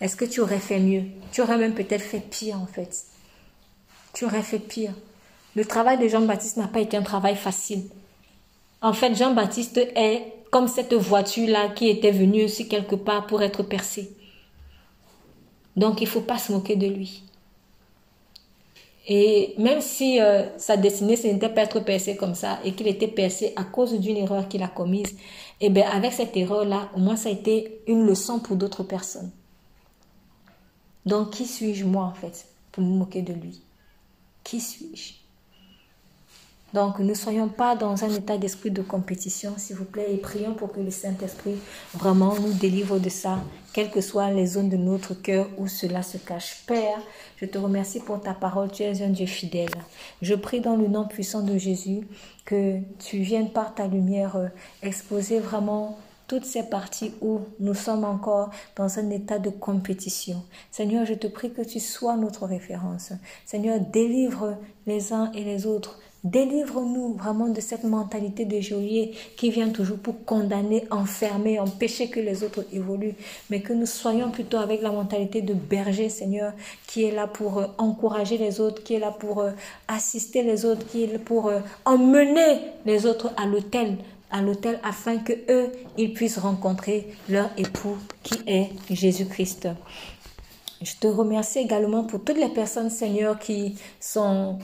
est-ce 0.00 0.16
que 0.16 0.24
tu 0.24 0.40
aurais 0.40 0.58
fait 0.58 0.80
mieux? 0.80 1.04
Tu 1.30 1.42
aurais 1.42 1.58
même 1.58 1.74
peut-être 1.74 2.02
fait 2.02 2.20
pire 2.20 2.56
en 2.60 2.66
fait. 2.66 3.04
Tu 4.14 4.24
aurais 4.24 4.42
fait 4.42 4.58
pire. 4.58 4.92
Le 5.54 5.64
travail 5.64 5.98
de 5.98 6.08
Jean-Baptiste 6.08 6.56
n'a 6.56 6.68
pas 6.68 6.80
été 6.80 6.96
un 6.96 7.02
travail 7.02 7.36
facile. 7.36 7.82
En 8.80 8.92
fait, 8.92 9.14
Jean-Baptiste 9.14 9.78
est 9.78 10.32
comme 10.50 10.68
cette 10.68 10.94
voiture-là 10.94 11.68
qui 11.70 11.88
était 11.88 12.10
venue 12.10 12.44
aussi 12.44 12.68
quelque 12.68 12.94
part 12.94 13.26
pour 13.26 13.42
être 13.42 13.62
percée. 13.62 14.10
Donc 15.76 16.00
il 16.00 16.04
ne 16.04 16.10
faut 16.10 16.20
pas 16.20 16.38
se 16.38 16.52
moquer 16.52 16.76
de 16.76 16.86
lui. 16.86 17.22
Et 19.08 19.54
même 19.58 19.80
si 19.80 20.20
euh, 20.20 20.46
sa 20.58 20.76
destinée, 20.76 21.16
ce 21.16 21.26
n'était 21.26 21.48
pas 21.48 21.62
être 21.62 21.80
percé 21.80 22.16
comme 22.16 22.34
ça 22.34 22.60
et 22.64 22.72
qu'il 22.72 22.86
était 22.86 23.08
percé 23.08 23.52
à 23.56 23.64
cause 23.64 23.98
d'une 23.98 24.16
erreur 24.16 24.48
qu'il 24.48 24.62
a 24.62 24.68
commise, 24.68 25.16
eh 25.60 25.70
bien 25.70 25.88
avec 25.90 26.12
cette 26.12 26.36
erreur-là, 26.36 26.90
au 26.94 27.00
moins 27.00 27.16
ça 27.16 27.28
a 27.28 27.32
été 27.32 27.80
une 27.88 28.06
leçon 28.06 28.38
pour 28.38 28.56
d'autres 28.56 28.84
personnes. 28.84 29.30
Donc 31.04 31.30
qui 31.30 31.46
suis-je 31.46 31.84
moi 31.84 32.04
en 32.04 32.14
fait 32.14 32.46
pour 32.70 32.84
me 32.84 32.96
moquer 32.96 33.22
de 33.22 33.32
lui? 33.32 33.60
Qui 34.44 34.60
suis-je? 34.60 35.21
Donc, 36.72 37.00
ne 37.00 37.12
soyons 37.12 37.48
pas 37.48 37.76
dans 37.76 38.02
un 38.02 38.10
état 38.10 38.38
d'esprit 38.38 38.70
de 38.70 38.80
compétition, 38.80 39.52
s'il 39.58 39.76
vous 39.76 39.84
plaît, 39.84 40.14
et 40.14 40.16
prions 40.16 40.54
pour 40.54 40.72
que 40.72 40.80
le 40.80 40.90
Saint-Esprit 40.90 41.56
vraiment 41.92 42.34
nous 42.36 42.52
délivre 42.54 42.98
de 42.98 43.10
ça, 43.10 43.40
quelles 43.74 43.90
que 43.90 44.00
soient 44.00 44.30
les 44.30 44.46
zones 44.46 44.70
de 44.70 44.78
notre 44.78 45.12
cœur 45.12 45.48
où 45.58 45.68
cela 45.68 46.02
se 46.02 46.16
cache. 46.16 46.64
Père, 46.66 46.98
je 47.36 47.44
te 47.44 47.58
remercie 47.58 48.00
pour 48.00 48.20
ta 48.20 48.32
parole, 48.32 48.70
tu 48.70 48.84
es 48.84 49.02
un 49.02 49.10
Dieu 49.10 49.26
fidèle. 49.26 49.70
Je 50.22 50.34
prie 50.34 50.60
dans 50.60 50.76
le 50.76 50.88
nom 50.88 51.06
puissant 51.06 51.42
de 51.42 51.58
Jésus 51.58 52.06
que 52.46 52.78
tu 52.98 53.18
viennes 53.18 53.50
par 53.50 53.74
ta 53.74 53.86
lumière 53.86 54.36
euh, 54.36 54.48
exposer 54.82 55.40
vraiment 55.40 55.98
toutes 56.26 56.44
ces 56.46 56.62
parties 56.62 57.12
où 57.20 57.40
nous 57.60 57.74
sommes 57.74 58.04
encore 58.04 58.48
dans 58.76 58.98
un 58.98 59.10
état 59.10 59.38
de 59.38 59.50
compétition. 59.50 60.42
Seigneur, 60.70 61.04
je 61.04 61.12
te 61.12 61.26
prie 61.26 61.52
que 61.52 61.60
tu 61.60 61.78
sois 61.78 62.16
notre 62.16 62.46
référence. 62.46 63.12
Seigneur, 63.44 63.78
délivre 63.80 64.56
les 64.86 65.12
uns 65.12 65.30
et 65.32 65.44
les 65.44 65.66
autres 65.66 65.98
Délivre-nous 66.24 67.14
vraiment 67.14 67.48
de 67.48 67.60
cette 67.60 67.82
mentalité 67.82 68.44
de 68.44 68.60
geôlier 68.60 69.12
qui 69.36 69.50
vient 69.50 69.70
toujours 69.70 69.98
pour 69.98 70.24
condamner, 70.24 70.84
enfermer, 70.92 71.58
empêcher 71.58 72.10
que 72.10 72.20
les 72.20 72.44
autres 72.44 72.64
évoluent, 72.72 73.16
mais 73.50 73.60
que 73.60 73.72
nous 73.72 73.86
soyons 73.86 74.30
plutôt 74.30 74.58
avec 74.58 74.82
la 74.82 74.92
mentalité 74.92 75.42
de 75.42 75.52
berger, 75.52 76.08
Seigneur, 76.08 76.52
qui 76.86 77.04
est 77.04 77.10
là 77.10 77.26
pour 77.26 77.58
euh, 77.58 77.66
encourager 77.76 78.38
les 78.38 78.60
autres, 78.60 78.84
qui 78.84 78.94
est 78.94 79.00
là 79.00 79.10
pour 79.10 79.40
euh, 79.40 79.50
assister 79.88 80.44
les 80.44 80.64
autres, 80.64 80.86
qui 80.86 81.02
est 81.02 81.12
là 81.12 81.18
pour 81.18 81.48
euh, 81.48 81.58
emmener 81.84 82.60
les 82.86 83.04
autres 83.04 83.32
à 83.36 83.44
l'autel, 83.46 83.96
à 84.30 84.42
l'autel 84.42 84.78
afin 84.84 85.18
que 85.18 85.32
eux, 85.50 85.72
ils 85.98 86.12
puissent 86.12 86.38
rencontrer 86.38 87.08
leur 87.28 87.50
époux 87.58 87.96
qui 88.22 88.38
est 88.46 88.70
Jésus-Christ. 88.88 89.68
Je 90.84 90.94
te 90.96 91.06
remercie 91.06 91.60
également 91.60 92.04
pour 92.04 92.24
toutes 92.24 92.38
les 92.38 92.48
personnes, 92.48 92.90
Seigneur, 92.90 93.38
qui 93.38 93.76
sont, 94.00 94.58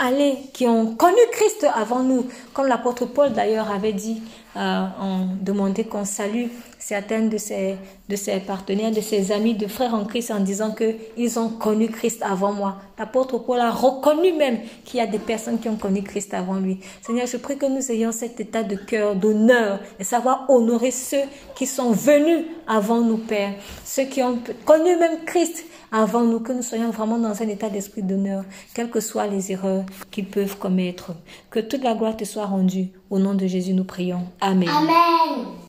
allées, 0.00 0.38
qui 0.52 0.66
ont 0.66 0.94
connu 0.96 1.18
Christ 1.32 1.66
avant 1.74 2.02
nous. 2.02 2.26
Comme 2.52 2.66
l'apôtre 2.66 3.06
Paul 3.06 3.32
d'ailleurs 3.32 3.70
avait 3.70 3.92
dit, 3.92 4.22
euh, 4.56 4.86
en 5.00 5.26
demandant 5.40 5.84
qu'on 5.84 6.04
salue 6.04 6.46
certaines 6.86 7.28
de 7.28 7.36
ses, 7.36 7.74
de 8.08 8.14
ses 8.14 8.38
partenaires, 8.38 8.92
de 8.92 9.00
ses 9.00 9.32
amis, 9.32 9.54
de 9.54 9.66
frères 9.66 9.92
en 9.92 10.04
Christ 10.04 10.30
en 10.30 10.38
disant 10.38 10.72
qu'ils 10.72 11.36
ont 11.36 11.48
connu 11.48 11.88
Christ 11.88 12.22
avant 12.22 12.52
moi. 12.52 12.76
L'apôtre 12.96 13.38
Paul 13.38 13.58
a 13.58 13.72
reconnu 13.72 14.32
même 14.34 14.60
qu'il 14.84 15.00
y 15.00 15.02
a 15.02 15.06
des 15.08 15.18
personnes 15.18 15.58
qui 15.58 15.68
ont 15.68 15.74
connu 15.74 16.04
Christ 16.04 16.32
avant 16.32 16.54
lui. 16.54 16.78
Seigneur, 17.02 17.26
je 17.26 17.38
prie 17.38 17.58
que 17.58 17.66
nous 17.66 17.90
ayons 17.90 18.12
cet 18.12 18.38
état 18.38 18.62
de 18.62 18.76
cœur, 18.76 19.16
d'honneur, 19.16 19.80
et 19.98 20.04
savoir 20.04 20.48
honorer 20.48 20.92
ceux 20.92 21.24
qui 21.56 21.66
sont 21.66 21.90
venus 21.90 22.44
avant 22.68 23.00
nous, 23.00 23.18
Père. 23.18 23.54
Ceux 23.84 24.04
qui 24.04 24.22
ont 24.22 24.38
connu 24.64 24.96
même 24.96 25.24
Christ 25.26 25.64
avant 25.90 26.22
nous, 26.22 26.38
que 26.38 26.52
nous 26.52 26.62
soyons 26.62 26.90
vraiment 26.90 27.18
dans 27.18 27.42
un 27.42 27.48
état 27.48 27.68
d'esprit 27.68 28.04
d'honneur, 28.04 28.44
quelles 28.74 28.90
que 28.90 29.00
soient 29.00 29.26
les 29.26 29.50
erreurs 29.50 29.82
qu'ils 30.12 30.26
peuvent 30.26 30.56
commettre. 30.56 31.14
Que 31.50 31.58
toute 31.58 31.82
la 31.82 31.94
gloire 31.94 32.16
te 32.16 32.22
soit 32.22 32.46
rendue. 32.46 32.90
Au 33.10 33.18
nom 33.18 33.34
de 33.34 33.48
Jésus, 33.48 33.74
nous 33.74 33.84
prions. 33.84 34.28
Amen. 34.40 34.68
Amen. 34.68 35.56